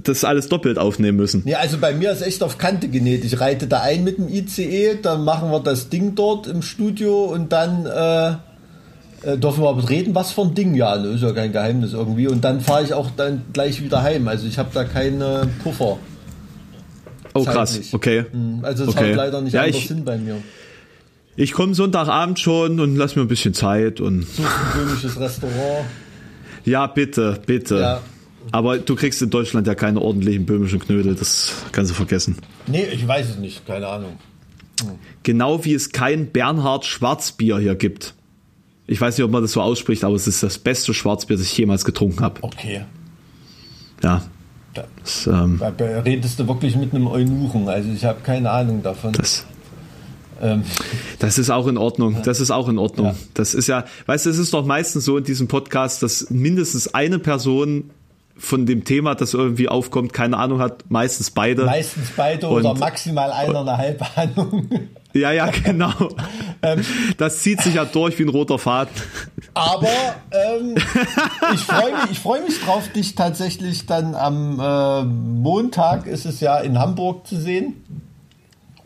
das 0.03 0.23
alles 0.23 0.49
doppelt 0.49 0.77
aufnehmen 0.77 1.17
müssen. 1.17 1.43
Ja, 1.45 1.59
also 1.59 1.77
bei 1.77 1.93
mir 1.93 2.11
ist 2.11 2.21
echt 2.21 2.43
auf 2.43 2.57
Kante 2.57 2.87
genäht. 2.89 3.23
Ich 3.25 3.39
reite 3.39 3.67
da 3.67 3.81
ein 3.81 4.03
mit 4.03 4.17
dem 4.17 4.27
ICE, 4.29 4.95
dann 5.01 5.23
machen 5.23 5.51
wir 5.51 5.59
das 5.59 5.89
Ding 5.89 6.15
dort 6.15 6.47
im 6.47 6.61
Studio 6.61 7.25
und 7.25 7.51
dann 7.51 7.85
äh, 7.85 8.29
äh, 9.33 9.37
dürfen 9.37 9.63
wir 9.63 9.69
aber 9.69 9.89
reden, 9.89 10.15
was 10.15 10.31
für 10.31 10.41
ein 10.43 10.53
Ding, 10.55 10.75
ja, 10.75 10.95
ne, 10.97 11.09
ist 11.09 11.21
ja 11.23 11.31
kein 11.33 11.51
Geheimnis 11.51 11.93
irgendwie. 11.93 12.27
Und 12.27 12.43
dann 12.43 12.61
fahre 12.61 12.83
ich 12.83 12.93
auch 12.93 13.09
dann 13.17 13.41
gleich 13.53 13.81
wieder 13.83 14.01
heim. 14.01 14.27
Also 14.27 14.47
ich 14.47 14.57
habe 14.57 14.69
da 14.73 14.83
keine 14.85 15.47
Puffer. 15.63 15.97
Oh 17.33 17.43
krass, 17.43 17.73
zeitlich. 17.73 17.93
okay. 17.93 18.25
Mhm, 18.31 18.59
Also 18.63 18.83
es 18.85 18.89
Okay. 18.89 19.09
haut 19.11 19.15
leider 19.17 19.41
nicht 19.41 19.53
Ja, 19.53 19.61
anders 19.63 19.75
ich- 19.77 19.87
hin 19.87 20.03
bei 20.05 20.17
mir. 20.17 20.37
Ich 21.35 21.53
komme 21.53 21.73
Sonntagabend 21.73 22.37
schon 22.39 22.79
und 22.81 22.97
lass 22.97 23.15
mir 23.15 23.21
ein 23.21 23.27
bisschen 23.29 23.53
Zeit 23.53 24.01
und 24.01 24.23
Such 24.23 24.43
ein 24.43 24.79
böhmisches 24.85 25.17
Restaurant. 25.19 25.85
Ja, 26.65 26.87
bitte, 26.87 27.39
bitte. 27.45 27.79
Ja. 27.79 28.01
Aber 28.51 28.79
du 28.79 28.95
kriegst 28.95 29.21
in 29.21 29.29
Deutschland 29.29 29.67
ja 29.67 29.75
keine 29.75 30.01
ordentlichen 30.01 30.45
böhmischen 30.45 30.79
Knödel, 30.79 31.15
das 31.15 31.53
kannst 31.71 31.91
du 31.91 31.95
vergessen. 31.95 32.37
Nee, 32.67 32.85
ich 32.91 33.07
weiß 33.07 33.29
es 33.29 33.37
nicht, 33.37 33.65
keine 33.65 33.87
Ahnung. 33.87 34.17
Genau 35.23 35.65
wie 35.65 35.73
es 35.73 35.91
kein 35.91 36.31
Bernhard 36.31 36.85
Schwarzbier 36.85 37.59
hier 37.59 37.75
gibt. 37.75 38.15
Ich 38.87 38.99
weiß 38.99 39.17
nicht, 39.17 39.25
ob 39.25 39.31
man 39.31 39.41
das 39.41 39.51
so 39.51 39.61
ausspricht, 39.61 40.03
aber 40.03 40.15
es 40.15 40.25
ist 40.25 40.41
das 40.41 40.57
beste 40.57 40.93
Schwarzbier, 40.93 41.37
das 41.37 41.45
ich 41.45 41.57
jemals 41.57 41.85
getrunken 41.85 42.21
habe. 42.21 42.41
Okay. 42.41 42.85
Ja. 44.01 44.23
Da, 44.73 44.85
Das, 45.03 45.27
ähm, 45.27 45.59
da 45.59 45.69
redest 46.01 46.39
du 46.39 46.47
wirklich 46.47 46.75
mit 46.75 46.93
einem 46.93 47.07
Eunuchen, 47.07 47.67
also 47.67 47.89
ich 47.91 48.05
habe 48.05 48.21
keine 48.21 48.49
Ahnung 48.49 48.81
davon. 48.81 49.11
das, 49.13 49.45
Ähm, 50.41 50.63
das 51.19 51.37
ist 51.37 51.49
auch 51.49 51.67
in 51.67 51.77
Ordnung. 51.77 52.17
Das 52.23 52.39
ist 52.39 52.51
auch 52.51 52.67
in 52.69 52.77
Ordnung. 52.77 53.07
Ja. 53.07 53.15
Das 53.33 53.53
ist 53.53 53.67
ja, 53.67 53.85
weißt 54.05 54.25
du, 54.25 54.29
es 54.29 54.37
ist 54.37 54.53
doch 54.53 54.65
meistens 54.65 55.05
so 55.05 55.17
in 55.17 55.23
diesem 55.23 55.47
Podcast, 55.47 56.03
dass 56.03 56.29
mindestens 56.29 56.93
eine 56.93 57.19
Person 57.19 57.89
von 58.37 58.65
dem 58.65 58.85
Thema, 58.85 59.15
das 59.15 59.33
irgendwie 59.33 59.67
aufkommt, 59.67 60.13
keine 60.13 60.37
Ahnung 60.37 60.59
hat, 60.59 60.89
meistens 60.89 61.29
beide. 61.29 61.65
meistens 61.65 62.09
beide 62.15 62.47
oder 62.47 62.71
Und- 62.71 62.79
maximal 62.79 63.31
einer 63.31 63.59
eine 63.59 63.77
halbe 63.77 64.05
Ahnung. 64.15 64.69
Ja, 65.11 65.31
ja, 65.31 65.47
genau. 65.47 65.91
Ähm. 66.61 66.85
Das 67.17 67.39
zieht 67.39 67.61
sich 67.61 67.73
ja 67.75 67.83
durch 67.85 68.17
wie 68.19 68.23
ein 68.23 68.29
roter 68.29 68.59
Faden. 68.59 68.93
Aber 69.55 69.87
ähm, 70.31 70.75
ich 71.53 71.61
freue 71.61 71.91
mich, 71.93 72.11
ich 72.11 72.19
freu 72.19 72.39
mich 72.41 72.61
drauf, 72.61 72.87
dich 72.89 73.15
tatsächlich 73.15 73.87
dann 73.87 74.13
am 74.13 74.59
äh, 74.59 75.03
Montag 75.03 76.05
ist 76.05 76.25
es 76.25 76.39
ja 76.41 76.59
in 76.59 76.77
Hamburg 76.79 77.25
zu 77.27 77.37
sehen. 77.37 77.83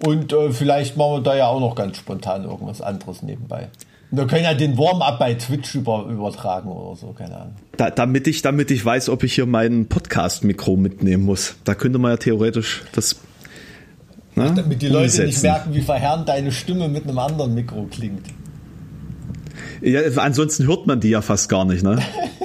Und 0.06 0.34
äh, 0.34 0.52
vielleicht 0.52 0.98
machen 0.98 1.14
wir 1.14 1.22
da 1.22 1.36
ja 1.36 1.48
auch 1.48 1.60
noch 1.60 1.76
ganz 1.76 1.98
spontan 1.98 2.44
irgendwas 2.44 2.82
anderes 2.82 3.22
nebenbei. 3.22 3.70
Wir 4.12 4.28
können 4.28 4.44
ja 4.44 4.54
den 4.54 4.78
Warm-up 4.78 5.18
bei 5.18 5.34
Twitch 5.34 5.74
über, 5.76 6.06
übertragen 6.06 6.70
oder 6.70 6.96
so, 6.96 7.14
keine 7.14 7.36
Ahnung. 7.36 7.56
Da, 7.78 7.90
damit, 7.90 8.28
ich, 8.28 8.42
damit 8.42 8.70
ich 8.70 8.84
weiß, 8.86 9.10
ob 9.10 9.24
ich 9.24 9.34
hier 9.34 9.46
mein 9.46 9.88
Podcast-Mikro 9.88 10.76
mitnehmen 10.76 11.24
muss. 11.24 11.56
Da 11.64 11.74
könnte 11.74 12.00
man 12.00 12.12
ja 12.12 12.18
theoretisch 12.18 12.84
das. 12.92 13.16
Ne, 14.36 14.52
Damit 14.56 14.82
die 14.82 14.88
Leute 14.88 15.06
nicht 15.06 15.20
umsetzen. 15.20 15.42
merken, 15.44 15.74
wie 15.74 15.82
verheerend 15.82 16.28
deine 16.28 16.52
Stimme 16.52 16.90
mit 16.90 17.04
einem 17.04 17.18
anderen 17.18 17.54
Mikro 17.54 17.88
klingt. 17.90 18.28
Ja, 19.82 20.02
ansonsten 20.18 20.68
hört 20.68 20.86
man 20.86 21.00
die 21.00 21.10
ja 21.10 21.22
fast 21.22 21.50
gar 21.50 21.66
nicht, 21.66 21.84
ne? 21.84 22.00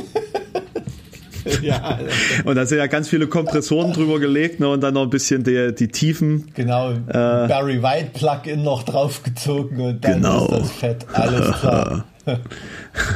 ja, 1.62 1.98
Und 2.44 2.56
da 2.56 2.66
sind 2.66 2.78
ja 2.78 2.86
ganz 2.86 3.08
viele 3.08 3.26
Kompressoren 3.26 3.92
drüber 3.92 4.18
gelegt, 4.20 4.60
ne? 4.60 4.68
Und 4.68 4.80
dann 4.82 4.94
noch 4.94 5.02
ein 5.02 5.10
bisschen 5.10 5.44
die, 5.44 5.74
die 5.74 5.88
Tiefen. 5.88 6.50
genau. 6.54 6.94
Barry 7.12 7.82
White 7.82 8.10
Plugin 8.14 8.62
noch 8.62 8.82
draufgezogen 8.82 9.80
und 9.80 10.04
dann 10.04 10.14
Genau. 10.22 10.44
ist 10.46 10.52
das 10.52 10.70
fett. 10.72 11.06
Alles 11.12 11.56
klar. 11.60 12.04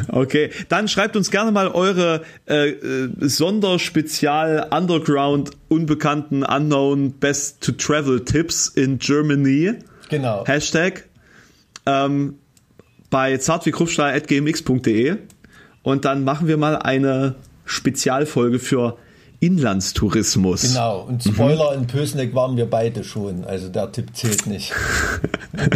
Okay, 0.09 0.51
dann 0.71 0.89
schreibt 0.89 1.17
uns 1.17 1.31
gerne 1.31 1.53
mal 1.53 1.69
eure 1.69 2.23
äh, 2.49 2.71
äh, 2.71 3.11
Sonderspezial 3.21 4.69
Underground 4.71 5.51
Unbekannten 5.69 6.43
Unknown 6.45 7.13
Best 7.13 7.63
to 7.63 7.73
Travel 7.73 8.25
Tipps 8.25 8.69
in 8.69 8.99
Germany. 8.99 9.75
Genau. 10.09 10.45
Hashtag 10.47 11.05
ähm, 11.85 12.37
bei 13.11 13.37
zartwiekruppstahl.gmx.de 13.37 15.17
und 15.83 16.05
dann 16.05 16.25
machen 16.25 16.49
wir 16.49 16.57
mal 16.57 16.77
eine 16.77 17.35
Spezialfolge 17.73 18.59
für 18.59 18.99
Inlandstourismus. 19.41 20.63
Genau, 20.63 21.01
und 21.01 21.25
Spoiler, 21.25 21.75
in 21.75 21.87
Pösneck 21.87 22.35
waren 22.35 22.57
wir 22.57 22.71
beide 22.71 23.03
schon, 23.03 23.45
also 23.45 23.69
der 23.69 23.91
Tipp 23.91 24.15
zählt 24.15 24.47
nicht. 24.47 24.73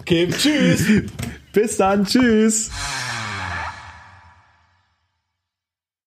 okay, 0.00 0.28
tschüss. 0.28 0.82
Bis 1.52 1.76
dann, 1.78 2.04
tschüss. 2.04 2.70